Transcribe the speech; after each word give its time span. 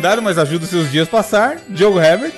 calendário, 0.00 0.22
mas 0.22 0.38
ajuda 0.38 0.64
os 0.64 0.70
seus 0.70 0.90
dias 0.90 1.06
a 1.06 1.10
passar. 1.10 1.60
Diogo 1.68 2.00
Herbert. 2.00 2.32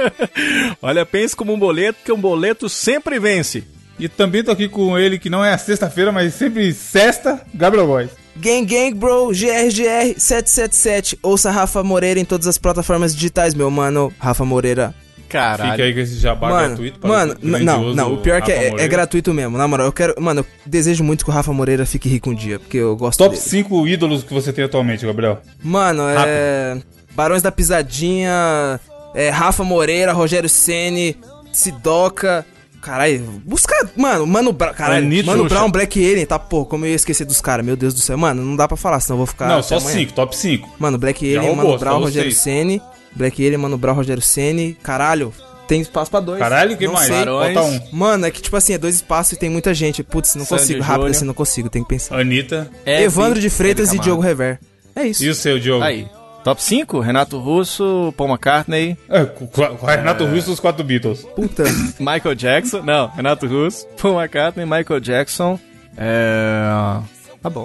Olha, 0.80 1.04
pense 1.04 1.36
como 1.36 1.52
um 1.52 1.58
boleto, 1.58 1.98
que 2.04 2.10
um 2.10 2.20
boleto 2.20 2.68
sempre 2.68 3.18
vence. 3.18 3.64
E 3.98 4.08
também 4.08 4.42
tô 4.42 4.50
aqui 4.50 4.66
com 4.66 4.98
ele, 4.98 5.18
que 5.18 5.28
não 5.28 5.44
é 5.44 5.52
a 5.52 5.58
sexta-feira, 5.58 6.10
mas 6.10 6.32
sempre 6.34 6.72
sexta, 6.72 7.42
Gabriel 7.52 7.86
Góes. 7.86 8.10
Gang 8.36 8.64
Gang 8.64 8.94
Bro, 8.94 9.28
GRGR 9.28 10.18
777. 10.18 11.18
Ouça 11.22 11.50
Rafa 11.50 11.82
Moreira 11.82 12.18
em 12.18 12.24
todas 12.24 12.46
as 12.46 12.56
plataformas 12.56 13.14
digitais, 13.14 13.54
meu 13.54 13.70
mano. 13.70 14.12
Rafa 14.18 14.44
Moreira. 14.44 14.94
Caralho. 15.30 15.70
Fica 15.70 15.84
aí 15.84 15.94
com 15.94 16.00
esse 16.00 16.16
jabá 16.16 16.48
mano, 16.50 16.66
gratuito. 16.68 17.06
mano, 17.06 17.36
não, 17.40 17.94
não, 17.94 18.14
o 18.14 18.18
pior 18.18 18.38
é 18.38 18.40
que 18.40 18.50
é, 18.50 18.74
é 18.76 18.88
gratuito 18.88 19.32
mesmo. 19.32 19.56
Na 19.56 19.68
moral, 19.68 19.86
eu 19.86 19.92
quero. 19.92 20.20
Mano, 20.20 20.40
eu 20.40 20.46
desejo 20.66 21.04
muito 21.04 21.24
que 21.24 21.30
o 21.30 21.32
Rafa 21.32 21.52
Moreira 21.52 21.86
fique 21.86 22.08
rico 22.08 22.30
um 22.30 22.34
dia, 22.34 22.58
porque 22.58 22.76
eu 22.76 22.96
gosto 22.96 23.18
Top 23.18 23.30
dele. 23.34 23.40
5 23.40 23.86
ídolos 23.86 24.24
que 24.24 24.34
você 24.34 24.52
tem 24.52 24.64
atualmente, 24.64 25.06
Gabriel. 25.06 25.40
Mano, 25.62 26.02
é. 26.08 26.78
Barões 27.14 27.42
da 27.42 27.52
Pisadinha, 27.52 28.80
é, 29.14 29.30
Rafa 29.30 29.62
Moreira, 29.62 30.12
Rogério 30.12 30.48
Ceni, 30.48 31.16
Sidoca. 31.52 32.44
Caralho, 32.80 33.20
busca. 33.44 33.90
Mano, 33.94 34.26
Mano 34.26 34.52
Brown. 34.52 34.72
Caralho, 34.72 35.04
Anitta 35.04 35.30
Mano. 35.30 35.44
Brown, 35.48 35.70
Black 35.70 36.02
Alien, 36.02 36.24
tá? 36.24 36.38
Pô, 36.38 36.64
como 36.64 36.86
eu 36.86 36.90
ia 36.90 36.96
esquecer 36.96 37.26
dos 37.26 37.40
caras, 37.40 37.64
meu 37.64 37.76
Deus 37.76 37.92
do 37.92 38.00
céu. 38.00 38.16
Mano, 38.16 38.42
não 38.42 38.56
dá 38.56 38.66
pra 38.66 38.76
falar, 38.76 38.98
senão 39.00 39.14
eu 39.14 39.18
vou 39.18 39.26
ficar. 39.26 39.48
não, 39.48 39.62
só 39.62 39.76
amanhã. 39.76 39.98
5, 39.98 40.12
top 40.14 40.36
5. 40.36 40.76
Mano, 40.78 40.96
Black 40.96 41.20
Já 41.20 41.38
Alien, 41.38 41.54
roubou, 41.54 41.72
Mano 41.72 41.78
Brown, 41.78 42.00
Rogério. 42.00 42.32
Ceni. 42.32 42.80
Black 43.14 43.42
Alien, 43.44 43.58
Mano 43.58 43.76
Brown, 43.78 43.94
Rogério 43.94 44.22
Ceni. 44.22 44.76
Caralho, 44.82 45.32
tem 45.68 45.80
espaço 45.80 46.10
pra 46.10 46.20
dois. 46.20 46.38
Caralho, 46.38 46.76
quem 46.76 46.86
Não 46.86 46.94
mais? 46.94 47.06
sei. 47.06 47.24
Falta 47.24 47.62
um. 47.62 47.80
Mano, 47.92 48.26
é 48.26 48.30
que 48.30 48.40
tipo 48.42 48.56
assim, 48.56 48.72
é 48.74 48.78
dois 48.78 48.96
espaços 48.96 49.32
e 49.32 49.36
tem 49.36 49.48
muita 49.50 49.72
gente. 49.74 50.02
Putz, 50.02 50.34
não 50.34 50.44
Sandy 50.44 50.60
consigo. 50.62 50.80
Rápido 50.82 50.94
Júnior. 51.02 51.10
assim, 51.16 51.24
não 51.24 51.34
consigo, 51.34 51.68
tem 51.70 51.82
que 51.82 51.88
pensar. 51.88 52.18
Anitta. 52.20 52.70
Hebe, 52.84 53.02
Evandro 53.04 53.40
de 53.40 53.50
Freitas 53.50 53.88
e 53.88 53.92
Camargo. 53.92 54.04
Diogo 54.04 54.22
Rever. 54.22 54.58
É 54.96 55.04
isso. 55.06 55.24
E 55.24 55.28
o 55.28 55.34
seu, 55.34 55.58
Diogo? 55.58 55.84
Aí. 55.84 56.08
Top 56.42 56.62
5, 56.62 57.00
Renato 57.00 57.38
Russo, 57.38 58.14
Paul 58.16 58.30
McCartney, 58.30 58.96
É, 59.10 59.24
com, 59.26 59.46
com 59.46 59.62
a- 59.62 59.68
com 59.76 59.86
a 59.86 59.94
Renato 59.94 60.24
Russo 60.24 60.48
e 60.48 60.52
os 60.54 60.58
quatro 60.60 60.82
Beatles. 60.82 61.20
Puta. 61.36 61.64
Michael 62.00 62.34
Jackson. 62.34 62.80
Não, 62.82 63.08
Renato 63.08 63.46
Russo, 63.46 63.86
Paul 64.00 64.18
McCartney, 64.18 64.64
Michael 64.64 65.00
Jackson. 65.00 65.60
É. 65.98 66.98
Tá 67.42 67.50
bom. 67.50 67.62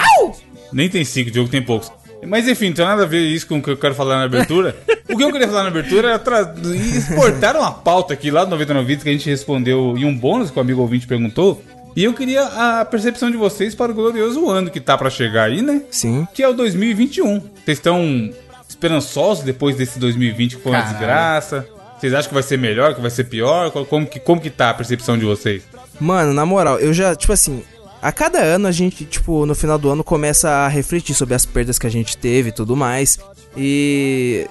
Nem 0.73 0.89
tem 0.89 1.05
5, 1.05 1.31
Diogo 1.31 1.49
tem 1.49 1.61
poucos. 1.61 1.89
Mas 2.25 2.47
enfim, 2.47 2.67
não 2.69 2.73
tem 2.75 2.85
nada 2.85 3.03
a 3.03 3.05
ver 3.05 3.21
isso 3.21 3.47
com 3.47 3.57
o 3.57 3.61
que 3.61 3.69
eu 3.69 3.77
quero 3.77 3.95
falar 3.95 4.17
na 4.17 4.23
abertura. 4.23 4.75
o 5.09 5.17
que 5.17 5.23
eu 5.23 5.31
queria 5.31 5.47
falar 5.47 5.63
na 5.63 5.69
abertura 5.69 6.09
era 6.09 6.19
tra... 6.19 6.53
exportar 6.95 7.55
uma 7.55 7.71
pauta 7.71 8.13
aqui 8.13 8.31
lá 8.31 8.43
do 8.43 8.51
99 8.51 8.85
Vídeos 8.87 9.03
que 9.03 9.09
a 9.09 9.13
gente 9.13 9.29
respondeu 9.29 9.95
em 9.97 10.05
um 10.05 10.15
bônus 10.15 10.51
que 10.51 10.57
o 10.57 10.61
amigo 10.61 10.81
ouvinte 10.81 11.07
perguntou. 11.07 11.61
E 11.95 12.03
eu 12.03 12.13
queria 12.13 12.43
a 12.43 12.83
percepção 12.83 13.31
de 13.31 13.37
vocês 13.37 13.73
para 13.73 13.91
o 13.91 13.95
glorioso 13.95 14.49
ano 14.49 14.69
que 14.69 14.81
tá 14.81 14.97
pra 14.97 15.09
chegar 15.09 15.45
aí, 15.45 15.61
né? 15.61 15.81
Sim. 15.89 16.27
Que 16.33 16.43
é 16.43 16.49
o 16.49 16.53
2021. 16.53 17.39
Vocês 17.39 17.77
estão 17.77 18.29
esperançosos 18.67 19.43
depois 19.43 19.77
desse 19.77 19.97
2020 19.99 20.57
que 20.57 20.61
foi 20.61 20.71
uma 20.73 20.79
Caralho. 20.79 20.97
desgraça? 20.97 21.67
Vocês 21.97 22.13
acham 22.13 22.27
que 22.27 22.33
vai 22.33 22.43
ser 22.43 22.57
melhor, 22.57 22.93
que 22.93 23.01
vai 23.01 23.09
ser 23.09 23.23
pior? 23.23 23.71
Como 23.71 24.05
que, 24.05 24.19
como 24.19 24.41
que 24.41 24.49
tá 24.49 24.71
a 24.71 24.73
percepção 24.73 25.17
de 25.17 25.23
vocês? 25.23 25.63
Mano, 25.99 26.33
na 26.33 26.45
moral, 26.45 26.77
eu 26.79 26.93
já, 26.93 27.15
tipo 27.15 27.31
assim, 27.31 27.63
a 28.07 28.11
cada 28.11 28.39
ano 28.39 28.67
a 28.67 28.71
gente, 28.71 29.03
tipo, 29.05 29.45
no 29.45 29.55
final 29.55 29.77
do 29.77 29.89
ano 29.89 30.03
começa 30.03 30.49
a 30.49 30.67
refletir 30.67 31.13
sobre 31.15 31.33
as 31.35 31.45
perdas 31.45 31.79
que 31.79 31.87
a 31.87 31.89
gente 31.89 32.15
teve 32.17 32.49
e 32.49 32.51
tudo 32.51 32.75
mais. 32.75 33.17
E. 33.57 34.47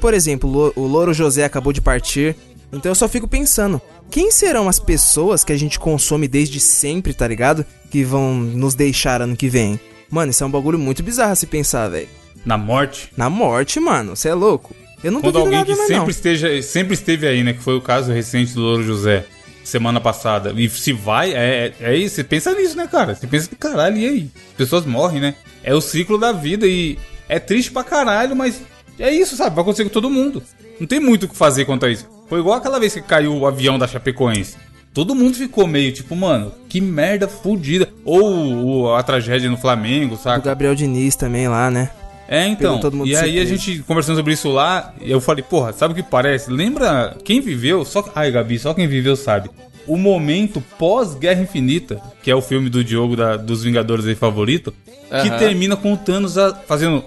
Por 0.00 0.12
exemplo, 0.12 0.48
o 0.50 0.52
Lo- 0.52 0.72
o 0.76 0.86
Louro 0.86 1.14
José 1.14 1.44
acabou 1.44 1.72
de 1.72 1.80
partir. 1.80 2.36
Então 2.72 2.90
eu 2.90 2.94
só 2.94 3.08
fico 3.08 3.26
pensando, 3.26 3.80
quem 4.10 4.30
serão 4.30 4.68
as 4.68 4.78
pessoas 4.78 5.42
que 5.42 5.52
a 5.52 5.56
gente 5.58 5.78
consome 5.78 6.28
desde 6.28 6.60
sempre, 6.60 7.14
tá 7.14 7.26
ligado? 7.26 7.64
Que 7.90 8.04
vão 8.04 8.34
nos 8.34 8.74
deixar 8.74 9.22
ano 9.22 9.36
que 9.36 9.48
vem? 9.48 9.80
Mano, 10.10 10.30
isso 10.30 10.42
é 10.44 10.46
um 10.46 10.50
bagulho 10.50 10.78
muito 10.78 11.02
bizarro 11.02 11.34
se 11.34 11.46
pensar, 11.46 11.88
velho. 11.88 12.08
Na 12.44 12.56
morte? 12.58 13.10
Na 13.16 13.28
morte, 13.30 13.78
mano, 13.80 14.14
você 14.16 14.28
é 14.28 14.34
louco. 14.34 14.74
Eu 15.02 15.10
não 15.12 15.20
Quando 15.20 15.38
alguém 15.38 15.52
nada, 15.58 15.64
que 15.66 15.74
mais, 15.76 15.86
sempre, 15.88 16.02
não. 16.02 16.10
esteja, 16.10 16.62
sempre 16.62 16.94
esteve 16.94 17.26
aí, 17.26 17.42
né? 17.42 17.54
Que 17.54 17.62
foi 17.62 17.74
o 17.76 17.80
caso 17.80 18.12
recente 18.12 18.52
do 18.54 18.60
Louro 18.60 18.82
José, 18.82 19.24
semana 19.64 20.00
passada. 20.00 20.52
E 20.56 20.68
se 20.68 20.92
vai, 20.92 21.32
é, 21.32 21.72
é, 21.80 21.92
é 21.92 21.96
isso. 21.96 22.16
Você 22.16 22.24
pensa 22.24 22.52
nisso, 22.54 22.76
né, 22.76 22.86
cara? 22.86 23.14
Você 23.14 23.26
pensa 23.26 23.48
caralho, 23.58 23.96
e 23.96 24.06
aí? 24.08 24.30
As 24.50 24.56
pessoas 24.56 24.84
morrem, 24.84 25.20
né? 25.20 25.34
É 25.62 25.74
o 25.74 25.80
ciclo 25.80 26.18
da 26.18 26.32
vida 26.32 26.66
e 26.66 26.98
é 27.28 27.38
triste 27.38 27.70
pra 27.70 27.84
caralho, 27.84 28.34
mas 28.34 28.60
é 28.98 29.10
isso, 29.12 29.36
sabe? 29.36 29.54
Vai 29.54 29.62
acontecer 29.62 29.84
com 29.84 29.90
todo 29.90 30.10
mundo. 30.10 30.42
Não 30.78 30.86
tem 30.86 30.98
muito 31.00 31.24
o 31.24 31.28
que 31.28 31.36
fazer 31.36 31.64
quanto 31.66 31.86
a 31.86 31.90
isso. 31.90 32.08
Foi 32.28 32.40
igual 32.40 32.56
aquela 32.56 32.78
vez 32.80 32.94
que 32.94 33.02
caiu 33.02 33.36
o 33.36 33.46
avião 33.46 33.78
da 33.78 33.86
Chapecoense. 33.86 34.56
Todo 34.92 35.14
mundo 35.14 35.36
ficou 35.36 35.66
meio 35.68 35.92
tipo, 35.92 36.16
mano, 36.16 36.52
que 36.68 36.80
merda 36.80 37.28
fodida. 37.28 37.88
Ou 38.04 38.84
o- 38.86 38.94
a 38.94 39.02
tragédia 39.02 39.48
no 39.50 39.56
Flamengo, 39.56 40.14
O 40.14 40.18
saca? 40.18 40.40
Gabriel 40.46 40.74
Diniz 40.74 41.14
também 41.14 41.46
lá, 41.48 41.70
né? 41.70 41.90
É, 42.32 42.46
então. 42.46 42.76
Pegou 42.76 42.78
todo 42.80 42.96
mundo 42.96 43.08
E 43.08 43.16
aí 43.16 43.40
a 43.40 43.44
gente 43.44 43.80
conversando 43.80 44.16
sobre 44.16 44.32
isso 44.34 44.48
lá, 44.48 44.94
e 45.00 45.10
eu 45.10 45.20
falei, 45.20 45.42
porra, 45.42 45.72
sabe 45.72 45.92
o 45.92 45.96
que 45.96 46.02
parece? 46.02 46.48
Lembra 46.50 47.16
quem 47.24 47.40
viveu? 47.40 47.84
Só 47.84 48.08
Ai, 48.14 48.30
Gabi, 48.30 48.56
só 48.56 48.72
quem 48.72 48.86
viveu 48.86 49.16
sabe. 49.16 49.50
O 49.84 49.96
momento 49.96 50.62
pós-Guerra 50.78 51.42
Infinita, 51.42 52.00
que 52.22 52.30
é 52.30 52.34
o 52.34 52.40
filme 52.40 52.70
do 52.70 52.84
Diogo 52.84 53.16
da- 53.16 53.36
dos 53.36 53.64
Vingadores 53.64 54.06
aí 54.06 54.14
favorito, 54.14 54.72
que 55.08 55.28
Aham. 55.28 55.38
termina 55.38 55.74
com 55.74 55.92
o 55.92 55.96
Thanos 55.96 56.38
a- 56.38 56.54
fazendo. 56.54 57.02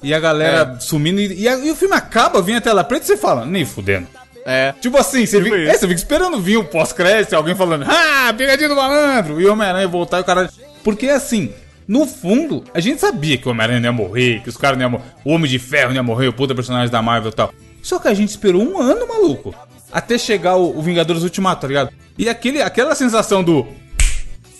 E 0.00 0.14
a 0.14 0.20
galera 0.20 0.74
É. 0.76 0.80
sumindo. 0.80 1.20
E, 1.20 1.40
e 1.42 1.48
a- 1.48 1.58
e 1.58 1.70
o 1.72 1.74
filme 1.74 1.96
acaba, 1.96 2.40
vem 2.40 2.54
a 2.54 2.60
tela 2.60 2.84
preta 2.84 3.02
e 3.04 3.06
você 3.08 3.16
fala, 3.16 3.44
nem 3.44 3.64
fudendo. 3.64 4.06
É. 4.46 4.72
Tipo 4.80 4.96
assim, 4.98 5.26
você, 5.26 5.38
Tipo 5.42 5.56
fica, 5.56 5.68
é, 5.68 5.72
você 5.74 5.88
fica 5.88 5.98
esperando 6.00 6.40
vir 6.40 6.56
o 6.58 6.64
pós-crédito, 6.64 7.34
alguém 7.34 7.56
falando, 7.56 7.84
ah, 7.88 8.32
pegadinha 8.38 8.68
do 8.68 8.76
malandro, 8.76 9.40
e 9.40 9.46
o 9.46 9.52
Homem-Aranha 9.52 9.88
voltar 9.88 10.18
e 10.18 10.20
o 10.20 10.24
cara. 10.24 10.48
Porque 10.84 11.08
assim, 11.08 11.50
no 11.88 12.06
fundo, 12.06 12.62
a 12.74 12.80
gente 12.80 13.00
sabia 13.00 13.38
que 13.38 13.48
o 13.48 13.50
Homem-Aranha 13.50 13.80
ia 13.80 13.92
morrer, 13.92 14.42
que 14.42 14.50
os 14.50 14.56
caras 14.58 14.76
não 14.78 14.84
iam 14.84 14.90
morrer, 14.90 15.04
o 15.24 15.30
Homem 15.30 15.50
de 15.50 15.58
Ferro 15.58 15.88
não 15.88 15.96
ia 15.96 16.02
morrer, 16.02 16.28
o 16.28 16.32
puta 16.34 16.54
personagem 16.54 16.90
da 16.90 17.00
Marvel 17.00 17.30
e 17.30 17.34
tal. 17.34 17.52
Só 17.82 17.98
que 17.98 18.08
a 18.08 18.12
gente 18.14 18.28
esperou 18.28 18.62
um 18.62 18.78
ano, 18.78 19.08
maluco, 19.08 19.54
até 19.90 20.18
chegar 20.18 20.56
o, 20.56 20.78
o 20.78 20.82
Vingadores 20.82 21.22
Ultimato, 21.22 21.62
tá 21.62 21.66
ligado? 21.68 21.90
E 22.18 22.28
aquele, 22.28 22.60
aquela 22.60 22.94
sensação 22.94 23.42
do. 23.42 23.66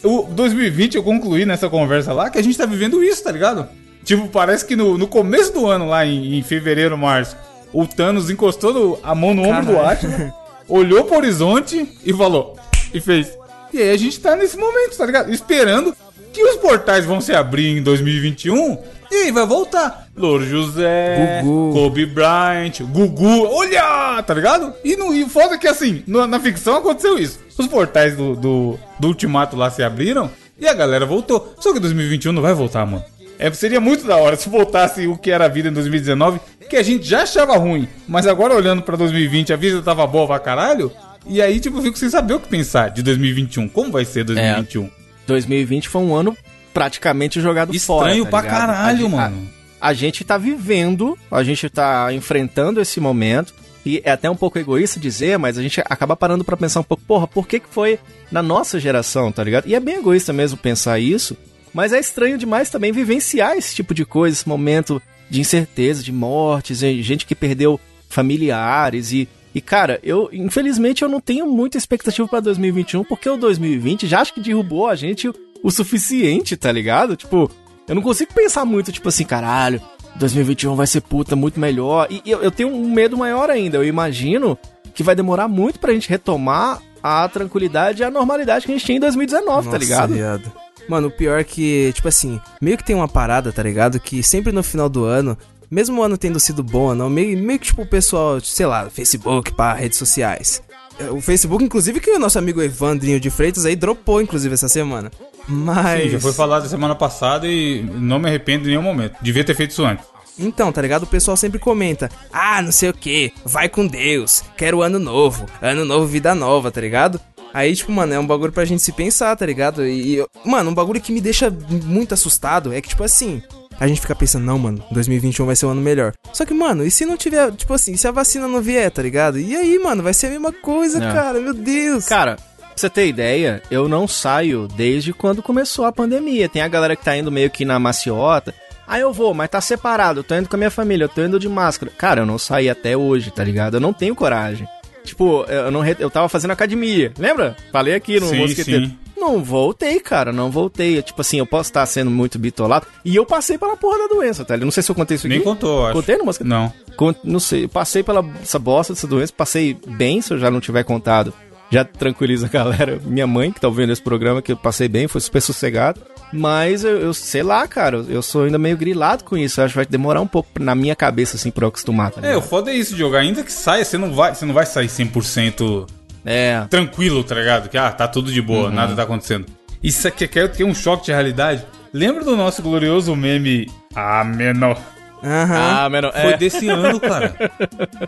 O 0.02 0.22
2020 0.30 0.94
eu 0.96 1.02
concluí 1.02 1.44
nessa 1.44 1.68
conversa 1.68 2.12
lá 2.12 2.30
que 2.30 2.38
a 2.38 2.42
gente 2.42 2.56
tá 2.56 2.64
vivendo 2.64 3.02
isso, 3.02 3.22
tá 3.24 3.32
ligado? 3.32 3.68
Tipo, 4.04 4.28
parece 4.28 4.64
que 4.64 4.76
no, 4.76 4.96
no 4.96 5.06
começo 5.08 5.52
do 5.52 5.66
ano, 5.66 5.86
lá 5.88 6.06
em, 6.06 6.38
em 6.38 6.42
fevereiro, 6.42 6.96
março, 6.96 7.36
o 7.72 7.86
Thanos 7.86 8.30
encostou 8.30 8.72
no- 8.72 8.98
a 9.02 9.14
mão 9.14 9.34
no 9.34 9.42
ombro 9.42 9.66
do 9.66 9.72
Caralho. 9.74 9.90
Atila, 9.90 10.34
olhou 10.68 11.04
pro 11.04 11.16
horizonte 11.16 11.86
e 12.06 12.12
falou. 12.14 12.56
E 12.94 13.00
fez. 13.00 13.28
E 13.72 13.82
aí 13.82 13.90
a 13.90 13.96
gente 13.98 14.18
tá 14.20 14.34
nesse 14.36 14.56
momento, 14.56 14.96
tá 14.96 15.04
ligado? 15.04 15.30
Esperando 15.32 15.94
que 16.32 16.42
os 16.42 16.56
portais 16.56 17.04
vão 17.04 17.20
se 17.20 17.32
abrir 17.34 17.78
em 17.78 17.82
2021 17.82 18.78
e 19.10 19.14
aí 19.24 19.32
vai 19.32 19.46
voltar. 19.46 20.06
Louro 20.16 20.44
José, 20.44 21.40
Gugu. 21.42 21.72
Kobe 21.72 22.06
Bryant, 22.06 22.80
Gugu, 22.82 23.46
olha, 23.54 24.22
tá 24.22 24.34
ligado? 24.34 24.72
E, 24.84 24.96
no, 24.96 25.14
e 25.14 25.28
foda 25.28 25.56
que 25.56 25.66
assim, 25.66 26.02
no- 26.06 26.26
na 26.26 26.38
ficção 26.40 26.76
aconteceu 26.76 27.18
isso. 27.18 27.38
Os 27.56 27.66
portais 27.66 28.16
do, 28.16 28.36
do, 28.36 28.78
do 29.00 29.08
Ultimato 29.08 29.56
lá 29.56 29.70
se 29.70 29.82
abriram 29.82 30.30
e 30.60 30.66
a 30.68 30.74
galera 30.74 31.06
voltou. 31.06 31.54
Só 31.58 31.72
que 31.72 31.80
2021 31.80 32.32
não 32.32 32.42
vai 32.42 32.52
voltar, 32.54 32.84
mano. 32.86 33.04
É, 33.38 33.50
seria 33.52 33.80
muito 33.80 34.04
da 34.06 34.16
hora 34.16 34.34
se 34.36 34.48
voltasse 34.48 35.06
o 35.06 35.16
que 35.16 35.30
era 35.30 35.44
a 35.46 35.48
vida 35.48 35.68
em 35.68 35.72
2019, 35.72 36.40
que 36.68 36.76
a 36.76 36.82
gente 36.82 37.06
já 37.08 37.22
achava 37.22 37.56
ruim, 37.56 37.88
mas 38.06 38.26
agora 38.26 38.54
olhando 38.54 38.82
pra 38.82 38.96
2020 38.96 39.52
a 39.52 39.56
vida 39.56 39.80
tava 39.80 40.06
boa 40.06 40.26
pra 40.26 40.38
caralho. 40.38 40.92
E 41.26 41.40
aí, 41.42 41.60
tipo, 41.60 41.78
eu 41.78 41.82
fico 41.82 41.98
sem 41.98 42.08
saber 42.10 42.34
o 42.34 42.40
que 42.40 42.48
pensar 42.48 42.88
de 42.90 43.02
2021. 43.02 43.68
Como 43.68 43.90
vai 43.92 44.04
ser 44.04 44.24
2021? 44.24 44.90
2020 45.28 45.88
foi 45.88 46.02
um 46.02 46.14
ano 46.14 46.36
praticamente 46.74 47.40
jogado 47.40 47.78
fora. 47.78 48.08
Estranho 48.08 48.24
tá 48.24 48.30
pra 48.30 48.40
ligado? 48.42 48.58
caralho, 48.58 49.06
A- 49.06 49.08
mano. 49.08 49.48
a 49.80 49.92
gente 49.92 50.24
tá 50.24 50.36
vivendo, 50.36 51.16
a 51.30 51.42
gente 51.42 51.68
tá 51.68 52.12
enfrentando 52.12 52.80
esse 52.80 53.00
momento. 53.00 53.54
E 53.86 54.02
é 54.04 54.10
até 54.10 54.28
um 54.28 54.36
pouco 54.36 54.58
egoísta 54.58 55.00
dizer, 55.00 55.38
mas 55.38 55.56
a 55.56 55.62
gente 55.62 55.80
acaba 55.80 56.14
parando 56.14 56.44
para 56.44 56.56
pensar 56.58 56.80
um 56.80 56.84
pouco, 56.84 57.02
porra, 57.06 57.26
por 57.26 57.46
que, 57.48 57.58
que 57.60 57.68
foi 57.70 57.98
na 58.30 58.42
nossa 58.42 58.78
geração, 58.78 59.32
tá 59.32 59.42
ligado? 59.42 59.66
E 59.66 59.74
é 59.74 59.80
bem 59.80 59.96
egoísta 59.96 60.30
mesmo 60.32 60.58
pensar 60.58 60.98
isso, 60.98 61.36
mas 61.72 61.92
é 61.92 61.98
estranho 61.98 62.36
demais 62.36 62.68
também 62.68 62.92
vivenciar 62.92 63.56
esse 63.56 63.74
tipo 63.74 63.94
de 63.94 64.04
coisa, 64.04 64.36
esse 64.36 64.46
momento 64.48 65.00
de 65.30 65.40
incerteza, 65.40 66.02
de 66.02 66.12
mortes, 66.12 66.80
gente 66.80 67.24
que 67.24 67.34
perdeu 67.34 67.80
familiares 68.10 69.12
e 69.12 69.28
e 69.58 69.60
cara, 69.60 69.98
eu 70.04 70.30
infelizmente 70.32 71.02
eu 71.02 71.08
não 71.08 71.20
tenho 71.20 71.44
muita 71.44 71.76
expectativa 71.76 72.28
para 72.28 72.38
2021 72.38 73.02
porque 73.02 73.28
o 73.28 73.36
2020 73.36 74.06
já 74.06 74.20
acho 74.20 74.32
que 74.32 74.40
derrubou 74.40 74.86
a 74.86 74.94
gente 74.94 75.28
o, 75.62 75.70
suficiente, 75.70 76.56
tá 76.56 76.70
ligado? 76.70 77.16
Tipo, 77.16 77.50
eu 77.88 77.94
não 77.96 78.02
consigo 78.02 78.32
pensar 78.32 78.64
muito 78.64 78.92
tipo 78.92 79.08
assim, 79.08 79.24
caralho, 79.24 79.82
2021 80.14 80.76
vai 80.76 80.86
ser 80.86 81.00
puta 81.00 81.34
muito 81.34 81.58
melhor. 81.58 82.06
E 82.08 82.22
eu, 82.24 82.40
eu 82.40 82.52
tenho 82.52 82.68
um 82.68 82.88
medo 82.88 83.18
maior 83.18 83.50
ainda. 83.50 83.78
Eu 83.78 83.84
imagino 83.84 84.56
que 84.94 85.02
vai 85.02 85.16
demorar 85.16 85.48
muito 85.48 85.80
pra 85.80 85.92
gente 85.92 86.08
retomar 86.08 86.80
a 87.02 87.28
tranquilidade 87.28 88.02
e 88.02 88.04
a 88.04 88.10
normalidade 88.10 88.64
que 88.64 88.70
a 88.70 88.76
gente 88.76 88.86
tinha 88.86 88.96
em 88.96 89.00
2019, 89.00 89.44
tá 89.44 89.54
Nossa, 89.56 89.70
tá 89.70 89.78
ligado? 89.78 90.14
Viado. 90.14 90.52
Mano, 90.88 91.08
o 91.08 91.10
pior 91.10 91.40
é 91.40 91.44
que, 91.44 91.92
tipo 91.94 92.06
assim, 92.06 92.40
meio 92.62 92.78
que 92.78 92.84
tem 92.84 92.94
uma 92.94 93.08
parada, 93.08 93.52
tá 93.52 93.62
ligado? 93.62 93.98
Que 93.98 94.22
sempre 94.22 94.52
no 94.52 94.62
final 94.62 94.88
do 94.88 95.04
ano 95.04 95.36
mesmo 95.70 96.00
o 96.00 96.02
ano 96.02 96.16
tendo 96.16 96.40
sido 96.40 96.62
bom, 96.62 96.94
não, 96.94 97.10
meio, 97.10 97.36
meio 97.38 97.58
que 97.58 97.66
tipo 97.66 97.82
o 97.82 97.86
pessoal, 97.86 98.40
sei 98.40 98.66
lá, 98.66 98.88
Facebook, 98.90 99.52
pá, 99.52 99.74
redes 99.74 99.98
sociais. 99.98 100.62
É, 100.98 101.10
o 101.10 101.20
Facebook, 101.20 101.62
inclusive, 101.62 102.00
que 102.00 102.10
o 102.10 102.18
nosso 102.18 102.38
amigo 102.38 102.60
Evandrinho 102.60 103.20
de 103.20 103.30
Freitas 103.30 103.64
aí 103.64 103.76
dropou, 103.76 104.20
inclusive, 104.20 104.54
essa 104.54 104.68
semana. 104.68 105.10
Mas. 105.46 106.02
Sim, 106.02 106.08
já 106.10 106.20
foi 106.20 106.32
falado 106.32 106.68
semana 106.68 106.94
passada 106.94 107.46
e 107.46 107.82
não 107.82 108.18
me 108.18 108.28
arrependo 108.28 108.64
em 108.64 108.70
nenhum 108.70 108.82
momento. 108.82 109.16
Devia 109.22 109.44
ter 109.44 109.54
feito 109.54 109.70
isso 109.70 109.84
antes. 109.84 110.04
Então, 110.38 110.70
tá 110.70 110.80
ligado? 110.82 111.04
O 111.04 111.06
pessoal 111.06 111.36
sempre 111.36 111.58
comenta: 111.58 112.10
Ah, 112.32 112.60
não 112.62 112.72
sei 112.72 112.90
o 112.90 112.94
que, 112.94 113.32
vai 113.44 113.68
com 113.68 113.86
Deus, 113.86 114.42
quero 114.56 114.82
ano 114.82 114.98
novo, 114.98 115.46
ano 115.60 115.84
novo, 115.84 116.06
vida 116.06 116.34
nova, 116.34 116.70
tá 116.70 116.80
ligado? 116.80 117.20
Aí, 117.52 117.74
tipo, 117.74 117.90
mano, 117.90 118.12
é 118.12 118.18
um 118.18 118.26
bagulho 118.26 118.52
pra 118.52 118.64
gente 118.64 118.82
se 118.82 118.92
pensar, 118.92 119.34
tá 119.34 119.46
ligado? 119.46 119.86
E, 119.86 120.24
mano, 120.44 120.70
um 120.70 120.74
bagulho 120.74 121.00
que 121.00 121.10
me 121.10 121.20
deixa 121.20 121.50
muito 121.50 122.12
assustado 122.12 122.72
é 122.72 122.80
que, 122.80 122.90
tipo 122.90 123.02
assim, 123.02 123.42
a 123.80 123.86
gente 123.86 124.00
fica 124.00 124.14
pensando, 124.14 124.44
não, 124.44 124.58
mano, 124.58 124.82
2021 124.90 125.46
vai 125.46 125.56
ser 125.56 125.66
um 125.66 125.70
ano 125.70 125.80
melhor. 125.80 126.12
Só 126.32 126.44
que, 126.44 126.52
mano, 126.52 126.84
e 126.84 126.90
se 126.90 127.06
não 127.06 127.16
tiver, 127.16 127.52
tipo 127.52 127.72
assim, 127.72 127.96
se 127.96 128.08
a 128.08 128.10
vacina 128.10 128.48
não 128.48 128.60
vier, 128.60 128.90
tá 128.90 129.02
ligado? 129.02 129.38
E 129.38 129.54
aí, 129.54 129.78
mano, 129.78 130.02
vai 130.02 130.12
ser 130.12 130.26
a 130.26 130.30
mesma 130.30 130.52
coisa, 130.52 130.98
é. 131.02 131.12
cara, 131.12 131.40
meu 131.40 131.54
Deus. 131.54 132.06
Cara, 132.06 132.36
pra 132.36 132.66
você 132.74 132.90
ter 132.90 133.06
ideia, 133.06 133.62
eu 133.70 133.88
não 133.88 134.08
saio 134.08 134.66
desde 134.68 135.12
quando 135.12 135.42
começou 135.42 135.84
a 135.84 135.92
pandemia. 135.92 136.48
Tem 136.48 136.62
a 136.62 136.68
galera 136.68 136.96
que 136.96 137.04
tá 137.04 137.16
indo 137.16 137.30
meio 137.30 137.50
que 137.50 137.64
na 137.64 137.78
maciota. 137.78 138.52
Aí 138.86 139.02
eu 139.02 139.12
vou, 139.12 139.34
mas 139.34 139.50
tá 139.50 139.60
separado, 139.60 140.20
eu 140.20 140.24
tô 140.24 140.34
indo 140.34 140.48
com 140.48 140.56
a 140.56 140.58
minha 140.58 140.70
família, 140.70 141.04
eu 141.04 141.08
tô 141.10 141.22
indo 141.22 141.38
de 141.38 141.48
máscara. 141.48 141.92
Cara, 141.96 142.22
eu 142.22 142.26
não 142.26 142.38
saí 142.38 142.70
até 142.70 142.96
hoje, 142.96 143.30
tá 143.30 143.44
ligado? 143.44 143.74
Eu 143.74 143.80
não 143.80 143.92
tenho 143.92 144.14
coragem. 144.14 144.66
Tipo, 145.04 145.44
eu, 145.44 145.70
não, 145.70 145.86
eu 145.86 146.10
tava 146.10 146.28
fazendo 146.28 146.50
academia, 146.50 147.12
lembra? 147.18 147.56
Falei 147.70 147.94
aqui 147.94 148.18
no 148.18 148.28
sim, 148.28 148.38
Mosqueteiro. 148.38 148.86
Sim. 148.86 148.98
Não 149.18 149.42
voltei, 149.42 150.00
cara, 150.00 150.32
não 150.32 150.50
voltei. 150.50 151.02
Tipo 151.02 151.20
assim, 151.20 151.38
eu 151.38 151.46
posso 151.46 151.70
estar 151.70 151.84
sendo 151.86 152.10
muito 152.10 152.38
bitolado. 152.38 152.86
E 153.04 153.16
eu 153.16 153.26
passei 153.26 153.58
pela 153.58 153.76
porra 153.76 153.98
da 153.98 154.14
doença, 154.14 154.44
tá? 154.44 154.54
Eu 154.54 154.60
não 154.60 154.70
sei 154.70 154.82
se 154.82 154.90
eu 154.90 154.94
contei 154.94 155.16
isso 155.16 155.26
aqui. 155.26 155.36
Nem 155.36 155.44
contou, 155.44 155.86
acho. 155.86 155.94
Contei 155.94 156.16
no 156.16 156.24
música? 156.24 156.44
Não. 156.44 156.72
Cont 156.96 157.18
não 157.24 157.40
sei, 157.40 157.64
eu 157.64 157.68
passei 157.68 158.02
pela 158.02 158.24
essa 158.42 158.58
bosta 158.58 158.92
dessa 158.92 159.06
doença, 159.06 159.32
passei 159.36 159.76
bem, 159.86 160.20
se 160.20 160.32
eu 160.32 160.38
já 160.38 160.50
não 160.50 160.60
tiver 160.60 160.84
contado. 160.84 161.32
Já 161.70 161.84
tranquiliza 161.84 162.46
a 162.46 162.48
galera. 162.48 163.00
Minha 163.04 163.26
mãe, 163.26 163.52
que 163.52 163.60
tá 163.60 163.68
ouvindo 163.68 163.92
esse 163.92 164.02
programa, 164.02 164.40
que 164.40 164.52
eu 164.52 164.56
passei 164.56 164.88
bem, 164.88 165.06
foi 165.06 165.20
super 165.20 165.40
sossegado. 165.40 166.00
Mas 166.32 166.84
eu, 166.84 166.98
eu, 166.98 167.14
sei 167.14 167.42
lá, 167.42 167.66
cara, 167.66 168.04
eu 168.08 168.22
sou 168.22 168.44
ainda 168.44 168.58
meio 168.58 168.76
grilado 168.76 169.24
com 169.24 169.36
isso. 169.36 169.60
Eu 169.60 169.64
acho 169.64 169.72
que 169.72 169.76
vai 169.76 169.86
demorar 169.86 170.20
um 170.20 170.26
pouco 170.26 170.48
na 170.60 170.74
minha 170.74 170.94
cabeça, 170.94 171.36
assim, 171.36 171.50
pra 171.50 171.64
eu 171.64 171.68
acostumar. 171.68 172.10
Tá 172.10 172.26
é, 172.26 172.36
o 172.36 172.42
foda 172.42 172.70
é 172.70 172.74
isso, 172.74 172.94
Diogo. 172.94 173.16
Ainda 173.16 173.42
que 173.42 173.52
saia, 173.52 173.84
você 173.84 173.98
não 173.98 174.12
vai, 174.12 174.34
você 174.34 174.44
não 174.44 174.54
vai 174.54 174.66
sair 174.66 174.88
100% 174.88 175.86
é. 176.24 176.64
tranquilo, 176.68 177.22
tá 177.24 177.34
ligado? 177.34 177.68
Que, 177.68 177.78
ah, 177.78 177.90
tá 177.90 178.08
tudo 178.08 178.32
de 178.32 178.40
boa, 178.40 178.68
uhum. 178.68 178.74
nada 178.74 178.94
tá 178.94 179.02
acontecendo. 179.02 179.46
Isso 179.82 180.06
aqui 180.08 180.26
quer 180.26 180.50
ter 180.50 180.64
um 180.64 180.74
choque 180.74 181.06
de 181.06 181.12
realidade. 181.12 181.64
Lembra 181.92 182.24
do 182.24 182.36
nosso 182.36 182.62
glorioso 182.62 183.14
meme 183.16 183.70
Ah, 183.94 184.24
menor? 184.24 184.78
Uhum. 185.22 185.56
Ah, 185.56 185.88
menor. 185.90 186.12
Foi 186.12 186.32
é. 186.32 186.36
desse 186.36 186.68
ano, 186.68 187.00
cara. 187.00 187.34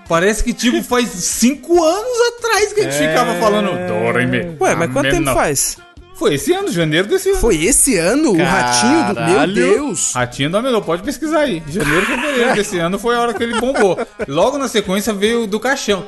Parece 0.08 0.44
que, 0.44 0.52
tipo, 0.52 0.82
faz 0.82 1.08
cinco 1.08 1.82
anos 1.82 2.18
atrás 2.36 2.72
que 2.72 2.80
a 2.80 2.84
gente 2.84 3.02
é... 3.02 3.08
ficava 3.08 3.34
falando 3.34 3.70
Dorime. 3.88 4.56
Ué, 4.60 4.74
mas 4.74 4.92
quanto 4.92 5.10
tempo 5.10 5.32
faz? 5.32 5.76
Foi 6.14 6.34
esse 6.34 6.52
ano, 6.52 6.70
janeiro 6.70 7.08
desse 7.08 7.30
ano. 7.30 7.38
Foi 7.38 7.64
esse 7.64 7.96
ano? 7.96 8.36
Caralho. 8.36 8.42
O 8.42 8.52
ratinho 8.52 9.14
do. 9.14 9.20
Meu 9.20 9.54
Deus! 9.54 10.12
Ratinho 10.12 10.50
do 10.50 10.58
Amelô, 10.58 10.82
pode 10.82 11.02
pesquisar 11.02 11.40
aí. 11.40 11.62
Janeiro, 11.66 12.04
fevereiro 12.04 12.52
desse 12.56 12.78
ano 12.78 12.98
foi 12.98 13.16
a 13.16 13.20
hora 13.20 13.32
que 13.32 13.42
ele 13.42 13.58
bombou. 13.58 13.98
Logo 14.28 14.58
na 14.58 14.68
sequência 14.68 15.14
veio 15.14 15.46
do 15.46 15.58
caixão. 15.58 16.04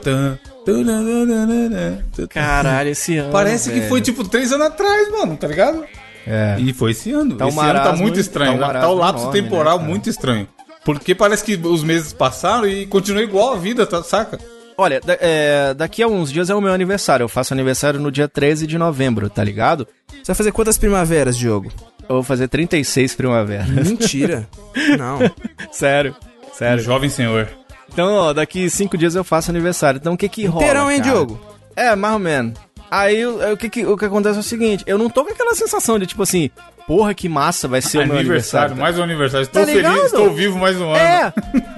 Caralho, 2.28 2.90
esse 2.90 3.16
ano. 3.16 3.32
Parece 3.32 3.70
velho. 3.70 3.82
que 3.82 3.88
foi 3.88 4.00
tipo 4.00 4.26
três 4.26 4.52
anos 4.52 4.66
atrás, 4.66 5.10
mano, 5.10 5.36
tá 5.36 5.46
ligado? 5.46 5.84
É. 6.26 6.56
E 6.58 6.72
foi 6.72 6.92
esse 6.92 7.10
ano. 7.10 7.36
Tá 7.36 7.48
esse 7.48 7.58
ano 7.58 7.82
tá 7.82 7.92
muito 7.94 8.20
estranho. 8.20 8.58
Tá, 8.58 8.80
tá 8.80 8.88
o 8.88 8.94
lapso 8.94 9.24
enorme, 9.24 9.42
temporal 9.42 9.78
né, 9.78 9.86
muito 9.86 10.08
estranho. 10.08 10.48
Porque 10.84 11.14
parece 11.14 11.44
que 11.44 11.56
os 11.56 11.82
meses 11.84 12.12
passaram 12.12 12.66
e 12.66 12.86
continua 12.86 13.22
igual 13.22 13.52
a 13.52 13.56
vida, 13.56 13.86
tá, 13.86 14.02
saca? 14.02 14.38
Olha, 14.76 15.00
é, 15.06 15.74
daqui 15.74 16.02
a 16.02 16.08
uns 16.08 16.32
dias 16.32 16.50
é 16.50 16.54
o 16.54 16.60
meu 16.60 16.72
aniversário. 16.72 17.24
Eu 17.24 17.28
faço 17.28 17.52
aniversário 17.52 18.00
no 18.00 18.10
dia 18.10 18.26
13 18.26 18.66
de 18.66 18.78
novembro, 18.78 19.28
tá 19.28 19.44
ligado? 19.44 19.86
Você 20.08 20.28
vai 20.28 20.36
fazer 20.36 20.52
quantas 20.52 20.78
primaveras, 20.78 21.36
Diogo? 21.36 21.70
Eu 22.08 22.16
vou 22.16 22.22
fazer 22.22 22.48
36 22.48 23.14
primaveras. 23.14 23.68
Mentira. 23.68 24.48
Não. 24.98 25.18
sério, 25.70 26.16
sério. 26.52 26.82
Um 26.82 26.84
jovem 26.84 27.10
senhor. 27.10 27.48
Então, 27.92 28.14
ó, 28.14 28.32
daqui 28.32 28.70
cinco 28.70 28.96
dias 28.96 29.14
eu 29.14 29.22
faço 29.22 29.50
aniversário. 29.50 29.98
Então 29.98 30.14
o 30.14 30.16
que 30.16 30.28
que 30.28 30.46
rola? 30.46 30.64
Inteirão, 30.64 30.90
hein, 30.90 31.00
Diogo? 31.00 31.38
É, 31.76 31.94
mais 31.94 32.14
ou 32.14 32.18
menos. 32.18 32.58
Aí 32.90 33.24
o 33.24 33.56
que, 33.56 33.70
que, 33.70 33.86
o 33.86 33.96
que 33.96 34.04
acontece 34.04 34.36
é 34.36 34.40
o 34.40 34.42
seguinte: 34.42 34.84
eu 34.86 34.98
não 34.98 35.08
tô 35.08 35.24
com 35.24 35.32
aquela 35.32 35.54
sensação 35.54 35.98
de 35.98 36.06
tipo 36.06 36.22
assim, 36.22 36.50
porra, 36.86 37.14
que 37.14 37.28
massa, 37.28 37.66
vai 37.66 37.80
ser 37.80 37.98
o 37.98 38.06
meu 38.06 38.18
aniversário. 38.18 38.76
Mais 38.76 38.98
um 38.98 39.02
aniversário. 39.02 39.44
Estou 39.44 39.64
tá 39.64 39.72
feliz, 39.72 40.04
estou 40.04 40.32
vivo 40.34 40.58
mais 40.58 40.76
um 40.78 40.90
ano. 40.90 40.96
É, 40.96 41.32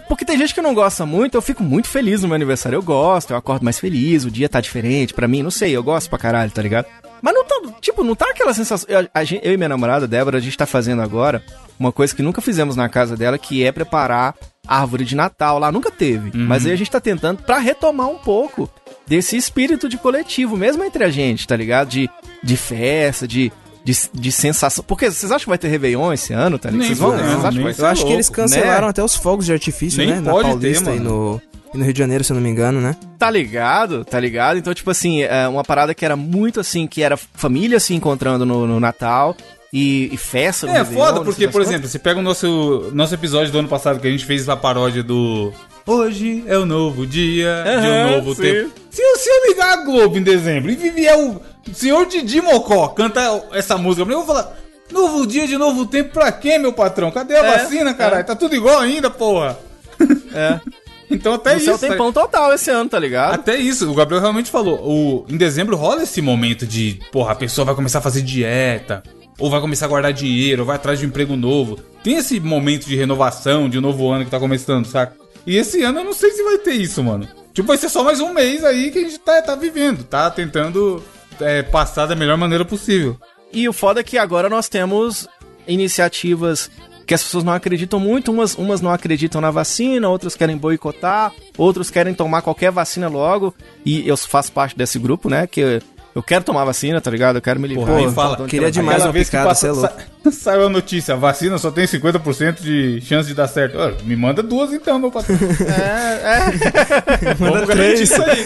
porque 0.08 0.24
tem 0.24 0.36
gente 0.36 0.54
que 0.54 0.60
não 0.62 0.74
gosta 0.74 1.06
muito, 1.06 1.36
eu 1.36 1.42
fico 1.42 1.62
muito 1.62 1.88
feliz 1.88 2.22
no 2.22 2.28
meu 2.28 2.34
aniversário. 2.34 2.76
Eu 2.76 2.82
gosto, 2.82 3.30
eu 3.30 3.36
acordo 3.36 3.64
mais 3.64 3.78
feliz, 3.78 4.24
o 4.24 4.30
dia 4.30 4.48
tá 4.48 4.60
diferente 4.60 5.14
pra 5.14 5.28
mim, 5.28 5.42
não 5.42 5.50
sei, 5.50 5.70
eu 5.70 5.82
gosto 5.82 6.08
pra 6.08 6.18
caralho, 6.18 6.50
tá 6.50 6.62
ligado? 6.62 6.86
Mas 7.22 7.32
não 7.32 7.44
tá, 7.44 7.60
tipo, 7.80 8.04
não 8.04 8.14
tá 8.14 8.26
aquela 8.30 8.52
sensação. 8.52 8.86
Eu, 8.88 9.08
a 9.14 9.24
gente, 9.24 9.46
eu 9.46 9.52
e 9.52 9.56
minha 9.56 9.68
namorada, 9.68 10.06
Débora, 10.06 10.38
a 10.38 10.40
gente 10.40 10.58
tá 10.58 10.66
fazendo 10.66 11.00
agora 11.00 11.42
uma 11.78 11.92
coisa 11.92 12.14
que 12.14 12.22
nunca 12.22 12.40
fizemos 12.40 12.76
na 12.76 12.88
casa 12.88 13.16
dela, 13.16 13.38
que 13.38 13.64
é 13.64 13.72
preparar 13.72 14.34
árvore 14.66 15.04
de 15.04 15.14
Natal 15.14 15.58
lá, 15.58 15.70
nunca 15.70 15.90
teve. 15.90 16.36
Uhum. 16.36 16.46
Mas 16.46 16.66
aí 16.66 16.72
a 16.72 16.76
gente 16.76 16.90
tá 16.90 17.00
tentando 17.00 17.42
para 17.42 17.58
retomar 17.58 18.08
um 18.08 18.18
pouco 18.18 18.68
desse 19.06 19.36
espírito 19.36 19.88
de 19.88 19.98
coletivo, 19.98 20.56
mesmo 20.56 20.84
entre 20.84 21.04
a 21.04 21.10
gente, 21.10 21.46
tá 21.46 21.56
ligado? 21.56 21.88
De, 21.88 22.08
de 22.42 22.56
festa, 22.56 23.28
de, 23.28 23.52
de, 23.84 23.94
de 24.12 24.32
sensação. 24.32 24.84
Porque 24.86 25.10
vocês 25.10 25.30
acham 25.30 25.44
que 25.44 25.48
vai 25.48 25.58
ter 25.58 25.68
Réveillon 25.68 26.12
esse 26.12 26.32
ano, 26.32 26.58
tá 26.58 26.70
ligado? 26.70 26.86
Vocês 26.86 26.98
vão, 26.98 27.16
não, 27.16 27.18
vocês 27.18 27.44
acham 27.44 27.52
que 27.52 27.62
vai 27.62 27.74
ser 27.74 27.82
Eu 27.82 27.86
acho 27.86 28.00
louco, 28.00 28.08
que 28.08 28.16
eles 28.16 28.28
cancelaram 28.28 28.86
né? 28.86 28.90
até 28.90 29.02
os 29.02 29.14
fogos 29.14 29.46
de 29.46 29.52
artifício, 29.52 29.98
nem 29.98 30.08
né? 30.08 30.20
Na 30.20 30.32
Paulista 30.32 30.90
ter, 30.90 30.96
e 30.96 31.00
no, 31.00 31.40
e 31.74 31.78
no 31.78 31.84
Rio 31.84 31.92
de 31.92 31.98
Janeiro, 31.98 32.24
se 32.24 32.32
eu 32.32 32.36
não 32.36 32.42
me 32.42 32.48
engano, 32.48 32.80
né? 32.80 32.96
Tá 33.18 33.30
ligado, 33.30 34.04
tá 34.04 34.18
ligado? 34.18 34.58
Então, 34.58 34.72
tipo 34.72 34.90
assim, 34.90 35.22
é 35.22 35.46
uma 35.48 35.64
parada 35.64 35.94
que 35.94 36.04
era 36.04 36.16
muito 36.16 36.60
assim, 36.60 36.86
que 36.86 37.02
era 37.02 37.16
família 37.16 37.78
se 37.78 37.94
encontrando 37.94 38.46
no, 38.46 38.66
no 38.66 38.80
Natal 38.80 39.36
e, 39.74 40.08
e 40.14 40.16
festa. 40.16 40.70
É, 40.70 40.84
foda, 40.84 41.20
porque, 41.24 41.48
por 41.48 41.60
exemplo, 41.60 41.88
você 41.88 41.98
pega 41.98 42.20
o 42.20 42.22
nosso, 42.22 42.92
nosso 42.94 43.12
episódio 43.12 43.50
do 43.50 43.58
ano 43.58 43.66
passado 43.66 43.98
que 43.98 44.06
a 44.06 44.10
gente 44.10 44.24
fez 44.24 44.48
a 44.48 44.56
paródia 44.56 45.02
do. 45.02 45.52
Hoje 45.84 46.44
é 46.46 46.56
o 46.56 46.64
novo 46.64 47.04
dia 47.04 47.64
uhum, 47.66 47.80
de 47.80 47.88
um 47.88 48.16
novo 48.16 48.34
sim. 48.36 48.42
tempo. 48.42 48.70
Se, 48.88 49.02
se 49.02 49.28
eu 49.28 49.48
ligar 49.48 49.72
a 49.72 49.84
Globo 49.84 50.16
em 50.16 50.22
dezembro 50.22 50.70
e 50.70 50.76
vier 50.76 51.18
o 51.18 51.40
senhor 51.74 52.06
Didi 52.06 52.40
Mocó 52.40 52.86
canta 52.88 53.20
essa 53.52 53.76
música, 53.76 54.08
eu 54.08 54.18
vou 54.18 54.24
falar. 54.24 54.56
Novo 54.92 55.26
dia 55.26 55.48
de 55.48 55.58
novo 55.58 55.86
tempo 55.86 56.12
pra 56.12 56.30
quê, 56.30 56.56
meu 56.56 56.72
patrão? 56.72 57.10
Cadê 57.10 57.34
a 57.34 57.44
é, 57.44 57.58
vacina, 57.58 57.92
caralho? 57.94 58.20
É. 58.20 58.22
Tá 58.22 58.36
tudo 58.36 58.54
igual 58.54 58.78
ainda, 58.78 59.10
porra. 59.10 59.58
É. 60.36 60.60
Então 61.08 61.34
até 61.34 61.56
isso. 61.56 61.70
Você 61.70 61.88
tem 61.88 61.96
pão 61.96 62.12
total 62.12 62.52
esse 62.52 62.70
ano, 62.70 62.90
tá 62.90 62.98
ligado? 62.98 63.34
Até 63.34 63.56
isso, 63.56 63.88
o 63.88 63.94
Gabriel 63.94 64.20
realmente 64.20 64.50
falou. 64.50 64.80
O, 64.82 65.24
em 65.28 65.36
dezembro 65.36 65.76
rola 65.76 66.02
esse 66.02 66.20
momento 66.20 66.66
de, 66.66 66.98
porra, 67.12 67.32
a 67.32 67.36
pessoa 67.36 67.64
vai 67.64 67.74
começar 67.74 67.98
a 67.98 68.02
fazer 68.02 68.22
dieta, 68.22 69.02
ou 69.38 69.50
vai 69.50 69.60
começar 69.60 69.86
a 69.86 69.88
guardar 69.88 70.12
dinheiro, 70.12 70.62
ou 70.62 70.66
vai 70.66 70.76
atrás 70.76 70.98
de 70.98 71.06
um 71.06 71.08
emprego 71.08 71.36
novo. 71.36 71.76
Tem 72.02 72.16
esse 72.16 72.38
momento 72.40 72.86
de 72.86 72.96
renovação, 72.96 73.68
de 73.68 73.80
novo 73.80 74.10
ano 74.10 74.24
que 74.24 74.30
tá 74.30 74.38
começando, 74.38 74.86
saca? 74.86 75.16
E 75.46 75.56
esse 75.56 75.82
ano 75.82 76.00
eu 76.00 76.04
não 76.04 76.12
sei 76.12 76.30
se 76.30 76.42
vai 76.42 76.58
ter 76.58 76.74
isso, 76.74 77.02
mano. 77.02 77.28
Tipo, 77.52 77.68
vai 77.68 77.76
ser 77.76 77.88
só 77.88 78.02
mais 78.02 78.20
um 78.20 78.32
mês 78.32 78.64
aí 78.64 78.90
que 78.90 78.98
a 78.98 79.02
gente 79.02 79.18
tá, 79.18 79.40
tá 79.40 79.54
vivendo, 79.54 80.04
tá 80.04 80.30
tentando 80.30 81.02
é, 81.40 81.62
passar 81.62 82.06
da 82.06 82.16
melhor 82.16 82.36
maneira 82.36 82.64
possível. 82.64 83.16
E 83.52 83.68
o 83.68 83.72
foda 83.72 84.00
é 84.00 84.04
que 84.04 84.18
agora 84.18 84.48
nós 84.48 84.68
temos 84.68 85.28
iniciativas 85.66 86.70
que 87.06 87.14
as 87.14 87.22
pessoas 87.22 87.44
não 87.44 87.52
acreditam 87.52 88.00
muito, 88.00 88.32
umas, 88.32 88.54
umas 88.54 88.80
não 88.80 88.90
acreditam 88.90 89.40
na 89.40 89.50
vacina, 89.50 90.08
outras 90.08 90.34
querem 90.34 90.56
boicotar, 90.56 91.32
outros 91.56 91.90
querem 91.90 92.14
tomar 92.14 92.42
qualquer 92.42 92.70
vacina 92.70 93.08
logo, 93.08 93.54
e 93.84 94.08
eu 94.08 94.16
faço 94.16 94.50
parte 94.52 94.76
desse 94.76 94.98
grupo, 94.98 95.28
né, 95.28 95.46
que 95.46 95.80
Eu 96.14 96.22
quero 96.22 96.44
tomar 96.44 96.64
vacina, 96.64 97.00
tá 97.00 97.10
ligado? 97.10 97.36
Eu 97.36 97.42
quero 97.42 97.58
me 97.58 97.66
livrar. 97.66 97.86
Porra, 97.88 97.98
aí 97.98 98.12
fala, 98.14 98.36
de 98.36 98.44
queria 98.44 98.70
cloroquina. 98.70 98.70
demais 98.70 99.02
uma 99.04 99.10
vez 99.12 99.26
que 99.28 99.32
picada, 99.32 99.48
passa, 99.48 99.60
cê 99.62 99.66
é 99.66 99.72
louco. 99.72 99.88
sa- 100.22 100.30
saiu 100.52 100.66
a 100.66 100.68
notícia, 100.68 101.14
a 101.14 101.16
vacina 101.16 101.58
só 101.58 101.72
tem 101.72 101.84
50% 101.86 102.60
de 102.62 103.00
chance 103.00 103.28
de 103.28 103.34
dar 103.34 103.48
certo. 103.48 103.76
Ó, 103.78 103.90
me 104.04 104.14
manda 104.14 104.40
duas 104.42 104.72
então, 104.72 104.98
meu 104.98 105.10
patrão. 105.10 105.36
Vamos 107.38 107.66
garantir 107.66 108.02
isso 108.02 108.22
aí. 108.22 108.44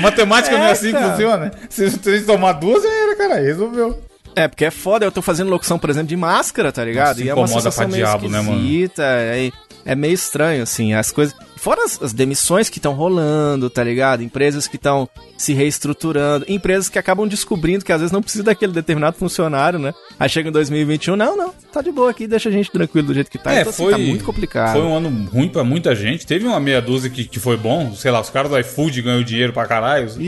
Matemática 0.00 0.56
não 0.58 0.64
é 0.64 0.72
assim 0.72 0.92
que 0.92 0.98
funciona. 1.02 1.52
Se 1.70 1.90
você 1.90 2.20
tomar 2.22 2.52
duas, 2.54 2.82
já 2.82 2.90
era, 2.90 3.16
cara. 3.16 3.34
Resolveu. 3.40 4.02
É, 4.34 4.46
porque 4.46 4.64
é 4.64 4.70
foda, 4.70 5.04
eu 5.04 5.10
tô 5.12 5.20
fazendo 5.22 5.50
locução, 5.50 5.78
por 5.78 5.90
exemplo, 5.90 6.08
de 6.08 6.16
máscara, 6.16 6.70
tá 6.70 6.84
ligado? 6.84 7.16
Nossa, 7.18 7.24
e 7.24 7.28
é 7.28 7.34
uma 7.34 7.42
incomoda 7.42 7.70
sensação 7.70 7.84
pra 7.84 7.92
meio 7.92 8.04
diabo, 8.06 8.28
né, 8.28 8.40
mano? 8.40 8.56
esquisita, 8.60 9.02
é, 9.90 9.94
meio 9.96 10.12
estranho, 10.14 10.62
assim, 10.62 10.92
as 10.94 11.10
coisas... 11.10 11.34
Fora 11.56 11.84
as, 11.84 12.00
as 12.00 12.12
demissões 12.12 12.68
que 12.68 12.78
estão 12.78 12.92
rolando, 12.92 13.68
tá 13.68 13.82
ligado? 13.82 14.22
Empresas 14.22 14.68
que 14.68 14.76
estão 14.76 15.08
se 15.36 15.52
reestruturando, 15.52 16.44
empresas 16.48 16.88
que 16.88 16.98
acabam 17.00 17.26
descobrindo 17.26 17.84
que 17.84 17.92
às 17.92 18.00
vezes 18.00 18.12
não 18.12 18.22
precisa 18.22 18.44
daquele 18.44 18.72
determinado 18.72 19.16
funcionário, 19.16 19.76
né? 19.76 19.92
Aí 20.20 20.28
chega 20.28 20.50
em 20.50 20.52
2021, 20.52 21.16
não, 21.16 21.36
não, 21.36 21.52
tá 21.72 21.82
de 21.82 21.90
boa 21.90 22.10
aqui, 22.10 22.28
deixa 22.28 22.48
a 22.48 22.52
gente 22.52 22.70
tranquilo 22.70 23.08
do 23.08 23.14
jeito 23.14 23.28
que 23.28 23.38
tá. 23.38 23.52
É, 23.52 23.60
então, 23.62 23.70
assim, 23.70 23.82
foi- 23.82 23.92
tá 23.92 23.98
muito 23.98 24.24
complicado. 24.24 24.72
Foi 24.74 24.82
um 24.82 24.94
ano 24.96 25.28
ruim 25.32 25.48
pra 25.48 25.64
muita 25.64 25.96
gente. 25.96 26.24
Teve 26.24 26.46
uma 26.46 26.60
meia 26.60 26.80
dúzia 26.80 27.10
que, 27.10 27.24
que 27.24 27.40
foi 27.40 27.56
bom. 27.56 27.92
Sei 27.94 28.10
lá, 28.12 28.20
os 28.20 28.30
caras 28.30 28.50
do 28.52 28.58
iFood 28.58 29.02
ganham 29.02 29.22
dinheiro 29.24 29.52
pra 29.52 29.66
caralho. 29.66 30.06
Isso. 30.06 30.20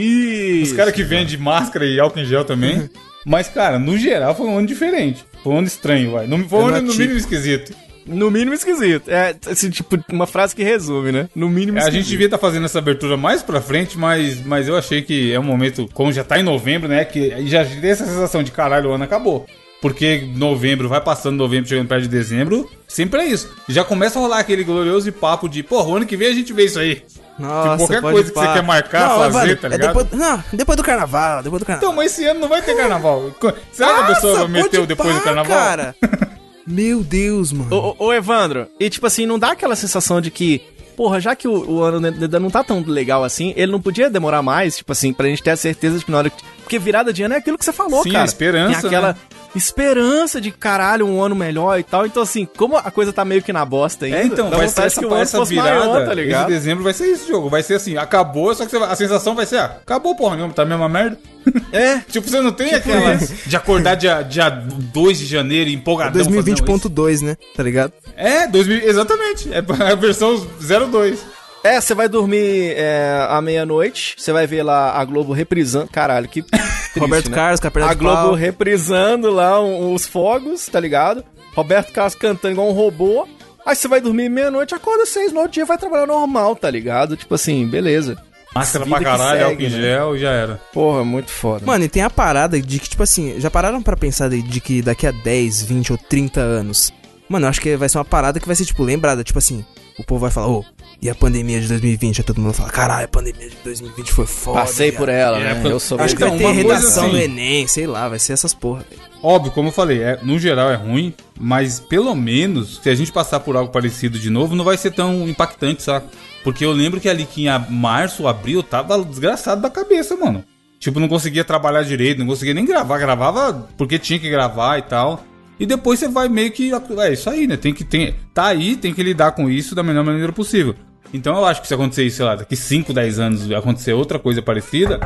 os 0.72 0.72
caras 0.72 0.92
que 0.92 1.04
vendem 1.04 1.36
máscara 1.36 1.86
e 1.86 2.00
álcool 2.00 2.18
em 2.18 2.24
gel 2.24 2.44
também. 2.44 2.90
Mas, 3.24 3.48
cara, 3.48 3.78
no 3.78 3.96
geral 3.98 4.34
foi 4.34 4.46
um 4.46 4.58
ano 4.58 4.66
diferente. 4.66 5.24
Foi 5.44 5.52
um 5.52 5.58
ano 5.58 5.66
estranho, 5.68 6.10
vai. 6.12 6.26
No- 6.26 6.48
Foi 6.48 6.58
um 6.58 6.66
Ano 6.66 6.88
no 6.88 6.94
mínimo 6.94 7.18
esquisito. 7.18 7.72
No 8.06 8.30
mínimo 8.30 8.54
esquisito. 8.54 9.08
É, 9.10 9.34
assim, 9.50 9.70
tipo, 9.70 9.98
uma 10.10 10.26
frase 10.26 10.54
que 10.54 10.62
resume, 10.62 11.12
né? 11.12 11.28
No 11.34 11.48
mínimo 11.48 11.78
É, 11.78 11.80
A 11.80 11.84
esquisito. 11.84 12.02
gente 12.02 12.10
devia 12.10 12.26
estar 12.26 12.38
fazendo 12.38 12.64
essa 12.64 12.78
abertura 12.78 13.16
mais 13.16 13.42
pra 13.42 13.60
frente, 13.60 13.98
mas, 13.98 14.44
mas 14.44 14.66
eu 14.68 14.76
achei 14.76 15.02
que 15.02 15.32
é 15.32 15.38
um 15.38 15.44
momento, 15.44 15.88
como 15.92 16.12
já 16.12 16.24
tá 16.24 16.38
em 16.38 16.42
novembro, 16.42 16.88
né? 16.88 17.04
Que 17.04 17.46
já 17.46 17.64
tem 17.64 17.90
essa 17.90 18.06
sensação 18.06 18.42
de 18.42 18.50
caralho, 18.50 18.90
o 18.90 18.92
ano 18.92 19.04
acabou. 19.04 19.46
Porque 19.80 20.28
novembro, 20.36 20.88
vai 20.90 21.00
passando 21.00 21.36
novembro, 21.36 21.66
chegando 21.68 21.88
perto 21.88 22.02
de 22.02 22.08
dezembro, 22.08 22.68
sempre 22.86 23.20
é 23.20 23.26
isso. 23.26 23.50
Já 23.66 23.82
começa 23.82 24.18
a 24.18 24.22
rolar 24.22 24.38
aquele 24.40 24.62
glorioso 24.62 25.10
papo 25.10 25.48
de, 25.48 25.62
porra, 25.62 25.88
o 25.88 25.96
ano 25.96 26.04
que 26.06 26.16
vem 26.18 26.28
a 26.28 26.34
gente 26.34 26.52
vê 26.52 26.64
isso 26.66 26.78
aí. 26.78 27.02
Nossa, 27.38 27.78
qualquer 27.78 28.00
pode 28.02 28.12
coisa 28.14 28.30
que 28.30 28.38
você 28.38 28.52
quer 28.52 28.62
marcar, 28.62 29.08
Não, 29.08 29.30
fazer, 29.32 29.56
tá 29.58 29.68
é 29.68 29.70
ligado? 29.70 29.86
depois, 29.94 30.20
não, 30.20 30.44
depois 30.52 30.76
do 30.76 30.82
carnaval, 30.82 31.42
depois 31.42 31.60
do 31.62 31.64
carnaval. 31.66 31.88
Então, 31.90 31.96
mas 31.96 32.12
esse 32.12 32.26
ano 32.26 32.40
não 32.40 32.48
vai 32.48 32.60
ter 32.60 32.76
carnaval. 32.76 33.30
Será 33.72 33.94
que 33.94 34.00
a 34.02 34.14
pessoa 34.14 34.46
meteu 34.48 34.84
depois 34.84 35.14
do 35.14 35.20
carnaval? 35.22 35.56
cara. 35.56 35.94
Meu 36.66 37.02
Deus, 37.02 37.52
mano. 37.52 37.74
Ô, 37.74 37.96
ô, 37.98 38.06
ô, 38.06 38.12
Evandro, 38.12 38.66
e 38.78 38.88
tipo 38.90 39.06
assim, 39.06 39.26
não 39.26 39.38
dá 39.38 39.52
aquela 39.52 39.76
sensação 39.76 40.20
de 40.20 40.30
que, 40.30 40.60
porra, 41.00 41.18
já 41.18 41.34
que 41.34 41.48
o, 41.48 41.66
o 41.66 41.82
ano 41.82 42.06
ainda 42.06 42.38
não 42.38 42.50
tá 42.50 42.62
tão 42.62 42.84
legal 42.86 43.24
assim, 43.24 43.54
ele 43.56 43.72
não 43.72 43.80
podia 43.80 44.10
demorar 44.10 44.42
mais, 44.42 44.76
tipo 44.76 44.92
assim, 44.92 45.14
pra 45.14 45.26
gente 45.28 45.42
ter 45.42 45.48
a 45.52 45.56
certeza 45.56 45.98
de 45.98 46.04
que 46.04 46.10
na 46.10 46.18
hora 46.18 46.28
que. 46.28 46.42
Porque 46.60 46.78
virada 46.78 47.10
de 47.10 47.22
ano 47.22 47.32
é 47.32 47.38
aquilo 47.38 47.56
que 47.56 47.64
você 47.64 47.72
falou, 47.72 48.02
Sim, 48.02 48.10
cara. 48.12 48.22
a 48.22 48.26
esperança, 48.26 48.80
Tem 48.82 48.88
aquela 48.88 49.08
né? 49.14 49.16
esperança 49.56 50.40
de 50.40 50.50
caralho, 50.50 51.06
um 51.06 51.22
ano 51.22 51.34
melhor 51.34 51.78
e 51.80 51.82
tal. 51.82 52.04
Então, 52.06 52.22
assim, 52.22 52.46
como 52.56 52.76
a 52.76 52.90
coisa 52.90 53.12
tá 53.12 53.24
meio 53.24 53.42
que 53.42 53.52
na 53.52 53.64
bosta 53.64 54.04
ainda, 54.04 54.18
É, 54.18 54.24
então, 54.24 54.50
vai 54.50 54.68
ser 54.68 54.82
essa, 54.82 55.00
que 55.00 55.06
o 55.06 55.10
ano 55.12 55.22
essa 55.22 55.38
fosse 55.38 55.54
virada. 55.54 55.80
maior, 55.80 56.04
tá 56.04 56.12
esse 56.12 56.14
ligado? 56.14 56.46
dezembro 56.48 56.84
vai 56.84 56.92
ser 56.92 57.06
isso, 57.10 57.26
jogo. 57.26 57.48
Vai 57.48 57.62
ser 57.62 57.74
assim, 57.74 57.96
acabou, 57.96 58.54
só 58.54 58.66
que 58.66 58.78
vai- 58.78 58.90
a 58.92 58.94
sensação 58.94 59.34
vai 59.34 59.46
ser, 59.46 59.56
ah, 59.56 59.78
acabou, 59.82 60.14
porra 60.14 60.36
nenhuma, 60.36 60.52
tá 60.54 60.62
a 60.62 60.66
mesma 60.66 60.88
merda. 60.88 61.18
É. 61.72 61.98
Tipo, 62.08 62.28
você 62.28 62.40
não 62.40 62.52
tem 62.52 62.74
aquela 62.74 63.16
de 63.46 63.56
acordar 63.56 63.94
dia, 63.94 64.20
dia 64.22 64.50
2 64.50 65.18
de 65.18 65.24
janeiro 65.26 65.70
empolgadão. 65.70 66.22
falando, 66.22 66.34
não, 66.46 66.52
isso- 66.52 66.62
2020.2, 66.62 67.22
né? 67.22 67.36
Tá 67.56 67.62
ligado? 67.62 67.92
É, 68.20 68.46
2000, 68.46 68.88
exatamente. 68.88 69.50
É 69.52 69.58
a 69.92 69.94
versão 69.94 70.36
02. 70.60 71.24
É, 71.62 71.78
você 71.80 71.94
vai 71.94 72.08
dormir 72.08 72.72
é, 72.76 73.26
à 73.28 73.40
meia-noite, 73.42 74.14
você 74.16 74.32
vai 74.32 74.46
ver 74.46 74.62
lá 74.62 74.92
a 74.98 75.04
Globo 75.04 75.32
reprisando. 75.32 75.88
Caralho, 75.88 76.26
que. 76.28 76.42
triste, 76.42 76.70
Roberto 76.98 77.28
né? 77.30 77.34
Carlos, 77.34 77.60
com 77.60 77.66
a 77.68 77.94
Globo 77.94 78.16
pau. 78.16 78.34
reprisando 78.34 79.30
lá 79.30 79.60
um- 79.62 79.92
os 79.92 80.06
fogos, 80.06 80.66
tá 80.66 80.80
ligado? 80.80 81.22
Roberto 81.54 81.92
Carlos 81.92 82.14
cantando 82.14 82.52
igual 82.54 82.68
um 82.68 82.72
robô. 82.72 83.26
Aí 83.66 83.76
você 83.76 83.86
vai 83.88 84.00
dormir 84.00 84.30
meia-noite, 84.30 84.74
acorda 84.74 85.04
seis 85.04 85.32
no 85.32 85.40
outro 85.40 85.52
dia 85.52 85.66
vai 85.66 85.76
trabalhar 85.76 86.06
normal, 86.06 86.56
tá 86.56 86.70
ligado? 86.70 87.14
Tipo 87.16 87.34
assim, 87.34 87.66
beleza. 87.66 88.16
Máscara 88.54 88.84
pra 88.86 89.00
caralho, 89.00 89.44
álcool 89.46 89.60
em 89.62 89.68
né? 89.68 89.80
gel 89.80 90.16
e 90.16 90.18
já 90.18 90.30
era. 90.30 90.60
Porra, 90.72 91.04
muito 91.04 91.30
foda. 91.30 91.64
Mano, 91.64 91.84
e 91.84 91.88
tem 91.88 92.02
a 92.02 92.10
parada 92.10 92.60
de 92.60 92.78
que, 92.80 92.88
tipo 92.88 93.02
assim, 93.02 93.38
já 93.38 93.50
pararam 93.50 93.80
pra 93.82 93.96
pensar 93.96 94.28
de, 94.30 94.42
de 94.42 94.60
que 94.60 94.80
daqui 94.82 95.06
a 95.06 95.12
10, 95.12 95.62
20 95.62 95.92
ou 95.92 95.98
30 95.98 96.40
anos. 96.40 96.90
Mano, 97.30 97.46
eu 97.46 97.50
acho 97.50 97.60
que 97.60 97.76
vai 97.76 97.88
ser 97.88 97.96
uma 97.98 98.04
parada 98.04 98.40
que 98.40 98.46
vai 98.46 98.56
ser, 98.56 98.64
tipo, 98.64 98.82
lembrada. 98.82 99.22
Tipo 99.22 99.38
assim, 99.38 99.64
o 99.96 100.02
povo 100.02 100.20
vai 100.22 100.32
falar, 100.32 100.48
ô, 100.48 100.64
e 101.00 101.08
a 101.08 101.14
pandemia 101.14 101.60
de 101.60 101.68
2020? 101.68 102.18
Aí 102.18 102.24
todo 102.24 102.40
mundo 102.40 102.52
fala, 102.52 102.70
caralho, 102.70 103.04
a 103.04 103.08
pandemia 103.08 103.48
de 103.48 103.54
2020 103.62 104.10
foi 104.10 104.26
foda. 104.26 104.58
Passei 104.58 104.90
por 104.90 105.08
ela, 105.08 105.38
É, 105.38 105.44
né? 105.44 105.54
porque- 105.54 105.72
Eu 105.72 105.78
sou 105.78 106.00
Acho 106.00 106.16
que 106.16 106.22
vai 106.22 106.36
ter 106.36 106.44
redação 106.50 107.04
assim- 107.04 107.12
do 107.12 107.16
Enem, 107.18 107.68
sei 107.68 107.86
lá, 107.86 108.08
vai 108.08 108.18
ser 108.18 108.32
essas 108.32 108.52
porra. 108.52 108.84
Óbvio, 109.22 109.52
como 109.52 109.68
eu 109.68 109.72
falei, 109.72 110.02
é, 110.02 110.18
no 110.22 110.40
geral 110.40 110.70
é 110.72 110.74
ruim, 110.74 111.14
mas 111.38 111.78
pelo 111.78 112.16
menos, 112.16 112.80
se 112.82 112.90
a 112.90 112.94
gente 112.96 113.12
passar 113.12 113.38
por 113.38 113.54
algo 113.56 113.70
parecido 113.70 114.18
de 114.18 114.28
novo, 114.28 114.56
não 114.56 114.64
vai 114.64 114.76
ser 114.76 114.90
tão 114.90 115.28
impactante, 115.28 115.84
saca? 115.84 116.06
Porque 116.42 116.64
eu 116.64 116.72
lembro 116.72 116.98
que 117.00 117.08
ali 117.08 117.24
que 117.26 117.46
em 117.46 117.64
março, 117.70 118.26
abril, 118.26 118.60
tava 118.62 118.98
desgraçado 119.04 119.60
da 119.62 119.70
cabeça, 119.70 120.16
mano. 120.16 120.42
Tipo, 120.80 120.98
não 120.98 121.06
conseguia 121.06 121.44
trabalhar 121.44 121.82
direito, 121.82 122.18
não 122.18 122.26
conseguia 122.26 122.54
nem 122.54 122.64
gravar. 122.64 122.98
Gravava 122.98 123.68
porque 123.76 123.98
tinha 123.98 124.18
que 124.18 124.28
gravar 124.30 124.78
e 124.78 124.82
tal. 124.82 125.22
E 125.60 125.66
depois 125.66 126.00
você 126.00 126.08
vai 126.08 126.26
meio 126.28 126.50
que. 126.50 126.72
É 126.72 127.12
isso 127.12 127.28
aí, 127.28 127.46
né? 127.46 127.56
Tem 127.56 127.74
que. 127.74 127.84
Tem, 127.84 128.16
tá 128.32 128.46
aí, 128.46 128.76
tem 128.76 128.94
que 128.94 129.02
lidar 129.02 129.32
com 129.32 129.50
isso 129.50 129.74
da 129.74 129.82
melhor 129.82 130.02
maneira 130.02 130.32
possível. 130.32 130.74
Então 131.12 131.36
eu 131.36 131.44
acho 131.44 131.60
que 131.60 131.68
se 131.68 131.74
acontecer 131.74 132.04
isso, 132.04 132.16
sei 132.16 132.24
lá, 132.24 132.34
daqui 132.34 132.56
5, 132.56 132.92
10 132.92 133.18
anos 133.18 133.52
acontecer 133.52 133.92
outra 133.92 134.18
coisa 134.18 134.40
parecida, 134.40 134.98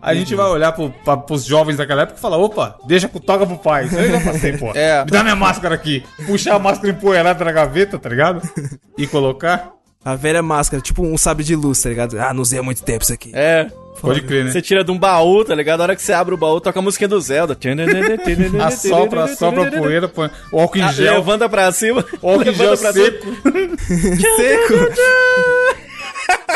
a 0.00 0.14
gente 0.14 0.34
vai 0.34 0.46
olhar 0.46 0.72
pro, 0.72 0.90
pra, 1.04 1.16
pros 1.16 1.44
jovens 1.44 1.76
daquela 1.76 2.02
época 2.02 2.18
e 2.18 2.20
falar, 2.20 2.38
opa, 2.38 2.78
deixa, 2.86 3.08
toca 3.08 3.46
pro 3.46 3.58
pai. 3.58 3.86
Isso 3.86 3.98
aí 3.98 4.06
eu 4.06 4.12
já 4.12 4.32
passei, 4.32 4.56
pô. 4.56 4.72
É. 4.74 5.04
Me 5.04 5.10
dá 5.10 5.22
minha 5.22 5.36
máscara 5.36 5.74
aqui. 5.74 6.02
Puxar 6.26 6.54
a 6.54 6.58
máscara 6.58 6.92
empoeirada 6.92 7.44
na 7.44 7.52
gaveta, 7.52 7.98
tá 7.98 8.08
ligado? 8.08 8.40
E 8.96 9.06
colocar. 9.06 9.72
A 10.04 10.14
velha 10.14 10.42
máscara, 10.42 10.82
tipo 10.82 11.02
um 11.02 11.18
sabre 11.18 11.44
de 11.44 11.54
luz, 11.54 11.80
tá 11.82 11.88
ligado? 11.88 12.18
Ah, 12.18 12.32
não 12.32 12.42
usei 12.42 12.58
há 12.58 12.62
muito 12.62 12.82
tempo 12.82 13.02
isso 13.02 13.12
aqui. 13.12 13.32
É. 13.34 13.70
Pode 14.00 14.22
crer, 14.22 14.44
né? 14.46 14.50
Você 14.52 14.62
tira 14.62 14.82
de 14.82 14.90
um 14.90 14.98
baú, 14.98 15.44
tá 15.44 15.54
ligado? 15.54 15.78
Na 15.78 15.84
hora 15.84 15.96
que 15.96 16.02
você 16.02 16.12
abre 16.12 16.34
o 16.34 16.36
baú, 16.38 16.60
toca 16.60 16.78
a 16.78 16.82
música 16.82 17.06
do 17.06 17.20
Zelda. 17.20 17.54
Assopra, 18.64 19.24
assopra 19.24 19.68
a 19.68 19.70
poeira, 19.70 20.08
põe 20.08 20.30
o 20.52 20.58
álcool 20.60 20.78
em 20.78 20.82
Ah, 20.82 20.92
gel. 20.92 21.14
Levanta 21.16 21.48
pra 21.48 21.70
cima. 21.72 22.04
O 22.22 22.30
álcool 22.30 22.48
em 22.48 22.54
gel 22.54 22.70
levanta 22.70 22.92
pra 22.92 22.92
cima. 22.92 23.06
seco. 23.06 24.16
Seco. 24.36 24.74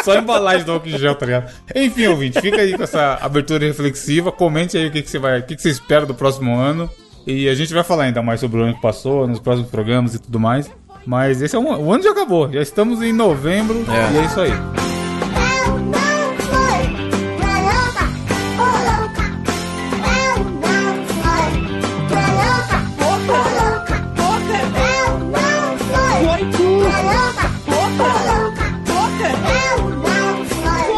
Só 0.04 0.16
embalagem 0.18 0.64
do 0.64 0.72
álcool 0.72 0.88
em 0.88 0.98
gel, 0.98 1.14
tá 1.14 1.26
ligado? 1.26 1.52
Enfim, 1.74 2.06
ouvinte, 2.06 2.40
fica 2.40 2.60
aí 2.60 2.76
com 2.76 2.82
essa 2.82 3.18
abertura 3.20 3.66
reflexiva. 3.66 4.30
Comente 4.32 4.76
aí 4.78 4.86
o 4.86 4.90
que, 4.90 5.02
que 5.02 5.10
você 5.10 5.18
vai, 5.18 5.40
o 5.40 5.42
que, 5.42 5.56
que 5.56 5.62
você 5.62 5.70
espera 5.70 6.06
do 6.06 6.14
próximo 6.14 6.56
ano. 6.56 6.88
E 7.26 7.48
a 7.48 7.54
gente 7.54 7.72
vai 7.74 7.82
falar 7.82 8.04
ainda 8.04 8.22
mais 8.22 8.40
sobre 8.40 8.60
o 8.60 8.64
ano 8.64 8.74
que 8.74 8.82
passou, 8.82 9.26
nos 9.26 9.40
próximos 9.40 9.70
programas 9.70 10.14
e 10.14 10.18
tudo 10.18 10.38
mais. 10.38 10.70
Mas 11.06 11.42
esse 11.42 11.54
é 11.56 11.58
um, 11.58 11.68
o 11.78 11.92
ano 11.92 12.02
já 12.02 12.10
acabou. 12.10 12.50
Já 12.52 12.60
estamos 12.62 13.02
em 13.02 13.12
novembro 13.12 13.84
e 14.14 14.18
é 14.18 14.24
isso 14.24 14.40
aí. 14.40 14.83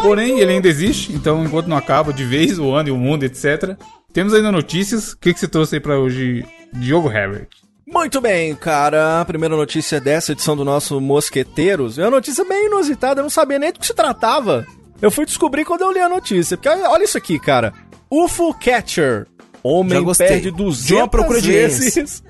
Porém, 0.07 0.39
ele 0.39 0.53
ainda 0.53 0.69
existe, 0.69 1.11
então 1.11 1.43
enquanto 1.43 1.67
não 1.67 1.75
acaba 1.75 2.13
de 2.13 2.23
vez 2.23 2.57
o 2.57 2.71
ano 2.71 2.89
e 2.89 2.91
o 2.91 2.97
mundo, 2.97 3.23
etc. 3.23 3.75
Temos 4.13 4.33
ainda 4.33 4.51
notícias. 4.51 5.11
O 5.11 5.17
que, 5.17 5.33
que 5.33 5.39
você 5.39 5.47
trouxe 5.47 5.75
aí 5.75 5.81
pra 5.81 5.99
hoje, 5.99 6.45
Diogo 6.73 7.11
Herbert? 7.11 7.47
Muito 7.85 8.21
bem, 8.21 8.55
cara. 8.55 9.19
A 9.19 9.25
primeira 9.25 9.55
notícia 9.55 9.99
dessa 9.99 10.31
edição 10.31 10.55
do 10.55 10.63
nosso 10.63 11.01
Mosqueteiros 11.01 11.99
é 11.99 12.03
uma 12.03 12.11
notícia 12.11 12.45
bem 12.45 12.67
inusitada. 12.67 13.19
Eu 13.19 13.23
não 13.23 13.29
sabia 13.29 13.59
nem 13.59 13.71
do 13.71 13.79
que 13.79 13.85
se 13.85 13.93
tratava. 13.93 14.65
Eu 15.01 15.11
fui 15.11 15.25
descobrir 15.25 15.65
quando 15.65 15.81
eu 15.81 15.91
li 15.91 15.99
a 15.99 16.09
notícia. 16.09 16.55
Porque 16.57 16.69
olha 16.69 17.03
isso 17.03 17.17
aqui, 17.17 17.37
cara. 17.37 17.73
UFO 18.09 18.53
Catcher. 18.53 19.27
Homem 19.61 20.05
perde 20.17 20.51
De 20.51 20.51
200 20.51 20.91
uma 21.01 21.07
procura 21.09 21.41
de 21.41 21.51
vezes 21.51 22.23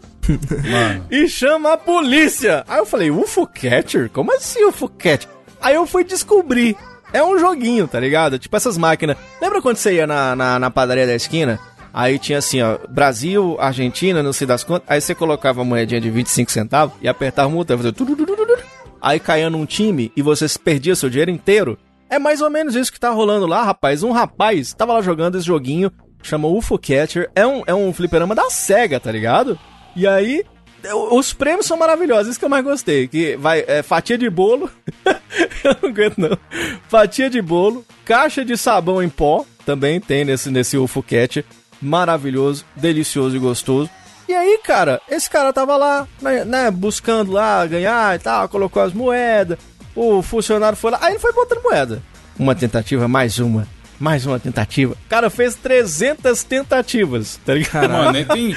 e 1.12 1.28
chama 1.28 1.74
a 1.74 1.78
polícia. 1.78 2.64
Aí 2.68 2.80
eu 2.80 2.86
falei, 2.86 3.12
UFO 3.12 3.46
Catcher? 3.48 4.10
Como 4.10 4.36
assim 4.36 4.66
UFO 4.66 4.90
Catcher? 4.90 5.30
Aí 5.62 5.76
eu 5.76 5.86
fui 5.86 6.04
descobrir. 6.04 6.76
É 7.14 7.24
um 7.24 7.40
joguinho, 7.40 7.88
tá 7.88 8.00
ligado? 8.00 8.38
Tipo 8.38 8.56
essas 8.56 8.78
máquinas. 8.78 9.18
Lembra 9.42 9.62
quando 9.62 9.78
você 9.78 9.96
ia 9.96 10.08
na, 10.08 10.36
na, 10.36 10.60
na 10.60 10.72
padaria 10.72 11.08
da 11.08 11.16
esquina? 11.16 11.60
Aí 11.94 12.20
tinha 12.20 12.38
assim, 12.38 12.62
ó, 12.62 12.78
Brasil, 12.90 13.58
Argentina, 13.60 14.22
não 14.22 14.34
sei 14.34 14.46
das 14.46 14.64
quantas. 14.64 14.90
Aí 14.90 15.02
você 15.02 15.16
colocava 15.16 15.62
a 15.62 15.66
moedinha 15.66 16.00
de 16.00 16.10
25 16.10 16.52
centavos 16.52 16.96
e 17.02 17.08
apertava 17.08 17.48
o 17.48 17.52
botão, 17.52 17.78
fazia. 17.78 17.94
Aí 19.02 19.20
caía 19.20 19.50
num 19.50 19.66
time 19.66 20.12
e 20.16 20.22
você 20.22 20.46
perdia 20.64 20.96
seu 20.96 21.10
dinheiro 21.10 21.32
inteiro. 21.32 21.78
É 22.10 22.20
mais 22.20 22.42
ou 22.42 22.50
menos 22.50 22.76
isso 22.76 22.92
que 22.92 23.00
tá 23.00 23.10
rolando 23.10 23.48
lá, 23.48 23.64
rapaz. 23.64 24.04
Um 24.04 24.12
rapaz 24.12 24.74
tava 24.74 24.94
lá 24.94 25.02
jogando 25.02 25.38
esse 25.38 25.48
joguinho, 25.48 25.92
chama 26.22 26.48
UFO 26.48 26.78
Catcher. 26.78 27.30
É 27.36 27.46
um, 27.46 27.64
é 27.66 27.74
um 27.74 27.92
fliperama 27.92 28.36
da 28.36 28.50
SEGA, 28.50 29.00
tá 29.00 29.12
ligado? 29.12 29.58
E 29.96 30.08
aí, 30.08 30.44
Os 31.12 31.34
prêmios 31.34 31.66
são 31.66 31.78
maravilhosos, 31.78 32.30
isso 32.30 32.40
que 32.40 32.46
eu 32.46 32.50
mais 32.50 32.64
gostei. 32.64 33.08
Que 33.08 33.36
vai 33.36 33.64
é, 33.68 33.82
fatia 33.82 34.18
de 34.18 34.30
bolo. 34.30 34.70
eu 35.64 35.76
não 35.82 35.90
aguento, 35.90 36.18
não. 36.18 36.38
Fatia 36.88 37.30
de 37.30 37.42
bolo, 37.42 37.86
caixa 38.06 38.46
de 38.46 38.56
sabão 38.58 39.02
em 39.02 39.10
pó, 39.10 39.46
também 39.66 40.00
tem 40.00 40.24
nesse, 40.24 40.50
nesse 40.50 40.78
UFO 40.78 41.04
Cat. 41.04 41.46
Maravilhoso, 41.82 42.66
delicioso 42.76 43.36
e 43.36 43.40
gostoso. 43.40 43.90
E 44.28 44.34
aí, 44.34 44.60
cara, 44.64 45.02
esse 45.10 45.30
cara 45.30 45.54
tava 45.54 45.78
lá, 45.78 46.08
né, 46.22 46.44
né, 46.44 46.72
buscando 46.72 47.32
lá 47.32 47.66
ganhar 47.66 48.16
e 48.16 48.20
tal, 48.20 48.50
colocou 48.50 48.82
as 48.82 48.94
moedas. 48.94 49.58
O 49.96 50.22
funcionário 50.22 50.78
foi 50.78 50.92
lá, 50.92 51.00
aí 51.02 51.14
ele 51.14 51.20
foi 51.20 51.32
botando 51.32 51.64
moeda. 51.64 52.04
Uma 52.38 52.54
tentativa, 52.54 53.08
mais 53.08 53.40
uma. 53.40 53.68
Mais 54.00 54.26
uma 54.26 54.40
tentativa. 54.40 54.94
O 54.94 55.10
cara 55.10 55.30
fez 55.30 55.56
300 55.56 56.44
tentativas, 56.44 57.40
tá 57.46 57.54
ligado? 57.54 57.90
Mano, 57.90 58.26
tem. 58.26 58.56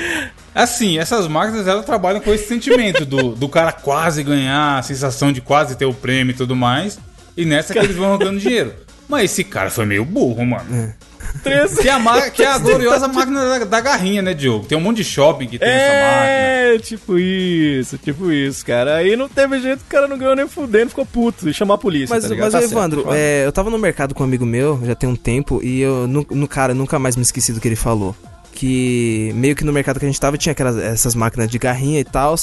Assim, 0.54 0.98
essas 0.98 1.26
máquinas 1.28 1.66
elas 1.66 1.84
trabalham 1.84 2.20
com 2.20 2.32
esse 2.34 2.46
sentimento 2.46 3.06
do, 3.06 3.34
do 3.34 3.48
cara 3.48 3.72
quase 3.72 4.22
ganhar, 4.22 4.78
a 4.78 4.82
sensação 4.82 5.32
de 5.32 5.40
quase 5.40 5.76
ter 5.76 5.86
o 5.86 5.94
prêmio 5.94 6.32
e 6.32 6.36
tudo 6.36 6.54
mais. 6.54 6.98
E 7.36 7.44
nessa 7.44 7.72
que 7.72 7.78
eles 7.78 7.96
vão 7.96 8.12
jogando 8.12 8.38
dinheiro. 8.40 8.74
Mas 9.08 9.24
esse 9.32 9.44
cara 9.44 9.70
foi 9.70 9.86
meio 9.86 10.04
burro, 10.04 10.44
mano. 10.44 10.92
Que 11.82 11.88
é 11.88 11.92
a, 11.92 11.98
ma- 11.98 12.28
que 12.30 12.42
é 12.42 12.46
a 12.46 12.58
gloriosa 12.58 13.08
máquina 13.08 13.58
da, 13.58 13.64
da 13.64 13.80
garrinha, 13.80 14.22
né, 14.22 14.34
Diogo? 14.34 14.66
Tem 14.66 14.76
um 14.76 14.80
monte 14.80 14.98
de 14.98 15.04
shopping 15.04 15.46
que 15.46 15.58
tem 15.58 15.68
essa 15.68 15.92
máquina. 15.92 16.30
É, 16.30 16.78
tipo 16.78 17.18
isso, 17.18 17.98
tipo 17.98 18.30
isso, 18.30 18.64
cara. 18.64 18.96
Aí 18.96 19.16
não 19.16 19.28
teve 19.28 19.60
jeito, 19.60 19.80
o 19.80 19.84
cara 19.90 20.06
não 20.06 20.18
ganhou 20.18 20.36
nem 20.36 20.46
fudendo, 20.48 20.90
ficou 20.90 21.06
puto 21.06 21.48
e 21.48 21.54
chamou 21.54 21.74
a 21.74 21.78
polícia. 21.78 22.14
Mas, 22.14 22.24
tá 22.28 22.34
mas 22.34 22.52
Tá 22.52 22.60
certo, 22.60 22.72
Evandro, 22.72 23.04
é, 23.12 23.46
eu 23.46 23.52
tava 23.52 23.70
no 23.70 23.78
mercado 23.78 24.14
com 24.14 24.22
um 24.22 24.26
amigo 24.26 24.44
meu, 24.46 24.80
já 24.84 24.94
tem 24.94 25.08
um 25.08 25.16
tempo, 25.16 25.60
e 25.62 25.80
eu, 25.80 26.06
no, 26.06 26.26
no 26.30 26.48
cara, 26.48 26.74
nunca 26.74 26.98
mais 26.98 27.16
me 27.16 27.22
esqueci 27.22 27.52
do 27.52 27.60
que 27.60 27.68
ele 27.68 27.76
falou. 27.76 28.14
Que 28.52 29.32
meio 29.34 29.54
que 29.56 29.64
no 29.64 29.72
mercado 29.72 29.98
que 29.98 30.04
a 30.04 30.08
gente 30.08 30.20
tava 30.20 30.36
tinha 30.36 30.52
aquelas 30.52 30.76
essas 30.76 31.14
máquinas 31.14 31.48
de 31.48 31.58
garrinha 31.58 32.00
e 32.00 32.04
tal. 32.04 32.34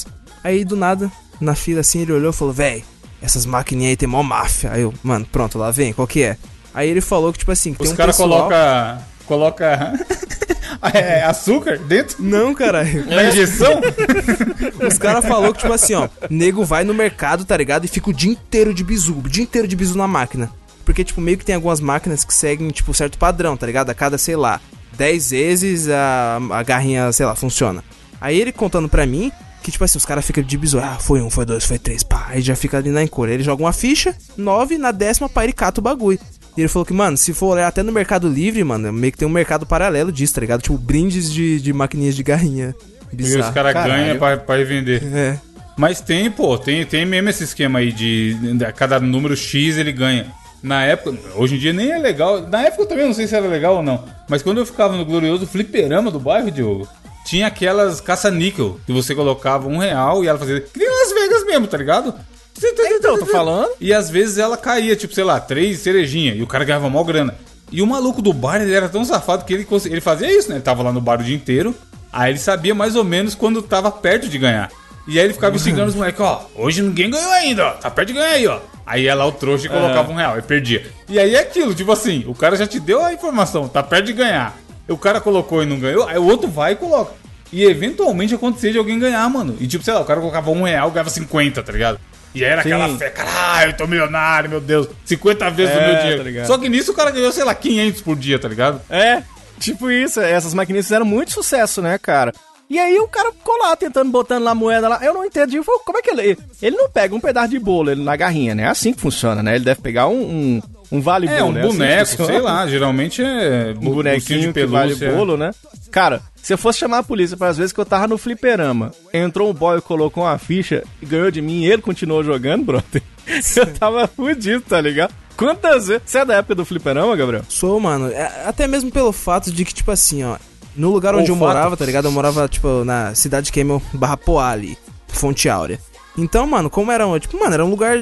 Aí 0.44 0.64
do 0.66 0.76
nada, 0.76 1.12
na 1.40 1.54
fila 1.54 1.82
assim, 1.82 2.02
ele 2.02 2.14
olhou 2.14 2.32
e 2.32 2.34
falou: 2.34 2.54
Véi, 2.54 2.84
essas 3.22 3.46
maquininhas 3.46 3.92
aí 3.92 3.98
tem 3.98 4.08
mó 4.08 4.24
máfia. 4.24 4.72
Aí 4.72 4.82
eu, 4.82 4.94
mano, 5.04 5.28
pronto, 5.32 5.58
lá 5.58 5.70
vem, 5.70 5.94
qual 5.94 6.08
que 6.08 6.24
é? 6.24 6.38
Aí 6.78 6.92
ele 6.92 7.02
falou 7.02 7.34
que, 7.34 7.40
tipo 7.40 7.52
assim, 7.52 7.74
que 7.74 7.82
Os 7.82 7.88
tem 7.88 7.94
um 7.96 7.98
caras 7.98 8.16
pessoal... 8.16 8.30
colocam. 8.30 9.04
Coloca. 9.26 9.94
é, 10.94 11.24
açúcar 11.24 11.80
dentro 11.80 12.24
Não, 12.24 12.54
caralho. 12.54 13.04
da 13.08 13.30
injeção? 13.30 13.82
Os 14.88 14.96
caras 15.00 15.26
falou 15.26 15.52
que, 15.56 15.62
tipo 15.62 15.74
assim, 15.74 15.96
ó, 15.96 16.08
nego 16.30 16.64
vai 16.64 16.84
no 16.84 16.94
mercado, 16.94 17.44
tá 17.46 17.58
ligado? 17.58 17.86
E 17.86 17.88
fica 17.88 18.12
o 18.12 18.14
dia 18.14 18.32
inteiro 18.32 18.76
de 18.76 18.84
bizu, 18.84 19.18
o 19.18 19.28
dia 19.28 19.44
inteiro 19.44 19.68
de 19.68 19.76
bizu 19.76 19.98
na 19.98 20.08
máquina. 20.08 20.52
Porque, 20.86 21.04
tipo, 21.04 21.20
meio 21.20 21.40
que 21.40 21.44
tem 21.44 21.56
algumas 21.56 21.80
máquinas 21.80 22.24
que 22.24 22.32
seguem, 22.32 22.70
tipo, 22.70 22.94
certo 22.94 23.18
padrão, 23.18 23.58
tá 23.58 23.66
ligado? 23.66 23.90
A 23.90 23.96
cada, 23.96 24.20
sei 24.20 24.36
lá, 24.36 24.62
10 24.96 25.32
vezes 25.32 25.90
a, 25.90 26.40
a 26.52 26.62
garrinha, 26.62 27.12
sei 27.12 27.26
lá, 27.26 27.34
funciona. 27.34 27.84
Aí 28.22 28.40
ele 28.40 28.52
contando 28.52 28.88
pra 28.88 29.04
mim 29.08 29.32
que, 29.64 29.72
tipo 29.72 29.84
assim, 29.84 29.98
os 29.98 30.06
caras 30.06 30.24
ficam 30.24 30.44
de 30.44 30.56
bizu, 30.56 30.78
ah, 30.78 30.98
foi 31.00 31.24
um, 31.24 31.30
foi 31.32 31.44
dois, 31.44 31.66
foi 31.66 31.80
três, 31.80 32.04
pá. 32.04 32.28
Aí 32.30 32.40
já 32.40 32.56
fica 32.56 32.78
ali 32.78 32.92
na 32.92 33.02
encor. 33.02 33.30
Aí 33.30 33.34
ele 33.34 33.44
joga 33.44 33.64
uma 33.64 33.74
ficha, 33.74 34.16
nove, 34.38 34.78
na 34.78 34.92
décima, 34.92 35.28
pá, 35.28 35.44
ele 35.44 35.54
cata 35.54 35.82
o 35.82 35.84
bagulho. 35.84 36.20
E 36.58 36.62
ele 36.62 36.68
falou 36.68 36.86
que, 36.86 36.94
mano, 36.94 37.16
se 37.16 37.34
for 37.34 37.54
olhar 37.54 37.68
até 37.68 37.84
no 37.84 37.92
Mercado 37.92 38.28
Livre, 38.28 38.64
mano, 38.64 38.92
meio 38.92 39.12
que 39.12 39.18
tem 39.20 39.28
um 39.28 39.32
mercado 39.32 39.64
paralelo 39.64 40.12
disso, 40.12 40.34
tá 40.34 40.42
ligado? 40.42 40.62
Tipo, 40.64 40.76
brindes 40.76 41.32
de, 41.32 41.62
de 41.62 41.72
maquininhas 41.72 42.16
de 42.16 42.24
garrinha. 42.24 42.76
E 43.14 43.16
Bizarro. 43.16 43.48
os 43.48 43.54
caras 43.54 43.74
ganham 43.74 44.18
pra, 44.18 44.38
pra 44.38 44.56
revender. 44.58 45.04
É. 45.16 45.38
Mas 45.78 46.02
tem, 46.02 46.32
pô, 46.32 46.58
tem, 46.58 46.84
tem 46.84 47.06
mesmo 47.06 47.30
esse 47.30 47.44
esquema 47.44 47.78
aí 47.80 47.92
de, 47.92 48.34
de 48.34 48.74
cada 48.74 49.00
número 49.00 49.38
X 49.38 49.78
ele 49.78 49.92
ganha. 49.92 50.26
Na 50.64 50.84
época, 50.84 51.16
hoje 51.36 51.56
em 51.56 51.60
dia 51.60 51.72
nem 51.72 51.92
é 51.92 52.00
legal. 52.00 52.42
Na 52.42 52.64
época 52.64 52.82
eu 52.82 52.88
também 52.88 53.06
não 53.06 53.14
sei 53.14 53.28
se 53.28 53.36
era 53.36 53.48
legal 53.48 53.76
ou 53.76 53.84
não. 53.84 54.04
Mas 54.28 54.42
quando 54.42 54.58
eu 54.58 54.66
ficava 54.66 54.98
no 54.98 55.06
glorioso 55.06 55.46
fliperama 55.46 56.10
do 56.10 56.20
bairro, 56.20 56.50
Diogo, 56.50 56.88
tinha 57.24 57.46
aquelas 57.46 58.02
caça-níquel 58.02 58.80
que 58.86 58.92
você 58.92 59.14
colocava 59.14 59.68
um 59.68 59.78
real 59.78 60.24
e 60.24 60.28
ela 60.28 60.40
fazia. 60.40 60.60
Que 60.60 60.80
nem 60.80 60.90
Las 60.90 61.14
Vegas 61.14 61.46
mesmo, 61.46 61.68
tá 61.68 61.78
ligado? 61.78 62.16
Então, 62.64 63.18
tô 63.20 63.26
falando. 63.26 63.70
E 63.80 63.94
às 63.94 64.10
vezes 64.10 64.38
ela 64.38 64.58
caía, 64.58 64.96
tipo, 64.96 65.14
sei 65.14 65.24
lá, 65.24 65.40
três 65.40 65.80
cerejinha 65.80 66.34
e 66.34 66.42
o 66.42 66.48
cara 66.48 66.66
ganhava 66.66 66.90
mó 66.90 67.04
grana. 67.04 67.36
E 67.72 67.82
o 67.82 67.88
maluco 67.88 68.22
do 68.22 68.32
bar, 68.32 68.62
ele 68.62 68.74
era 68.74 68.88
tão 68.88 69.04
safado 69.04 69.44
que 69.46 69.54
ele, 69.54 69.68
ele 69.86 70.02
fazia 70.02 70.32
isso, 70.32 70.50
né? 70.50 70.56
Ele 70.56 70.64
tava 70.64 70.84
lá 70.84 70.92
no 70.92 71.02
bar 71.02 71.20
o 71.20 71.24
dia 71.24 71.36
inteiro, 71.36 71.76
aí 72.12 72.32
ele 72.32 72.40
sabia 72.40 72.74
mais 72.74 72.96
ou 72.96 73.04
menos 73.04 73.36
quando 73.36 73.62
tava 73.62 73.92
perto 73.92 74.30
de 74.30 74.38
ganhar. 74.38 74.72
E 75.08 75.20
aí 75.20 75.26
ele 75.26 75.34
ficava 75.34 75.56
instigando 75.56 75.88
os 75.88 75.96
moleques, 75.96 76.20
ó, 76.20 76.50
hoje 76.56 76.82
ninguém 76.82 77.10
ganhou 77.10 77.32
ainda, 77.32 77.68
ó, 77.68 77.72
tá 77.72 77.90
perto 77.90 78.10
de 78.10 78.14
ganhar 78.14 78.32
aí, 78.32 78.48
ó. 78.48 78.60
Aí 78.86 79.04
ia 79.04 79.16
lá 79.16 79.26
o 79.26 79.32
trouxa 79.32 79.66
e 79.66 79.70
colocava 79.70 80.12
um 80.12 80.16
real, 80.16 80.38
e 80.38 80.42
perdia. 80.42 80.86
E 81.10 81.20
aí 81.20 81.36
é 81.36 81.40
aquilo, 81.40 81.74
tipo 81.74 81.92
assim, 81.92 82.26
o 82.28 82.34
cara 82.34 82.56
já 82.56 82.66
te 82.66 82.80
deu 82.80 83.04
a 83.04 83.14
informação, 83.14 83.68
tá 83.68 83.84
perto 83.84 84.06
de 84.06 84.14
ganhar. 84.14 84.58
O 84.88 84.98
cara 84.98 85.20
colocou 85.20 85.62
e 85.62 85.66
não 85.66 85.80
ganhou, 85.80 86.08
aí 86.08 86.18
o 86.18 86.26
outro 86.26 86.50
vai 86.50 86.74
e 86.74 86.76
coloca. 86.76 87.14
E 87.52 87.64
eventualmente 87.64 88.36
acontecia 88.36 88.72
de 88.72 88.78
alguém 88.78 89.00
ganhar, 89.00 89.30
mano. 89.30 89.56
E 89.60 89.68
tipo, 89.68 89.84
sei 89.84 89.94
lá, 89.94 90.02
o 90.02 90.06
cara 90.06 90.20
colocava 90.20 90.52
um 90.52 90.64
real, 90.64 90.92
ganhava 90.92 91.10
50, 91.10 91.64
tá 91.64 91.72
ligado? 91.72 92.00
E 92.38 92.46
aí 92.46 92.52
era 92.52 92.64
Sim. 92.64 92.72
aquela 92.74 92.98
fé, 92.98 93.10
caralho, 93.10 93.72
eu 93.72 93.78
tô 93.78 93.88
milionário, 93.88 94.50
meu 94.50 94.62
Deus. 94.62 94.88
50 95.06 95.50
vezes 95.52 95.76
o 95.76 95.78
É, 95.80 95.86
meu 95.88 95.96
tá 95.96 96.02
dinheiro. 96.02 96.24
ligado. 96.24 96.48
Só 96.48 96.58
que 96.58 96.70
nisso 96.70 96.92
o 96.92 96.96
cara 96.96 97.12
ganhou, 97.12 97.32
sei 97.32 97.44
lá, 97.44 97.54
500 97.56 98.02
por 98.02 98.16
dia, 98.16 98.38
tá 98.40 98.48
ligado? 98.48 98.82
É, 98.90 99.22
tipo 99.60 99.90
isso. 99.92 100.20
Essas 100.20 100.54
maquininhas 100.54 100.86
fizeram 100.86 101.06
muito 101.06 101.32
sucesso, 101.32 101.82
né, 101.82 101.98
cara? 101.98 102.34
E 102.70 102.78
aí 102.78 103.00
o 103.00 103.08
cara 103.08 103.32
ficou 103.32 103.58
lá 103.60 103.76
tentando, 103.78 104.12
botando 104.12 104.44
lá 104.44 104.52
a 104.52 104.56
moeda 104.56 104.90
lá. 104.90 105.00
Eu 105.02 105.14
não 105.14 105.24
entendi. 105.24 105.56
eu 105.56 105.64
falei, 105.64 105.80
Como 105.86 105.98
é 105.98 106.02
que 106.02 106.10
ele. 106.10 106.38
Ele 106.62 106.76
não 106.76 106.90
pega 106.90 107.16
um 107.16 107.20
pedaço 107.22 107.48
de 107.50 107.58
bolo 107.60 107.90
ele, 107.90 108.04
na 108.04 108.14
garrinha, 108.18 108.54
né? 108.54 108.64
É 108.64 108.68
assim 108.68 108.92
que 108.94 109.00
funciona, 109.00 109.42
né? 109.42 109.56
Ele 109.56 109.64
deve 109.64 109.80
pegar 109.82 110.08
um, 110.10 110.20
um, 110.20 110.62
um 110.92 111.00
vale 111.02 111.28
É, 111.30 111.40
bolo. 111.40 111.50
um 111.50 111.54
né? 111.54 111.62
Assim 111.62 111.78
boneco, 111.78 112.06
funciona. 112.10 112.32
sei 112.34 112.42
lá, 112.42 112.68
geralmente 112.68 113.24
é 113.24 113.74
Um 113.78 113.92
bonequinho 113.92 114.52
que 114.54 114.66
vale 114.66 114.96
bolo, 114.96 115.38
né? 115.38 115.52
Cara, 115.90 116.22
se 116.48 116.54
eu 116.54 116.58
fosse 116.58 116.80
chamar 116.80 117.00
a 117.00 117.04
polícia 117.04 117.36
para 117.36 117.50
as 117.50 117.58
vezes 117.58 117.74
que 117.74 117.80
eu 117.82 117.86
tava 117.86 118.08
no 118.08 118.18
fliperama, 118.18 118.94
entrou 119.14 119.50
um 119.50 119.54
boy, 119.54 119.82
colocou 119.82 120.24
uma 120.24 120.38
ficha 120.38 120.82
e 121.02 121.06
ganhou 121.06 121.30
de 121.30 121.42
mim 121.42 121.64
e 121.64 121.70
ele 121.70 121.82
continuou 121.82 122.24
jogando, 122.24 122.64
brother. 122.64 123.04
Eu 123.54 123.74
tava 123.74 124.08
fudido, 124.08 124.62
tá 124.62 124.80
ligado? 124.80 125.14
Quantas 125.36 125.88
vezes. 125.88 126.04
Você 126.06 126.20
é 126.20 126.24
da 126.24 126.36
época 126.36 126.56
do 126.56 126.64
fliperama, 126.64 127.14
Gabriel? 127.18 127.44
Sou, 127.50 127.78
mano. 127.82 128.08
É, 128.08 128.46
Até 128.46 128.66
mesmo 128.66 128.90
pelo 128.90 129.12
fato 129.12 129.52
de 129.52 129.66
que, 129.66 129.74
tipo 129.74 129.92
assim, 129.92 130.24
ó. 130.24 130.38
No 130.74 130.90
lugar 130.94 131.14
onde 131.16 131.30
eu 131.30 131.36
Olfato. 131.36 131.54
morava, 131.54 131.76
tá 131.76 131.84
ligado? 131.84 132.06
Eu 132.06 132.14
morava, 132.14 132.48
tipo, 132.48 132.86
na 132.86 133.14
cidade 133.14 133.52
Camel 133.52 133.82
barra 133.92 134.16
Poá 134.16 134.50
ali, 134.50 134.78
Fonte 135.10 135.50
Áurea. 135.50 135.82
Então, 136.18 136.48
mano, 136.48 136.70
como 136.70 136.94
era 136.94 137.06
um. 137.06 137.20
Tipo, 137.20 137.38
mano, 137.38 137.56
era 137.56 137.66
um 137.66 137.70
lugar. 137.70 138.02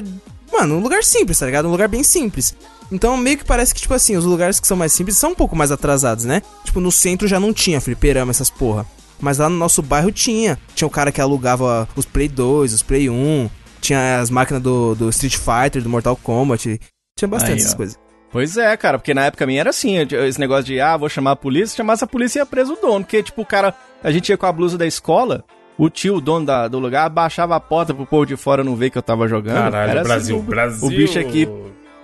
Mano, 0.52 0.76
um 0.76 0.80
lugar 0.80 1.02
simples, 1.02 1.36
tá 1.36 1.46
ligado? 1.46 1.66
Um 1.66 1.72
lugar 1.72 1.88
bem 1.88 2.04
simples. 2.04 2.54
Então, 2.92 3.16
meio 3.16 3.36
que 3.38 3.44
parece 3.44 3.74
que, 3.74 3.80
tipo 3.80 3.94
assim, 3.94 4.16
os 4.16 4.24
lugares 4.24 4.60
que 4.60 4.66
são 4.66 4.76
mais 4.76 4.92
simples 4.92 5.16
são 5.16 5.30
um 5.30 5.34
pouco 5.34 5.56
mais 5.56 5.72
atrasados, 5.72 6.24
né? 6.24 6.42
Tipo, 6.64 6.80
no 6.80 6.92
centro 6.92 7.26
já 7.26 7.40
não 7.40 7.52
tinha 7.52 7.80
fliperama, 7.80 8.30
essas 8.30 8.50
porra. 8.50 8.86
Mas 9.20 9.38
lá 9.38 9.48
no 9.48 9.56
nosso 9.56 9.82
bairro 9.82 10.12
tinha. 10.12 10.58
Tinha 10.74 10.86
um 10.86 10.90
cara 10.90 11.10
que 11.10 11.20
alugava 11.20 11.88
os 11.96 12.04
Play 12.04 12.28
2, 12.28 12.72
os 12.74 12.82
Play 12.82 13.08
1. 13.10 13.48
Tinha 13.80 14.20
as 14.20 14.30
máquinas 14.30 14.62
do, 14.62 14.94
do 14.94 15.08
Street 15.10 15.36
Fighter, 15.36 15.82
do 15.82 15.88
Mortal 15.88 16.16
Kombat. 16.16 16.80
Tinha 17.18 17.28
bastante 17.28 17.52
Aí, 17.54 17.58
essas 17.58 17.72
ó. 17.74 17.76
coisas. 17.76 17.98
Pois 18.30 18.56
é, 18.56 18.76
cara, 18.76 18.98
porque 18.98 19.14
na 19.14 19.24
época 19.24 19.46
minha 19.46 19.60
era 19.60 19.70
assim, 19.70 19.96
esse 19.98 20.38
negócio 20.38 20.64
de, 20.64 20.78
ah, 20.80 20.96
vou 20.96 21.08
chamar 21.08 21.30
a 21.32 21.36
polícia, 21.36 21.68
se 21.68 21.76
chamasse 21.76 22.04
a 22.04 22.06
polícia 22.06 22.40
ia 22.40 22.46
preso 22.46 22.74
o 22.74 22.76
dono, 22.76 23.02
porque, 23.04 23.22
tipo, 23.22 23.40
o 23.40 23.46
cara, 23.46 23.72
a 24.04 24.10
gente 24.10 24.28
ia 24.28 24.36
com 24.36 24.44
a 24.44 24.52
blusa 24.52 24.76
da 24.76 24.86
escola, 24.86 25.42
o 25.78 25.88
tio, 25.88 26.16
o 26.16 26.20
dono 26.20 26.44
da- 26.44 26.68
do 26.68 26.78
lugar, 26.78 27.06
abaixava 27.06 27.56
a 27.56 27.60
porta 27.60 27.94
pro 27.94 28.04
povo 28.04 28.26
de 28.26 28.36
fora 28.36 28.62
não 28.62 28.76
ver 28.76 28.90
que 28.90 28.98
eu 28.98 29.02
tava 29.02 29.26
jogando. 29.26 29.54
Caralho, 29.56 29.90
Era 29.90 30.00
assim, 30.00 30.08
Brasil, 30.08 30.38
o- 30.38 30.42
Brasil. 30.42 30.86
O 30.86 30.90
bicho 30.90 31.18
aqui, 31.18 31.48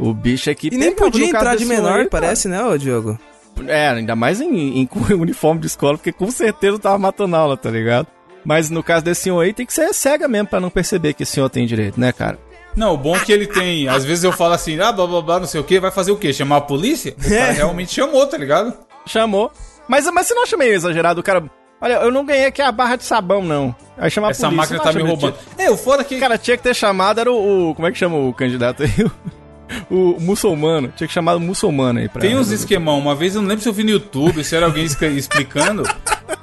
o 0.08 0.14
bicho 0.14 0.50
aqui... 0.50 0.68
E 0.72 0.76
nem 0.78 0.94
podia 0.94 1.26
entrar 1.26 1.56
de 1.56 1.64
menor, 1.64 2.00
aí, 2.00 2.08
parece, 2.08 2.48
né, 2.48 2.62
ô 2.64 2.76
Diogo? 2.76 3.18
É, 3.66 3.88
ainda 3.88 4.16
mais 4.16 4.40
em, 4.40 4.78
em 4.80 4.86
com 4.86 5.00
uniforme 5.14 5.60
de 5.60 5.66
escola, 5.66 5.96
porque 5.98 6.12
com 6.12 6.30
certeza 6.30 6.76
eu 6.76 6.78
tava 6.80 6.98
matando 6.98 7.36
aula, 7.36 7.56
tá 7.56 7.70
ligado? 7.70 8.06
Mas 8.44 8.70
no 8.70 8.82
caso 8.82 9.04
desse 9.04 9.22
senhor 9.22 9.40
aí, 9.40 9.52
tem 9.52 9.64
que 9.66 9.72
ser 9.72 9.92
cega 9.94 10.26
mesmo 10.26 10.48
pra 10.48 10.58
não 10.60 10.70
perceber 10.70 11.12
que 11.14 11.22
esse 11.22 11.32
senhor 11.32 11.48
tem 11.48 11.66
direito, 11.66 12.00
né, 12.00 12.12
cara? 12.12 12.38
Não, 12.74 12.94
o 12.94 12.96
bom 12.96 13.14
é 13.14 13.20
que 13.20 13.30
ele 13.30 13.46
tem. 13.46 13.86
Às 13.86 14.02
vezes 14.04 14.24
eu 14.24 14.32
falo 14.32 14.54
assim, 14.54 14.80
ah, 14.80 14.90
blá 14.90 15.06
blá 15.06 15.20
blá, 15.20 15.40
não 15.40 15.46
sei 15.46 15.60
o 15.60 15.64
que, 15.64 15.78
vai 15.78 15.90
fazer 15.90 16.10
o 16.10 16.16
quê? 16.16 16.32
Chamar 16.32 16.56
a 16.56 16.60
polícia? 16.62 17.14
O 17.18 17.28
cara 17.28 17.52
realmente 17.52 17.92
chamou, 17.94 18.26
tá 18.26 18.38
ligado? 18.38 18.72
Chamou. 19.06 19.52
Mas, 19.86 20.10
mas 20.10 20.26
você 20.26 20.34
não 20.34 20.42
acha 20.42 20.56
meio 20.56 20.72
exagerado? 20.72 21.20
O 21.20 21.22
cara. 21.22 21.44
Olha, 21.80 21.94
eu 21.94 22.10
não 22.10 22.24
ganhei 22.24 22.46
aqui 22.46 22.62
a 22.62 22.72
barra 22.72 22.96
de 22.96 23.04
sabão, 23.04 23.42
não. 23.42 23.74
Aí 23.98 24.10
chama 24.10 24.28
a 24.28 24.30
Essa 24.30 24.46
polícia. 24.48 24.56
máquina 24.56 24.78
não 24.78 24.84
tá 24.84 24.92
me 24.92 25.02
roubando. 25.02 25.36
É, 25.58 25.70
o 25.70 25.76
fora 25.76 26.02
que. 26.02 26.18
Cara, 26.18 26.38
tinha 26.38 26.56
que 26.56 26.62
ter 26.62 26.74
chamado, 26.74 27.20
era 27.20 27.30
o. 27.30 27.70
o- 27.70 27.74
como 27.74 27.86
é 27.88 27.92
que 27.92 27.98
chama 27.98 28.16
o 28.16 28.32
candidato 28.32 28.84
aí? 28.84 28.90
O, 29.90 30.16
muçulmano. 30.20 30.92
Tinha 30.96 31.06
que 31.06 31.12
chamar 31.12 31.36
o 31.36 31.40
muçulmano 31.40 31.98
aí 31.98 32.08
pra. 32.08 32.20
Tem 32.20 32.36
uns 32.36 32.50
esquemão. 32.50 32.98
Uma 32.98 33.14
vez 33.14 33.34
eu 33.34 33.42
não 33.42 33.48
lembro 33.48 33.62
se 33.62 33.68
eu 33.68 33.72
vi 33.72 33.84
no 33.84 33.90
YouTube, 33.90 34.42
se 34.44 34.54
era 34.54 34.66
alguém 34.66 34.84
explicando 34.84 35.82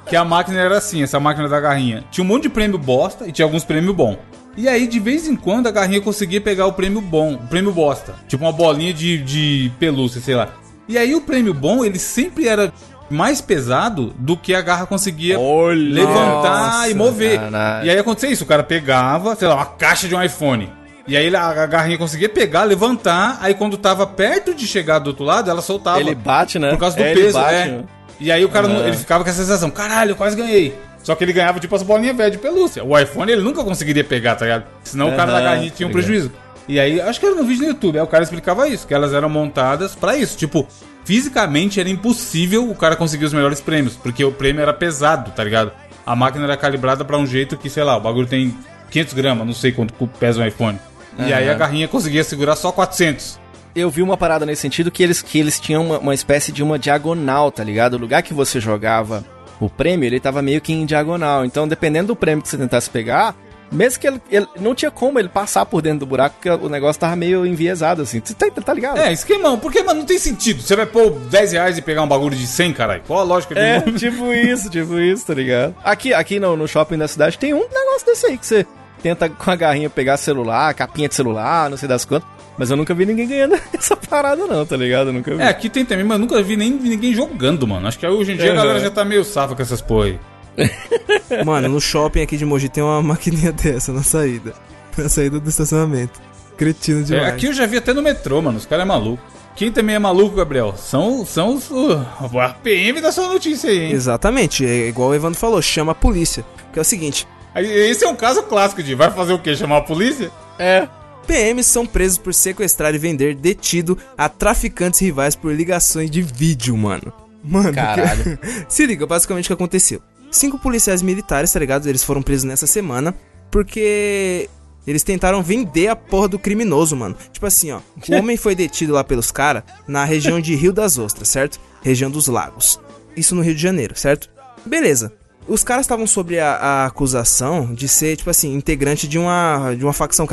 que 0.06 0.16
a 0.16 0.24
máquina 0.24 0.58
era 0.60 0.78
assim, 0.78 1.02
essa 1.02 1.20
máquina 1.20 1.48
da 1.48 1.60
garrinha. 1.60 2.04
Tinha 2.10 2.24
um 2.24 2.28
monte 2.28 2.44
de 2.44 2.48
prêmio 2.48 2.78
bosta 2.78 3.26
e 3.28 3.32
tinha 3.32 3.44
alguns 3.44 3.64
prêmios 3.64 3.94
bom. 3.94 4.18
E 4.56 4.68
aí, 4.68 4.86
de 4.86 4.98
vez 4.98 5.28
em 5.28 5.36
quando, 5.36 5.68
a 5.68 5.70
garrinha 5.70 6.00
conseguia 6.00 6.40
pegar 6.40 6.66
o 6.66 6.72
prêmio 6.72 7.00
bom, 7.00 7.34
o 7.34 7.46
prêmio 7.46 7.72
bosta. 7.72 8.14
Tipo 8.26 8.44
uma 8.44 8.52
bolinha 8.52 8.92
de, 8.92 9.18
de 9.18 9.72
pelúcia, 9.78 10.20
sei 10.20 10.34
lá. 10.34 10.48
E 10.88 10.98
aí 10.98 11.14
o 11.14 11.20
prêmio 11.20 11.54
bom, 11.54 11.84
ele 11.84 11.98
sempre 11.98 12.48
era 12.48 12.72
mais 13.08 13.40
pesado 13.40 14.12
do 14.18 14.36
que 14.36 14.54
a 14.54 14.60
garra 14.60 14.86
conseguia 14.86 15.38
Olha! 15.38 15.94
levantar 15.94 16.72
Nossa, 16.76 16.88
e 16.90 16.94
mover. 16.94 17.38
caralho. 17.40 17.86
E 17.86 17.90
aí 17.90 17.98
acontecia 17.98 18.30
isso, 18.30 18.44
o 18.44 18.46
cara 18.46 18.62
pegava, 18.62 19.34
sei 19.36 19.48
lá, 19.48 19.54
uma 19.56 19.66
caixa 19.66 20.08
de 20.08 20.14
um 20.14 20.22
iPhone. 20.22 20.70
E 21.10 21.16
aí 21.16 21.34
a 21.34 21.66
garrinha 21.66 21.98
conseguia 21.98 22.28
pegar, 22.28 22.62
levantar, 22.62 23.36
aí 23.40 23.52
quando 23.52 23.76
tava 23.76 24.06
perto 24.06 24.54
de 24.54 24.64
chegar 24.64 25.00
do 25.00 25.08
outro 25.08 25.24
lado, 25.24 25.50
ela 25.50 25.60
soltava. 25.60 25.98
Ele 25.98 26.14
bate, 26.14 26.56
né? 26.56 26.70
Por 26.70 26.78
causa 26.78 26.96
do 26.96 27.02
É, 27.02 27.10
ele 27.10 27.22
peso, 27.22 27.34
bate, 27.36 27.52
é. 27.54 27.66
né? 27.66 27.84
E 28.20 28.30
aí 28.30 28.44
o 28.44 28.48
cara, 28.48 28.68
É. 28.68 28.86
ele 28.86 28.96
ficava 28.96 29.24
com 29.24 29.28
essa 29.30 29.40
sensação, 29.42 29.70
caralho, 29.72 30.12
eu 30.12 30.14
quase 30.16 30.36
ganhei. 30.36 30.72
Só 31.02 31.16
que 31.16 31.24
ele 31.24 31.32
ganhava 31.32 31.58
tipo 31.58 31.74
as 31.74 31.82
bolinhas 31.82 32.16
velhas 32.16 32.30
de 32.30 32.38
pelúcia. 32.38 32.84
O 32.84 32.96
iPhone 32.96 33.32
ele 33.32 33.42
nunca 33.42 33.64
conseguiria 33.64 34.04
pegar, 34.04 34.36
tá 34.36 34.44
ligado? 34.44 34.64
Senão 34.84 35.12
o 35.12 35.16
cara 35.16 35.32
da 35.32 35.40
garrinha 35.40 35.72
tinha 35.74 35.88
um 35.88 35.90
tá 35.90 35.94
prejuízo. 35.94 36.30
E 36.68 36.78
aí, 36.78 37.00
acho 37.00 37.18
que 37.18 37.26
era 37.26 37.34
no 37.34 37.42
vídeo 37.42 37.62
no 37.64 37.68
YouTube, 37.70 37.98
aí 37.98 38.04
o 38.04 38.06
cara 38.06 38.22
explicava 38.22 38.68
isso, 38.68 38.86
que 38.86 38.94
elas 38.94 39.12
eram 39.12 39.28
montadas 39.28 39.96
pra 39.96 40.16
isso. 40.16 40.38
Tipo, 40.38 40.64
fisicamente 41.04 41.80
era 41.80 41.88
impossível 41.90 42.70
o 42.70 42.74
cara 42.76 42.94
conseguir 42.94 43.24
os 43.24 43.32
melhores 43.32 43.60
prêmios, 43.60 43.96
porque 43.96 44.24
o 44.24 44.30
prêmio 44.30 44.62
era 44.62 44.72
pesado, 44.72 45.32
tá 45.32 45.42
ligado? 45.42 45.72
A 46.06 46.14
máquina 46.14 46.44
era 46.44 46.56
calibrada 46.56 47.04
pra 47.04 47.18
um 47.18 47.26
jeito 47.26 47.56
que, 47.56 47.68
sei 47.68 47.82
lá, 47.82 47.96
o 47.96 48.00
bagulho 48.00 48.28
tem 48.28 48.56
500 48.90 49.14
gramas, 49.14 49.44
não 49.46 49.54
sei 49.54 49.72
quanto 49.72 49.92
pesa 50.20 50.40
um 50.40 50.46
iPhone. 50.46 50.78
E 51.18 51.32
aí 51.32 51.48
a 51.48 51.54
garrinha 51.54 51.88
conseguia 51.88 52.24
segurar 52.24 52.56
só 52.56 52.70
400. 52.72 53.38
Eu 53.74 53.88
vi 53.90 54.02
uma 54.02 54.16
parada 54.16 54.44
nesse 54.44 54.62
sentido 54.62 54.90
que 54.90 55.02
eles, 55.02 55.22
que 55.22 55.38
eles 55.38 55.60
tinham 55.60 55.84
uma, 55.86 55.98
uma 55.98 56.14
espécie 56.14 56.50
de 56.50 56.62
uma 56.62 56.78
diagonal, 56.78 57.52
tá 57.52 57.62
ligado? 57.62 57.94
O 57.94 57.98
lugar 57.98 58.22
que 58.22 58.34
você 58.34 58.58
jogava 58.60 59.24
o 59.60 59.68
prêmio, 59.70 60.06
ele 60.06 60.18
tava 60.18 60.42
meio 60.42 60.60
que 60.60 60.72
em 60.72 60.84
diagonal. 60.86 61.44
Então, 61.44 61.68
dependendo 61.68 62.08
do 62.08 62.16
prêmio 62.16 62.42
que 62.42 62.48
você 62.48 62.56
tentasse 62.58 62.90
pegar, 62.90 63.36
mesmo 63.70 64.00
que 64.00 64.06
ele, 64.08 64.20
ele- 64.28 64.48
não 64.58 64.74
tinha 64.74 64.90
como 64.90 65.20
ele 65.20 65.28
passar 65.28 65.64
por 65.66 65.80
dentro 65.82 66.00
do 66.00 66.06
buraco, 66.06 66.34
porque 66.40 66.50
o 66.50 66.68
negócio 66.68 66.98
tava 67.00 67.14
meio 67.14 67.46
enviesado, 67.46 68.02
assim. 68.02 68.20
Você 68.24 68.34
tá, 68.34 68.50
tá 68.50 68.74
ligado? 68.74 68.98
É, 68.98 69.12
esquemão, 69.12 69.56
porque, 69.56 69.82
mano, 69.84 70.00
não 70.00 70.06
tem 70.06 70.18
sentido. 70.18 70.60
Você 70.62 70.74
vai 70.74 70.86
pôr 70.86 71.10
10 71.12 71.52
reais 71.52 71.78
e 71.78 71.82
pegar 71.82 72.02
um 72.02 72.08
bagulho 72.08 72.34
de 72.34 72.48
100, 72.48 72.72
caralho. 72.72 73.02
Qual 73.06 73.20
a 73.20 73.22
lógica 73.22 73.54
do 73.54 73.60
É, 73.60 73.80
tipo 73.96 74.32
isso, 74.32 74.68
tipo 74.68 74.98
isso, 74.98 75.26
tá 75.26 75.34
ligado? 75.34 75.76
Aqui, 75.84 76.12
aqui 76.12 76.40
no, 76.40 76.56
no 76.56 76.66
shopping 76.66 76.98
da 76.98 77.06
cidade 77.06 77.38
tem 77.38 77.54
um 77.54 77.58
negócio 77.68 78.04
desse 78.06 78.26
aí 78.26 78.36
que 78.36 78.46
você 78.46 78.66
tenta 79.02 79.28
com 79.28 79.50
a 79.50 79.56
garrinha 79.56 79.88
pegar 79.90 80.16
celular, 80.16 80.72
capinha 80.74 81.08
de 81.08 81.14
celular, 81.14 81.68
não 81.70 81.76
sei 81.76 81.88
das 81.88 82.04
quantas. 82.04 82.28
Mas 82.58 82.70
eu 82.70 82.76
nunca 82.76 82.92
vi 82.92 83.06
ninguém 83.06 83.26
ganhando 83.26 83.58
essa 83.72 83.96
parada, 83.96 84.46
não, 84.46 84.66
tá 84.66 84.76
ligado? 84.76 85.08
Eu 85.08 85.12
nunca 85.14 85.34
vi. 85.34 85.40
É, 85.42 85.46
aqui 85.48 85.68
tem 85.70 85.84
também, 85.84 86.04
mas 86.04 86.16
eu 86.16 86.18
nunca 86.20 86.42
vi 86.42 86.56
nem 86.56 86.70
ninguém 86.70 87.14
jogando, 87.14 87.66
mano. 87.66 87.88
Acho 87.88 87.98
que 87.98 88.06
hoje 88.06 88.32
em 88.32 88.36
dia 88.36 88.48
a 88.50 88.50
Uhum. 88.50 88.56
galera 88.56 88.80
já 88.80 88.90
tá 88.90 89.04
meio 89.04 89.24
safa 89.24 89.54
com 89.54 89.62
essas 89.62 89.80
porra 89.80 90.06
aí. 90.06 90.18
Mano, 91.44 91.68
no 91.68 91.80
shopping 91.80 92.22
aqui 92.22 92.36
de 92.36 92.44
Mogi 92.44 92.68
tem 92.68 92.82
uma 92.82 93.00
maquininha 93.02 93.52
dessa 93.54 93.92
na 93.92 94.02
saída. 94.02 94.52
Na 94.98 95.08
saída 95.08 95.38
do 95.40 95.48
estacionamento. 95.48 96.20
Cretino 96.56 97.00
É, 97.00 97.04
demais. 97.04 97.28
aqui 97.34 97.46
eu 97.46 97.52
já 97.54 97.64
vi 97.66 97.76
até 97.78 97.94
no 97.94 98.02
metrô, 98.02 98.42
mano. 98.42 98.58
Os 98.58 98.66
caras 98.66 98.84
é 98.84 98.88
maluco. 98.88 99.22
Quem 99.56 99.72
também 99.72 99.96
é 99.96 99.98
maluco, 99.98 100.36
Gabriel? 100.36 100.74
São, 100.76 101.24
são 101.24 101.54
os 101.54 101.70
uh, 101.70 102.04
o 102.32 102.40
RPM 102.40 103.00
da 103.00 103.10
sua 103.12 103.28
notícia 103.28 103.70
aí, 103.70 103.78
hein? 103.86 103.92
Exatamente, 103.92 104.64
é 104.64 104.88
igual 104.88 105.10
o 105.10 105.14
Evandro 105.14 105.38
falou, 105.38 105.60
chama 105.62 105.92
a 105.92 105.94
polícia. 105.94 106.44
Que 106.72 106.78
é 106.78 106.82
o 106.82 106.84
seguinte, 106.84 107.26
Esse 107.54 108.04
é 108.04 108.08
um 108.08 108.16
caso 108.16 108.42
clássico 108.44 108.82
de 108.82 108.94
vai 108.94 109.10
fazer 109.10 109.32
o 109.32 109.38
quê? 109.38 109.56
Chamar 109.56 109.78
a 109.78 109.82
polícia? 109.82 110.30
É. 110.58 110.88
PMs 111.26 111.66
são 111.66 111.86
presos 111.86 112.18
por 112.18 112.34
sequestrar 112.34 112.94
e 112.94 112.98
vender 112.98 113.34
detido 113.34 113.96
a 114.16 114.28
traficantes 114.28 115.00
rivais 115.00 115.36
por 115.36 115.54
ligações 115.54 116.10
de 116.10 116.22
vídeo, 116.22 116.76
mano. 116.76 117.12
Mano, 117.42 117.72
Caralho. 117.72 118.38
se 118.68 118.86
liga, 118.86 119.06
basicamente 119.06 119.46
o 119.46 119.48
que 119.48 119.52
aconteceu. 119.52 120.00
Cinco 120.30 120.58
policiais 120.58 121.02
militares, 121.02 121.52
tá 121.52 121.58
ligado? 121.58 121.88
Eles 121.88 122.04
foram 122.04 122.22
presos 122.22 122.44
nessa 122.44 122.66
semana 122.66 123.14
porque 123.50 124.48
eles 124.86 125.02
tentaram 125.02 125.42
vender 125.42 125.88
a 125.88 125.96
porra 125.96 126.28
do 126.28 126.38
criminoso, 126.38 126.96
mano. 126.96 127.16
Tipo 127.32 127.46
assim, 127.46 127.70
ó. 127.72 127.80
O 128.08 128.14
homem 128.14 128.36
foi 128.36 128.54
detido 128.54 128.92
lá 128.92 129.04
pelos 129.04 129.30
caras 129.30 129.62
na 129.86 130.04
região 130.04 130.40
de 130.40 130.54
Rio 130.54 130.72
das 130.72 130.98
Ostras, 130.98 131.28
certo? 131.28 131.60
Região 131.82 132.10
dos 132.10 132.28
Lagos. 132.28 132.80
Isso 133.16 133.34
no 133.34 133.42
Rio 133.42 133.54
de 133.54 133.62
Janeiro, 133.62 133.96
certo? 133.96 134.30
Beleza. 134.64 135.12
Os 135.50 135.64
caras 135.64 135.84
estavam 135.84 136.06
sobre 136.06 136.38
a, 136.38 136.52
a 136.52 136.86
acusação 136.86 137.74
de 137.74 137.88
ser, 137.88 138.16
tipo 138.16 138.30
assim, 138.30 138.54
integrante 138.54 139.08
de 139.08 139.18
uma, 139.18 139.74
de 139.76 139.84
uma 139.84 139.92
facção 139.92 140.24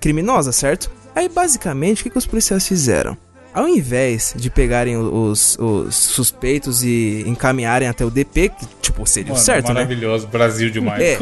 criminosa, 0.00 0.50
certo? 0.50 0.90
Aí, 1.14 1.28
basicamente, 1.28 2.00
o 2.00 2.04
que, 2.04 2.08
que 2.10 2.16
os 2.16 2.24
policiais 2.24 2.66
fizeram? 2.66 3.14
Ao 3.52 3.68
invés 3.68 4.32
de 4.34 4.48
pegarem 4.48 4.96
os, 4.96 5.58
os 5.58 5.94
suspeitos 5.94 6.82
e 6.82 7.22
encaminharem 7.26 7.86
até 7.86 8.02
o 8.02 8.10
DP, 8.10 8.48
que, 8.48 8.66
tipo, 8.80 9.06
seria 9.06 9.32
o 9.32 9.34
Mano, 9.34 9.44
certo, 9.44 9.68
né? 9.68 9.74
maravilhoso, 9.74 10.26
Brasil 10.26 10.70
demais. 10.70 11.02
É. 11.02 11.18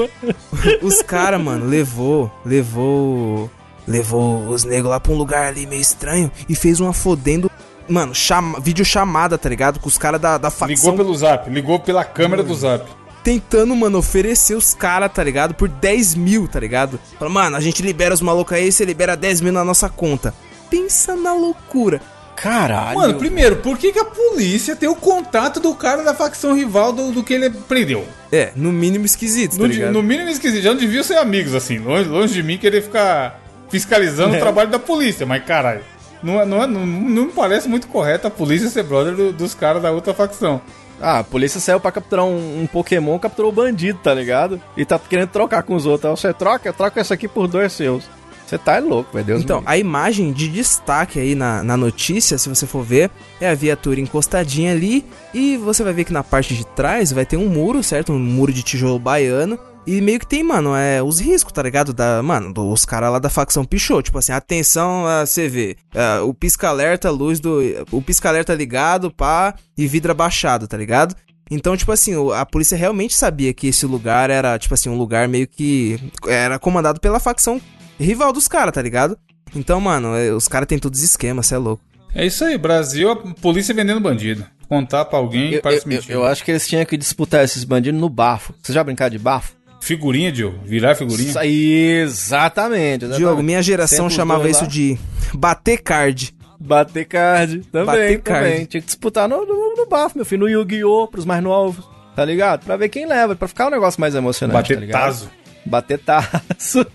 Os 0.81 1.03
caras, 1.03 1.41
mano, 1.43 1.67
levou, 1.67 2.31
levou, 2.47 3.51
levou 3.85 4.47
os 4.47 4.63
negros 4.63 4.91
lá 4.91 5.01
pra 5.01 5.13
um 5.13 5.17
lugar 5.17 5.49
ali 5.49 5.67
meio 5.67 5.83
estranho 5.83 6.31
e 6.49 6.55
fez 6.55 6.79
uma 6.79 6.93
fodendo, 6.93 7.51
mano, 7.89 8.15
chama, 8.15 8.61
vídeo 8.61 8.85
chamada, 8.85 9.37
tá 9.37 9.49
ligado? 9.49 9.81
Com 9.81 9.89
os 9.89 9.99
caras 9.99 10.21
da, 10.21 10.39
da 10.39 10.51
Ligou 10.51 10.69
facção 10.69 10.97
pelo 10.97 11.13
zap, 11.17 11.51
ligou 11.51 11.81
pela 11.81 12.05
câmera 12.05 12.45
do 12.45 12.55
zap. 12.55 13.00
Tentando, 13.23 13.75
mano, 13.77 13.99
oferecer 13.99 14.55
os 14.55 14.73
caras, 14.75 15.13
tá 15.13 15.23
ligado? 15.23 15.55
Por 15.55 15.69
10 15.69 16.15
mil, 16.15 16.49
tá 16.49 16.59
ligado? 16.61 16.99
Fala, 17.19 17.31
mano, 17.31 17.57
a 17.57 17.61
gente 17.61 17.83
libera 17.83 18.15
os 18.15 18.21
malucos 18.21 18.55
aí, 18.57 18.71
você 18.73 18.85
libera 18.85 19.17
10 19.17 19.41
mil 19.41 19.53
na 19.53 19.65
nossa 19.65 19.89
conta. 19.89 20.35
Pensa 20.71 21.15
na 21.17 21.33
loucura. 21.35 22.01
Caralho. 22.37 22.99
Mano, 22.99 23.15
primeiro, 23.19 23.57
por 23.57 23.77
que, 23.77 23.93
que 23.93 23.99
a 23.99 24.05
polícia 24.05 24.75
tem 24.75 24.89
o 24.89 24.95
contato 24.95 25.61
do 25.61 25.75
cara 25.75 26.03
da 26.03 26.15
facção 26.15 26.55
rival 26.55 26.91
do, 26.93 27.13
do 27.13 27.23
que 27.23 27.35
ele 27.35 27.51
prendeu? 27.51 28.07
É, 28.33 28.53
no 28.57 28.73
mínimo 28.73 29.05
esquisito, 29.05 29.57
tá 29.57 29.63
No, 29.63 29.69
di- 29.69 29.75
ligado? 29.75 29.93
no 29.93 30.03
mínimo 30.03 30.31
esquisito, 30.31 30.63
já 30.63 30.71
não 30.73 30.81
deviam 30.81 31.03
ser 31.05 31.19
amigos 31.19 31.55
assim, 31.55 31.79
longe, 31.79 32.09
longe 32.09 32.33
de 32.33 32.43
mim 32.43 32.57
querer 32.57 32.83
ficar 32.83 33.39
fiscalizando 33.69 34.35
É. 34.35 34.39
o 34.39 34.41
trabalho 34.41 34.71
da 34.71 34.79
polícia, 34.79 35.27
mas 35.27 35.45
caralho, 35.45 35.83
não, 36.23 36.41
é- 36.41 36.47
não, 36.47 36.63
é- 36.63 36.67
não, 36.67 36.87
não 36.87 37.27
me 37.27 37.33
parece 37.33 37.69
muito 37.69 37.89
correto 37.89 38.27
a 38.27 38.31
polícia 38.31 38.71
ser 38.71 38.85
brother 38.85 39.15
do- 39.15 39.33
dos 39.35 39.53
caras 39.55 39.83
da 39.83 39.91
outra 39.91 40.15
facção. 40.15 40.63
Ah, 41.01 41.21
a 41.21 41.25
polícia 41.25 41.59
saiu 41.61 41.81
pra 41.81 41.91
capturar 41.91 42.25
um, 42.27 42.63
um 42.63 42.67
Pokémon, 42.67 43.19
capturou 43.19 43.51
o 43.51 43.55
bandido, 43.55 43.99
tá 44.03 44.13
ligado? 44.13 44.61
E 44.77 44.85
tá 44.85 44.99
querendo 44.99 45.29
trocar 45.31 45.63
com 45.63 45.75
os 45.75 45.87
outros. 45.87 46.11
Aí 46.11 46.17
Você 46.17 46.35
troca, 46.35 46.73
troca 46.73 47.01
esse 47.01 47.13
aqui 47.13 47.27
por 47.27 47.49
dois 47.49 47.73
seus. 47.73 48.05
Você 48.47 48.59
tá 48.59 48.81
louco, 48.81 49.13
velho. 49.13 49.25
Deus 49.25 49.43
Então, 49.43 49.59
me 49.59 49.61
livre. 49.63 49.75
a 49.75 49.79
imagem 49.79 50.33
de 50.33 50.49
destaque 50.49 51.21
aí 51.21 51.37
na, 51.37 51.63
na 51.63 51.77
notícia, 51.77 52.37
se 52.37 52.49
você 52.49 52.67
for 52.67 52.83
ver, 52.83 53.09
é 53.41 53.49
a 53.49 53.55
viatura 53.55 54.01
encostadinha 54.01 54.73
ali. 54.73 55.05
E 55.33 55.57
você 55.57 55.85
vai 55.85 55.93
ver 55.93 56.05
que 56.05 56.13
na 56.13 56.25
parte 56.25 56.55
de 56.55 56.67
trás 56.67 57.13
vai 57.13 57.25
ter 57.25 57.37
um 57.37 57.49
muro, 57.49 57.81
certo? 57.81 58.13
Um 58.13 58.19
muro 58.19 58.53
de 58.53 58.63
tijolo 58.65 58.99
baiano. 58.99 59.57
E 59.87 60.01
meio 60.01 60.21
que 60.21 60.27
tem, 60.27 60.43
mano, 60.45 60.75
é 60.77 61.03
os 61.03 61.19
riscos, 61.19 61.53
tá 61.53 61.63
ligado? 61.63 61.93
Da, 61.93 62.23
mano, 62.23 62.53
dos 62.53 62.85
caras 62.85 63.11
lá 63.11 63.19
da 63.19 63.31
facção 63.31 63.65
pichou. 63.65 64.03
Tipo 64.03 64.19
assim, 64.19 64.31
atenção, 64.33 65.07
a 65.07 65.25
você 65.27 65.49
vê. 65.49 65.77
é, 65.95 66.21
o 66.21 66.33
pisca-alerta, 66.35 67.11
luz 67.11 67.41
do. 67.41 67.61
O 67.91 68.01
pisca-alerta 68.03 68.55
ligado, 68.55 69.11
pá, 69.11 69.55
e 69.77 69.87
vidro 69.87 70.13
abaixado, 70.13 70.69
tá 70.69 70.77
ligado? 70.77 71.15
Então, 71.51 71.77
tipo 71.77 71.91
assim, 71.91 72.13
a 72.35 72.47
polícia 72.47 72.77
realmente 72.77 73.15
sabia 73.17 73.53
que 73.53 73.69
esse 73.69 73.85
lugar 73.85 74.31
era, 74.31 74.57
tipo 74.59 74.75
assim, 74.75 74.89
um 74.89 74.97
lugar 74.97 75.27
meio 75.27 75.49
que. 75.49 75.99
Era 76.29 76.59
comandado 76.59 77.01
pela 77.01 77.19
facção 77.19 77.61
rival 77.99 78.33
dos 78.33 78.47
caras, 78.47 78.73
tá 78.75 78.83
ligado? 78.83 79.19
Então, 79.57 79.81
mano, 79.81 80.15
é, 80.15 80.31
os 80.31 80.47
caras 80.47 80.69
têm 80.69 80.79
todos 80.79 81.01
os 81.01 81.05
esquemas, 81.05 81.47
cê 81.47 81.55
é 81.57 81.59
louco. 81.59 81.83
É 82.15 82.25
isso 82.27 82.45
aí, 82.45 82.57
Brasil, 82.57 83.11
a 83.11 83.17
polícia 83.17 83.75
vendendo 83.75 84.01
bandido. 84.01 84.47
Contar 84.69 85.05
pra 85.07 85.19
alguém 85.19 85.55
Eu, 85.55 85.63
parece 85.63 85.85
eu- 85.85 85.91
eu- 85.91 85.97
mentira. 85.97 86.15
eu 86.15 86.25
acho 86.25 86.45
que 86.45 86.53
eles 86.53 86.69
tinham 86.69 86.85
que 86.85 86.97
disputar 86.97 87.43
esses 87.45 87.65
bandidos 87.65 88.01
no 88.01 88.09
bafo. 88.09 88.55
Você 88.63 88.73
já 88.73 88.85
brincaram 88.85 89.11
de 89.11 89.19
bafo? 89.19 89.53
Figurinha, 89.81 90.31
Diogo, 90.31 90.59
virar 90.65 90.95
figurinha. 90.95 91.29
Isso 91.31 91.39
aí, 91.39 92.01
exatamente. 92.03 93.05
exatamente. 93.05 93.17
Diogo, 93.17 93.43
minha 93.43 93.63
geração 93.63 94.07
os 94.07 94.13
chamava 94.13 94.49
isso 94.49 94.67
de 94.67 94.99
bater 95.35 95.79
card. 95.83 96.35
Bater 96.59 97.07
card. 97.07 97.61
Também, 97.73 97.87
Bater 97.87 98.21
card. 98.21 98.49
também. 98.51 98.65
Tinha 98.67 98.81
que 98.83 98.87
disputar 98.87 99.27
no, 99.29 99.47
no, 99.47 99.75
no 99.77 99.87
bafo, 99.89 100.17
meu 100.19 100.27
filho. 100.27 100.41
No 100.43 100.49
Yu-Gi-Oh! 100.49 101.09
pros 101.09 101.25
mais 101.25 101.43
novos. 101.43 101.89
Tá 102.15 102.25
ligado? 102.25 102.65
Pra 102.67 102.77
ver 102.77 102.91
quem 102.91 103.07
leva, 103.07 103.35
pra 103.35 103.49
ficar 103.49 103.69
um 103.69 103.71
negócio 103.71 103.99
mais 104.01 104.15
emocionante, 104.15 104.55
Bater 104.61 104.75
tá 104.77 104.81
ligado? 104.81 105.01
taso. 105.01 105.31
Bater 105.65 105.99
tazo. 105.99 106.87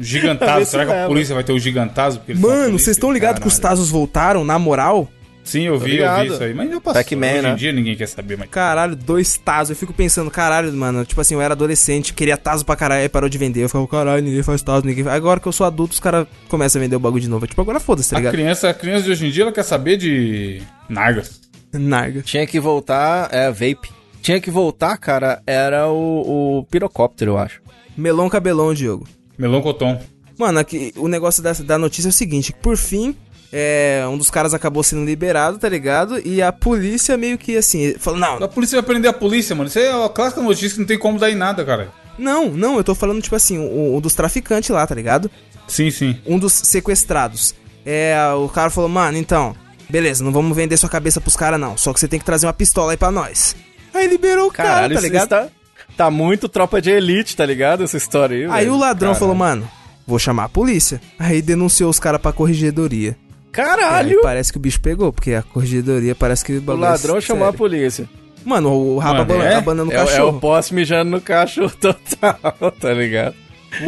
Gigantazo. 0.00 0.64
se 0.66 0.70
Será 0.70 0.84
que 0.84 0.90
a 0.92 0.94
leva. 0.94 1.08
polícia 1.08 1.34
vai 1.34 1.42
ter 1.44 1.52
o 1.52 1.58
gigantazo? 1.58 2.20
Mano, 2.36 2.78
vocês 2.78 2.96
estão 2.96 3.10
ligados 3.12 3.40
que 3.40 3.48
os. 3.48 3.58
Tazos 3.58 3.90
voltaram, 3.90 4.44
na 4.44 4.58
moral? 4.58 5.08
Sim, 5.44 5.62
eu 5.62 5.76
vi, 5.78 5.96
eu 5.98 6.16
vi 6.20 6.26
isso 6.28 6.42
aí. 6.42 6.54
Mas 6.54 6.70
já 6.70 6.80
passou. 6.80 6.94
Pac-Man, 7.02 7.26
Hoje 7.26 7.38
em 7.38 7.42
né? 7.42 7.54
dia 7.54 7.72
ninguém 7.72 7.96
quer 7.96 8.06
saber 8.06 8.38
mais. 8.38 8.50
Caralho, 8.50 8.94
dois 8.94 9.36
Tazos. 9.36 9.70
Eu 9.70 9.76
fico 9.76 9.92
pensando, 9.92 10.30
caralho, 10.30 10.72
mano. 10.72 11.04
Tipo 11.04 11.20
assim, 11.20 11.34
eu 11.34 11.40
era 11.40 11.54
adolescente, 11.54 12.14
queria 12.14 12.36
Tazo 12.36 12.64
pra 12.64 12.76
caralho, 12.76 13.02
aí 13.02 13.08
parou 13.08 13.28
de 13.28 13.36
vender. 13.38 13.62
Eu 13.64 13.68
ficava, 13.68 13.86
caralho, 13.88 14.22
ninguém 14.22 14.42
faz 14.42 14.62
Tazo, 14.62 14.86
ninguém 14.86 15.02
faz. 15.04 15.16
Agora 15.16 15.40
que 15.40 15.48
eu 15.48 15.52
sou 15.52 15.66
adulto, 15.66 15.94
os 15.94 16.00
caras 16.00 16.26
começam 16.48 16.80
a 16.80 16.82
vender 16.84 16.94
o 16.96 17.00
bagulho 17.00 17.20
de 17.22 17.28
novo. 17.28 17.46
Tipo, 17.46 17.60
agora 17.60 17.80
foda-se, 17.80 18.10
tá 18.10 18.16
A 18.16 18.20
ligado? 18.20 18.32
criança, 18.34 18.70
a 18.70 18.74
criança 18.74 19.04
de 19.04 19.10
hoje 19.10 19.26
em 19.26 19.30
dia, 19.30 19.42
ela 19.42 19.52
quer 19.52 19.64
saber 19.64 19.96
de 19.96 20.62
Nargas. 20.88 21.40
Narga. 21.72 22.22
Tinha 22.22 22.46
que 22.46 22.60
voltar, 22.60 23.28
é, 23.32 23.50
vape. 23.50 23.90
Tinha 24.22 24.40
que 24.40 24.50
voltar, 24.50 24.96
cara, 24.98 25.42
era 25.46 25.88
o, 25.88 26.58
o 26.60 26.64
pirocóptero, 26.70 27.32
eu 27.32 27.38
acho. 27.38 27.60
Melão 27.96 28.28
cabelão, 28.28 28.72
Diogo. 28.72 29.08
Meloncoton. 29.36 30.00
Mano, 30.38 30.58
aqui, 30.60 30.92
o 30.96 31.08
negócio 31.08 31.42
da, 31.42 31.52
da 31.52 31.76
notícia 31.78 32.08
é 32.08 32.10
o 32.10 32.12
seguinte: 32.12 32.52
que 32.52 32.58
por 32.60 32.76
fim, 32.76 33.16
é, 33.52 34.04
um 34.08 34.16
dos 34.16 34.30
caras 34.30 34.54
acabou 34.54 34.82
sendo 34.82 35.04
liberado, 35.04 35.58
tá 35.58 35.68
ligado? 35.68 36.18
E 36.26 36.40
a 36.40 36.50
polícia 36.52 37.16
meio 37.16 37.36
que 37.36 37.56
assim, 37.56 37.94
falou: 37.98 38.18
não, 38.18 38.36
A 38.42 38.48
polícia 38.48 38.80
vai 38.80 38.86
prender 38.86 39.10
a 39.10 39.14
polícia, 39.14 39.54
mano. 39.54 39.68
Isso 39.68 39.78
é 39.78 40.04
a 40.04 40.08
clássica 40.08 40.40
notícia 40.40 40.70
que 40.70 40.78
não 40.80 40.86
tem 40.86 40.98
como 40.98 41.18
dar 41.18 41.30
em 41.30 41.34
nada, 41.34 41.64
cara. 41.64 41.90
não, 42.18 42.48
não, 42.50 42.76
eu 42.78 42.84
tô 42.84 42.94
falando, 42.94 43.20
tipo 43.22 43.36
assim, 43.36 43.58
o, 43.58 43.96
o 43.96 44.00
dos 44.00 44.14
traficantes 44.14 44.70
lá, 44.70 44.86
tá 44.86 44.94
ligado? 44.94 45.30
Sim, 45.68 45.90
sim. 45.90 46.18
Um 46.26 46.38
dos 46.38 46.52
sequestrados. 46.54 47.54
É, 47.84 48.16
o 48.36 48.48
cara 48.48 48.70
falou: 48.70 48.88
mano, 48.88 49.18
então, 49.18 49.54
beleza, 49.90 50.24
não 50.24 50.32
vamos 50.32 50.56
vender 50.56 50.76
sua 50.76 50.88
cabeça 50.88 51.20
pros 51.20 51.36
caras, 51.36 51.60
não. 51.60 51.76
Só 51.76 51.92
que 51.92 52.00
você 52.00 52.08
tem 52.08 52.18
que 52.18 52.24
trazer 52.24 52.46
uma 52.46 52.52
pistola 52.52 52.92
aí 52.92 52.96
pra 52.96 53.10
nós. 53.10 53.54
Aí 53.92 54.06
liberou 54.06 54.48
o 54.48 54.52
cara, 54.52 54.68
Caralho, 54.68 54.94
tá 54.94 55.00
isso 55.00 55.06
ligado? 55.06 55.28
Tá, 55.28 55.48
tá 55.96 56.10
muito 56.10 56.48
tropa 56.48 56.80
de 56.80 56.90
elite, 56.90 57.36
tá 57.36 57.44
ligado? 57.44 57.84
Essa 57.84 57.96
história 57.98 58.34
aí, 58.36 58.44
Aí 58.44 58.64
velho. 58.64 58.74
o 58.74 58.78
ladrão 58.78 59.08
Caralho. 59.10 59.18
falou: 59.20 59.34
mano, 59.34 59.68
vou 60.06 60.18
chamar 60.18 60.44
a 60.44 60.48
polícia. 60.48 61.00
Aí 61.18 61.42
denunciou 61.42 61.90
os 61.90 61.98
caras 61.98 62.20
pra 62.20 62.32
corregedoria. 62.32 63.14
Caralho! 63.52 64.16
Aí 64.16 64.22
parece 64.22 64.50
que 64.50 64.58
o 64.58 64.60
bicho 64.60 64.80
pegou, 64.80 65.12
porque 65.12 65.34
a 65.34 65.42
corregedoria 65.42 66.14
parece 66.14 66.44
que 66.44 66.54
O 66.54 66.76
ladrão 66.76 67.20
chamou 67.20 67.46
a 67.46 67.52
polícia. 67.52 68.08
Mano, 68.44 68.70
o 68.72 68.98
rabo 68.98 69.18
Mano, 69.24 69.42
é? 69.42 69.54
abanando 69.54 69.90
o 69.90 69.94
É, 69.94 69.96
é 69.98 70.02
o 70.02 70.06
cachorro. 70.06 70.40
poste 70.40 70.74
mijando 70.74 71.10
no 71.10 71.20
cachorro 71.20 71.72
total, 71.80 72.72
tá 72.80 72.92
ligado? 72.92 73.36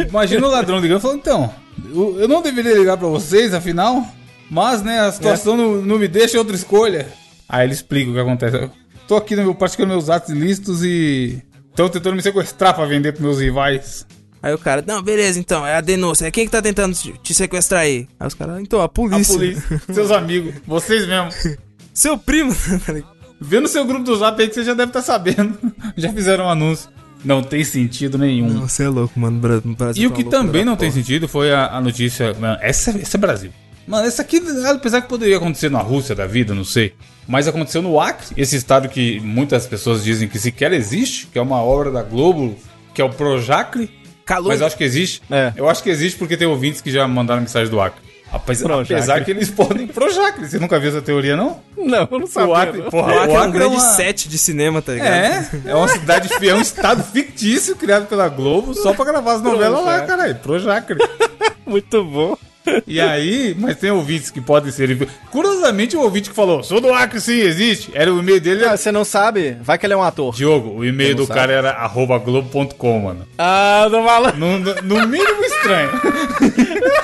Imagina 0.07 0.47
o 0.47 0.49
ladrão 0.49 0.79
ligando 0.79 0.99
e 0.99 1.01
falando, 1.01 1.17
então, 1.17 1.53
eu, 1.93 2.27
não 2.27 2.41
deveria 2.41 2.73
ligar 2.73 2.97
pra 2.97 3.07
vocês, 3.07 3.53
afinal, 3.53 4.05
mas, 4.49 4.81
né, 4.81 4.99
a 5.01 5.11
situação 5.11 5.57
não, 5.57 5.81
não 5.81 5.99
me 5.99 6.07
deixa 6.07 6.37
outra 6.37 6.55
escolha. 6.55 7.07
Aí 7.49 7.65
ele 7.65 7.73
explica 7.73 8.09
o 8.09 8.13
que 8.13 8.19
acontece. 8.19 8.55
Eu 8.55 8.71
tô 9.07 9.15
aqui 9.17 9.35
no 9.35 9.43
meu, 9.43 9.55
praticando 9.55 9.89
meus 9.89 10.09
atos 10.09 10.29
ilícitos 10.29 10.83
e 10.83 11.41
estão 11.69 11.89
tentando 11.89 12.15
me 12.15 12.21
sequestrar 12.21 12.73
pra 12.73 12.85
vender 12.85 13.11
pros 13.11 13.23
meus 13.23 13.39
rivais. 13.39 14.05
Aí 14.45 14.53
o 14.53 14.59
cara, 14.59 14.83
não, 14.85 15.01
beleza, 15.01 15.39
então, 15.39 15.65
é 15.65 15.73
a 15.75 15.81
denúncia. 15.81 16.29
Quem 16.29 16.45
que 16.45 16.51
tá 16.51 16.61
tentando 16.61 16.95
te 17.23 17.33
sequestrar 17.33 17.81
aí? 17.81 18.07
Aí 18.19 18.27
os 18.27 18.35
caras, 18.35 18.59
então, 18.61 18.79
a 18.79 18.83
A 18.85 18.87
polícia. 18.89 19.33
polícia, 19.33 19.81
seus 19.91 20.11
amigos, 20.11 20.53
vocês 20.67 21.07
mesmo. 21.07 21.31
Seu 21.91 22.15
primo. 22.15 22.55
Vê 23.41 23.59
no 23.59 23.67
seu 23.67 23.83
grupo 23.85 24.03
do 24.03 24.15
zap 24.15 24.39
aí 24.39 24.47
que 24.47 24.53
você 24.53 24.63
já 24.63 24.73
deve 24.75 24.89
estar 24.91 25.01
sabendo. 25.01 25.57
Já 25.97 26.11
fizeram 26.13 26.45
um 26.45 26.49
anúncio. 26.49 26.89
Não 27.23 27.41
tem 27.41 27.63
sentido 27.63 28.17
nenhum. 28.19 28.59
Você 28.61 28.83
é 28.83 28.87
louco, 28.89 29.19
mano. 29.19 29.39
Bra- 29.39 29.61
Brasil 29.63 30.03
E 30.03 30.05
o 30.07 30.09
tá 30.11 30.15
que 30.15 30.23
também 30.25 30.63
da 30.63 30.71
não 30.71 30.77
tem 30.77 30.89
porra. 30.91 31.01
sentido 31.01 31.27
foi 31.27 31.51
a, 31.51 31.67
a 31.67 31.81
notícia. 31.81 32.33
Mano, 32.35 32.57
essa, 32.61 32.91
essa 32.91 33.17
é 33.17 33.19
Brasil. 33.19 33.51
Mano, 33.87 34.05
essa 34.07 34.21
aqui, 34.21 34.41
apesar 34.69 35.01
que 35.01 35.09
poderia 35.09 35.37
acontecer 35.37 35.69
na 35.71 35.79
Rússia 35.79 36.13
da 36.13 36.25
vida, 36.27 36.53
não 36.53 36.63
sei. 36.63 36.93
Mas 37.27 37.47
aconteceu 37.47 37.81
no 37.81 37.99
Acre, 37.99 38.27
esse 38.37 38.55
estado 38.55 38.87
que 38.89 39.19
muitas 39.21 39.65
pessoas 39.65 40.03
dizem 40.03 40.27
que 40.27 40.37
sequer 40.37 40.71
existe, 40.73 41.25
que 41.27 41.39
é 41.39 41.41
uma 41.41 41.61
obra 41.63 41.89
da 41.91 42.03
Globo, 42.03 42.55
que 42.93 43.01
é 43.01 43.05
o 43.05 43.09
Projacre. 43.09 43.89
Calor. 44.25 44.47
Mas 44.49 44.59
eu 44.61 44.67
acho 44.67 44.75
que 44.77 44.83
existe. 44.83 45.21
É. 45.29 45.53
Eu 45.55 45.69
acho 45.69 45.83
que 45.83 45.89
existe 45.89 46.17
porque 46.17 46.35
tem 46.35 46.47
ouvintes 46.47 46.81
que 46.81 46.89
já 46.91 47.07
mandaram 47.07 47.41
mensagem 47.41 47.69
do 47.69 47.79
Acre. 47.79 48.03
Apesar, 48.31 48.81
apesar 48.81 49.23
que 49.23 49.31
eles 49.31 49.49
podem. 49.49 49.87
Projacre, 49.87 50.45
você 50.49 50.57
nunca 50.59 50.77
viu 50.79 50.89
essa 50.89 51.01
teoria, 51.01 51.37
não? 51.37 51.61
Não, 51.77 52.07
eu 52.11 52.19
não 52.19 52.27
sabia. 52.27 52.49
o 52.49 52.55
Acre, 52.55 52.81
não. 52.81 52.89
porra, 52.89 53.13
O 53.13 53.17
Acre 53.19 53.31
é 53.31 53.33
um 53.33 53.37
Acre 53.39 53.51
grande 53.51 53.75
uma- 53.75 53.93
set 53.95 54.27
de 54.27 54.37
cinema, 54.37 54.81
tá 54.81 54.93
ligado? 54.93 55.13
É, 55.13 55.49
é 55.67 55.75
uma 55.75 55.87
cidade, 55.87 56.29
é 56.45 56.53
um 56.55 56.59
estado 56.59 57.03
fictício 57.03 57.75
criado 57.75 58.07
pela 58.07 58.27
Globo 58.27 58.73
só 58.73 58.93
pra 58.93 59.05
gravar 59.05 59.33
as 59.33 59.41
novelas 59.41 59.79
lá, 59.79 59.83
Projacre. 59.85 60.07
caralho. 60.07 60.35
Projacre. 60.35 60.97
Muito 61.65 62.03
bom. 62.03 62.37
E 62.87 62.99
aí, 62.99 63.55
mas 63.59 63.77
tem 63.77 63.91
ouvintes 63.91 64.31
que 64.31 64.41
podem 64.41 64.71
ser. 64.71 65.07
Curiosamente, 65.31 65.95
o 65.95 66.01
ouvinte 66.01 66.29
que 66.29 66.35
falou, 66.35 66.63
sou 66.63 66.81
do 66.81 66.91
Acre, 66.93 67.21
sim, 67.21 67.39
existe. 67.39 67.91
Era 67.93 68.13
o 68.13 68.19
e-mail 68.19 68.41
dele. 68.41 68.65
Ah, 68.65 68.75
você 68.75 68.91
não 68.91 69.05
sabe? 69.05 69.55
Vai 69.61 69.77
que 69.77 69.85
ele 69.85 69.93
é 69.93 69.97
um 69.97 70.03
ator. 70.03 70.33
Diogo, 70.33 70.69
o 70.79 70.85
e-mail 70.85 71.15
não 71.15 71.25
do 71.25 71.27
cara 71.27 71.53
era 71.53 71.71
arroba 71.71 72.17
globo.com, 72.17 72.99
mano. 72.99 73.27
Ah, 73.37 73.87
do 73.89 74.01
malandro. 74.01 74.39
No- 74.39 74.59
no 74.59 75.07
mínimo 75.07 75.43
estranho. 75.45 75.91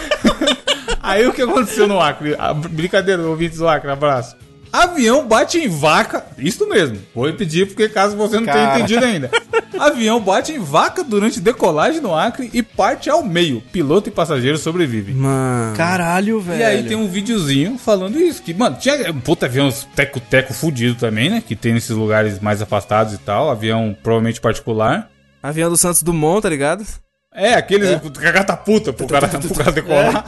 aí 1.02 1.28
o 1.28 1.34
que 1.34 1.41
aconteceu 1.41 1.88
no 1.88 2.00
Acre? 2.00 2.36
A 2.38 2.54
brincadeira, 2.54 3.21
ouvintes 3.24 3.58
do 3.60 3.67
Acre, 3.67 3.91
abraço. 3.91 4.36
Avião 4.71 5.27
bate 5.27 5.57
em 5.57 5.67
vaca. 5.67 6.25
Isso 6.38 6.67
mesmo. 6.67 6.97
Vou 7.13 7.25
repetir 7.27 7.67
porque 7.67 7.89
caso 7.89 8.15
você 8.15 8.38
não 8.38 8.45
tenha 8.45 8.55
Cara. 8.55 8.79
entendido 8.79 9.05
ainda. 9.05 9.29
Avião 9.79 10.19
bate 10.19 10.51
em 10.51 10.60
vaca 10.60 11.03
durante 11.03 11.39
decolagem 11.39 12.01
no 12.01 12.15
Acre 12.15 12.49
e 12.53 12.62
parte 12.63 13.10
ao 13.10 13.23
meio. 13.23 13.62
Piloto 13.71 14.10
e 14.10 14.12
passageiro 14.12 14.57
sobrevivem. 14.57 15.15
Mano. 15.15 15.75
Caralho, 15.75 16.39
velho. 16.39 16.60
E 16.60 16.63
aí 16.63 16.84
tem 16.84 16.95
um 16.95 17.07
videozinho 17.07 17.77
falando 17.77 18.19
isso. 18.19 18.41
Que, 18.41 18.53
mano, 18.53 18.77
tinha 18.79 19.12
um 19.12 19.19
puta 19.19 19.45
avião 19.45 19.69
teco-teco 19.95 20.53
fudido 20.53 20.95
também, 20.95 21.29
né? 21.29 21.43
Que 21.45 21.55
tem 21.55 21.73
nesses 21.73 21.95
lugares 21.95 22.39
mais 22.39 22.62
afastados 22.62 23.13
e 23.13 23.17
tal. 23.17 23.49
Avião 23.49 23.95
provavelmente 24.01 24.39
particular. 24.39 25.10
Avião 25.41 25.69
do 25.69 25.77
Santos 25.77 26.03
Dumont, 26.03 26.41
tá 26.41 26.49
ligado? 26.49 26.86
É, 27.34 27.54
aqueles 27.54 27.89
é. 27.89 28.32
catapulta 28.34 28.91
pro 28.91 29.08
cara, 29.08 29.28
pro 29.28 29.56
cara 29.56 29.72
decolar. 29.72 30.26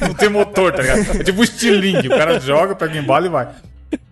Não 0.00 0.14
tem 0.14 0.28
motor, 0.28 0.72
tá 0.72 0.82
ligado? 0.82 1.20
É 1.20 1.24
tipo 1.24 1.40
um 1.40 1.44
estilingue. 1.44 2.08
O 2.08 2.16
cara 2.16 2.40
joga, 2.40 2.74
pega 2.74 2.98
embala 2.98 3.26
e 3.26 3.28
vai. 3.28 3.48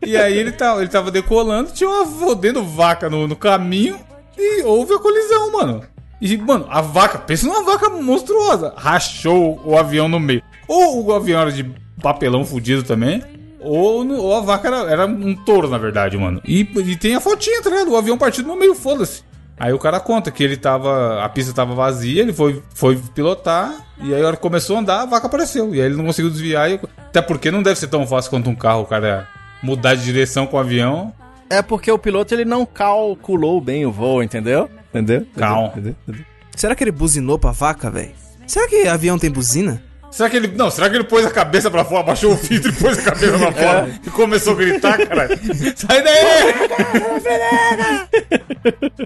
E 0.00 0.16
aí 0.16 0.36
ele, 0.38 0.52
tá, 0.52 0.76
ele 0.78 0.88
tava 0.88 1.10
decolando, 1.10 1.72
tinha 1.72 1.90
uma 1.90 2.04
rodendo 2.04 2.62
vaca 2.62 3.10
no, 3.10 3.26
no 3.26 3.34
caminho 3.34 3.98
e 4.38 4.62
houve 4.62 4.94
a 4.94 4.98
colisão, 4.98 5.50
mano. 5.50 5.82
E, 6.20 6.36
mano, 6.36 6.66
a 6.70 6.80
vaca, 6.80 7.18
pensa 7.18 7.46
numa 7.46 7.64
vaca 7.64 7.90
monstruosa. 7.90 8.72
Rachou 8.76 9.60
o 9.64 9.76
avião 9.76 10.08
no 10.08 10.20
meio. 10.20 10.42
Ou 10.68 11.04
o 11.06 11.12
avião 11.12 11.40
era 11.40 11.50
de 11.50 11.64
papelão 12.00 12.44
fudido 12.44 12.84
também. 12.84 13.22
Ou, 13.58 14.06
ou 14.06 14.34
a 14.36 14.40
vaca 14.40 14.68
era, 14.68 14.90
era 14.90 15.06
um 15.06 15.34
touro, 15.34 15.68
na 15.68 15.78
verdade, 15.78 16.16
mano. 16.16 16.40
E, 16.44 16.60
e 16.60 16.96
tem 16.96 17.16
a 17.16 17.20
fotinha, 17.20 17.60
tá 17.60 17.70
ligado? 17.70 17.90
O 17.90 17.96
avião 17.96 18.16
partido 18.16 18.46
no 18.46 18.56
meio, 18.56 18.74
foda-se. 18.74 19.22
Aí 19.58 19.72
o 19.72 19.78
cara 19.78 20.00
conta 20.00 20.30
que 20.30 20.42
ele 20.42 20.56
tava. 20.56 21.22
A 21.24 21.28
pista 21.28 21.52
tava 21.52 21.74
vazia, 21.74 22.22
ele 22.22 22.32
foi, 22.32 22.60
foi 22.74 23.00
pilotar, 23.14 23.72
e 24.02 24.12
aí 24.12 24.22
a 24.22 24.26
hora 24.26 24.36
que 24.36 24.42
começou 24.42 24.76
a 24.76 24.80
andar, 24.80 25.02
a 25.02 25.06
vaca 25.06 25.26
apareceu. 25.26 25.74
E 25.74 25.80
aí 25.80 25.86
ele 25.86 25.96
não 25.96 26.04
conseguiu 26.06 26.30
desviar. 26.30 26.70
e- 26.70 26.80
até 26.98 27.22
porque 27.22 27.50
não 27.50 27.62
deve 27.62 27.78
ser 27.78 27.86
tão 27.86 28.04
fácil 28.06 28.30
quanto 28.30 28.50
um 28.50 28.54
carro, 28.56 28.82
o 28.82 28.86
cara 28.86 29.28
mudar 29.62 29.94
de 29.94 30.02
direção 30.04 30.46
com 30.46 30.56
o 30.56 30.60
avião. 30.60 31.12
É 31.48 31.62
porque 31.62 31.90
o 31.92 31.98
piloto 31.98 32.34
ele 32.34 32.44
não 32.44 32.66
calculou 32.66 33.60
bem 33.60 33.86
o 33.86 33.92
voo, 33.92 34.22
entendeu? 34.22 34.68
Entendeu? 34.90 35.24
Calma. 35.36 35.68
Entendeu? 35.68 35.94
Entendeu? 36.08 36.24
Será 36.56 36.74
que 36.74 36.82
ele 36.82 36.90
buzinou 36.90 37.38
pra 37.38 37.52
vaca, 37.52 37.90
velho? 37.90 38.10
Será 38.46 38.66
que 38.68 38.88
avião 38.88 39.18
tem 39.18 39.30
buzina? 39.30 39.82
Será 40.10 40.28
que 40.30 40.36
ele. 40.36 40.48
Não, 40.48 40.70
será 40.70 40.88
que 40.90 40.96
ele 40.96 41.04
pôs 41.04 41.24
a 41.26 41.30
cabeça 41.30 41.70
pra 41.70 41.84
fora, 41.84 42.02
baixou 42.04 42.32
o 42.32 42.36
vidro 42.36 42.70
e 42.70 42.74
pôs 42.74 42.98
a 42.98 43.02
cabeça 43.02 43.36
pra 43.38 43.50
fora 43.54 43.90
e 44.06 44.10
começou 44.10 44.52
a 44.52 44.56
gritar, 44.56 44.96
caralho? 45.06 45.38
Sai 45.76 46.02
daí! 46.02 46.54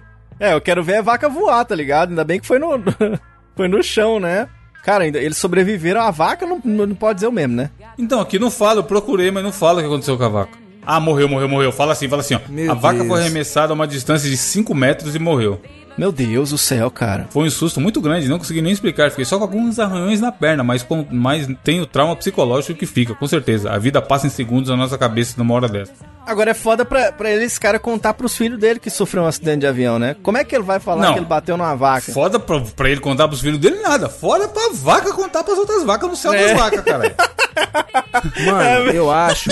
É, 0.40 0.54
eu 0.54 0.60
quero 0.60 0.82
ver 0.82 0.96
a 0.96 1.02
vaca 1.02 1.28
voar, 1.28 1.64
tá 1.64 1.74
ligado? 1.74 2.10
Ainda 2.10 2.24
bem 2.24 2.40
que 2.40 2.46
foi 2.46 2.58
no, 2.58 2.82
foi 3.56 3.68
no 3.68 3.82
chão, 3.82 4.20
né? 4.20 4.48
Cara, 4.84 5.04
ainda, 5.04 5.18
eles 5.18 5.36
sobreviveram, 5.36 6.00
a 6.00 6.10
vaca 6.10 6.46
não, 6.46 6.60
não 6.64 6.94
pode 6.94 7.16
dizer 7.16 7.26
o 7.26 7.32
mesmo, 7.32 7.56
né? 7.56 7.70
Então, 7.98 8.20
aqui 8.20 8.38
não 8.38 8.50
fala, 8.50 8.80
eu 8.80 8.84
procurei, 8.84 9.30
mas 9.30 9.42
não 9.42 9.52
fala 9.52 9.78
o 9.78 9.80
que 9.82 9.86
aconteceu 9.86 10.16
com 10.16 10.24
a 10.24 10.28
vaca. 10.28 10.58
Ah, 10.86 10.98
morreu, 11.00 11.28
morreu, 11.28 11.48
morreu. 11.48 11.70
Fala 11.70 11.92
assim, 11.92 12.08
fala 12.08 12.22
assim, 12.22 12.34
ó. 12.34 12.40
Meu 12.48 12.70
a 12.72 12.74
vaca 12.74 12.98
Deus. 13.00 13.08
foi 13.08 13.20
arremessada 13.20 13.72
a 13.72 13.74
uma 13.74 13.86
distância 13.86 14.30
de 14.30 14.36
5 14.38 14.74
metros 14.74 15.14
e 15.14 15.18
morreu. 15.18 15.60
Meu 15.98 16.10
Deus 16.12 16.50
do 16.50 16.56
céu, 16.56 16.90
cara. 16.90 17.26
Foi 17.28 17.46
um 17.46 17.50
susto 17.50 17.80
muito 17.80 18.00
grande, 18.00 18.28
não 18.28 18.38
consegui 18.38 18.62
nem 18.62 18.72
explicar. 18.72 19.10
Fiquei 19.10 19.24
só 19.24 19.36
com 19.36 19.42
alguns 19.42 19.78
arranhões 19.78 20.20
na 20.20 20.32
perna, 20.32 20.64
mas, 20.64 20.82
com, 20.82 21.04
mas 21.10 21.46
tem 21.62 21.80
o 21.80 21.86
trauma 21.86 22.16
psicológico 22.16 22.78
que 22.78 22.86
fica, 22.86 23.14
com 23.14 23.26
certeza. 23.26 23.70
A 23.70 23.78
vida 23.78 24.00
passa 24.00 24.26
em 24.26 24.30
segundos 24.30 24.70
na 24.70 24.76
nossa 24.76 24.96
cabeça 24.96 25.34
numa 25.36 25.52
hora 25.52 25.68
dessa. 25.68 25.92
Agora 26.28 26.50
é 26.50 26.54
foda 26.54 26.84
pra, 26.84 27.10
pra 27.10 27.30
ele, 27.30 27.44
esse 27.44 27.58
cara, 27.58 27.78
contar 27.78 28.12
pros 28.14 28.36
filhos 28.36 28.58
dele 28.58 28.78
que 28.78 28.90
sofreu 28.90 29.22
um 29.22 29.26
acidente 29.26 29.60
de 29.60 29.66
avião, 29.66 29.98
né? 29.98 30.14
Como 30.22 30.36
é 30.36 30.44
que 30.44 30.54
ele 30.54 30.62
vai 30.64 30.78
falar 30.78 31.02
Não. 31.06 31.12
que 31.14 31.18
ele 31.20 31.26
bateu 31.26 31.56
numa 31.56 31.74
vaca? 31.74 32.12
Foda 32.12 32.38
pra, 32.38 32.60
pra 32.60 32.90
ele 32.90 33.00
contar 33.00 33.26
pros 33.28 33.40
filhos 33.40 33.58
dele 33.58 33.80
nada. 33.80 34.08
Foda 34.10 34.46
pra 34.46 34.68
vaca 34.74 35.12
contar 35.14 35.42
pras 35.42 35.56
outras 35.58 35.82
vacas 35.84 36.08
no 36.10 36.14
céu 36.16 36.34
É. 36.34 36.48
das 36.48 36.58
vacas, 36.60 36.80
caralho. 36.82 37.14
Mano, 38.46 38.90
eu 38.90 39.10
acho. 39.10 39.50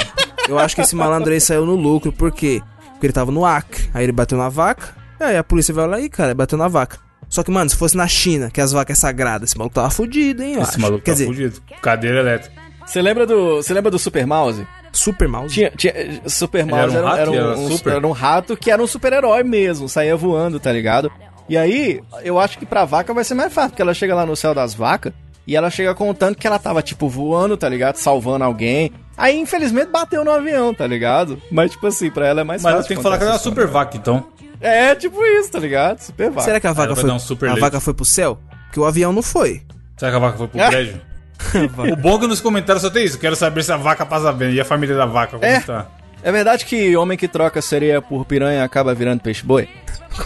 Eu 0.49 0.59
acho 0.59 0.75
que 0.75 0.83
esse 0.83 0.95
malandro 0.95 1.33
aí 1.33 1.41
saiu 1.41 1.65
no 1.65 1.75
lucro. 1.75 2.13
Por 2.13 2.31
quê? 2.31 2.63
Porque 2.93 3.07
ele 3.07 3.13
tava 3.13 3.33
no 3.33 3.45
Acre. 3.45 3.91
Aí 3.95 4.05
ele 4.05 4.13
bateu 4.13 4.37
na 4.39 4.49
vaca. 4.49 4.95
Aí 5.19 5.37
a 5.37 5.43
polícia 5.45 5.73
vai 5.73 5.87
lá 5.87 6.01
e, 6.01 6.09
cara, 6.09 6.35
bateu 6.35 6.59
na 6.59 6.69
vaca. 6.69 6.99
Só 7.29 7.43
que, 7.43 7.51
mano, 7.51 7.69
se 7.69 7.77
fosse 7.77 7.97
na 7.97 8.07
China, 8.07 8.51
que 8.51 8.61
as 8.61 8.71
vacas 8.71 8.97
é 8.97 9.01
sagradas, 9.01 9.51
esse 9.51 9.59
maluco 9.59 9.75
tava 9.75 9.91
fudido, 9.91 10.43
hein? 10.43 10.55
Eu 10.55 10.61
Esse 10.63 10.73
acho. 10.73 10.81
maluco 10.81 11.03
Quer 11.03 11.11
tá 11.13 11.15
dizer, 11.15 11.27
fudido. 11.27 11.61
Cadeira 11.83 12.21
elétrica. 12.21 12.55
Você 12.87 13.03
lembra 13.03 13.27
do, 13.27 13.57
você 13.57 13.75
lembra 13.75 13.91
do 13.91 13.99
Super 13.99 14.25
Mouse? 14.27 14.65
Super 14.97 15.29
mouse. 15.29 15.53
Tinha, 15.55 15.71
tinha, 15.71 15.93
Super 16.27 16.65
Mouse 16.67 16.95
era 16.97 17.05
um 17.05 17.09
era, 17.09 17.09
rato 17.09 17.21
era 17.21 17.31
um, 17.31 17.35
era 17.35 17.59
um- 17.59 17.71
super? 17.71 17.93
era 17.95 18.07
um 18.07 18.13
rato 18.13 18.57
que 18.57 18.71
era 18.71 18.83
um 18.83 18.87
super-herói 18.87 19.43
mesmo, 19.45 19.89
saía 19.89 20.17
voando, 20.17 20.59
tá 20.59 20.73
ligado? 20.73 21.11
E 21.49 21.57
aí, 21.57 22.01
eu 22.25 22.41
acho 22.41 22.59
que 22.59 22.67
pra 22.67 22.85
vaca 22.85 23.15
vai 23.15 23.23
ser 23.25 23.35
mais 23.35 23.53
fácil, 23.53 23.71
porque 23.71 23.83
ela 23.83 23.95
chega 23.95 24.15
lá 24.15 24.27
no 24.27 24.35
céu 24.35 24.53
das 24.53 24.75
vacas 24.75 25.13
e 25.47 25.55
ela 25.55 25.71
chega 25.71 25.95
contando 25.95 26.35
que 26.35 26.47
ela 26.47 26.59
tava, 26.59 26.83
tipo, 26.83 27.09
voando, 27.09 27.57
tá 27.57 27.69
ligado? 27.69 27.97
Salvando 27.97 28.43
alguém. 28.45 28.91
Aí, 29.17 29.39
infelizmente, 29.39 29.91
bateu 29.91 30.25
no 30.25 30.31
avião, 30.33 30.75
tá 30.75 30.87
ligado? 30.87 31.41
Mas, 31.53 31.71
tipo 31.71 31.87
assim, 31.87 32.11
pra 32.11 32.27
ela 32.27 32.41
é 32.41 32.45
mais 32.45 32.63
Mas 32.63 32.73
fácil. 32.73 32.79
ela 32.81 32.89
tem 32.89 32.97
que 32.97 33.03
falar 33.03 33.17
que 33.19 33.23
ela 33.23 33.33
é 33.33 33.35
uma 33.35 33.39
super 33.41 33.67
vaca, 33.69 33.97
então. 33.97 34.27
É, 34.61 34.95
tipo 34.95 35.23
isso, 35.25 35.53
tá 35.53 35.59
ligado? 35.61 36.01
Super 36.01 36.31
vaca. 36.31 36.43
Será 36.43 36.59
que 36.59 36.67
a 36.67 36.73
vaca 36.73 36.93
Ela 36.93 36.97
foi. 37.01 37.11
um 37.11 37.19
super 37.19 37.47
a 37.47 37.53
leite. 37.53 37.61
vaca 37.61 37.79
foi 37.79 37.95
pro 37.95 38.05
céu? 38.05 38.39
Porque 38.67 38.81
o 38.81 38.85
avião 38.85 39.13
não 39.13 39.23
foi. 39.23 39.63
Será 39.97 40.11
que 40.11 40.17
a 40.17 40.21
vaca 40.21 40.39
foi 40.39 40.49
pro 40.49 40.59
prédio? 40.67 41.01
o 41.93 41.97
bom 41.97 42.17
é 42.17 42.21
que 42.21 42.27
nos 42.27 42.41
comentários 42.41 42.83
só 42.83 42.91
tem 42.91 43.05
isso. 43.05 43.19
Quero 43.19 43.37
saber 43.37 43.63
se 43.63 43.73
a 43.73 43.77
vaca 43.77 44.05
passa 44.07 44.33
bem. 44.33 44.53
E 44.55 44.61
a 44.61 44.65
família 44.65 44.97
da 44.97 45.07
vaca, 45.07 45.33
como 45.39 45.45
É. 45.45 45.61
tá? 45.61 45.87
É 46.23 46.33
verdade 46.33 46.65
que 46.65 46.97
homem 46.97 47.17
que 47.17 47.29
troca 47.29 47.61
sereia 47.63 48.03
por 48.03 48.25
piranha 48.25 48.65
acaba 48.65 48.95
virando 48.95 49.21
peixe-boi? 49.21 49.69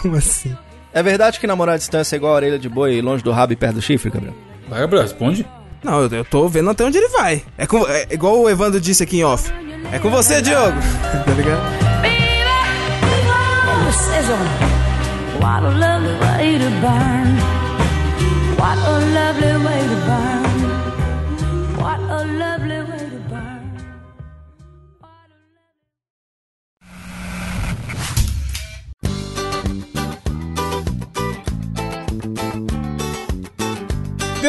Como 0.01 0.15
assim? 0.15 0.55
É 0.93 1.03
verdade 1.03 1.39
que 1.39 1.45
namorar 1.45 1.75
à 1.75 1.77
distância 1.77 2.15
é 2.15 2.17
igual 2.17 2.33
a 2.33 2.35
orelha 2.37 2.57
de 2.59 2.67
boi 2.67 3.01
longe 3.01 3.23
do 3.23 3.31
rabo 3.31 3.53
e 3.53 3.55
perto 3.55 3.75
do 3.75 3.81
chifre, 3.81 4.09
Gabriel? 4.09 4.33
Vai, 4.67 4.79
Gabriel, 4.79 5.03
responde. 5.03 5.45
Não, 5.83 6.01
eu, 6.01 6.09
eu 6.09 6.25
tô 6.25 6.47
vendo 6.47 6.69
até 6.69 6.83
onde 6.83 6.97
ele 6.97 7.09
vai. 7.09 7.43
É, 7.57 7.65
com, 7.67 7.87
é 7.87 8.07
igual 8.11 8.39
o 8.39 8.49
Evandro 8.49 8.79
disse 8.79 9.03
aqui 9.03 9.19
em 9.19 9.23
off. 9.23 9.51
É 9.91 9.99
com 9.99 10.09
você, 10.09 10.41
Diogo. 10.41 10.77
tá 11.25 11.31
ligado? 11.33 11.61
What 15.39 15.63
a 15.63 15.69
lovely 15.69 16.13
way 16.19 16.57
to 16.59 16.69
burn. 16.81 17.35
What 18.57 18.77
a 18.77 18.99
lovely 19.17 19.65
way 19.65 19.81
to 19.87 19.95
burn. 20.07 20.30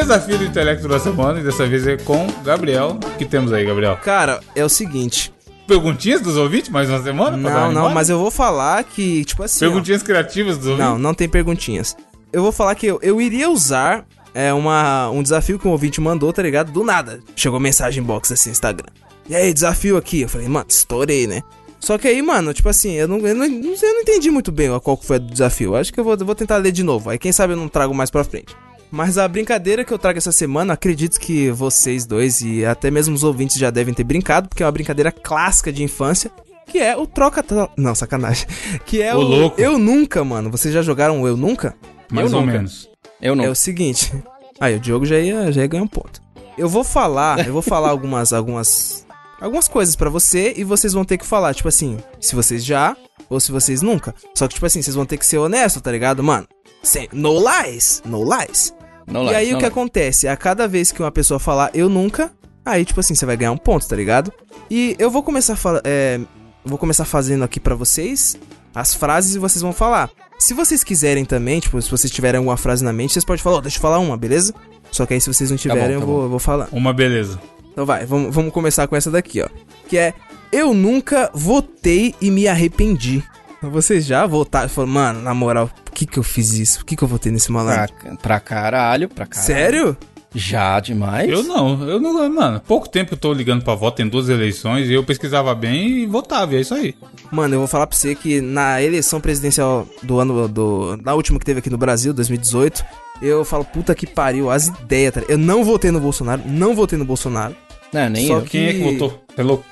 Desafio 0.03 0.39
do 0.39 0.45
intelecto 0.45 0.89
da 0.89 0.99
semana. 0.99 1.41
E 1.41 1.43
dessa 1.43 1.67
vez 1.67 1.87
é 1.87 1.97
com 1.97 2.27
Gabriel. 2.45 2.99
O 3.03 3.19
que 3.19 3.25
temos 3.25 3.53
aí, 3.53 3.65
Gabriel? 3.65 3.97
Cara, 4.03 4.41
é 4.55 4.65
o 4.65 4.69
seguinte. 4.69 5.33
perguntinhas 5.67 6.21
dos 6.21 6.37
ouvintes 6.37 6.71
mais 6.71 6.89
uma 6.91 7.03
semana? 7.03 7.37
Não, 7.37 7.73
não, 7.73 7.91
mas 7.91 8.11
eu 8.11 8.19
vou 8.19 8.31
falar 8.31 8.83
que, 8.85 9.25
tipo 9.25 9.43
assim. 9.43 9.65
ó, 9.65 9.69
Perguntinhas 9.69 10.03
criativas 10.03 10.59
dos 10.59 10.67
ouvintes? 10.67 10.91
Não, 10.91 10.99
não 10.99 11.15
tem 11.15 11.29
perguntinhas. 11.29 11.97
Eu 12.33 12.43
vou 12.43 12.53
falar 12.53 12.75
que 12.75 12.87
eu, 12.87 12.99
eu 13.03 13.21
iria 13.21 13.49
usar 13.49 14.05
é, 14.35 14.53
uma, 14.53 15.09
um 15.11 15.23
desafio 15.23 15.59
que 15.59 15.69
um 15.69 15.71
ouvinte 15.71 16.01
mandou, 16.01 16.33
tá 16.33 16.43
ligado? 16.43 16.73
Do 16.73 16.83
nada. 16.83 17.21
Chegou 17.37 17.61
mensagem 17.61 18.03
box 18.03 18.33
assim 18.33 18.51
no 18.51 18.53
Instagram. 18.53 18.89
E 19.29 19.37
aí, 19.37 19.53
desafio 19.55 19.97
aqui. 19.97 20.23
Eu 20.23 20.29
falei, 20.29 20.49
mano, 20.49 20.67
estourei, 20.69 21.27
né? 21.27 21.43
Só 21.79 21.97
que 21.99 22.07
aí, 22.09 22.23
mano, 22.23 22.53
tipo 22.55 22.69
assim, 22.69 22.93
eu 22.93 23.09
não, 23.09 23.19
eu 23.19 23.35
não, 23.35 23.45
eu 23.45 23.51
não 23.51 24.01
entendi 24.01 24.31
muito 24.31 24.53
bem 24.53 24.69
qual 24.81 24.97
que 24.97 25.07
foi 25.07 25.17
o 25.17 25.21
desafio. 25.21 25.75
Acho 25.77 25.93
que 25.93 25.99
eu 25.99 26.05
vou, 26.05 26.15
eu 26.19 26.27
vou 26.27 26.35
tentar 26.35 26.57
ler 26.59 26.73
de 26.73 26.83
novo. 26.83 27.11
Aí, 27.11 27.19
quem 27.19 27.33
sabe 27.33 27.53
eu 27.55 27.57
não 27.57 27.69
trago 27.69 27.95
mais 27.95 28.11
pra 28.11 28.25
frente. 28.25 28.55
Mas 28.93 29.17
a 29.17 29.27
brincadeira 29.27 29.87
que 29.87 29.93
eu 29.93 29.99
trago 29.99 30.19
essa 30.19 30.31
semana, 30.31 30.75
acredito 30.75 31.19
que 31.19 31.51
vocês 31.51 32.05
dois 32.05 32.43
e 32.43 32.63
até 32.63 32.91
mesmo 32.91 33.15
os 33.15 33.25
ouvintes 33.25 33.57
já 33.57 33.71
devem 33.71 33.95
ter 33.95 34.05
brincado, 34.05 34.51
porque 34.51 34.63
é 34.63 34.67
uma 34.67 34.71
brincadeira 34.71 35.11
clássica 35.11 35.73
de 35.73 35.83
infância, 35.83 36.31
que 36.67 36.79
é 36.79 36.95
o 36.95 37.07
troca 37.07 37.43
Não, 37.75 37.95
sacanagem. 37.95 38.47
Que 38.85 39.01
é 39.01 39.15
Ô, 39.15 39.21
o 39.21 39.23
louco. 39.23 39.59
Eu 39.59 39.79
Nunca, 39.79 40.23
mano. 40.23 40.51
Vocês 40.51 40.75
já 40.75 40.83
jogaram 40.83 41.23
o 41.23 41.27
Eu 41.27 41.39
Nunca? 41.39 41.75
Mais 42.11 42.31
Eu 42.31 42.37
ou 42.37 42.45
nunca. 42.45 42.59
menos. 42.59 42.87
Eu 43.19 43.35
não. 43.35 43.45
É 43.45 43.49
o 43.49 43.55
seguinte. 43.55 44.13
Aí, 44.61 44.77
o 44.77 44.81
Diogo 44.81 45.07
já 45.07 45.19
ia, 45.19 45.51
já 45.51 45.63
ia 45.63 45.67
ganhar 45.67 45.85
um 45.85 45.89
ponto. 45.89 46.21
Eu 46.59 46.69
vou 46.69 46.85
falar, 46.85 47.47
eu 47.47 47.53
vou 47.53 47.63
falar 47.63 47.89
algumas, 47.89 48.31
algumas, 48.31 49.07
algumas 49.41 49.69
coisas 49.69 49.97
pra 49.97 50.11
você 50.11 50.53
e 50.55 50.65
vocês 50.65 50.93
vão 50.93 51.03
ter 51.03 51.17
que 51.17 51.25
falar, 51.27 51.55
tipo 51.55 51.67
assim, 51.67 51.97
se 52.21 52.35
vocês 52.35 52.63
já 52.63 52.95
ou 53.31 53.41
se 53.41 53.51
vocês 53.51 53.81
nunca. 53.81 54.15
Só 54.35 54.47
que, 54.47 54.53
tipo 54.55 54.67
assim, 54.67 54.83
vocês 54.83 54.95
vão 54.95 55.07
ter 55.07 55.17
que 55.17 55.25
ser 55.25 55.39
honestos, 55.39 55.81
tá 55.81 55.91
ligado, 55.91 56.23
mano? 56.23 56.47
Sem, 56.83 57.09
no 57.11 57.39
lies, 57.39 58.03
no 58.05 58.23
lies. 58.23 58.75
Não 59.13 59.25
e 59.25 59.27
lá, 59.27 59.37
aí 59.37 59.51
não 59.51 59.57
o 59.57 59.59
que 59.59 59.65
lá. 59.65 59.69
acontece? 59.69 60.29
A 60.29 60.37
cada 60.37 60.67
vez 60.67 60.93
que 60.93 61.03
uma 61.03 61.11
pessoa 61.13 61.39
falar 61.39 61.71
eu 61.75 61.89
nunca, 61.89 62.33
aí 62.65 62.85
tipo 62.85 63.01
assim, 63.01 63.15
você 63.15 63.27
vai 63.27 63.37
ganhar 63.37 63.53
um 63.53 63.57
ponto, 63.57 63.87
tá 63.87 63.97
ligado? 63.97 64.33
E 64.71 64.97
eu 64.99 65.11
vou 65.11 65.23
começar 65.23 65.57
é, 65.85 66.21
vou 66.65 66.79
começar 66.79 67.05
fazendo 67.05 67.45
aqui 67.45 67.61
pra 67.61 67.75
vocês 67.75 68.39
as 68.75 68.95
frases 68.95 69.35
e 69.35 69.39
vocês 69.39 69.63
vão 69.63 69.73
falar. 69.73 70.11
Se 70.39 70.55
vocês 70.55 70.83
quiserem 70.83 71.25
também, 71.25 71.61
tipo, 71.61 71.81
se 71.81 71.91
vocês 71.91 72.13
tiverem 72.13 72.39
alguma 72.39 72.57
frase 72.57 72.83
na 72.83 72.93
mente, 72.93 73.13
vocês 73.13 73.25
podem 73.25 73.43
falar, 73.43 73.59
ó, 73.59 73.61
deixa 73.61 73.77
eu 73.79 73.83
falar 73.83 73.99
uma, 73.99 74.17
beleza? 74.17 74.55
Só 74.91 75.07
que 75.07 75.15
aí 75.15 75.21
se 75.21 75.33
vocês 75.33 75.51
não 75.51 75.57
tiverem, 75.57 75.83
bom, 75.83 75.89
tá 75.89 75.93
eu, 75.93 76.07
vou, 76.07 76.23
eu 76.25 76.29
vou 76.29 76.39
falar. 76.39 76.69
Uma 76.73 76.93
beleza. 76.93 77.41
Então 77.71 77.87
vai, 77.87 78.05
vamos, 78.05 78.35
vamos 78.35 78.53
começar 78.53 78.87
com 78.87 78.97
essa 78.97 79.11
daqui, 79.11 79.41
ó. 79.41 79.49
Que 79.89 79.99
é 79.99 80.15
Eu 80.51 80.75
nunca 80.75 81.31
votei 81.33 82.15
e 82.21 82.31
me 82.31 82.49
arrependi. 82.49 83.23
Vocês 83.63 84.05
já 84.05 84.27
votaram? 84.27 84.69
Falaram, 84.69 84.93
mano, 84.93 85.23
na 85.23 85.33
moral, 85.33 85.71
que 85.93 86.07
que 86.07 86.19
eu 86.19 86.23
fiz 86.23 86.53
isso? 86.53 86.79
Por 86.79 86.87
que 86.87 86.97
que 86.97 87.03
eu 87.05 87.09
votei 87.09 87.31
nesse 87.31 87.51
malandro? 87.53 87.93
Pra, 88.01 88.17
pra 88.17 88.41
caralho, 88.41 89.09
pra 89.09 89.27
caralho. 89.27 89.47
Sério? 89.47 89.97
Já 90.35 90.81
demais? 90.81 91.29
Eu 91.31 91.43
não, 91.43 91.87
eu 91.87 92.01
não, 92.01 92.27
mano, 92.33 92.59
pouco 92.67 92.89
tempo 92.89 93.09
que 93.09 93.15
eu 93.15 93.19
tô 93.19 93.35
ligando 93.35 93.63
pra 93.63 93.75
voto, 93.75 93.97
tem 93.97 94.09
duas 94.09 94.31
eleições, 94.31 94.89
e 94.89 94.93
eu 94.95 95.05
pesquisava 95.05 95.55
bem 95.55 95.89
e 95.89 96.07
votava, 96.07 96.55
e 96.55 96.57
é 96.57 96.61
isso 96.63 96.73
aí. 96.75 96.95
Mano, 97.31 97.55
eu 97.55 97.59
vou 97.59 97.69
falar 97.69 97.87
pra 97.87 97.95
você 97.95 98.15
que 98.15 98.41
na 98.41 98.81
eleição 98.81 99.21
presidencial 99.21 99.87
do 100.03 100.19
ano 100.19 100.49
do. 100.49 100.99
Na 101.05 101.13
última 101.13 101.39
que 101.39 101.45
teve 101.45 101.59
aqui 101.59 101.69
no 101.69 101.77
Brasil, 101.77 102.15
2018, 102.15 102.83
eu 103.21 103.45
falo, 103.45 103.63
puta 103.63 103.95
que 103.95 104.07
pariu, 104.07 104.51
as 104.51 104.69
ideias, 104.69 105.13
tá? 105.13 105.23
Eu 105.29 105.37
não 105.37 105.63
votei 105.65 105.91
no 105.91 106.01
Bolsonaro, 106.01 106.41
não 106.47 106.75
votei 106.75 106.99
no 106.99 107.05
Bolsonaro. 107.05 107.55
Não, 107.93 108.09
nem 108.09 108.27
Só 108.27 108.37
eu. 108.39 108.43
que- 108.43 108.49
Quem 108.53 108.67
é 108.69 108.73
que 108.73 108.83
votou? 108.93 109.23
Pelo... 109.37 109.63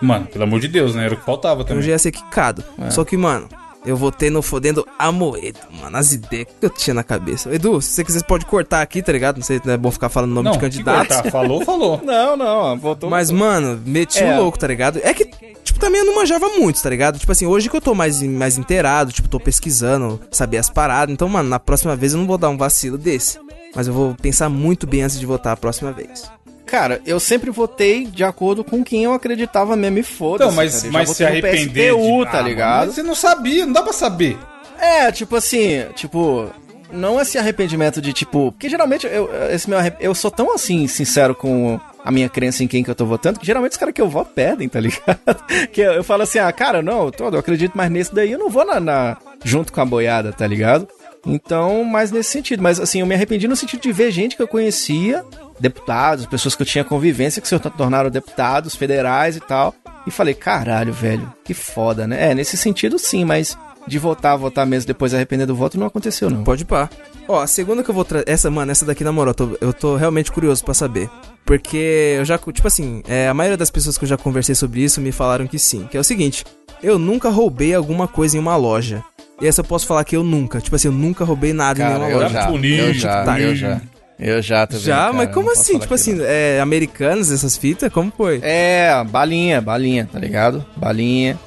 Mano, 0.00 0.26
pelo 0.26 0.44
amor 0.44 0.58
de 0.58 0.68
Deus, 0.68 0.94
né? 0.94 1.04
Era 1.04 1.14
o 1.14 1.18
que 1.18 1.24
faltava 1.24 1.60
Eu 1.60 1.64
também. 1.66 1.82
já 1.82 1.90
ia 1.90 1.98
ser 1.98 2.10
quicado. 2.10 2.64
É. 2.78 2.90
Só 2.90 3.04
que, 3.04 3.16
mano, 3.16 3.46
eu 3.86 3.96
votei 3.96 4.28
no 4.28 4.42
fodendo 4.42 4.86
Amoedo, 4.98 5.60
mano, 5.80 5.96
as 5.96 6.12
ideias 6.12 6.48
que 6.60 6.66
eu 6.66 6.70
tinha 6.70 6.92
na 6.94 7.04
cabeça. 7.04 7.54
Edu, 7.54 7.80
se 7.80 7.90
você 7.90 8.04
quiser, 8.04 8.18
você 8.18 8.24
pode 8.26 8.44
cortar 8.44 8.82
aqui, 8.82 9.00
tá 9.00 9.12
ligado? 9.12 9.36
Não 9.36 9.44
sei 9.44 9.60
se 9.62 9.70
é 9.70 9.76
bom 9.76 9.90
ficar 9.90 10.08
falando 10.08 10.32
nome 10.32 10.46
não, 10.46 10.52
de 10.52 10.58
candidato. 10.58 11.08
cortar, 11.08 11.30
falou, 11.30 11.64
falou. 11.64 12.00
Não, 12.04 12.36
não, 12.36 12.76
votou. 12.78 13.08
Mas, 13.08 13.30
mano, 13.30 13.80
meti 13.86 14.18
É. 14.22 14.34
o 14.36 14.42
louco, 14.42 14.58
tá 14.58 14.66
ligado? 14.66 15.00
É 15.02 15.14
que, 15.14 15.24
tipo, 15.64 15.78
também 15.78 16.00
eu 16.00 16.06
não 16.06 16.16
manjava 16.16 16.48
muito, 16.50 16.82
tá 16.82 16.90
ligado? 16.90 17.18
Tipo 17.18 17.32
assim, 17.32 17.46
hoje 17.46 17.70
que 17.70 17.76
eu 17.76 17.80
tô 17.80 17.94
mais, 17.94 18.20
mais 18.22 18.58
inteirado, 18.58 19.12
tipo, 19.12 19.28
tô 19.28 19.38
pesquisando, 19.38 20.20
saber 20.30 20.58
as 20.58 20.68
paradas. 20.68 21.12
Então, 21.12 21.28
mano, 21.28 21.48
na 21.48 21.60
próxima 21.60 21.94
vez 21.94 22.12
eu 22.12 22.18
não 22.18 22.26
vou 22.26 22.36
dar 22.38 22.48
um 22.48 22.56
vacilo 22.56 22.98
desse. 22.98 23.38
Mas 23.74 23.86
eu 23.86 23.92
vou 23.94 24.14
pensar 24.14 24.48
muito 24.48 24.86
bem 24.86 25.02
antes 25.02 25.20
de 25.20 25.26
votar 25.26 25.52
a 25.52 25.56
próxima 25.56 25.92
vez. 25.92 26.30
Cara, 26.66 27.00
eu 27.06 27.20
sempre 27.20 27.50
votei 27.50 28.04
de 28.06 28.24
acordo 28.24 28.64
com 28.64 28.82
quem 28.84 29.04
eu 29.04 29.12
acreditava 29.12 29.76
mesmo 29.76 29.98
e 29.98 30.02
foda-se. 30.02 30.44
Então, 30.50 30.56
mas, 30.56 30.74
cara. 30.74 30.86
Eu 30.88 30.92
mas 30.92 31.10
se 31.10 31.24
arrepender. 31.24 31.94
De- 31.94 32.24
tá 32.30 32.38
Ah, 32.38 32.42
ligado? 32.42 32.86
mas 32.86 32.94
você 32.96 33.02
não 33.02 33.14
sabia, 33.14 33.64
não 33.64 33.72
dá 33.72 33.82
pra 33.82 33.92
saber. 33.92 34.36
É, 34.78 35.10
tipo 35.12 35.36
assim, 35.36 35.84
tipo, 35.94 36.50
não 36.92 37.20
esse 37.20 37.38
arrependimento 37.38 38.00
de 38.02 38.12
tipo, 38.12 38.52
porque 38.52 38.68
geralmente 38.68 39.06
eu 39.06 39.30
esse 39.50 39.68
meu 39.70 39.78
arrep- 39.78 39.96
eu 40.00 40.14
sou 40.14 40.30
tão 40.30 40.52
assim 40.54 40.86
sincero 40.86 41.34
com 41.34 41.80
a 42.04 42.10
minha 42.10 42.28
crença 42.28 42.62
em 42.62 42.68
quem 42.68 42.84
que 42.84 42.90
eu 42.90 42.94
tô 42.94 43.06
votando, 43.06 43.38
que 43.40 43.46
geralmente 43.46 43.72
os 43.72 43.78
caras 43.78 43.94
que 43.94 44.00
eu 44.02 44.08
voto 44.08 44.32
perdem, 44.34 44.68
tá 44.68 44.78
ligado? 44.80 45.18
que 45.72 45.80
eu, 45.80 45.92
eu 45.94 46.04
falo 46.04 46.22
assim, 46.24 46.38
ah, 46.38 46.52
cara, 46.52 46.82
não, 46.82 47.10
todo, 47.10 47.34
eu 47.34 47.40
acredito 47.40 47.76
mais 47.76 47.90
nesse 47.90 48.14
daí, 48.14 48.32
eu 48.32 48.38
não 48.38 48.50
vou 48.50 48.64
na, 48.66 48.78
na- 48.78 49.16
junto 49.44 49.72
com 49.72 49.80
a 49.80 49.84
boiada, 49.84 50.32
tá 50.32 50.46
ligado? 50.46 50.86
Então, 51.26 51.82
mais 51.82 52.12
nesse 52.12 52.30
sentido, 52.30 52.62
mas 52.62 52.78
assim, 52.78 53.00
eu 53.00 53.06
me 53.06 53.14
arrependi 53.14 53.48
no 53.48 53.56
sentido 53.56 53.80
de 53.80 53.90
ver 53.92 54.10
gente 54.12 54.36
que 54.36 54.42
eu 54.42 54.46
conhecia, 54.46 55.24
deputados, 55.58 56.26
pessoas 56.26 56.54
que 56.54 56.62
eu 56.62 56.66
tinha 56.66 56.84
convivência 56.84 57.40
que 57.40 57.48
se 57.48 57.58
tornaram 57.58 58.10
deputados 58.10 58.74
federais 58.74 59.36
e 59.36 59.40
tal, 59.40 59.74
e 60.06 60.10
falei, 60.10 60.34
caralho, 60.34 60.92
velho, 60.92 61.32
que 61.44 61.54
foda, 61.54 62.06
né? 62.06 62.30
É, 62.30 62.34
nesse 62.34 62.56
sentido 62.56 62.98
sim, 62.98 63.24
mas 63.24 63.56
de 63.86 63.98
votar, 63.98 64.36
votar 64.36 64.66
mesmo 64.66 64.86
depois 64.86 65.14
arrepender 65.14 65.46
do 65.46 65.54
voto 65.54 65.78
não 65.78 65.86
aconteceu, 65.86 66.28
não. 66.28 66.42
Pode 66.44 66.64
pá. 66.64 66.90
Ó, 67.28 67.40
a 67.40 67.46
segunda 67.46 67.82
que 67.82 67.90
eu 67.90 67.94
vou 67.94 68.04
trazer. 68.04 68.28
Essa, 68.28 68.50
mano, 68.50 68.70
essa 68.70 68.84
daqui, 68.84 69.02
na 69.04 69.12
moral, 69.12 69.30
eu 69.30 69.34
tô, 69.34 69.58
eu 69.60 69.72
tô 69.72 69.96
realmente 69.96 70.30
curioso 70.30 70.64
pra 70.64 70.74
saber. 70.74 71.08
Porque 71.44 72.14
eu 72.18 72.24
já, 72.24 72.38
tipo 72.38 72.66
assim, 72.66 73.02
é, 73.06 73.28
a 73.28 73.34
maioria 73.34 73.56
das 73.56 73.70
pessoas 73.70 73.96
que 73.96 74.04
eu 74.04 74.08
já 74.08 74.16
conversei 74.16 74.54
sobre 74.54 74.82
isso 74.82 75.00
me 75.00 75.12
falaram 75.12 75.46
que 75.46 75.58
sim. 75.58 75.86
Que 75.90 75.96
é 75.96 76.00
o 76.00 76.04
seguinte: 76.04 76.44
eu 76.82 76.98
nunca 76.98 77.28
roubei 77.28 77.74
alguma 77.74 78.08
coisa 78.08 78.36
em 78.36 78.40
uma 78.40 78.56
loja. 78.56 79.02
E 79.40 79.46
essa 79.46 79.60
eu 79.60 79.64
posso 79.64 79.86
falar 79.86 80.04
que 80.04 80.16
eu 80.16 80.24
nunca. 80.24 80.60
Tipo 80.60 80.76
assim, 80.76 80.88
eu 80.88 80.92
nunca 80.92 81.24
roubei 81.24 81.52
nada 81.52 81.78
em 81.78 81.82
Cara, 81.82 81.98
nenhuma 81.98 82.10
eu 82.10 82.22
loja. 82.22 82.32
já, 82.32 82.50
eu 82.50 82.94
já, 82.94 83.24
tá. 83.24 83.40
eu 83.40 83.54
já. 83.54 83.80
Eu 84.18 84.40
já 84.40 84.66
também. 84.66 84.82
Já? 84.84 84.96
cara, 84.98 85.12
Mas 85.12 85.34
como 85.34 85.52
assim? 85.52 85.78
Tipo 85.78 85.94
assim, 85.94 86.14
não. 86.14 86.24
é, 86.26 86.58
americanos, 86.60 87.30
essas 87.30 87.56
fitas? 87.56 87.92
Como 87.92 88.12
foi? 88.16 88.40
É, 88.42 88.90
balinha, 89.04 89.60
balinha, 89.60 90.08
tá 90.10 90.18
ligado? 90.18 90.64
Balinha. 90.76 91.38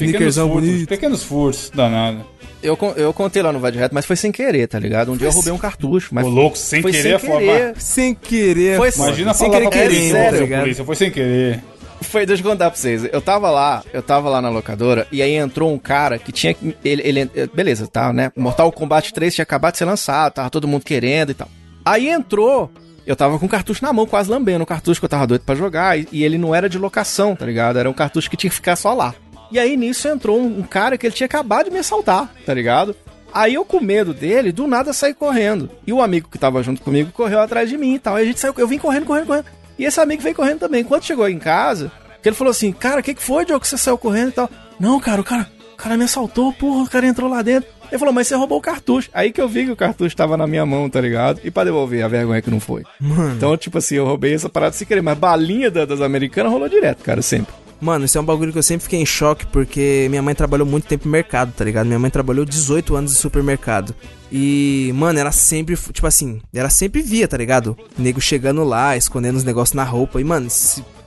sneakerzão 0.00 0.48
furtos, 0.50 0.70
bonito. 0.70 0.88
pequenos 0.88 1.22
furtos, 1.22 1.70
danado. 1.74 2.24
Eu, 2.62 2.78
eu 2.96 3.12
contei 3.12 3.42
lá 3.42 3.52
no 3.52 3.58
Vai 3.58 3.72
de 3.72 3.78
Reto, 3.78 3.94
mas 3.94 4.04
foi 4.06 4.14
sem 4.14 4.30
querer, 4.30 4.68
tá 4.68 4.78
ligado? 4.78 5.10
Um 5.12 5.16
dia 5.16 5.26
eu 5.28 5.32
roubei 5.32 5.52
um 5.52 5.58
cartucho, 5.58 6.10
mas 6.12 6.24
Ô, 6.24 6.28
louco, 6.28 6.56
sem 6.56 6.80
foi 6.82 6.92
querer, 6.92 7.02
sem 7.02 7.12
é 7.12 7.18
foda. 7.18 7.38
querer. 7.40 7.74
Sem 7.78 8.14
querer. 8.14 8.76
Foi- 8.76 8.90
Imagina 8.96 9.34
sem 9.34 9.46
falar 9.48 9.58
querer 9.58 9.70
pra 9.70 9.82
polícia, 9.88 10.12
sério, 10.12 10.48
tá 10.48 10.60
polícia, 10.60 10.84
foi 10.84 10.96
sem 10.96 11.10
querer. 11.10 11.64
Foi, 12.02 12.26
deixa 12.26 12.42
eu 12.42 12.50
contar 12.50 12.70
pra 12.70 12.78
vocês. 12.78 13.04
Eu 13.12 13.20
tava 13.20 13.50
lá, 13.50 13.82
eu 13.92 14.02
tava 14.02 14.28
lá 14.28 14.40
na 14.40 14.48
locadora, 14.48 15.06
e 15.10 15.22
aí 15.22 15.32
entrou 15.32 15.72
um 15.72 15.78
cara 15.78 16.18
que 16.18 16.32
tinha. 16.32 16.54
Ele, 16.84 17.02
ele, 17.02 17.30
beleza, 17.54 17.86
tá, 17.86 18.12
né? 18.12 18.32
Mortal 18.36 18.70
Kombat 18.72 19.12
3 19.12 19.34
tinha 19.34 19.42
acabado 19.42 19.72
de 19.72 19.78
ser 19.78 19.84
lançado, 19.84 20.34
tava 20.34 20.50
todo 20.50 20.68
mundo 20.68 20.84
querendo 20.84 21.30
e 21.30 21.34
tal. 21.34 21.48
Aí 21.84 22.08
entrou. 22.08 22.70
Eu 23.04 23.16
tava 23.16 23.36
com 23.36 23.46
o 23.46 23.48
cartucho 23.48 23.84
na 23.84 23.92
mão, 23.92 24.06
quase 24.06 24.30
lambendo 24.30 24.62
o 24.62 24.66
cartucho 24.66 25.00
que 25.00 25.04
eu 25.04 25.08
tava 25.08 25.26
doido 25.26 25.42
pra 25.42 25.56
jogar. 25.56 25.98
E, 25.98 26.06
e 26.12 26.22
ele 26.22 26.38
não 26.38 26.54
era 26.54 26.68
de 26.68 26.78
locação, 26.78 27.34
tá 27.34 27.44
ligado? 27.44 27.76
Era 27.76 27.90
um 27.90 27.92
cartucho 27.92 28.30
que 28.30 28.36
tinha 28.36 28.48
que 28.48 28.54
ficar 28.54 28.76
só 28.76 28.94
lá. 28.94 29.12
E 29.50 29.58
aí 29.58 29.76
nisso 29.76 30.06
entrou 30.06 30.40
um, 30.40 30.60
um 30.60 30.62
cara 30.62 30.96
que 30.96 31.04
ele 31.04 31.14
tinha 31.14 31.26
acabado 31.26 31.64
de 31.64 31.72
me 31.72 31.80
assaltar, 31.80 32.32
tá 32.46 32.54
ligado? 32.54 32.94
Aí 33.34 33.54
eu 33.54 33.64
com 33.64 33.80
medo 33.80 34.12
dele, 34.14 34.52
do 34.52 34.66
nada 34.66 34.92
saí 34.92 35.14
correndo. 35.14 35.70
E 35.86 35.92
o 35.92 36.02
amigo 36.02 36.28
que 36.28 36.38
tava 36.38 36.62
junto 36.62 36.82
comigo 36.82 37.10
correu 37.12 37.40
atrás 37.40 37.68
de 37.68 37.78
mim 37.78 37.94
e 37.94 37.98
tal. 37.98 38.16
Aí 38.16 38.24
a 38.24 38.26
gente 38.26 38.38
saiu, 38.38 38.54
eu 38.56 38.68
vim 38.68 38.78
correndo, 38.78 39.06
correndo, 39.06 39.26
correndo. 39.26 39.46
E 39.78 39.84
esse 39.84 40.00
amigo 40.00 40.22
veio 40.22 40.34
correndo 40.34 40.60
também. 40.60 40.84
Quando 40.84 41.04
chegou 41.04 41.28
em 41.28 41.38
casa, 41.38 41.90
que 42.22 42.28
ele 42.28 42.36
falou 42.36 42.50
assim: 42.50 42.72
Cara, 42.72 43.00
o 43.00 43.02
que, 43.02 43.14
que 43.14 43.22
foi, 43.22 43.44
Diogo, 43.44 43.60
que 43.60 43.68
você 43.68 43.78
saiu 43.78 43.98
correndo 43.98 44.28
e 44.28 44.32
tal? 44.32 44.50
Não, 44.78 44.98
cara, 45.00 45.20
o 45.20 45.24
cara, 45.24 45.48
o 45.72 45.76
cara 45.76 45.96
me 45.96 46.04
assaltou, 46.04 46.52
porra, 46.52 46.84
o 46.84 46.88
cara 46.90 47.06
entrou 47.06 47.28
lá 47.30 47.42
dentro. 47.42 47.68
Ele 47.90 47.98
falou, 47.98 48.14
mas 48.14 48.26
você 48.26 48.34
roubou 48.34 48.56
o 48.56 48.62
cartucho. 48.62 49.10
Aí 49.12 49.30
que 49.30 49.38
eu 49.40 49.46
vi 49.46 49.66
que 49.66 49.70
o 49.70 49.76
cartucho 49.76 50.16
tava 50.16 50.34
na 50.34 50.46
minha 50.46 50.64
mão, 50.64 50.88
tá 50.88 50.98
ligado? 50.98 51.40
E 51.44 51.50
pra 51.50 51.62
devolver, 51.62 52.02
a 52.02 52.08
vergonha 52.08 52.40
que 52.40 52.50
não 52.50 52.58
foi. 52.58 52.84
Mano. 52.98 53.34
Então, 53.36 53.54
tipo 53.54 53.76
assim, 53.76 53.96
eu 53.96 54.06
roubei 54.06 54.32
essa 54.32 54.48
parada 54.48 54.72
sem 54.74 54.86
querer, 54.86 55.02
mas 55.02 55.18
balinha 55.18 55.70
da- 55.70 55.84
das 55.84 56.00
americanas 56.00 56.50
rolou 56.50 56.70
direto, 56.70 57.02
cara, 57.04 57.20
sempre. 57.20 57.52
Mano, 57.82 58.04
isso 58.04 58.16
é 58.16 58.20
um 58.20 58.24
bagulho 58.24 58.52
que 58.52 58.58
eu 58.58 58.62
sempre 58.62 58.84
fiquei 58.84 59.00
em 59.00 59.04
choque 59.04 59.44
porque 59.46 60.06
minha 60.08 60.22
mãe 60.22 60.36
trabalhou 60.36 60.64
muito 60.64 60.86
tempo 60.86 61.08
em 61.08 61.10
mercado, 61.10 61.52
tá 61.52 61.64
ligado? 61.64 61.84
Minha 61.86 61.98
mãe 61.98 62.10
trabalhou 62.12 62.44
18 62.44 62.94
anos 62.94 63.10
em 63.10 63.16
supermercado. 63.16 63.92
E, 64.30 64.92
mano, 64.94 65.18
ela 65.18 65.32
sempre, 65.32 65.76
tipo 65.76 66.06
assim, 66.06 66.40
ela 66.54 66.70
sempre 66.70 67.02
via, 67.02 67.26
tá 67.26 67.36
ligado? 67.36 67.76
Nego 67.98 68.20
chegando 68.20 68.62
lá, 68.62 68.96
escondendo 68.96 69.36
os 69.36 69.42
negócios 69.42 69.74
na 69.74 69.82
roupa. 69.82 70.20
E, 70.20 70.24
mano, 70.24 70.48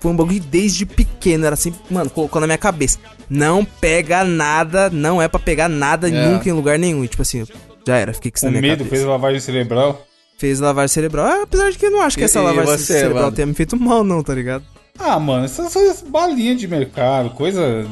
foi 0.01 0.11
um 0.11 0.15
bagulho 0.17 0.41
desde 0.41 0.86
pequeno, 0.86 1.45
era 1.45 1.55
sempre, 1.55 1.80
mano, 1.89 2.09
colocou 2.09 2.41
na 2.41 2.45
minha 2.47 2.57
cabeça. 2.57 2.99
Não 3.30 3.63
pega 3.63 4.26
nada, 4.26 4.89
não 4.89 5.21
é 5.21 5.30
pra 5.30 5.39
pegar 5.39 5.69
nada 5.69 6.09
É. 6.09 6.30
nunca 6.30 6.49
em 6.49 6.51
lugar 6.51 6.78
nenhum. 6.78 7.05
E, 7.05 7.07
tipo 7.07 7.21
assim, 7.21 7.45
já 7.88 7.95
era, 7.95 8.13
fiquei 8.13 8.32
com 8.32 8.36
isso 8.38 8.45
O 8.47 8.51
na 8.51 8.59
minha 8.59 8.73
medo 8.73 8.80
cabeça. 8.84 8.95
fez 8.97 9.07
lavagem 9.07 9.39
cerebral. 9.39 10.05
Fez 10.38 10.59
lavagem 10.59 10.93
cerebral. 10.93 11.26
Ah, 11.26 11.41
apesar 11.43 11.71
de 11.71 11.78
que 11.78 11.86
eu 11.86 11.91
não 11.91 12.01
acho 12.01 12.17
que 12.17 12.23
E- 12.23 12.26
essa 12.26 12.41
lavagem 12.41 12.78
você, 12.78 12.93
cerebral 12.99 13.23
mano? 13.23 13.36
tenha 13.36 13.45
me 13.45 13.53
feito 13.53 13.78
mal, 13.80 14.03
não, 14.03 14.21
tá 14.21 14.36
ligado? 14.36 14.65
Ah, 14.98 15.20
mano, 15.20 15.46
essas 15.46 15.72
são 15.72 15.89
as 15.89 16.02
balinhas 16.02 16.60
de 16.60 16.68
mercado, 16.68 17.30
coisa. 17.32 17.86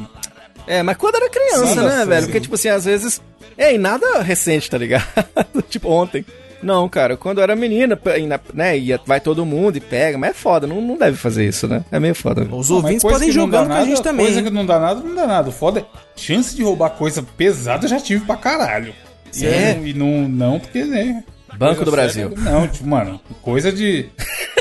É, 0.66 0.82
mas 0.82 0.96
quando 0.96 1.16
era 1.16 1.28
criança, 1.28 1.74
Nada 1.76 1.82
né, 1.82 1.90
sério. 1.90 2.06
velho? 2.08 2.26
Porque, 2.26 2.40
tipo 2.40 2.54
assim, 2.54 2.68
às 2.68 2.84
vezes. 2.84 3.20
É, 3.56 3.74
e 3.74 3.78
nada 3.78 4.20
recente, 4.22 4.68
tá 4.70 4.78
ligado? 4.78 5.04
tipo 5.68 5.88
ontem. 5.90 6.24
Não, 6.62 6.88
cara, 6.88 7.14
quando 7.14 7.38
eu 7.38 7.42
era 7.44 7.54
menina, 7.54 7.98
e 8.18 8.56
né, 8.56 8.78
ia, 8.78 8.98
vai 9.04 9.20
todo 9.20 9.44
mundo 9.44 9.76
e 9.76 9.80
pega, 9.80 10.16
mas 10.16 10.30
é 10.30 10.32
foda, 10.32 10.66
não, 10.66 10.80
não 10.80 10.96
deve 10.96 11.14
fazer 11.14 11.46
isso, 11.46 11.68
né? 11.68 11.84
É 11.92 12.00
meio 12.00 12.14
foda. 12.14 12.42
Os 12.50 12.70
Não, 12.70 12.76
ouvintes 12.76 13.02
podem 13.02 13.30
jogando 13.30 13.66
com 13.66 13.74
a 13.74 13.84
gente 13.84 14.02
também. 14.02 14.24
Coisa 14.24 14.42
que 14.42 14.48
não 14.48 14.64
dá 14.64 14.80
nada, 14.80 15.00
não 15.00 15.14
dá 15.14 15.26
nada. 15.26 15.50
O 15.50 15.52
foda 15.52 15.80
é. 15.80 15.84
Chance 16.16 16.56
de 16.56 16.62
roubar 16.62 16.88
coisa 16.90 17.22
pesada 17.36 17.84
eu 17.84 17.90
já 17.90 18.00
tive 18.00 18.24
pra 18.24 18.36
caralho. 18.36 18.94
E, 19.36 19.44
É? 19.44 19.74
não, 19.74 19.86
e 19.86 19.92
não, 19.92 20.28
não, 20.28 20.58
porque, 20.60 20.84
né? 20.84 21.22
Banco 21.58 21.84
do 21.84 21.90
Brasil. 21.90 22.32
não, 22.36 22.66
tipo, 22.68 22.86
mano, 22.86 23.20
coisa 23.42 23.72
de. 23.72 24.06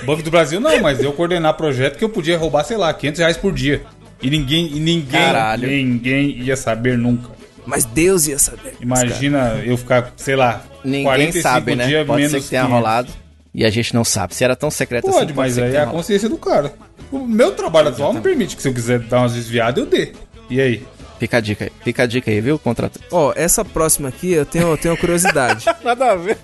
Banco 0.06 0.22
do 0.24 0.30
Brasil 0.32 0.60
não, 0.60 0.80
mas 0.82 1.02
eu 1.02 1.14
coordenar 1.14 1.54
projeto 1.56 1.98
que 1.98 2.04
eu 2.04 2.10
podia 2.10 2.38
roubar, 2.38 2.64
sei 2.64 2.78
lá, 2.78 2.94
500 2.94 3.20
reais 3.20 3.38
por 3.38 3.54
dia. 3.54 3.82
E 4.22 4.30
ninguém, 4.30 4.68
e 4.68 4.80
ninguém, 4.80 5.22
Caralho. 5.22 5.68
ninguém 5.68 6.30
ia 6.42 6.56
saber 6.56 6.98
nunca. 6.98 7.30
Mas 7.66 7.86
Deus 7.86 8.28
ia 8.28 8.38
saber. 8.40 8.76
Imagina 8.82 9.62
eu 9.66 9.78
ficar, 9.78 10.12
sei 10.18 10.36
lá, 10.36 10.64
Ninguém 10.84 11.32
sabe, 11.32 11.76
né? 11.76 11.88
dias 11.88 12.06
Pode 12.06 12.22
ser 12.24 12.28
menos 12.30 12.44
que 12.46 12.50
tenha 12.50 12.64
500. 12.64 12.78
rolado. 12.78 13.12
E 13.54 13.64
a 13.66 13.70
gente 13.70 13.94
não 13.94 14.04
sabe. 14.04 14.34
Se 14.36 14.44
era 14.44 14.56
tão 14.56 14.70
secreto 14.72 15.08
assim, 15.08 15.20
Pode, 15.20 15.34
mas 15.34 15.54
ser 15.54 15.62
que 15.62 15.68
aí 15.68 15.74
é 15.74 15.78
a 15.78 15.80
rolado. 15.82 15.98
consciência 15.98 16.28
do 16.28 16.38
cara. 16.38 16.74
O 17.12 17.20
meu 17.20 17.52
trabalho 17.52 17.90
atual 17.90 18.12
me 18.14 18.20
permite 18.20 18.56
que 18.56 18.62
se 18.62 18.68
eu 18.68 18.74
quiser 18.74 19.00
dar 19.00 19.20
umas 19.20 19.34
desviadas, 19.34 19.82
eu 19.84 19.90
dê. 19.90 20.12
E 20.50 20.60
aí? 20.60 20.84
Fica 21.20 21.38
a 21.38 21.40
dica 21.40 21.66
aí. 21.66 21.72
Fica 21.84 22.04
a 22.04 22.06
dica 22.06 22.32
aí, 22.32 22.42
viu, 22.42 22.58
contrato? 22.60 23.00
Ó, 23.12 23.32
essa 23.36 23.64
próxima 23.64 24.10
aqui 24.10 24.32
eu 24.32 24.46
tenho, 24.46 24.68
eu 24.70 24.78
tenho 24.78 24.94
uma 24.94 25.00
curiosidade. 25.00 25.66
Nada 25.84 26.12
a 26.12 26.16
ver. 26.16 26.38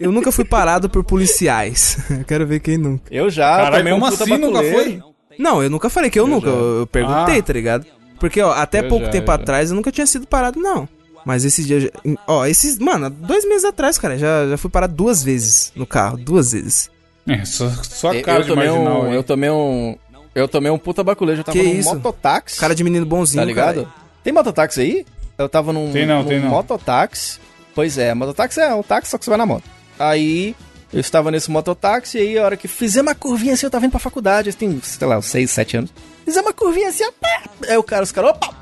Eu 0.00 0.10
nunca 0.12 0.32
fui 0.32 0.44
parado 0.44 0.88
por 0.88 1.04
policiais. 1.04 1.98
Eu 2.10 2.24
quero 2.26 2.46
ver 2.46 2.60
quem 2.60 2.78
nunca. 2.78 3.04
Eu 3.10 3.28
já 3.30 3.56
Caralho, 3.56 3.82
um 3.82 3.84
mesmo 3.84 4.06
assim 4.06 4.36
nunca 4.38 4.62
foi? 4.62 5.02
Não, 5.38 5.62
eu 5.62 5.70
nunca 5.70 5.88
falei 5.90 6.10
que 6.10 6.18
eu, 6.18 6.26
nunca. 6.26 6.48
já. 6.50 6.52
Eu, 6.56 6.78
eu 6.80 6.86
perguntei, 6.86 7.38
Ah. 7.38 7.42
tá 7.42 7.52
ligado? 7.52 7.86
Porque, 8.18 8.40
ó, 8.42 8.52
até 8.52 8.80
Eu 8.80 8.88
pouco 8.88 9.04
já, 9.04 9.10
tempo 9.12 9.30
eu 9.30 9.36
já. 9.36 9.42
atrás 9.42 9.70
eu 9.70 9.76
nunca 9.76 9.92
tinha 9.92 10.06
sido 10.06 10.26
parado, 10.26 10.58
não. 10.58 10.88
Mas 11.24 11.44
esses 11.44 11.66
dias. 11.66 11.84
eu 11.84 11.90
já- 12.14 12.18
Ó, 12.26 12.46
esses. 12.46 12.78
Mano, 12.78 13.10
dois 13.10 13.46
meses 13.48 13.64
atrás, 13.64 13.98
cara, 13.98 14.16
já, 14.18 14.48
já 14.48 14.56
fui 14.56 14.70
parado 14.70 14.94
duas 14.94 15.22
vezes 15.22 15.72
no 15.76 15.86
carro. 15.86 16.16
Duas 16.16 16.52
vezes. 16.52 16.90
É, 17.26 17.44
só, 17.44 17.68
só 17.82 18.10
a 18.10 18.16
Eu, 18.16 18.22
cara 18.22 18.38
eu 18.38 18.42
de 18.44 18.48
tomei 18.48 18.68
marginal 18.68 19.02
um, 19.02 19.12
eu 19.12 19.22
tomei 19.22 19.50
um. 19.50 19.96
Eu 20.34 20.48
tomei 20.48 20.70
um 20.72 20.78
puta 20.78 21.04
baculejo. 21.04 21.40
Eu 21.40 21.44
tava 21.44 21.58
Que 21.58 21.64
num 21.64 21.74
isso? 21.78 21.94
mototáxi. 21.94 22.58
Cara 22.58 22.74
de 22.74 22.82
menino 22.82 23.04
bonzinho, 23.04 23.42
tá 23.42 23.44
ligado? 23.46 23.82
cara. 23.84 23.88
Tem 24.24 24.32
mototáxi 24.32 24.80
aí? 24.80 25.06
Eu 25.36 25.48
tava 25.48 25.72
num, 25.72 25.92
Tem 25.92 26.06
não, 26.06 26.22
num 26.22 26.28
tem 26.28 26.40
não. 26.40 26.48
mototáxi. 26.48 27.38
Pois 27.78 27.96
é, 27.96 28.12
mototáxi 28.12 28.60
é 28.60 28.74
um 28.74 28.82
táxi, 28.82 29.12
só 29.12 29.18
que 29.18 29.24
você 29.24 29.30
vai 29.30 29.38
na 29.38 29.46
moto. 29.46 29.62
Aí 30.00 30.52
eu 30.92 30.98
estava 30.98 31.30
nesse 31.30 31.48
mototáxi 31.48 32.18
e 32.18 32.20
aí 32.20 32.36
a 32.36 32.44
hora 32.44 32.56
que 32.56 32.66
fizemos 32.66 33.08
uma 33.08 33.14
curvinha 33.14 33.54
assim, 33.54 33.66
eu 33.66 33.70
tava 33.70 33.84
indo 33.84 33.92
pra 33.92 34.00
faculdade, 34.00 34.52
tem, 34.52 34.80
sei 34.82 35.06
lá, 35.06 35.16
uns 35.16 35.26
6, 35.26 35.48
7 35.48 35.76
anos. 35.76 35.92
Fizemos 36.24 36.48
uma 36.48 36.52
curvinha 36.52 36.88
assim, 36.88 37.04
pá. 37.20 37.42
aí 37.68 37.76
o 37.76 37.82
cara, 37.84 38.02
os 38.02 38.10
caras, 38.10 38.30
opa, 38.30 38.52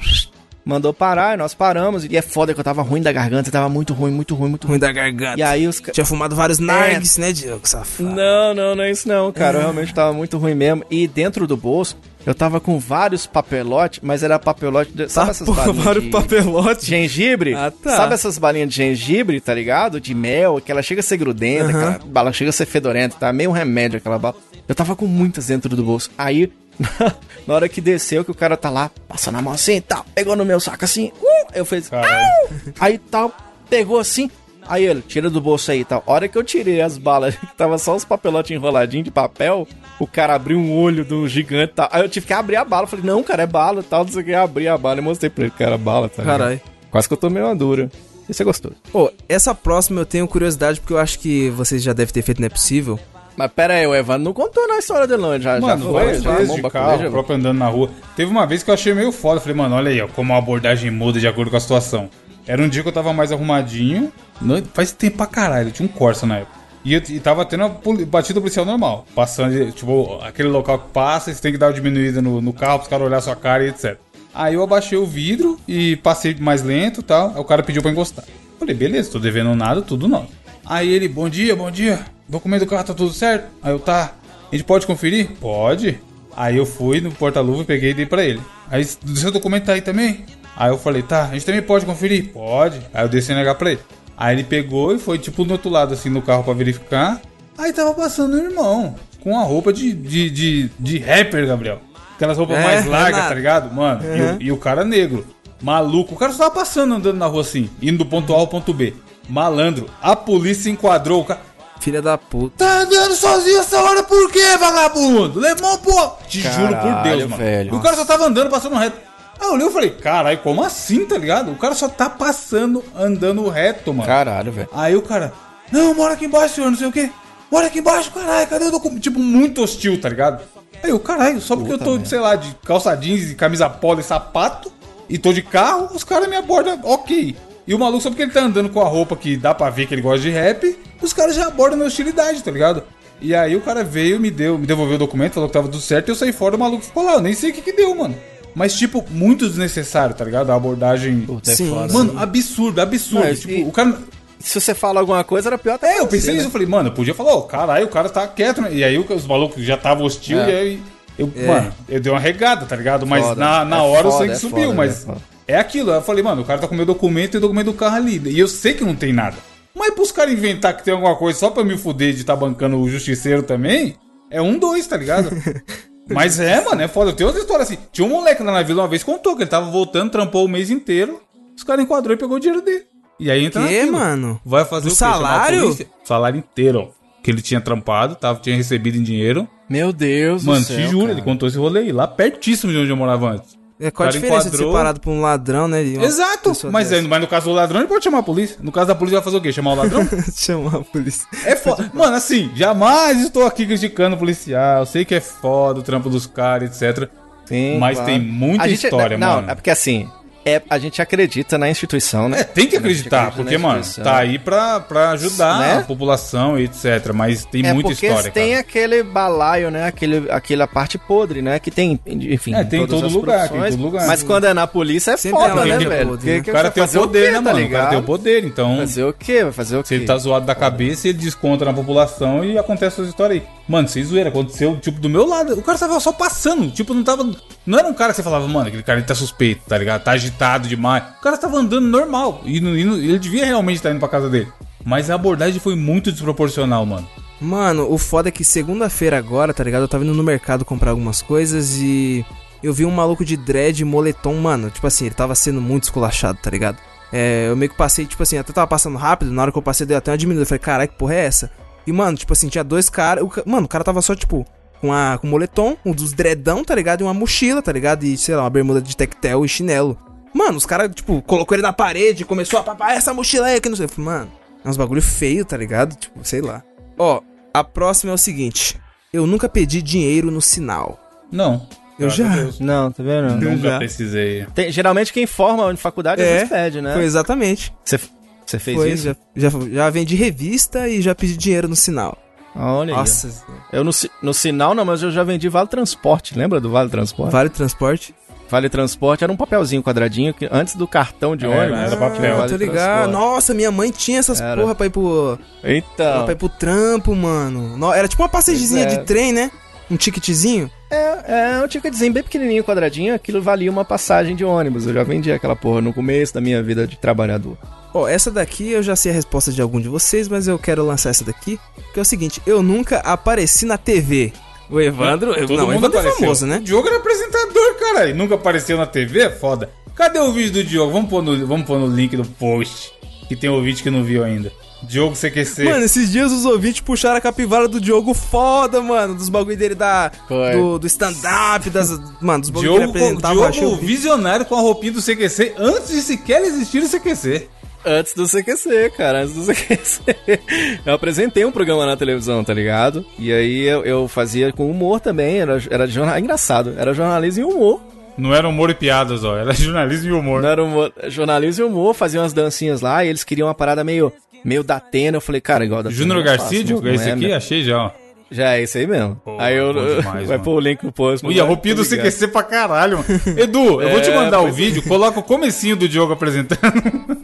mandou 0.62 0.92
parar, 0.92 1.38
nós 1.38 1.54
paramos. 1.54 2.04
E 2.04 2.14
é 2.14 2.20
foda 2.20 2.52
que 2.52 2.60
eu 2.60 2.64
tava 2.64 2.82
ruim 2.82 3.00
da 3.00 3.10
garganta, 3.10 3.50
tava 3.50 3.70
muito 3.70 3.94
ruim, 3.94 4.10
muito 4.10 4.34
ruim, 4.34 4.50
muito 4.50 4.66
ruim. 4.66 4.72
Ruim 4.72 4.80
da 4.80 4.92
garganta. 4.92 5.40
E 5.40 5.42
aí 5.42 5.66
os 5.66 5.80
caras. 5.80 5.94
Tinha 5.94 6.04
fumado 6.04 6.36
vários 6.36 6.58
nargues, 6.58 7.16
né, 7.16 7.32
Diogo? 7.32 7.66
Safado. 7.66 8.10
Não, 8.10 8.52
não, 8.52 8.74
não 8.76 8.84
é 8.84 8.90
isso 8.90 9.08
não, 9.08 9.32
cara. 9.32 9.56
Eu 9.56 9.62
realmente 9.62 9.94
tava 9.94 10.12
muito 10.12 10.36
ruim 10.36 10.54
mesmo. 10.54 10.84
E 10.90 11.08
dentro 11.08 11.46
do 11.46 11.56
bolso, 11.56 11.96
eu 12.26 12.34
tava 12.34 12.60
com 12.60 12.78
vários 12.78 13.24
papelotes, 13.26 14.00
mas 14.02 14.22
era 14.22 14.38
papelote. 14.38 14.90
De, 14.92 15.08
sabe 15.08 15.26
Tá, 15.26 15.30
essas 15.30 15.46
porra, 15.46 15.64
balinhas 15.66 15.84
vários 15.84 16.04
de 16.04 16.10
papelotes. 16.10 16.86
gengibre? 16.86 17.54
Ah, 17.54 17.70
tá. 17.70 17.96
Sabe 17.96 18.14
essas 18.14 18.36
balinhas 18.36 18.68
de 18.68 18.74
gengibre, 18.76 19.40
tá 19.40 19.54
ligado? 19.54 20.00
De 20.00 20.14
mel, 20.14 20.60
que 20.60 20.70
ela 20.72 20.82
chega 20.82 21.00
a 21.00 21.02
ser 21.04 21.16
grudenta, 21.16 21.70
Aham. 21.70 21.90
aquela 21.90 22.06
bala 22.06 22.32
chega 22.32 22.50
a 22.50 22.52
ser 22.52 22.66
fedorenta, 22.66 23.16
tá? 23.18 23.32
Meio 23.32 23.50
um 23.50 23.52
remédio 23.52 23.96
aquela 23.98 24.18
bala. 24.18 24.34
Eu 24.68 24.74
tava 24.74 24.96
com 24.96 25.06
muitas 25.06 25.46
dentro 25.46 25.74
do 25.76 25.82
bolso. 25.84 26.10
Aí, 26.18 26.52
na 27.46 27.54
hora 27.54 27.68
que 27.68 27.80
desceu, 27.80 28.24
que 28.24 28.30
o 28.30 28.34
cara 28.34 28.56
tá 28.56 28.68
lá, 28.68 28.90
passando 29.08 29.36
a 29.38 29.42
mão 29.42 29.52
assim 29.52 29.76
e 29.76 29.80
tal, 29.80 30.04
pegou 30.14 30.34
no 30.34 30.44
meu 30.44 30.58
saco 30.58 30.84
assim, 30.84 31.12
uh, 31.22 31.46
eu 31.54 31.64
fiz. 31.64 31.88
Caralho. 31.88 32.48
Aí 32.80 32.98
tal, 32.98 33.32
pegou 33.70 33.98
assim. 34.00 34.28
Aí 34.68 34.84
ele, 34.84 35.02
tira 35.02 35.30
do 35.30 35.40
bolso 35.40 35.70
aí 35.70 35.80
e 35.80 35.84
tal. 35.84 36.02
A 36.06 36.12
hora 36.12 36.28
que 36.28 36.36
eu 36.36 36.44
tirei 36.44 36.80
as 36.80 36.98
balas, 36.98 37.36
que 37.36 37.46
tava 37.56 37.78
só 37.78 37.94
os 37.94 38.04
papelotes 38.04 38.50
enroladinhos 38.50 39.04
de 39.04 39.10
papel, 39.10 39.66
o 39.98 40.06
cara 40.06 40.34
abriu 40.34 40.58
um 40.58 40.76
olho 40.76 41.04
do 41.04 41.28
gigante 41.28 41.72
e 41.72 41.74
tal. 41.76 41.88
Aí 41.92 42.02
eu 42.02 42.08
tive 42.08 42.26
que 42.26 42.32
abrir 42.32 42.56
a 42.56 42.64
bala. 42.64 42.86
Falei, 42.86 43.04
não, 43.04 43.22
cara, 43.22 43.44
é 43.44 43.46
bala 43.46 43.80
e 43.80 43.84
tal. 43.84 44.04
Não 44.04 44.12
sei 44.12 44.22
o 44.22 44.24
que. 44.24 44.34
Abri 44.34 44.68
a 44.68 44.76
bala 44.76 44.98
e 44.98 45.02
mostrei 45.02 45.30
pra 45.30 45.44
ele 45.44 45.52
que 45.56 45.62
era 45.62 45.78
bala, 45.78 46.08
tá 46.08 46.22
ligado? 46.22 46.38
Caralho. 46.38 46.60
Quase 46.90 47.08
que 47.08 47.14
eu 47.14 47.18
tomei 47.18 47.42
uma 47.42 47.54
dura. 47.54 47.90
Isso 48.28 48.42
é 48.42 48.44
gostoso. 48.44 48.74
Pô, 48.90 49.12
essa 49.28 49.54
próxima 49.54 50.00
eu 50.00 50.06
tenho 50.06 50.26
curiosidade 50.26 50.80
porque 50.80 50.92
eu 50.92 50.98
acho 50.98 51.18
que 51.18 51.50
vocês 51.50 51.82
já 51.82 51.92
devem 51.92 52.12
ter 52.12 52.22
feito, 52.22 52.40
não 52.40 52.46
é 52.46 52.50
possível. 52.50 52.98
Mas 53.36 53.52
pera 53.52 53.74
aí, 53.74 53.86
o 53.86 53.94
Evandro 53.94 54.24
não 54.24 54.32
contou 54.32 54.66
na 54.66 54.78
história 54.78 55.06
dele, 55.06 55.20
não. 55.20 55.38
Já, 55.38 55.60
Mano, 55.60 55.84
já 55.84 55.90
várias 55.90 56.22
já 56.22 56.34
vezes 56.36 56.54
de 56.54 56.62
carro, 56.70 57.10
próprio 57.10 57.36
andando 57.36 57.58
na 57.58 57.68
rua. 57.68 57.90
Teve 58.16 58.30
uma 58.30 58.46
vez 58.46 58.62
que 58.62 58.70
eu 58.70 58.74
achei 58.74 58.94
meio 58.94 59.12
foda. 59.12 59.40
Falei, 59.40 59.54
mano, 59.54 59.76
olha 59.76 59.90
aí, 59.90 60.00
ó, 60.00 60.08
como 60.08 60.32
a 60.32 60.38
abordagem 60.38 60.90
muda 60.90 61.20
de 61.20 61.28
acordo 61.28 61.50
com 61.50 61.56
a 61.56 61.60
situação. 61.60 62.08
Era 62.46 62.62
um 62.62 62.68
dia 62.68 62.82
que 62.82 62.88
eu 62.88 62.92
tava 62.92 63.12
mais 63.12 63.32
arrumadinho. 63.32 64.12
não- 64.40 64.62
faz 64.74 64.92
tempo 64.92 65.16
pra 65.16 65.26
caralho, 65.26 65.70
tinha 65.70 65.88
um 65.88 65.90
Corsa 65.92 66.26
na 66.26 66.38
época. 66.38 66.56
E, 66.84 66.94
eu, 66.94 67.02
e 67.08 67.18
tava 67.18 67.44
tendo 67.44 67.64
a 67.64 67.70
poli- 67.70 68.04
batida 68.04 68.40
policial 68.40 68.64
normal. 68.64 69.04
Passando, 69.14 69.72
tipo, 69.72 70.20
aquele 70.22 70.48
local 70.48 70.78
que 70.78 70.88
passa, 70.92 71.32
você 71.34 71.40
tem 71.42 71.50
que 71.52 71.58
dar 71.58 71.66
uma 71.68 71.72
diminuída 71.72 72.22
no, 72.22 72.40
no 72.40 72.52
carro 72.52 72.78
pros 72.78 72.88
caras 72.88 73.06
olhar 73.06 73.20
sua 73.20 73.34
cara 73.34 73.64
e 73.64 73.68
etc. 73.70 73.96
Aí 74.32 74.54
eu 74.54 74.62
abaixei 74.62 74.96
o 74.96 75.04
vidro 75.06 75.58
e 75.66 75.96
passei 75.96 76.36
mais 76.38 76.62
lento 76.62 77.00
e 77.00 77.02
tal. 77.02 77.30
Aí 77.34 77.40
o 77.40 77.44
cara 77.44 77.62
pediu 77.62 77.82
pra 77.82 77.90
encostar. 77.90 78.24
Falei, 78.58 78.74
beleza, 78.74 79.10
tô 79.10 79.18
devendo 79.18 79.54
nada, 79.56 79.82
tudo 79.82 80.06
nosso. 80.06 80.28
Aí 80.64 80.88
ele, 80.92 81.08
bom 81.08 81.28
dia, 81.28 81.56
bom 81.56 81.70
dia. 81.70 82.00
Documento 82.28 82.60
do 82.64 82.70
carro 82.70 82.84
tá 82.84 82.94
tudo 82.94 83.12
certo? 83.12 83.46
Aí 83.62 83.72
eu, 83.72 83.78
tá. 83.80 84.12
A 84.52 84.54
gente 84.54 84.64
pode 84.64 84.86
conferir? 84.86 85.30
Pode. 85.40 85.98
Aí 86.36 86.56
eu 86.56 86.66
fui 86.66 87.00
no 87.00 87.10
porta-luva 87.10 87.64
peguei 87.64 87.90
e 87.90 87.94
dei 87.94 88.06
pra 88.06 88.22
ele. 88.24 88.40
Aí, 88.70 88.84
seu 88.84 89.32
documento 89.32 89.64
tá 89.64 89.72
aí 89.72 89.80
também? 89.80 90.24
Aí 90.56 90.70
eu 90.70 90.78
falei, 90.78 91.02
tá, 91.02 91.24
a 91.24 91.32
gente 91.34 91.44
também 91.44 91.62
pode 91.62 91.84
conferir? 91.84 92.32
Pode. 92.32 92.80
Aí 92.94 93.04
eu 93.04 93.08
desci 93.08 93.32
e 93.32 93.34
negar 93.34 93.54
pra 93.56 93.72
ele. 93.72 93.80
Aí 94.16 94.34
ele 94.34 94.44
pegou 94.44 94.94
e 94.94 94.98
foi, 94.98 95.18
tipo, 95.18 95.44
do 95.44 95.52
outro 95.52 95.68
lado, 95.70 95.92
assim, 95.92 96.08
no 96.08 96.22
carro 96.22 96.42
pra 96.42 96.54
verificar. 96.54 97.20
Aí 97.58 97.72
tava 97.72 97.92
passando 97.92 98.34
o 98.34 98.38
irmão, 98.38 98.94
com 99.22 99.38
a 99.38 99.42
roupa 99.42 99.72
de, 99.72 99.92
de, 99.92 100.30
de, 100.30 100.70
de 100.78 100.98
rapper, 100.98 101.46
Gabriel. 101.46 101.80
Aquelas 102.14 102.38
roupas 102.38 102.56
É, 102.56 102.62
mais 102.64 102.86
largas, 102.86 103.10
Renato. 103.14 103.28
tá 103.28 103.34
ligado? 103.34 103.74
Mano, 103.74 104.00
e 104.04 104.20
o- 104.22 104.42
e, 104.44 104.52
o 104.52 104.56
cara 104.56 104.84
negro. 104.84 105.26
Maluco. 105.60 106.14
O 106.14 106.18
cara 106.18 106.32
só 106.32 106.38
tava 106.44 106.50
passando, 106.52 106.94
andando 106.94 107.18
na 107.18 107.26
rua 107.26 107.42
assim, 107.42 107.68
indo 107.82 107.98
do 107.98 108.06
ponto 108.06 108.32
A 108.34 108.36
ao 108.38 108.46
ponto 108.46 108.72
B. 108.72 108.94
Malandro. 109.28 109.86
A 110.00 110.16
polícia 110.16 110.70
enquadrou 110.70 111.20
o 111.22 111.24
cara. 111.24 111.40
Filha 111.80 112.00
da 112.00 112.16
puta. 112.16 112.64
Tá 112.64 112.78
andando 112.80 113.14
sozinho 113.14 113.58
essa 113.58 113.78
hora 113.82 114.02
por 114.02 114.30
quê, 114.32 114.56
vagabundo? 114.58 115.38
Lemão, 115.38 115.76
pô! 115.78 116.08
Te 116.26 116.40
juro 116.40 116.68
por 116.68 116.72
Caralho, 116.80 117.02
Deus, 117.18 117.30
mano. 117.30 117.42
velho. 117.42 117.74
E 117.74 117.76
o 117.76 117.80
cara 117.80 117.96
só 117.96 118.04
tava 118.06 118.24
andando, 118.26 118.48
passando 118.50 118.76
reto. 118.76 118.96
Aí 119.38 119.46
eu 119.46 119.54
olhei 119.54 119.66
e 119.66 119.72
falei, 119.72 119.90
caralho, 119.90 120.38
como 120.38 120.62
assim, 120.62 121.04
tá 121.04 121.18
ligado? 121.18 121.52
O 121.52 121.56
cara 121.56 121.74
só 121.74 121.88
tá 121.88 122.08
passando, 122.08 122.82
andando 122.94 123.48
reto, 123.48 123.92
mano. 123.92 124.06
Caralho, 124.06 124.52
velho. 124.52 124.68
Aí 124.72 124.96
o 124.96 125.02
cara, 125.02 125.32
não, 125.70 125.94
mora 125.94 126.14
aqui 126.14 126.26
embaixo, 126.26 126.54
senhor, 126.54 126.70
não 126.70 126.78
sei 126.78 126.86
o 126.88 126.92
quê. 126.92 127.10
Mora 127.50 127.66
aqui 127.66 127.78
embaixo, 127.78 128.10
caralho, 128.10 128.46
cadê 128.48 128.64
o 128.64 128.70
documento? 128.70 129.02
Tipo, 129.02 129.18
muito 129.18 129.62
hostil, 129.62 130.00
tá 130.00 130.08
ligado? 130.08 130.42
Aí 130.82 130.90
eu, 130.90 130.98
caralho, 130.98 131.40
só 131.40 131.56
porque 131.56 131.72
eu 131.72 131.78
tô, 131.78 132.04
sei 132.04 132.18
lá, 132.18 132.34
de 132.36 132.54
calça 132.64 132.94
jeans 132.94 133.30
e 133.30 133.34
camisa 133.34 133.68
polo 133.68 134.00
e 134.00 134.02
sapato, 134.02 134.72
e 135.08 135.18
tô 135.18 135.32
de 135.32 135.42
carro, 135.42 135.90
os 135.94 136.04
caras 136.04 136.28
me 136.28 136.36
abordam, 136.36 136.80
ok. 136.82 137.36
E 137.66 137.74
o 137.74 137.78
maluco, 137.78 138.02
só 138.02 138.10
porque 138.10 138.22
ele 138.22 138.32
tá 138.32 138.40
andando 138.40 138.68
com 138.70 138.80
a 138.80 138.84
roupa 138.84 139.16
que 139.16 139.36
dá 139.36 139.54
pra 139.54 139.70
ver 139.70 139.86
que 139.86 139.94
ele 139.94 140.02
gosta 140.02 140.20
de 140.20 140.30
rap, 140.30 140.78
os 141.00 141.12
caras 141.12 141.34
já 141.34 141.46
abordam 141.46 141.78
na 141.78 141.86
hostilidade, 141.86 142.42
tá 142.42 142.50
ligado? 142.50 142.82
E 143.20 143.34
aí 143.34 143.56
o 143.56 143.60
cara 143.60 143.82
veio, 143.82 144.20
me 144.20 144.30
deu, 144.30 144.58
me 144.58 144.66
devolveu 144.66 144.96
o 144.96 144.98
documento, 144.98 145.34
falou 145.34 145.48
que 145.48 145.54
tava 145.54 145.68
tudo 145.68 145.80
certo, 145.80 146.08
e 146.08 146.10
eu 146.10 146.14
saí 146.16 146.32
fora, 146.32 146.56
o 146.56 146.58
maluco 146.58 146.84
ficou 146.84 147.04
lá, 147.04 147.14
eu 147.14 147.22
nem 147.22 147.32
sei 147.32 147.50
o 147.50 147.54
que 147.54 147.62
que 147.62 147.72
deu, 147.72 147.94
mano. 147.94 148.14
Mas, 148.56 148.74
tipo, 148.74 149.04
muito 149.10 149.46
desnecessário, 149.46 150.14
tá 150.16 150.24
ligado? 150.24 150.50
A 150.50 150.54
abordagem. 150.54 151.20
Puta, 151.20 151.52
é 151.52 151.54
Sim, 151.54 151.68
foda. 151.68 151.92
Mano, 151.92 152.18
absurdo, 152.18 152.80
absurdo. 152.80 153.24
Mas 153.26 153.40
tipo, 153.40 153.52
e- 153.52 153.62
o 153.64 153.70
cara. 153.70 153.98
Se 154.38 154.58
você 154.58 154.74
fala 154.74 154.98
alguma 155.00 155.22
coisa, 155.24 155.48
era 155.50 155.58
pior 155.58 155.74
até 155.74 155.94
É, 155.96 156.00
eu 156.00 156.06
pensei 156.06 156.20
você, 156.20 156.32
nisso, 156.32 156.44
né? 156.44 156.48
eu 156.48 156.50
falei, 156.52 156.66
mano, 156.66 156.88
eu 156.88 156.92
podia 156.92 157.14
falar, 157.14 157.34
ó, 157.34 157.42
caralho, 157.42 157.84
o 157.84 157.88
cara 157.90 158.08
tá 158.08 158.26
quieto, 158.26 158.62
né? 158.62 158.72
E 158.72 158.82
aí 158.82 158.96
os 158.98 159.26
malucos 159.26 159.62
já 159.62 159.74
estavam 159.74 160.04
hostil, 160.06 160.38
É. 160.40 160.50
e 160.50 160.54
aí. 160.56 160.82
Eu, 161.18 161.30
Mano, 161.46 161.72
eu 161.88 162.00
dei 162.00 162.12
uma 162.12 162.18
regada, 162.20 162.64
tá 162.66 162.76
ligado? 162.76 163.06
Mas 163.06 163.24
Foda. 163.24 163.40
na, 163.40 163.64
na 163.64 163.76
É 163.78 163.80
hora 163.80 164.08
o 164.08 164.10
foda, 164.10 164.24
sangue 164.24 164.32
é 164.32 164.36
subiu, 164.38 164.64
foda, 164.64 164.74
mas. 164.74 165.06
é. 165.08 165.54
É 165.54 165.58
aquilo. 165.58 165.90
Eu 165.90 166.02
falei, 166.02 166.22
mano, 166.24 166.42
o 166.42 166.44
cara 166.44 166.58
tá 166.60 166.66
com 166.68 166.74
meu 166.74 166.84
documento 166.86 167.34
e 167.34 167.38
o 167.38 167.40
documento 167.40 167.66
do 167.66 167.74
carro 167.74 167.96
ali. 167.96 168.20
E 168.26 168.38
eu 168.38 168.48
sei 168.48 168.74
que 168.74 168.82
não 168.84 168.94
tem 168.96 169.12
nada. 169.12 169.36
Mas 169.74 169.94
pros 169.94 170.10
caras 170.12 170.32
inventar 170.32 170.76
que 170.76 170.82
tem 170.84 170.92
alguma 170.94 171.14
coisa 171.16 171.38
só 171.38 171.50
pra 171.50 171.62
me 171.64 171.76
fuder 171.78 172.12
de 172.14 172.24
tá 172.24 172.34
bancando 172.34 172.78
o 172.78 172.88
justiceiro 172.88 173.42
também, 173.42 173.96
é 174.30 174.40
um 174.42 174.58
dois, 174.58 174.86
tá 174.86 174.96
ligado? 174.96 175.30
Mas 176.08 176.38
é, 176.38 176.64
mano, 176.64 176.82
é 176.82 176.88
foda. 176.88 177.10
Eu 177.10 177.14
tenho 177.16 177.28
outra 177.28 177.42
história 177.42 177.62
assim. 177.62 177.78
Tinha 177.92 178.06
um 178.06 178.10
moleque 178.10 178.42
lá 178.42 178.52
na 178.52 178.62
vila 178.62 178.82
uma 178.82 178.88
vez 178.88 179.02
contou 179.02 179.34
que 179.36 179.42
ele 179.42 179.50
tava 179.50 179.70
voltando, 179.70 180.10
trampou 180.10 180.44
o 180.44 180.48
mês 180.48 180.70
inteiro. 180.70 181.20
Os 181.56 181.64
caras 181.64 181.84
enquadrou 181.84 182.14
e 182.14 182.18
pegou 182.18 182.36
o 182.36 182.40
dinheiro 182.40 182.62
dele. 182.62 182.84
E 183.18 183.30
aí 183.30 183.44
entra 183.44 183.66
Que, 183.66 183.86
mano? 183.86 184.40
Vai 184.44 184.64
fazer 184.64 184.88
Do 184.88 184.92
o 184.92 184.94
salário? 184.94 185.76
Salário 186.04 186.38
inteiro, 186.38 186.80
ó. 186.80 186.96
Que 187.22 187.30
ele 187.30 187.42
tinha 187.42 187.60
trampado, 187.60 188.14
tava, 188.14 188.38
tinha 188.40 188.54
recebido 188.54 188.98
em 188.98 189.02
dinheiro. 189.02 189.48
Meu 189.68 189.92
Deus 189.92 190.44
Mano, 190.44 190.60
do 190.60 190.66
céu, 190.66 190.76
te 190.76 190.82
juro, 190.88 191.06
cara. 191.06 191.12
ele 191.12 191.22
contou 191.22 191.48
esse 191.48 191.58
rolê 191.58 191.80
aí, 191.80 191.92
lá 191.92 192.06
pertíssimo 192.06 192.70
de 192.70 192.78
onde 192.78 192.90
eu 192.90 192.96
morava 192.96 193.30
antes. 193.32 193.58
É, 193.78 193.90
qual 193.90 194.08
a 194.08 194.12
diferença 194.12 194.44
de 194.44 194.56
ser 194.56 194.62
enquadrou. 194.62 194.72
parado 194.72 195.00
por 195.00 195.10
um 195.10 195.20
ladrão, 195.20 195.68
né? 195.68 195.82
Exato! 195.82 196.52
Mas, 196.70 196.90
é, 196.92 197.00
mas 197.02 197.20
no 197.20 197.26
caso 197.26 197.46
do 197.46 197.52
ladrão, 197.52 197.80
ele 197.80 197.88
pode 197.88 198.02
chamar 198.04 198.18
a 198.18 198.22
polícia. 198.22 198.56
No 198.62 198.72
caso 198.72 198.86
da 198.88 198.94
polícia, 198.94 199.18
vai 199.18 199.24
fazer 199.24 199.36
o 199.36 199.40
quê? 199.40 199.52
Chamar 199.52 199.72
o 199.72 199.74
ladrão? 199.76 200.08
Chamar 200.34 200.76
a 200.76 200.80
polícia. 200.84 201.26
É 201.44 201.54
foda. 201.56 201.90
Mano, 201.92 202.16
assim, 202.16 202.50
jamais 202.54 203.20
estou 203.22 203.44
aqui 203.46 203.66
criticando 203.66 204.16
o 204.16 204.18
policial. 204.18 204.86
Sei 204.86 205.04
que 205.04 205.14
é 205.14 205.20
foda 205.20 205.80
o 205.80 205.82
trampo 205.82 206.08
dos 206.08 206.26
caras, 206.26 206.82
etc. 206.82 207.10
Sim, 207.44 207.78
Mas 207.78 207.98
claro. 207.98 208.10
tem 208.12 208.20
muita 208.20 208.66
gente- 208.68 208.84
história, 208.84 209.18
não, 209.18 209.36
mano. 209.36 209.50
é 209.50 209.54
porque 209.54 209.70
assim, 209.70 210.08
é, 210.46 210.62
a 210.70 210.78
gente 210.78 211.02
acredita 211.02 211.58
na 211.58 211.68
instituição, 211.68 212.28
né? 212.28 212.40
É, 212.40 212.44
tem 212.44 212.68
que 212.68 212.76
acreditar, 212.76 213.22
acredita 213.28 213.42
porque, 213.42 213.58
mano, 213.58 213.82
tá 214.02 214.16
aí 214.18 214.38
pra, 214.38 214.78
pra 214.80 215.10
ajudar 215.10 215.58
Né? 215.58 215.78
a 215.78 215.82
população 215.82 216.56
e 216.58 216.64
etc. 216.64 217.12
Mas 217.12 217.44
tem 217.44 217.66
É 217.66 217.72
muita 217.72 217.90
porque 217.90 218.06
história, 218.06 218.30
tem 218.30 218.50
cara. 218.50 218.60
aquele 218.60 219.02
balaio, 219.02 219.70
né? 219.70 219.84
Aquele, 219.86 220.30
aquela 220.30 220.66
parte 220.68 220.96
podre, 220.98 221.42
né? 221.42 221.58
Que 221.58 221.70
tem, 221.70 221.98
enfim. 222.06 222.54
É, 222.54 222.62
tem 222.62 222.82
em 222.82 222.86
todo 222.86 223.08
lugar, 223.08 223.48
tem 223.48 223.60
todo 223.60 223.82
lugar. 223.82 224.06
Mas 224.06 224.22
quando 224.22 224.44
é 224.44 224.54
na 224.54 224.66
polícia 224.66 225.10
é 225.12 225.16
Sempre 225.16 225.40
foda, 225.40 225.64
né, 225.64 225.78
velho? 225.78 226.08
podre, 226.10 226.24
Que- 226.24 226.36
né? 226.36 226.40
que 226.42 226.50
O 226.50 226.52
cara 226.54 226.70
tem 226.70 226.84
o 226.84 226.88
poder, 226.88 227.20
quê, 227.26 227.26
né, 227.30 227.34
tá 227.34 227.42
mano? 227.52 227.66
O 227.66 227.70
cara 227.70 227.86
tem 227.88 227.98
o 227.98 228.02
poder, 228.02 228.44
então. 228.44 228.76
Fazer 228.76 229.04
o 229.04 229.12
quê? 229.12 229.42
Vai 229.42 229.52
fazer 229.52 229.76
o 229.78 229.82
quê? 229.82 229.88
Se 229.88 229.94
ele 229.96 230.04
tá 230.06 230.16
zoado 230.16 230.46
da 230.46 230.54
cabeça, 230.54 231.08
ele 231.08 231.18
desconta 231.18 231.64
na 231.64 231.72
população 231.72 232.44
e 232.44 232.56
acontece 232.56 232.94
essas 233.00 233.08
histórias 233.08 233.42
aí. 233.42 233.48
Mano, 233.68 233.88
sem 233.88 234.04
zoeira, 234.04 234.28
aconteceu, 234.28 234.76
tipo, 234.76 235.00
do 235.00 235.08
meu 235.08 235.26
lado. 235.26 235.54
O 235.54 235.62
cara 235.62 235.76
tava 235.76 235.98
só 235.98 236.12
passando. 236.12 236.70
Tipo, 236.70 236.94
não 236.94 237.02
tava. 237.02 237.28
Não 237.66 237.76
era 237.78 237.88
um 237.88 237.94
cara 237.94 238.12
que 238.12 238.16
você 238.18 238.22
falava, 238.22 238.46
mano, 238.46 238.68
aquele 238.68 238.84
cara 238.84 239.00
ele 239.00 239.06
tá 239.08 239.14
suspeito, 239.14 239.62
tá 239.66 239.76
ligado? 239.76 240.04
Tá 240.04 240.12
agitado 240.12 240.35
demais. 240.68 241.02
O 241.18 241.22
cara 241.22 241.36
tava 241.36 241.58
andando 241.58 241.86
normal. 241.86 242.42
E, 242.44 242.58
e 242.58 243.08
ele 243.08 243.18
devia 243.18 243.44
realmente 243.44 243.76
estar 243.76 243.90
indo 243.90 244.00
pra 244.00 244.08
casa 244.08 244.28
dele. 244.28 244.48
Mas 244.84 245.10
a 245.10 245.14
abordagem 245.14 245.58
foi 245.58 245.74
muito 245.74 246.12
desproporcional, 246.12 246.86
mano. 246.86 247.08
Mano, 247.40 247.92
o 247.92 247.98
foda 247.98 248.28
é 248.28 248.32
que 248.32 248.44
segunda-feira 248.44 249.18
agora, 249.18 249.52
tá 249.52 249.62
ligado? 249.62 249.82
Eu 249.82 249.88
tava 249.88 250.04
indo 250.04 250.14
no 250.14 250.22
mercado 250.22 250.64
comprar 250.64 250.90
algumas 250.90 251.20
coisas 251.20 251.76
e 251.76 252.24
eu 252.62 252.72
vi 252.72 252.84
um 252.84 252.90
maluco 252.90 253.24
de 253.24 253.36
dread 253.36 253.84
moletom, 253.84 254.34
mano. 254.34 254.70
Tipo 254.70 254.86
assim, 254.86 255.06
ele 255.06 255.14
tava 255.14 255.34
sendo 255.34 255.60
muito 255.60 255.84
esculachado, 255.84 256.38
tá 256.40 256.50
ligado? 256.50 256.78
É, 257.12 257.48
eu 257.48 257.56
meio 257.56 257.70
que 257.70 257.76
passei, 257.76 258.06
tipo 258.06 258.22
assim, 258.22 258.38
até 258.38 258.52
tava 258.52 258.66
passando 258.66 258.96
rápido, 258.96 259.30
na 259.32 259.42
hora 259.42 259.52
que 259.52 259.58
eu 259.58 259.62
passei 259.62 259.86
deu 259.86 259.96
até 259.96 260.10
uma 260.10 260.18
diminuída. 260.18 260.42
Eu 260.42 260.46
falei, 260.46 260.60
caralho, 260.60 260.88
que 260.88 260.96
porra 260.96 261.14
é 261.14 261.24
essa? 261.24 261.50
E, 261.86 261.92
mano, 261.92 262.16
tipo 262.16 262.32
assim, 262.32 262.48
tinha 262.48 262.64
dois 262.64 262.88
caras. 262.88 263.24
Mano, 263.44 263.66
o 263.66 263.68
cara 263.68 263.84
tava 263.84 264.00
só, 264.02 264.14
tipo, 264.14 264.46
com, 264.80 264.92
a, 264.92 265.18
com 265.20 265.26
moletom, 265.26 265.76
um 265.84 265.92
dos 265.92 266.12
dreadão, 266.12 266.64
tá 266.64 266.74
ligado? 266.74 267.00
E 267.00 267.04
uma 267.04 267.14
mochila, 267.14 267.62
tá 267.62 267.72
ligado? 267.72 268.04
E, 268.04 268.16
sei 268.16 268.34
lá, 268.34 268.42
uma 268.42 268.50
bermuda 268.50 268.80
de 268.80 268.96
tectel 268.96 269.44
e 269.44 269.48
chinelo. 269.48 269.96
Mano, 270.36 270.58
os 270.58 270.66
caras, 270.66 270.90
tipo, 270.94 271.22
colocou 271.22 271.54
ele 271.56 271.62
na 271.62 271.72
parede, 271.72 272.24
começou 272.24 272.60
a 272.60 272.62
papar 272.62 272.96
essa 272.96 273.14
mochila 273.14 273.46
aí, 273.46 273.60
que 273.60 273.68
não 273.68 273.76
sei. 273.76 273.86
Eu 273.86 273.88
falei, 273.88 274.04
mano, 274.04 274.32
é 274.64 274.68
uns 274.68 274.76
bagulho 274.76 275.00
feio, 275.02 275.44
tá 275.44 275.56
ligado? 275.56 275.96
Tipo, 275.96 276.20
sei 276.22 276.40
lá. 276.42 276.62
Ó, 276.98 277.20
a 277.54 277.64
próxima 277.64 278.12
é 278.12 278.14
o 278.14 278.18
seguinte. 278.18 278.78
Eu 279.12 279.26
nunca 279.26 279.48
pedi 279.48 279.80
dinheiro 279.80 280.30
no 280.30 280.42
sinal. 280.42 281.00
Não. 281.32 281.66
Eu 281.98 282.10
já. 282.10 282.24
Não, 282.60 282.92
tá 282.92 283.02
vendo? 283.02 283.34
Nunca 283.42 283.56
já. 283.56 283.78
precisei. 283.78 284.44
Tem- 284.54 284.70
geralmente 284.70 285.12
quem 285.12 285.26
forma 285.26 285.72
em 285.72 285.76
faculdade 285.76 286.20
às 286.20 286.28
É, 286.28 286.44
pede, 286.46 286.82
né? 286.82 286.92
Foi 286.92 287.04
exatamente. 287.04 287.72
Você 287.84 288.58
fez 288.58 288.76
Foi, 288.76 288.90
isso? 288.92 289.04
já, 289.04 289.16
já, 289.34 289.48
já 289.72 289.90
vendi 289.90 290.14
revista 290.14 290.86
e 290.88 291.00
já 291.00 291.14
pedi 291.14 291.36
dinheiro 291.36 291.66
no 291.66 291.74
sinal. 291.74 292.18
Olha 292.54 292.92
aí. 292.92 292.98
Nossa, 292.98 293.44
Eu 293.72 293.82
no, 293.82 293.90
no 294.22 294.32
sinal 294.34 294.74
não, 294.74 294.84
mas 294.84 295.02
eu 295.02 295.10
já 295.10 295.24
vendi 295.24 295.48
Vale 295.48 295.68
Transporte. 295.68 296.38
Lembra 296.38 296.60
do 296.60 296.70
Vale 296.70 296.88
Transporte? 296.90 297.32
vale 297.32 297.48
transporte. 297.48 298.14
Vale 298.48 298.68
Transporte 298.68 299.24
era 299.24 299.32
um 299.32 299.36
papelzinho 299.36 299.82
quadradinho 299.82 300.32
que 300.32 300.48
antes 300.50 300.76
do 300.76 300.86
cartão 300.86 301.34
de 301.36 301.46
ônibus. 301.46 301.78
era 301.78 301.96
papel. 301.96 302.36
o 302.36 302.42
Ah, 302.42 302.46
Vale 302.46 302.56
ligado. 302.56 303.10
Nossa, 303.10 303.52
minha 303.54 303.70
mãe 303.70 303.90
tinha 303.90 304.18
essas 304.18 304.40
Era. 304.40 304.60
porra 304.60 304.74
pra 304.74 304.86
ir 304.86 304.90
pro, 304.90 305.38
Então. 305.64 306.24
pra 306.24 306.32
ir 306.32 306.36
pro 306.36 306.48
trampo, 306.48 307.14
mano. 307.14 307.76
No- 307.76 307.92
Era 307.92 308.06
tipo 308.08 308.22
uma 308.22 308.28
passagezinha 308.28 308.84
Pois 308.84 308.96
é. 308.96 309.00
de 309.00 309.04
trem, 309.04 309.32
né? 309.32 309.50
Um 309.90 309.96
ticketzinho. 309.96 310.70
É, 310.90 311.58
é 311.58 311.64
um 311.64 311.68
ticketzinho 311.68 312.12
bem 312.12 312.22
pequenininho, 312.22 312.62
quadradinho, 312.64 313.14
aquilo 313.14 313.40
valia 313.42 313.70
uma 313.70 313.84
passagem 313.84 314.34
de 314.36 314.44
ônibus. 314.44 314.86
Eu 314.86 314.94
já 314.94 315.02
vendi 315.04 315.30
aquela 315.32 315.54
porra 315.56 315.80
no 315.80 315.92
começo 315.92 316.34
da 316.34 316.40
minha 316.40 316.62
vida 316.62 316.86
de 316.86 316.96
trabalhador. 316.96 317.56
Ó, 317.94 318.06
essa 318.06 318.30
daqui 318.30 318.70
eu 318.72 318.82
já 318.82 318.94
sei 318.96 319.10
a 319.12 319.14
resposta 319.14 319.50
de 319.52 319.62
algum 319.62 319.80
de 319.80 319.88
vocês, 319.88 320.28
mas 320.28 320.46
eu 320.48 320.58
quero 320.58 320.84
lançar 320.84 321.10
essa 321.10 321.24
daqui. 321.24 321.58
Que 321.94 321.98
é 322.00 322.02
o 322.02 322.04
seguinte, 322.04 322.42
eu 322.46 322.62
nunca 322.62 322.98
apareci 322.98 323.64
na 323.64 323.78
TV. 323.78 324.32
O 324.70 324.80
Evandro, 324.80 325.34
Todo 325.46 325.56
não, 325.56 325.64
o 325.64 325.66
mundo 325.68 325.78
Evandro 325.78 325.96
é 325.98 326.00
apareceu. 326.00 326.20
famoso, 326.20 326.46
né? 326.46 326.56
O 326.58 326.62
Diogo 326.62 326.88
era 326.88 326.96
apresentador, 326.96 327.74
cara. 327.78 328.08
E 328.10 328.14
nunca 328.14 328.34
apareceu 328.34 328.76
na 328.76 328.86
TV, 328.86 329.20
é 329.20 329.30
foda. 329.30 329.70
Cadê 329.94 330.18
o 330.18 330.32
vídeo 330.32 330.52
do 330.52 330.64
Diogo? 330.64 330.92
Vamos 330.92 331.08
pôr 331.08 331.22
no, 331.22 331.46
vamos 331.46 331.66
pôr 331.66 331.78
no 331.78 331.86
link 331.86 332.16
do 332.16 332.24
post. 332.24 332.92
Que 333.28 333.34
tem 333.36 333.48
ouvinte 333.50 333.82
que 333.82 333.90
não 333.90 334.04
viu 334.04 334.22
ainda. 334.22 334.52
Diogo 334.82 335.16
CQC. 335.16 335.64
Mano, 335.64 335.84
esses 335.84 336.12
dias 336.12 336.30
os 336.30 336.44
ouvintes 336.44 336.80
puxaram 336.82 337.16
a 337.16 337.20
capivara 337.20 337.66
do 337.66 337.80
Diogo 337.80 338.12
foda, 338.12 338.80
mano. 338.82 339.14
Dos 339.14 339.28
bagulho 339.28 339.56
dele 339.56 339.74
da, 339.74 340.12
Foi. 340.28 340.52
do, 340.52 340.78
do 340.78 340.86
stand-up, 340.86 341.70
das. 341.70 341.90
Mano, 342.20 342.42
dos 342.42 342.50
bagulho 342.50 342.70
que 342.72 342.76
ele 342.76 342.86
Diogo, 342.92 342.98
apresentava. 342.98 343.34
o 343.34 343.50
Diogo 343.50 343.70
vídeo. 343.76 343.86
visionário 343.86 344.44
com 344.44 344.54
a 344.54 344.60
roupinha 344.60 344.92
do 344.92 345.00
CQC 345.02 345.54
antes 345.58 345.88
de 345.88 346.02
sequer 346.02 346.42
existir 346.42 346.82
o 346.82 346.88
CQC. 346.88 347.48
Antes 347.88 348.14
do 348.14 348.26
CQC, 348.26 348.90
cara, 348.96 349.22
antes 349.22 349.34
do 349.34 349.44
CQC. 349.44 350.40
Eu 350.84 350.92
apresentei 350.92 351.44
um 351.44 351.52
programa 351.52 351.86
na 351.86 351.96
televisão, 351.96 352.42
tá 352.42 352.52
ligado? 352.52 353.06
E 353.16 353.32
aí 353.32 353.62
eu, 353.62 353.84
eu 353.84 354.08
fazia 354.08 354.52
com 354.52 354.68
humor 354.68 354.98
também, 354.98 355.38
era, 355.38 355.62
era 355.70 355.86
jornal... 355.86 356.18
engraçado, 356.18 356.74
era 356.76 356.92
jornalismo 356.92 357.42
e 357.42 357.54
humor. 357.54 357.80
Não 358.18 358.34
era 358.34 358.48
humor 358.48 358.70
e 358.70 358.74
piadas, 358.74 359.22
ó. 359.22 359.36
Era 359.36 359.52
jornalismo 359.54 360.08
e 360.08 360.12
humor. 360.12 360.42
Não 360.42 360.48
era 360.48 360.64
humor, 360.64 360.92
jornalismo 361.06 361.64
e 361.64 361.68
humor, 361.68 361.94
fazia 361.94 362.20
umas 362.20 362.32
dancinhas 362.32 362.80
lá 362.80 363.04
e 363.04 363.08
eles 363.08 363.22
queriam 363.22 363.46
uma 363.46 363.54
parada 363.54 363.84
meio, 363.84 364.12
meio 364.44 364.64
da 364.64 364.76
Atena. 364.76 365.18
Eu 365.18 365.20
falei, 365.20 365.40
cara, 365.40 365.64
igual 365.64 365.84
da 365.84 365.90
Júnior 365.90 366.18
eu 366.18 366.24
Garcia, 366.24 366.58
é 366.58 366.94
esse 366.94 367.08
é, 367.08 367.12
aqui? 367.12 367.32
Achei 367.32 367.62
já, 367.62 367.84
ó. 367.84 368.05
Já 368.30 368.54
é 368.56 368.62
esse 368.62 368.78
aí 368.78 368.86
mesmo. 368.86 369.20
Pô, 369.24 369.36
aí 369.38 369.56
eu, 369.56 369.72
bom 369.72 370.00
demais, 370.00 370.26
vai 370.28 370.38
pôr 370.38 370.54
o 370.54 370.60
link 370.60 370.82
no 370.82 370.90
post. 370.90 371.24
Ui, 371.24 371.34
a 371.34 371.42
mas- 371.42 371.48
roupinha 371.48 371.74
do 371.76 371.84
tô 371.84 371.90
ligado. 371.90 372.06
CQC 372.10 372.28
pra 372.28 372.42
caralho, 372.42 372.98
mano. 372.98 373.38
Edu, 373.38 373.80
eu 373.80 373.90
vou 373.90 374.00
te 374.00 374.10
É, 374.10 374.14
mandar 374.14 374.40
o 374.40 374.48
é. 374.48 374.50
vídeo, 374.50 374.82
coloca 374.82 375.20
o 375.20 375.22
comecinho 375.22 375.76
do 375.76 375.88
Diogo 375.88 376.12
apresentando. 376.12 376.60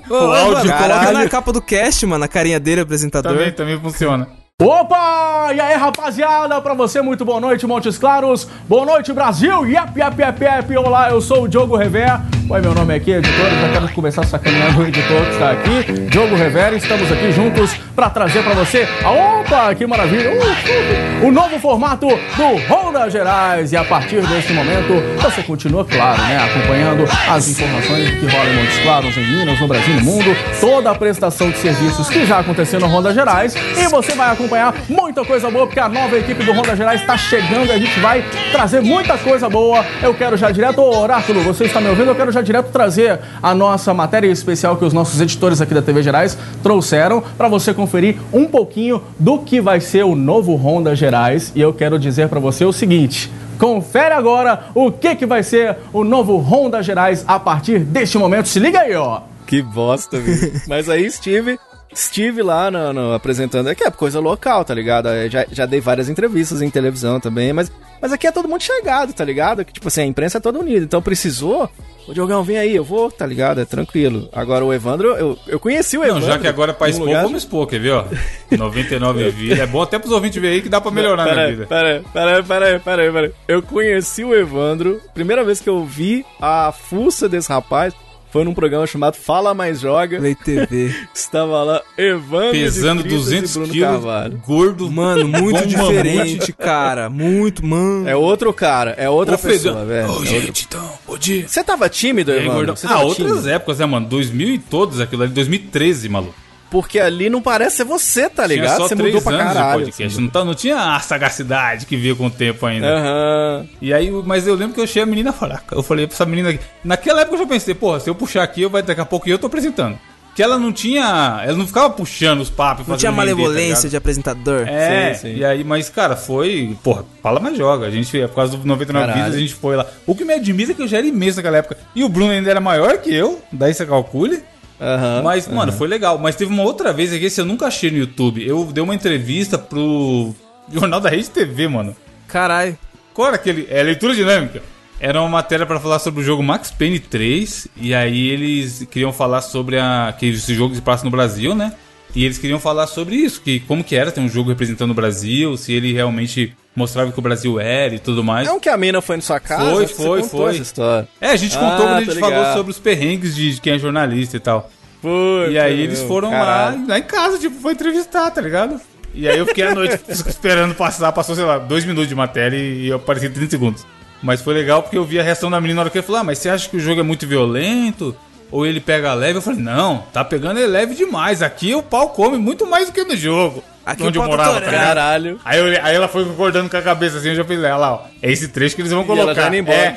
Ô, 0.09 0.15
o 0.15 0.33
áudio 0.33 0.69
mano, 0.69 0.79
coloca 0.83 1.13
na 1.13 1.29
capa 1.29 1.53
do 1.53 1.61
cast, 1.61 2.07
mano, 2.07 2.25
a 2.25 2.29
carinha 2.29 2.61
dele, 2.61 2.83
apresentador. 2.83 3.33
também, 3.33 3.51
também 3.53 3.81
funciona. 3.81 4.29
Opa! 4.65 5.53
E 5.53 5.61
aí, 5.61 5.75
rapaziada, 5.75 6.61
pra 6.61 6.73
você, 6.73 7.03
muito 7.03 7.25
boa 7.25 7.41
noite, 7.41 7.67
Montes 7.67 7.99
Claros. 7.99 8.47
Boa 8.69 8.87
noite, 8.87 9.13
Brasil. 9.13 9.67
Yep, 9.67 9.99
yep, 9.99 10.23
yep, 10.23 10.45
yep. 10.45 10.77
Olá, 10.77 11.11
eu 11.11 11.21
sou 11.21 11.43
o 11.43 11.49
Diogo 11.49 11.77
Rever. 11.77 12.21
Oi, 12.49 12.61
meu 12.61 12.73
nome 12.73 12.95
é 12.95 12.97
aqui, 12.99 13.11
editor. 13.11 13.51
Já 13.61 13.73
quero 13.73 13.89
começar 13.93 14.25
sacaneando 14.25 14.83
o 14.83 14.87
editor 14.87 15.25
que 15.25 15.31
está 15.33 15.51
aqui. 15.51 15.93
Diogo 16.11 16.37
Rever, 16.37 16.75
estamos 16.75 17.11
aqui 17.11 17.33
juntos 17.33 17.75
pra 17.97 18.09
trazer 18.09 18.45
pra 18.45 18.55
você. 18.55 18.87
Opa, 19.05 19.75
que 19.75 19.85
maravilha! 19.87 20.31
Uh, 20.31 20.35
uh, 20.35 21.25
uh, 21.25 21.29
o 21.29 21.33
novo 21.33 21.59
formato 21.59 22.07
do 22.07 22.73
Ronda 22.73 23.11
Gerais. 23.11 23.73
E 23.73 23.77
a 23.77 23.85
partir 23.85 24.21
deste 24.27 24.53
momento, 24.53 24.93
você 25.21 25.43
continua, 25.43 25.85
claro, 25.85 26.21
né? 26.23 26.39
Acompanhando 26.45 27.05
as 27.29 27.49
informações 27.49 28.11
do 28.11 28.17
que 28.21 28.27
rola 28.27 28.49
em 28.49 28.57
Montes 28.57 28.79
Claros, 28.81 29.17
em 29.17 29.27
Minas, 29.27 29.61
no 29.61 29.67
Brasil 29.67 29.95
no 29.95 30.03
mundo. 30.03 30.37
Toda 30.61 30.91
a 30.91 30.95
prestação 30.95 31.51
de 31.51 31.59
serviços 31.59 32.09
que 32.09 32.27
já 32.27 32.41
aconteceu 32.41 32.79
no 32.79 32.87
Ronda 32.87 33.13
Gerais. 33.13 33.55
E 33.55 33.89
você 33.89 34.15
vai 34.15 34.31
acompanhar 34.31 34.52
muita 34.89 35.25
coisa 35.25 35.51
boa, 35.51 35.67
porque 35.67 35.81
a 35.81 35.89
nova 35.89 36.17
equipe 36.19 36.43
do 36.45 36.53
Ronda 36.53 36.77
Gerais 36.77 37.01
está 37.01 37.17
chegando 37.17 37.67
e 37.67 37.73
a 37.73 37.79
gente 37.79 37.99
vai 38.01 38.25
trazer 38.51 38.81
muita 38.81 39.17
coisa 39.19 39.49
boa. 39.49 39.85
Eu 40.03 40.15
quero 40.15 40.37
já 40.37 40.51
direto, 40.51 40.81
Oráculo, 40.81 41.43
você 41.43 41.65
está 41.65 41.81
me 41.81 41.89
ouvindo? 41.89 42.09
Eu 42.09 42.15
quero 42.15 42.33
já 42.33 42.43
direto 42.43 42.71
trazer 42.71 43.21
a 43.43 43.55
nossa 43.55 43.93
matéria 43.95 44.29
especial 44.29 44.77
que 44.77 44.85
os 44.85 44.93
nossos 44.93 45.21
editores 45.21 45.61
aqui 45.61 45.75
da 45.75 45.83
TV 45.83 46.03
Gerais 46.03 46.37
trouxeram 46.63 47.23
para 47.37 47.49
você 47.49 47.73
conferir 47.73 48.17
um 48.33 48.47
pouquinho 48.47 49.03
do 49.19 49.39
que 49.39 49.61
vai 49.61 49.81
ser 49.81 50.05
o 50.05 50.15
novo 50.15 50.55
Ronda 50.55 50.95
Gerais. 50.95 51.53
E 51.55 51.61
eu 51.61 51.73
quero 51.73 51.99
dizer 51.99 52.29
para 52.29 52.41
você 52.41 52.65
o 52.65 52.73
seguinte. 52.73 53.31
Confere 53.59 54.15
agora 54.15 54.65
o 54.75 54.91
que, 54.91 55.15
que 55.15 55.27
vai 55.27 55.43
ser 55.43 55.77
o 55.93 56.03
novo 56.03 56.37
Ronda 56.39 56.83
Gerais 56.83 57.25
a 57.29 57.39
partir 57.39 57.79
deste 57.81 58.19
momento. 58.19 58.49
Se 58.49 58.59
liga 58.59 58.81
aí, 58.81 58.95
ó. 58.95 59.21
Que 59.47 59.63
bosta, 59.63 60.19
viu? 60.19 60.35
Mas 60.67 60.89
aí 60.89 61.05
estive, 61.07 61.59
estive 61.95 62.43
lá 62.43 62.71
no, 62.71 62.93
no- 62.93 63.13
apresentando, 63.15 63.69
é 63.69 63.75
que 63.75 63.85
é 63.85 63.91
coisa 63.91 64.19
local, 64.21 64.65
tá 64.65 64.75
ligado? 64.75 65.09
Eu 65.09 65.31
Já, 65.31 65.47
já 65.51 65.67
dei 65.67 65.81
várias 65.81 66.09
entrevistas 66.09 66.63
em 66.63 66.71
televisão 66.71 67.21
também, 67.21 67.53
mas, 67.53 67.71
mas 68.01 68.13
aqui 68.13 68.27
é 68.27 68.33
todo 68.33 68.49
mundo 68.49 68.63
chegado, 68.63 69.13
tá 69.13 69.25
ligado? 69.25 69.65
Que 69.65 69.73
tipo 69.73 69.89
assim, 69.89 70.03
a 70.03 70.07
imprensa 70.07 70.39
é 70.39 70.41
toda 70.41 70.59
unida, 70.59 70.85
então 70.85 71.03
precisou. 71.03 71.71
O 72.09 72.13
Diogão, 72.13 72.43
vem 72.43 72.59
aí, 72.59 72.75
eu 72.75 72.83
vou, 72.83 73.13
tá 73.13 73.25
ligado? 73.25 73.61
É 73.61 73.65
tranquilo. 73.65 74.29
Agora 74.33 74.65
o 74.65 74.75
Evandro, 74.75 75.11
eu, 75.15 75.39
eu 75.47 75.61
conheci 75.61 75.97
o 75.97 76.01
Não, 76.01 76.09
Evandro. 76.09 76.27
já 76.27 76.39
que 76.39 76.49
agora 76.49 76.73
é 76.73 76.75
pra 76.75 76.89
expor, 76.89 77.07
lugar- 77.07 77.23
vamos 77.23 77.39
expor, 77.45 77.67
quer 77.69 77.79
ver, 77.79 77.93
ó? 77.93 78.05
99 78.51 79.31
vídeos. 79.31 79.59
É 79.61 79.67
bom 79.67 79.81
até 79.83 79.99
pros 80.01 80.13
ouvintes 80.13 80.41
verem 80.41 80.57
aí 80.57 80.63
que 80.63 80.69
dá 80.69 80.81
pra 80.81 80.91
melhorar 80.91 81.25
na 81.25 81.31
Pera 81.35 81.49
vida. 81.51 81.67
pera 81.67 82.03
pera 82.13 82.43
pera 82.43 82.81
pera 82.81 83.13
pera. 83.13 83.33
Eu 83.47 83.63
conheci 83.63 84.25
o 84.25 84.35
Evandro, 84.35 85.01
primeira 85.15 85.45
vez 85.45 85.61
que 85.61 85.69
eu 85.69 85.85
vi 85.85 86.25
a 86.41 86.73
fuça 86.73 87.29
desse 87.29 87.49
rapaz 87.51 87.95
foi 88.33 88.45
num 88.45 88.55
programa 88.55 88.87
chamado 88.87 89.15
Fala 89.17 89.53
Mais 89.53 89.81
Joga. 89.81 90.19
Play 90.19 90.35
TV. 90.35 90.95
Estava 91.15 91.63
lá 91.63 91.83
Evandro 91.99 92.53
Pesando 92.53 93.03
Fritas 93.03 93.19
200 93.25 93.51
e 93.51 93.55
Bruno 93.59 93.73
quilos, 93.73 93.91
Carvalho. 93.93 94.43
gordo. 94.47 94.91
Mano, 94.91 95.29
muito 95.29 95.67
diferente, 95.67 96.51
cara. 96.57 97.11
Muito, 97.11 97.65
mano. 97.65 98.09
É 98.09 98.17
outro 98.17 98.53
cara, 98.55 98.93
é 98.93 99.09
outra 99.09 99.37
pessoa, 99.37 99.85
velho. 99.85 100.11
Ô, 100.11 100.23
É 100.23 100.27
gente, 100.27 100.65
então, 100.67 100.91
bom 101.07 101.19
dia. 101.19 101.47
Você 101.47 101.63
tava 101.63 101.89
tímido, 101.91 102.33
aí, 102.33 102.47
Evandro? 102.47 102.75
Ah, 102.85 103.03
outras 103.03 103.29
tímido? 103.29 103.49
épocas, 103.51 103.79
né, 103.79 103.87
mano? 103.87 104.07
2000 104.09 104.49
e 104.55 104.59
todos 104.59 104.99
aquilo 104.99 105.25
ali, 105.25 105.33
2013, 105.33 106.09
maluco. 106.09 106.35
Porque 106.73 106.99
ali 106.99 107.29
não 107.31 107.41
parece 107.43 107.77
ser 107.77 107.85
você, 107.85 108.29
tá 108.31 108.45
Tinha 108.49 108.57
ligado? 108.63 108.77
só 108.79 108.89
Você 108.89 108.97
três 108.97 109.15
mudou 109.15 109.31
pra 109.31 109.45
caralho. 109.45 109.85
podcast. 109.85 110.21
Não, 110.21 110.29
tá- 110.29 110.45
não 110.45 110.55
tinha 110.55 110.97
a 110.97 110.99
sagacidade 111.01 111.85
que 111.87 111.97
veio 111.97 112.17
com 112.17 112.27
o 112.27 112.31
tempo 112.31 112.65
ainda. 112.67 112.87
Aham. 112.89 113.67
E 113.81 113.93
aí, 113.93 114.11
mas 114.11 114.47
eu 114.47 114.55
lembro 114.55 114.73
que 114.75 114.81
eu 114.81 114.85
achei 114.85 115.03
a 115.03 115.07
menina 115.07 115.33
fraca. 115.35 115.77
Eu 115.77 115.83
falei 115.83 116.07
pra 116.07 116.15
essa 116.15 116.25
menina 116.27 116.49
aqui. 116.49 116.61
Naquela 116.83 117.21
época 117.21 117.37
eu 117.37 117.41
já 117.41 117.47
pensei, 117.47 117.75
porra, 117.75 118.01
se 118.01 118.09
eu 118.09 118.15
puxar 118.15 118.43
aqui, 118.43 118.63
eu 118.63 118.71
vai 118.71 118.83
daqui 118.83 119.01
a 119.01 119.05
pouco 119.05 119.29
eu 119.29 119.39
tô 119.39 119.47
apresentando. 119.47 119.99
que 120.35 120.43
ela 120.43 120.59
não 120.59 120.73
tinha. 120.73 121.43
Ela 121.45 121.59
não 121.59 121.67
ficava 121.67 121.91
puxando 121.91 122.41
os 122.41 122.49
papos. 122.49 122.87
Não 122.89 122.97
tinha 122.97 123.11
tá 123.13 123.17
malevolência 123.19 123.75
ligado? 123.75 123.91
de 123.91 123.97
apresentador. 123.99 124.67
É, 124.67 125.13
Sim, 125.13 125.21
sim. 125.29 125.37
e 125.37 125.45
aí, 125.45 125.63
mas, 125.63 125.91
cara, 125.91 126.17
foi. 126.17 126.75
Porra, 126.83 127.05
fala 127.23 127.39
mais 127.39 127.55
joga. 127.59 127.87
A 127.87 127.91
gente, 127.91 128.19
por 128.29 128.35
causa 128.37 128.57
do 128.57 128.67
99 128.67 129.07
Caralho. 129.07 129.25
Vidas, 129.25 129.37
a 129.37 129.41
gente 129.43 129.55
foi 129.55 129.77
lá. 129.77 129.85
O 130.07 130.15
que 130.15 130.25
me 130.25 130.33
admira 130.33 130.71
é 130.73 130.75
que 130.75 130.81
eu 130.81 130.89
já 130.89 130.97
era 130.97 131.07
imenso 131.07 131.37
naquela 131.37 131.59
época. 131.59 131.77
E 131.95 132.03
o 132.03 132.09
Bruno 132.09 132.31
ainda 132.33 132.51
era 132.51 132.63
maior 132.63 132.97
que 132.97 133.15
eu, 133.15 133.43
daí 133.53 133.75
você 133.75 133.85
calcule. 133.85 134.43
Aham. 134.83 135.23
Mas, 135.23 135.47
mano, 135.47 135.71
foi 135.73 135.87
legal. 135.87 136.19
Mas 136.19 136.35
teve 136.35 136.53
uma 136.53 136.65
outra 136.65 136.93
vez 136.93 137.13
aqui, 137.13 137.27
esse 137.27 137.41
eu 137.41 137.45
nunca 137.45 137.67
achei 137.67 137.91
no 137.91 137.99
YouTube. 137.99 138.45
Eu 138.45 138.65
dei 138.65 138.83
uma 138.83 138.95
entrevista 138.95 139.57
pro 139.57 140.35
Jornal 140.71 141.01
da 141.01 141.09
Rede 141.09 141.31
TV, 141.31 141.69
mano. 141.69 141.95
Caralho. 142.27 142.77
Qual 143.15 143.29
era 143.29 143.37
aquele? 143.37 143.69
É 143.71 143.81
leitura 143.83 144.15
dinâmica. 144.15 144.61
Era 144.99 145.21
uma 145.21 145.29
matéria 145.29 145.65
pra 145.67 145.79
falar 145.79 146.01
sobre 146.01 146.21
o 146.21 146.25
jogo 146.25 146.43
Max 146.43 146.73
Payne 146.73 146.99
3. 146.99 147.69
E 147.77 147.95
aí 147.95 148.29
eles 148.29 148.87
queriam 148.91 149.13
falar 149.13 149.41
sobre 149.41 149.79
a, 149.79 150.13
que 150.19 150.27
esse 150.27 150.55
jogo 150.55 150.75
se 150.75 150.83
passa 150.83 151.05
no 151.05 151.11
Brasil, 151.11 151.55
né? 151.55 151.73
E 152.15 152.25
eles 152.25 152.39
queriam 152.39 152.59
falar 152.59 152.87
sobre 152.87 153.15
isso, 153.17 153.41
que 153.41 153.61
como 153.61 153.83
que 153.83 153.97
era 153.97 154.13
ter 154.13 154.21
um 154.21 154.29
jogo 154.29 154.51
representando 154.51 154.91
o 154.91 154.95
Brasil, 154.95 155.57
se 155.57 155.73
ele 155.73 155.93
realmente 155.93 156.55
mostrava 156.75 157.13
que 157.13 157.19
o 157.19 157.23
Brasil 157.23 157.61
era 157.61 157.95
e 157.95 157.99
tudo 157.99 158.23
mais. 158.25 158.49
É 158.49 158.53
um 158.53 158.61
que 158.61 158.69
a 158.69 158.77
mina 158.77 159.01
foi 159.01 159.17
na 159.17 159.23
sua 159.23 159.41
casa? 159.41 159.71
Foi, 159.71 159.87
foi, 159.87 160.23
foi. 160.23 160.51
essa 160.51 160.63
história. 160.63 161.09
É, 161.21 161.31
a 161.31 161.37
gente 161.37 161.57
Ah, 161.57 161.61
contou 161.61 161.87
quando 161.87 161.97
a 161.97 162.05
gente 162.05 162.19
falou 162.19 162.53
sobre 162.55 162.71
os 162.73 162.79
perrengues 162.79 163.35
de 163.35 163.61
quem 163.61 163.75
é 163.75 163.79
jornalista 163.79 164.37
e 164.37 164.41
tal. 164.41 164.71
Foi, 165.01 165.53
E 165.53 165.59
aí 165.59 165.81
eles 165.81 166.01
foram 166.03 166.31
lá, 166.31 166.75
lá 166.89 166.99
em 166.99 167.03
casa, 167.03 167.39
tipo, 167.39 167.61
foi 167.61 167.73
entrevistar, 167.73 168.31
tá 168.31 168.41
ligado? 168.41 168.81
E 169.15 169.29
aí 169.29 169.37
eu 169.39 169.45
fiquei 169.47 169.65
a 169.65 169.75
noite 169.75 170.01
esperando 170.09 170.75
passar, 170.75 171.13
passou, 171.13 171.35
sei 171.35 171.45
lá, 171.45 171.59
dois 171.59 171.85
minutos 171.85 172.09
de 172.09 172.15
matéria 172.15 172.57
e 172.57 172.89
eu 172.89 172.97
apareci 172.97 173.27
em 173.27 173.31
30 173.33 173.51
segundos. 173.51 173.87
Mas 174.23 174.41
foi 174.41 174.55
legal 174.55 174.83
porque 174.83 174.97
eu 174.97 175.05
vi 175.05 175.19
a 175.19 175.23
reação 175.23 175.51
da 175.51 175.61
menina 175.61 175.77
na 175.77 175.81
hora 175.83 175.91
que 175.91 175.99
ele 175.99 176.07
falou, 176.07 176.21
ah, 176.21 176.25
mas 176.25 176.39
você 176.39 176.49
acha 176.49 176.69
que 176.69 176.77
o 176.77 176.81
jogo 176.81 177.01
é 177.01 177.03
muito 177.03 177.27
violento? 177.27 178.17
Ou 178.51 178.65
ele 178.65 178.81
pega 178.81 179.13
leve? 179.15 179.39
Eu 179.39 179.43
falei, 179.43 179.61
não, 179.61 180.05
tá 180.13 180.25
pegando 180.25 180.59
ele 180.61 180.69
leve 180.69 180.95
demais. 180.95 181.43
Aqui 181.43 181.75
o 181.75 181.83
pau 181.83 182.11
come 182.11 182.39
muito 182.39 182.67
mais 182.67 182.87
do 182.87 182.93
que 182.93 183.03
no 183.03 183.17
jogo. 183.17 183.65
Aqui 183.85 184.03
onde 184.05 184.17
eu 184.19 184.23
tá 184.23 184.29
morava, 184.29 184.61
tá? 184.61 184.71
Caralho. 184.71 185.41
Aí, 185.45 185.59
eu- 185.59 185.67
aí 185.85 185.95
ela 185.95 186.07
foi 186.07 186.25
concordando 186.25 186.71
com 186.71 186.77
a 186.77 186.83
cabeça 186.83 187.19
assim, 187.19 187.31
eu 187.31 187.35
já 187.35 187.43
falei, 187.45 187.59
olha 187.59 187.77
lá, 187.77 187.93
ó, 187.95 188.01
é 188.23 188.31
esse 188.31 188.47
trecho 188.49 188.77
que 188.77 188.83
eles 188.83 188.93
vão 188.93 189.03
E 189.03 189.05
ela 189.07 189.17
colocar. 189.17 189.41
já 189.43 189.49
indo 189.49 189.57
embora. 189.57 189.77
É, 189.77 189.97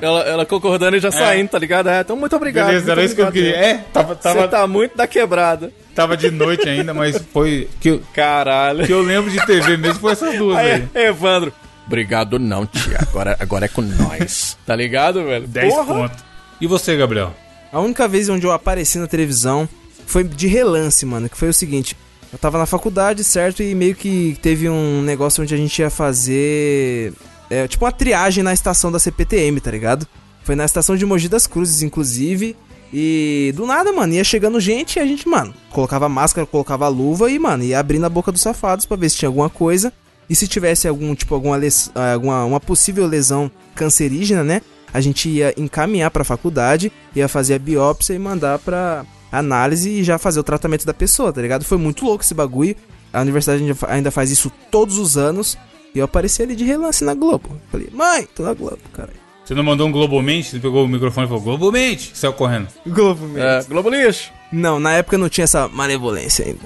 Ela, 0.02 0.20
ela 0.22 0.46
concordando 0.46 0.96
e 0.96 1.00
já 1.00 1.10
saindo, 1.10 1.48
tá 1.50 1.58
ligado? 1.58 1.88
É, 1.88 2.00
então 2.00 2.16
muito 2.16 2.34
obrigado. 2.34 2.66
beleza, 2.68 2.86
muito 2.86 2.92
era 2.98 3.04
isso 3.04 3.14
que 3.14 3.20
eu 3.22 3.30
queria. 3.32 3.54
É, 3.56 3.74
tava, 3.92 4.14
Você 4.14 4.20
tava, 4.22 4.48
tá 4.48 4.66
muito 4.66 4.96
da 4.96 5.06
quebrada. 5.06 5.70
tava 5.94 6.16
de 6.16 6.30
noite 6.30 6.68
ainda, 6.68 6.92
mas 6.94 7.22
foi. 7.32 7.68
Que 7.80 7.90
eu, 7.90 8.02
Caralho. 8.14 8.86
que 8.86 8.92
eu 8.92 9.02
lembro 9.02 9.30
de 9.30 9.44
TV 9.44 9.76
mesmo 9.76 10.00
foi 10.00 10.12
essas 10.12 10.36
duas 10.38 10.56
aí. 10.58 10.88
Aí, 10.94 11.04
Evandro. 11.06 11.52
Obrigado 11.86 12.38
não, 12.38 12.64
tia. 12.64 12.96
Agora, 13.00 13.36
agora 13.38 13.64
é 13.66 13.68
com 13.68 13.82
nós. 13.82 14.56
Tá 14.66 14.74
ligado, 14.74 15.24
velho? 15.24 15.46
10 15.46 15.74
Porra. 15.74 15.94
pontos. 15.94 16.24
E 16.60 16.66
você, 16.66 16.96
Gabriel? 16.96 17.34
A 17.72 17.80
única 17.80 18.06
vez 18.08 18.28
onde 18.28 18.46
eu 18.46 18.52
apareci 18.52 18.98
na 18.98 19.06
televisão 19.06 19.68
foi 20.06 20.22
de 20.24 20.46
relance, 20.46 21.04
mano. 21.04 21.28
Que 21.28 21.36
foi 21.36 21.48
o 21.48 21.54
seguinte: 21.54 21.96
eu 22.32 22.38
tava 22.38 22.58
na 22.58 22.66
faculdade, 22.66 23.22
certo? 23.22 23.62
E 23.62 23.74
meio 23.74 23.94
que 23.94 24.36
teve 24.40 24.68
um 24.68 25.02
negócio 25.02 25.42
onde 25.42 25.54
a 25.54 25.58
gente 25.58 25.78
ia 25.80 25.90
fazer. 25.90 27.12
É, 27.50 27.68
tipo 27.68 27.84
uma 27.84 27.92
triagem 27.92 28.42
na 28.42 28.52
estação 28.54 28.90
da 28.90 28.98
CPTM, 28.98 29.60
tá 29.60 29.70
ligado? 29.70 30.06
Foi 30.42 30.54
na 30.56 30.64
estação 30.64 30.96
de 30.96 31.04
Mogi 31.06 31.28
das 31.28 31.46
Cruzes, 31.46 31.82
inclusive. 31.82 32.56
E 32.92 33.52
do 33.56 33.64
nada, 33.66 33.92
mano, 33.92 34.12
ia 34.12 34.24
chegando 34.24 34.60
gente 34.60 34.96
e 34.96 35.00
a 35.00 35.06
gente, 35.06 35.26
mano, 35.28 35.54
colocava 35.70 36.08
máscara, 36.08 36.46
colocava 36.46 36.86
luva 36.88 37.30
e, 37.30 37.38
mano, 37.38 37.62
ia 37.64 37.78
abrindo 37.78 38.04
a 38.04 38.08
boca 38.08 38.30
dos 38.32 38.42
safados 38.42 38.84
pra 38.84 38.96
ver 38.96 39.08
se 39.10 39.16
tinha 39.16 39.28
alguma 39.28 39.48
coisa. 39.48 39.92
E 40.28 40.34
se 40.34 40.46
tivesse 40.48 40.86
algum, 40.88 41.14
tipo, 41.14 41.34
alguma, 41.34 41.56
les- 41.56 41.90
alguma 41.94 42.44
uma 42.44 42.60
possível 42.60 43.06
lesão 43.06 43.50
cancerígena, 43.74 44.42
né? 44.44 44.60
A 44.92 45.00
gente 45.00 45.28
ia 45.28 45.54
encaminhar 45.56 46.10
pra 46.10 46.22
faculdade, 46.24 46.92
ia 47.16 47.28
fazer 47.28 47.54
a 47.54 47.58
biópsia 47.58 48.14
e 48.14 48.18
mandar 48.18 48.58
pra 48.58 49.04
análise 49.32 49.88
e 49.90 50.04
já 50.04 50.18
fazer 50.18 50.38
o 50.38 50.44
tratamento 50.44 50.84
da 50.86 50.92
pessoa, 50.94 51.32
tá 51.32 51.40
ligado? 51.40 51.64
Foi 51.64 51.78
muito 51.78 52.04
louco 52.04 52.22
esse 52.22 52.34
bagulho. 52.34 52.76
A 53.12 53.20
universidade 53.22 53.62
ainda 53.62 53.74
fa- 53.74 53.90
ainda 53.90 54.10
faz 54.10 54.30
isso 54.30 54.52
todos 54.70 54.98
os 54.98 55.16
anos. 55.16 55.56
E 55.94 55.98
eu 55.98 56.04
apareci 56.04 56.42
ali 56.42 56.54
de 56.54 56.64
relance 56.64 57.02
na 57.04 57.14
Globo. 57.14 57.58
Falei, 57.70 57.88
mãe, 57.92 58.26
tô 58.34 58.42
na 58.44 58.54
Globo, 58.54 58.78
cara. 58.92 59.10
Você 59.44 59.54
não 59.54 59.62
mandou 59.64 59.88
um 59.88 59.92
Globomente? 59.92 60.50
Você 60.50 60.58
pegou 60.60 60.84
o 60.84 60.88
microfone 60.88 61.26
e 61.26 61.28
falou 61.28 61.42
Globomente? 61.42 62.12
Saiu 62.14 62.32
correndo. 62.32 62.68
Globo 62.86 63.26
mesmo. 63.26 63.40
É, 63.48 63.62
Globo 63.64 63.90
Lixo. 63.90 64.30
Não, 64.52 64.78
na 64.78 64.92
época 64.92 65.18
não 65.18 65.28
tinha 65.28 65.44
essa 65.44 65.66
malevolência 65.68 66.44
ainda. 66.46 66.60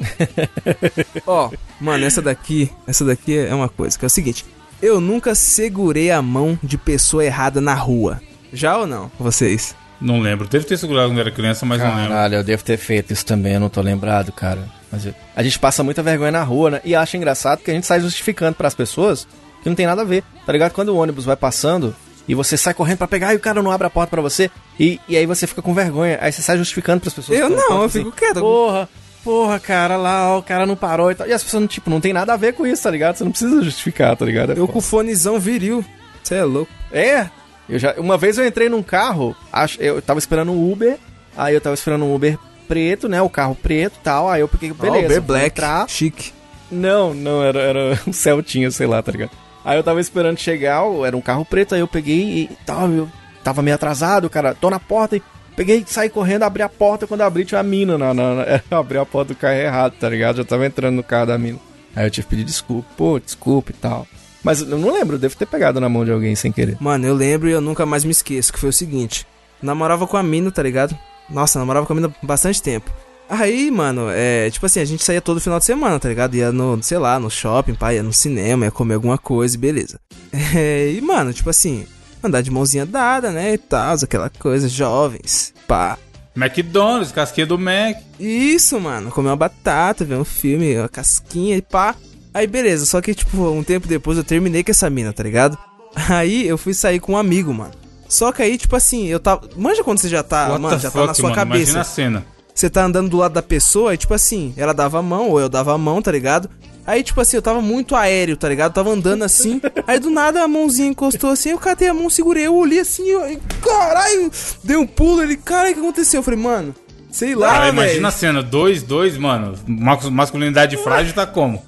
Ó, 1.26 1.50
mano, 1.80 2.04
essa 2.04 2.22
daqui, 2.22 2.70
essa 2.86 3.04
daqui 3.04 3.36
é 3.36 3.54
uma 3.54 3.68
coisa, 3.68 3.98
que 3.98 4.04
é 4.04 4.08
o 4.08 4.10
seguinte. 4.10 4.44
Eu 4.80 5.00
nunca 5.00 5.34
segurei 5.34 6.10
a 6.10 6.22
mão 6.22 6.58
de 6.62 6.78
pessoa 6.78 7.24
errada 7.24 7.60
na 7.60 7.74
rua. 7.74 8.20
Já 8.52 8.78
ou 8.78 8.86
não? 8.86 9.10
Vocês? 9.18 9.76
Não 10.00 10.18
lembro. 10.20 10.48
Deve 10.48 10.64
ter 10.64 10.76
segurado 10.78 11.08
quando 11.10 11.20
era 11.20 11.30
criança, 11.30 11.66
mas 11.66 11.80
não 11.80 11.94
lembro. 11.94 12.08
Caralho, 12.10 12.36
eu 12.36 12.44
devo 12.44 12.62
ter 12.64 12.76
feito 12.78 13.12
isso 13.12 13.24
também, 13.26 13.54
eu 13.54 13.60
não 13.60 13.68
tô 13.68 13.80
lembrado, 13.82 14.32
cara. 14.32 14.60
Mas 14.90 15.04
eu- 15.06 15.14
a 15.36 15.42
gente 15.42 15.58
passa 15.58 15.82
muita 15.84 16.02
vergonha 16.02 16.30
na 16.32 16.42
rua, 16.42 16.70
né? 16.70 16.80
E 16.84 16.94
acha 16.94 17.16
engraçado 17.16 17.60
que 17.60 17.70
a 17.70 17.74
gente 17.74 17.86
sai 17.86 18.00
justificando 18.00 18.54
pras 18.56 18.74
pessoas 18.74 19.26
que 19.62 19.68
não 19.68 19.76
tem 19.76 19.86
nada 19.86 20.02
a 20.02 20.04
ver, 20.04 20.24
tá 20.46 20.52
ligado? 20.52 20.72
Quando 20.72 20.88
o 20.90 20.96
ônibus 20.96 21.24
vai 21.26 21.36
passando 21.36 21.94
e 22.26 22.34
você 22.34 22.56
sai 22.56 22.72
correndo 22.74 22.98
pra 22.98 23.06
pegar 23.08 23.34
e 23.34 23.36
o 23.36 23.40
cara 23.40 23.62
não 23.62 23.70
abre 23.70 23.86
a 23.86 23.90
porta 23.90 24.10
pra 24.10 24.22
você, 24.22 24.50
e, 24.78 24.98
e 25.08 25.16
aí 25.16 25.26
você 25.26 25.46
fica 25.46 25.60
com 25.60 25.74
vergonha, 25.74 26.18
aí 26.20 26.32
você 26.32 26.40
sai 26.42 26.56
justificando 26.56 27.00
pras 27.00 27.12
pessoas. 27.12 27.38
Eu 27.38 27.50
não, 27.50 27.70
eu 27.78 27.82
assim, 27.84 27.98
fico 27.98 28.12
quieto. 28.12 28.40
Porra, 28.40 28.88
porra, 29.22 29.60
cara, 29.60 29.96
lá, 29.98 30.30
ó, 30.34 30.38
o 30.38 30.42
cara 30.42 30.64
não 30.64 30.76
parou 30.76 31.10
e 31.10 31.14
tal. 31.14 31.26
E 31.28 31.32
as 31.32 31.42
pessoas, 31.44 31.68
tipo, 31.68 31.90
não 31.90 32.00
tem 32.00 32.12
nada 32.14 32.32
a 32.32 32.36
ver 32.36 32.54
com 32.54 32.66
isso, 32.66 32.82
tá 32.82 32.90
ligado? 32.90 33.16
Você 33.16 33.24
não 33.24 33.30
precisa 33.32 33.62
justificar, 33.62 34.16
tá 34.16 34.24
ligado? 34.24 34.52
É 34.52 34.58
Eu 34.58 34.66
com 34.66 34.78
o 34.78 34.82
fonezão 34.82 35.38
viril. 35.38 35.84
Você 36.22 36.36
é 36.36 36.44
louco. 36.44 36.72
é. 36.90 37.28
Eu 37.70 37.78
já, 37.78 37.94
uma 37.98 38.18
vez 38.18 38.36
eu 38.36 38.46
entrei 38.46 38.68
num 38.68 38.82
carro, 38.82 39.34
acho, 39.52 39.80
eu 39.80 40.02
tava 40.02 40.18
esperando 40.18 40.50
um 40.52 40.72
Uber, 40.72 40.98
aí 41.36 41.54
eu 41.54 41.60
tava 41.60 41.74
esperando 41.74 42.04
um 42.04 42.14
Uber 42.14 42.36
preto, 42.66 43.08
né? 43.08 43.22
O 43.22 43.30
carro 43.30 43.54
preto 43.54 43.96
e 44.00 44.02
tal. 44.04 44.28
Aí 44.28 44.40
eu 44.40 44.48
peguei, 44.48 44.72
beleza. 44.72 45.02
Ó, 45.04 45.06
Uber 45.06 45.22
Black. 45.22 45.46
entrar. 45.46 45.88
Chique. 45.88 46.32
Não, 46.70 47.14
não, 47.14 47.42
era, 47.42 47.60
era 47.60 48.00
um 48.06 48.12
Celtinha, 48.12 48.70
sei 48.70 48.86
lá, 48.86 49.02
tá 49.02 49.10
ligado? 49.12 49.30
Aí 49.64 49.76
eu 49.78 49.82
tava 49.82 50.00
esperando 50.00 50.38
chegar, 50.38 50.82
era 51.06 51.16
um 51.16 51.20
carro 51.20 51.44
preto, 51.44 51.74
aí 51.74 51.80
eu 51.80 51.88
peguei 51.88 52.44
e 52.44 52.50
tal, 52.64 52.88
eu 52.90 53.08
tava 53.44 53.60
meio 53.62 53.74
atrasado, 53.74 54.30
cara, 54.30 54.54
tô 54.54 54.70
na 54.70 54.80
porta 54.80 55.16
e 55.16 55.22
peguei, 55.54 55.84
saí 55.86 56.08
correndo, 56.08 56.44
abri 56.44 56.62
a 56.62 56.68
porta, 56.68 57.06
quando 57.06 57.20
abri 57.20 57.44
tinha 57.44 57.60
a 57.60 57.62
mina 57.62 57.98
na, 57.98 58.14
na, 58.14 58.34
na- 58.36 58.44
eu 58.70 58.78
abri 58.78 58.96
a 58.98 59.04
porta 59.04 59.34
do 59.34 59.36
carro 59.38 59.54
errado, 59.54 59.94
tá 60.00 60.08
ligado? 60.08 60.36
Já 60.38 60.44
tava 60.44 60.64
entrando 60.64 60.94
no 60.96 61.02
carro 61.02 61.26
da 61.26 61.36
mina. 61.38 61.58
Aí 61.94 62.06
eu 62.06 62.10
tive 62.10 62.24
que 62.26 62.30
pedir 62.30 62.44
desculpa, 62.44 62.88
pô, 62.96 63.18
desculpa 63.20 63.70
e 63.70 63.74
tal. 63.74 64.06
Mas 64.42 64.60
eu 64.60 64.78
não 64.78 64.92
lembro, 64.92 65.16
eu 65.16 65.20
devo 65.20 65.36
ter 65.36 65.46
pegado 65.46 65.80
na 65.80 65.88
mão 65.88 66.04
de 66.04 66.12
alguém 66.12 66.34
sem 66.34 66.50
querer. 66.50 66.76
Mano, 66.80 67.06
eu 67.06 67.14
lembro 67.14 67.48
e 67.48 67.52
eu 67.52 67.60
nunca 67.60 67.84
mais 67.84 68.04
me 68.04 68.10
esqueço, 68.10 68.52
que 68.52 68.58
foi 68.58 68.70
o 68.70 68.72
seguinte. 68.72 69.26
Namorava 69.62 70.06
com 70.06 70.16
a 70.16 70.22
mina, 70.22 70.50
tá 70.50 70.62
ligado? 70.62 70.96
Nossa, 71.28 71.58
namorava 71.58 71.86
com 71.86 71.92
a 71.92 71.96
mina 71.96 72.14
bastante 72.22 72.62
tempo. 72.62 72.90
Aí, 73.28 73.70
mano, 73.70 74.08
é, 74.10 74.50
tipo 74.50 74.66
assim, 74.66 74.80
a 74.80 74.84
gente 74.84 75.04
saía 75.04 75.20
todo 75.20 75.40
final 75.40 75.60
de 75.60 75.64
semana, 75.64 76.00
tá 76.00 76.08
ligado? 76.08 76.34
Ia 76.34 76.50
no, 76.50 76.82
sei 76.82 76.98
lá, 76.98 77.20
no 77.20 77.30
shopping, 77.30 77.74
pá, 77.74 77.94
ia 77.94 78.02
no 78.02 78.12
cinema, 78.12 78.64
ia 78.64 78.72
comer 78.72 78.94
alguma 78.94 79.16
coisa 79.16 79.54
e 79.54 79.58
beleza. 79.58 80.00
É, 80.52 80.92
e, 80.92 81.00
mano, 81.00 81.32
tipo 81.32 81.48
assim, 81.48 81.86
andar 82.22 82.40
de 82.40 82.50
mãozinha 82.50 82.84
dada, 82.84 83.30
né, 83.30 83.54
e 83.54 83.58
tal, 83.58 83.94
aquela 83.94 84.28
coisa, 84.28 84.68
jovens, 84.68 85.52
pá. 85.66 85.96
McDonald's, 86.36 87.12
casquinha 87.12 87.46
do 87.46 87.58
Mac. 87.58 87.98
Isso, 88.18 88.80
mano, 88.80 89.10
comer 89.10 89.28
uma 89.28 89.36
batata, 89.36 90.04
ver 90.04 90.16
um 90.16 90.24
filme, 90.24 90.76
uma 90.76 90.88
casquinha 90.88 91.56
e 91.56 91.62
pá. 91.62 91.94
Aí 92.32 92.46
beleza, 92.46 92.86
só 92.86 93.00
que 93.00 93.14
tipo, 93.14 93.36
um 93.50 93.62
tempo 93.62 93.88
depois 93.88 94.16
eu 94.16 94.24
terminei 94.24 94.62
com 94.62 94.70
essa 94.70 94.88
mina, 94.88 95.12
tá 95.12 95.22
ligado? 95.22 95.58
Aí 96.08 96.46
eu 96.46 96.56
fui 96.56 96.72
sair 96.74 97.00
com 97.00 97.12
um 97.12 97.16
amigo, 97.16 97.52
mano. 97.52 97.72
Só 98.08 98.32
que 98.32 98.42
aí, 98.42 98.58
tipo 98.58 98.74
assim, 98.74 99.06
eu 99.06 99.20
tava. 99.20 99.48
Manja 99.56 99.84
quando 99.84 99.98
você 99.98 100.08
já 100.08 100.20
tá, 100.22 100.48
What 100.48 100.60
mano, 100.60 100.78
já 100.80 100.90
tá 100.90 101.00
na 101.00 101.06
fuck, 101.08 101.16
sua 101.20 101.30
mano? 101.30 101.42
Imagina 101.42 101.66
cabeça. 101.66 101.80
a 101.80 101.84
cena. 101.84 102.26
Você 102.52 102.68
tá 102.68 102.84
andando 102.84 103.08
do 103.08 103.16
lado 103.18 103.32
da 103.32 103.42
pessoa 103.42 103.94
e, 103.94 103.96
tipo 103.96 104.12
assim, 104.12 104.52
ela 104.56 104.72
dava 104.74 104.98
a 104.98 105.02
mão, 105.02 105.28
ou 105.30 105.40
eu 105.40 105.48
dava 105.48 105.72
a 105.72 105.78
mão, 105.78 106.02
tá 106.02 106.10
ligado? 106.10 106.50
Aí, 106.84 107.04
tipo 107.04 107.20
assim, 107.20 107.36
eu 107.36 107.42
tava 107.42 107.62
muito 107.62 107.94
aéreo, 107.94 108.36
tá 108.36 108.48
ligado? 108.48 108.72
Tava 108.72 108.90
andando 108.90 109.22
assim. 109.22 109.60
aí 109.86 110.00
do 110.00 110.10
nada 110.10 110.42
a 110.42 110.48
mãozinha 110.48 110.88
encostou 110.88 111.30
assim, 111.30 111.50
eu 111.50 111.58
catei 111.58 111.86
a 111.86 111.94
mão, 111.94 112.10
segurei, 112.10 112.48
eu 112.48 112.54
olhei 112.56 112.80
assim, 112.80 113.04
eu, 113.06 113.30
e, 113.30 113.36
caralho, 113.62 114.28
dei 114.64 114.76
um 114.76 114.86
pulo, 114.88 115.22
ele, 115.22 115.36
caralho, 115.36 115.70
o 115.70 115.74
que 115.74 115.80
aconteceu? 115.80 116.18
Eu 116.18 116.24
falei, 116.24 116.40
mano, 116.40 116.74
sei 117.12 117.36
lá, 117.36 117.52
Cara, 117.52 117.68
imagina 117.68 118.08
a 118.08 118.10
cena. 118.10 118.42
Dois, 118.42 118.82
dois, 118.82 119.16
mano. 119.16 119.54
mas- 119.68 120.10
Masculinidade 120.10 120.76
frágil 120.78 121.14
tá 121.14 121.26
como? 121.26 121.62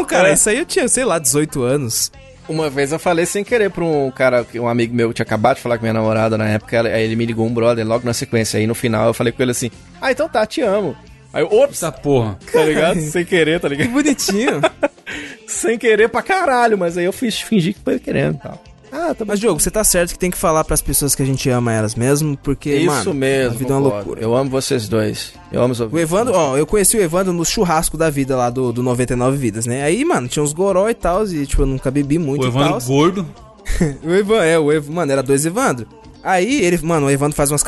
Não, 0.00 0.04
cara, 0.06 0.30
É. 0.30 0.34
isso 0.34 0.48
aí 0.48 0.58
eu 0.58 0.66
tinha, 0.66 0.88
sei 0.88 1.04
lá, 1.04 1.18
18 1.18 1.62
anos. 1.62 2.10
Uma 2.48 2.68
vez 2.68 2.90
eu 2.90 2.98
falei 2.98 3.26
sem 3.26 3.44
querer 3.44 3.70
pra 3.70 3.84
um 3.84 4.10
cara, 4.10 4.44
um 4.56 4.66
amigo 4.66 4.94
meu 4.94 5.08
que 5.10 5.14
tinha 5.14 5.24
acabado 5.24 5.56
de 5.56 5.62
falar 5.62 5.78
com 5.78 5.82
minha 5.82 5.92
namorada 5.94 6.36
na 6.36 6.48
época, 6.48 6.76
ela- 6.76 6.88
aí 6.88 7.04
ele 7.04 7.14
me 7.14 7.24
ligou 7.24 7.46
um 7.46 7.52
brother 7.54 7.86
logo 7.86 8.04
na 8.04 8.12
sequência. 8.12 8.58
Aí 8.58 8.66
no 8.66 8.74
final 8.74 9.06
eu 9.06 9.14
falei 9.14 9.32
com 9.32 9.40
ele 9.42 9.52
assim: 9.52 9.70
Ah, 10.00 10.10
então 10.10 10.28
tá, 10.28 10.44
te 10.44 10.60
amo. 10.60 10.96
Aí 11.32 11.42
eu, 11.44 11.46
ops, 11.52 11.76
Essa 11.76 11.92
porra. 11.92 12.36
tá 12.52 12.64
ligado? 12.64 13.00
sem 13.02 13.24
querer, 13.24 13.60
tá 13.60 13.68
Que 13.68 13.76
ligado? 13.76 13.92
bonitinho. 13.92 14.60
sem 15.46 15.78
querer 15.78 16.08
pra 16.08 16.22
caralho, 16.22 16.76
mas 16.76 16.98
aí 16.98 17.04
eu 17.04 17.12
fiz, 17.12 17.40
fingi 17.40 17.72
que 17.72 17.80
foi 17.84 17.98
querendo 18.00 18.34
e 18.36 18.38
tal. 18.38 18.62
Ah, 18.92 19.14
tá. 19.14 19.24
Mas, 19.24 19.38
Diogo, 19.38 19.60
você 19.60 19.70
tá 19.70 19.84
certo 19.84 20.12
que 20.12 20.18
tem 20.18 20.30
que 20.30 20.36
falar 20.38 20.64
pras 20.64 20.82
pessoas 20.82 21.14
que 21.14 21.22
a 21.22 21.26
gente 21.26 21.48
ama 21.48 21.72
elas 21.72 21.94
mesmo, 21.94 22.36
porque, 22.36 22.74
Isso 22.74 22.86
mano, 22.86 23.14
mesmo. 23.14 23.54
a 23.54 23.58
vida 23.58 23.72
é 23.72 23.76
uma 23.76 23.88
loucura. 23.88 24.20
Eu 24.20 24.36
amo 24.36 24.50
vocês 24.50 24.88
dois. 24.88 25.32
Eu 25.52 25.62
amo 25.62 25.72
os 25.72 25.80
O 25.80 25.98
Evandro, 25.98 26.34
ó, 26.34 26.56
eu 26.56 26.66
conheci 26.66 26.96
o 26.96 27.00
Evandro 27.02 27.32
no 27.32 27.44
churrasco 27.44 27.96
da 27.96 28.10
vida 28.10 28.36
lá 28.36 28.50
do, 28.50 28.72
do 28.72 28.82
99 28.82 29.36
Vidas, 29.36 29.66
né? 29.66 29.82
Aí, 29.82 30.04
mano, 30.04 30.28
tinha 30.28 30.42
uns 30.42 30.52
goró 30.52 30.88
e 30.88 30.94
tal, 30.94 31.24
e, 31.26 31.46
tipo, 31.46 31.62
eu 31.62 31.66
nunca 31.66 31.90
bebi 31.90 32.18
muito 32.18 32.44
O 32.44 32.48
Evandro 32.48 32.80
gordo. 32.86 33.26
O 34.02 34.10
Evan, 34.10 34.42
é, 34.42 34.58
o 34.58 34.72
Evan, 34.72 34.92
mano, 34.92 35.12
era 35.12 35.22
dois 35.22 35.46
Evandro. 35.46 35.86
Aí 36.22 36.62
ele, 36.64 36.78
mano, 36.82 37.06
o 37.06 37.10
Evandro 37.10 37.36
faz 37.36 37.50
umas, 37.50 37.62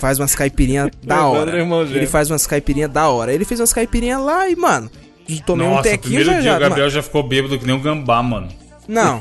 faz 0.00 0.18
umas 0.18 0.34
caipirinhas 0.34 0.90
da 1.02 1.16
Evandro 1.16 1.40
hora. 1.40 1.56
é 1.56 1.60
irmão 1.60 1.84
gêmeo. 1.86 1.98
ele 2.00 2.06
faz 2.06 2.30
umas 2.30 2.46
caipirinhas 2.46 2.90
da 2.92 3.08
hora. 3.08 3.32
Ele 3.32 3.44
fez 3.44 3.60
umas 3.60 3.72
caipirinhas 3.72 4.20
lá 4.20 4.48
e, 4.48 4.56
mano, 4.56 4.90
tomei 5.46 5.66
um 5.66 5.70
Nossa, 5.70 5.80
o 5.80 5.82
tequinho 5.92 6.16
primeiro 6.16 6.30
já 6.30 6.40
dia 6.40 6.50
já. 6.50 6.56
o 6.56 6.60
Gabriel 6.60 6.90
já 6.90 7.02
ficou 7.02 7.22
bêbado 7.22 7.58
que 7.58 7.64
nem 7.66 7.74
um 7.74 7.80
gambá, 7.80 8.22
mano. 8.22 8.48
Não, 8.88 9.20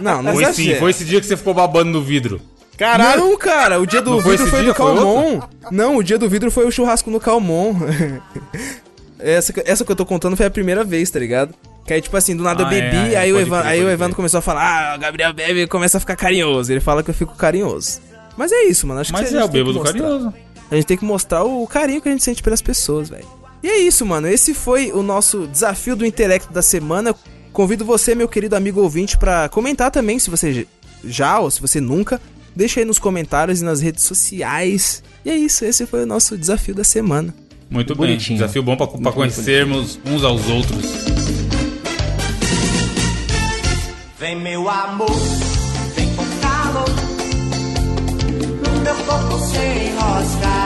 não, 0.00 0.22
não 0.22 0.32
Foi 0.34 0.44
sim, 0.44 0.50
exagera. 0.50 0.78
foi 0.80 0.90
esse 0.90 1.04
dia 1.04 1.20
que 1.20 1.26
você 1.26 1.36
ficou 1.36 1.54
babando 1.54 1.90
no 1.90 2.02
vidro. 2.02 2.40
Caralho! 2.76 3.20
Não, 3.22 3.36
cara, 3.36 3.80
o 3.80 3.86
dia 3.86 4.00
do 4.00 4.10
Não 4.12 4.20
foi 4.20 4.36
vidro 4.36 4.50
foi 4.50 4.60
dia, 4.60 4.68
no 4.68 4.74
foi 4.74 4.94
Calmon. 4.94 5.40
Não, 5.70 5.96
o 5.96 6.02
dia 6.02 6.16
do 6.18 6.28
vidro 6.28 6.50
foi 6.50 6.64
o 6.66 6.70
churrasco 6.70 7.10
no 7.10 7.18
Calmon. 7.18 7.74
essa, 9.18 9.52
que- 9.52 9.62
essa 9.66 9.84
que 9.84 9.90
eu 9.92 9.96
tô 9.96 10.06
contando 10.06 10.36
foi 10.36 10.46
a 10.46 10.50
primeira 10.50 10.84
vez, 10.84 11.10
tá 11.10 11.18
ligado? 11.18 11.54
Que 11.84 11.94
aí, 11.94 12.00
tipo 12.02 12.16
assim, 12.16 12.36
do 12.36 12.42
nada 12.42 12.62
eu 12.62 12.66
Ah, 12.66 12.70
bebi, 12.70 12.96
é, 12.96 13.12
é, 13.14 13.16
aí, 13.16 13.32
o 13.32 13.40
Evan, 13.40 13.62
aí 13.64 13.82
o 13.82 13.88
Evandro 13.90 14.14
começou 14.14 14.38
a 14.38 14.42
falar, 14.42 14.92
ah, 14.92 14.96
o 14.96 14.98
Gabriel 15.00 15.32
bebe 15.32 15.62
e 15.62 15.66
começa 15.66 15.96
a 15.96 16.00
ficar 16.00 16.16
carinhoso. 16.16 16.70
Ele 16.70 16.80
fala 16.80 17.02
que 17.02 17.10
eu 17.10 17.14
fico 17.14 17.34
carinhoso. 17.34 18.00
Mas 18.36 18.52
é 18.52 18.64
isso, 18.64 18.86
mano. 18.86 19.00
Acho 19.00 19.12
Mas 19.12 19.30
que 19.30 19.36
é 19.36 19.44
o 19.44 19.48
bêbado 19.48 19.80
carinhoso. 19.80 20.32
A 20.70 20.74
gente 20.74 20.86
tem 20.86 20.96
que 20.98 21.04
mostrar 21.04 21.44
o 21.44 21.66
carinho 21.66 22.00
que 22.02 22.08
a 22.08 22.12
gente 22.12 22.22
sente 22.22 22.42
pelas 22.42 22.60
pessoas, 22.60 23.08
velho. 23.08 23.24
E 23.62 23.68
é 23.68 23.78
isso, 23.78 24.04
mano. 24.06 24.28
Esse 24.28 24.52
foi 24.54 24.92
o 24.92 25.02
nosso 25.02 25.46
desafio 25.48 25.96
do 25.96 26.04
intelecto 26.06 26.52
da 26.52 26.62
semana. 26.62 27.14
Convido 27.58 27.84
você, 27.84 28.14
meu 28.14 28.28
querido 28.28 28.54
amigo 28.54 28.80
ouvinte, 28.80 29.18
pra 29.18 29.48
comentar 29.48 29.90
também 29.90 30.16
se 30.16 30.30
você 30.30 30.64
já 31.02 31.40
ou 31.40 31.50
se 31.50 31.60
você 31.60 31.80
nunca. 31.80 32.20
Deixa 32.54 32.78
aí 32.78 32.86
nos 32.86 33.00
comentários 33.00 33.60
e 33.60 33.64
nas 33.64 33.80
redes 33.80 34.04
sociais. 34.04 35.02
E 35.24 35.30
é 35.30 35.36
isso, 35.36 35.64
esse 35.64 35.84
foi 35.84 36.04
o 36.04 36.06
nosso 36.06 36.38
desafio 36.38 36.72
da 36.72 36.84
semana. 36.84 37.34
Muito 37.68 37.96
bem. 37.96 38.06
Bonitinho. 38.06 38.38
Desafio 38.38 38.62
bom 38.62 38.76
pra, 38.76 38.86
pra 38.86 39.10
conhecermos 39.10 39.98
uns 40.06 40.22
aos 40.22 40.48
outros. 40.48 40.84
Vem 44.20 44.40
meu 44.40 44.68
amor, 44.68 45.10
vem 45.96 46.14
com 46.14 46.24
calor 46.40 46.88
No 48.62 48.80
meu 48.82 48.94
corpo 49.04 49.38
sem 49.46 49.88
enroscar 49.88 50.57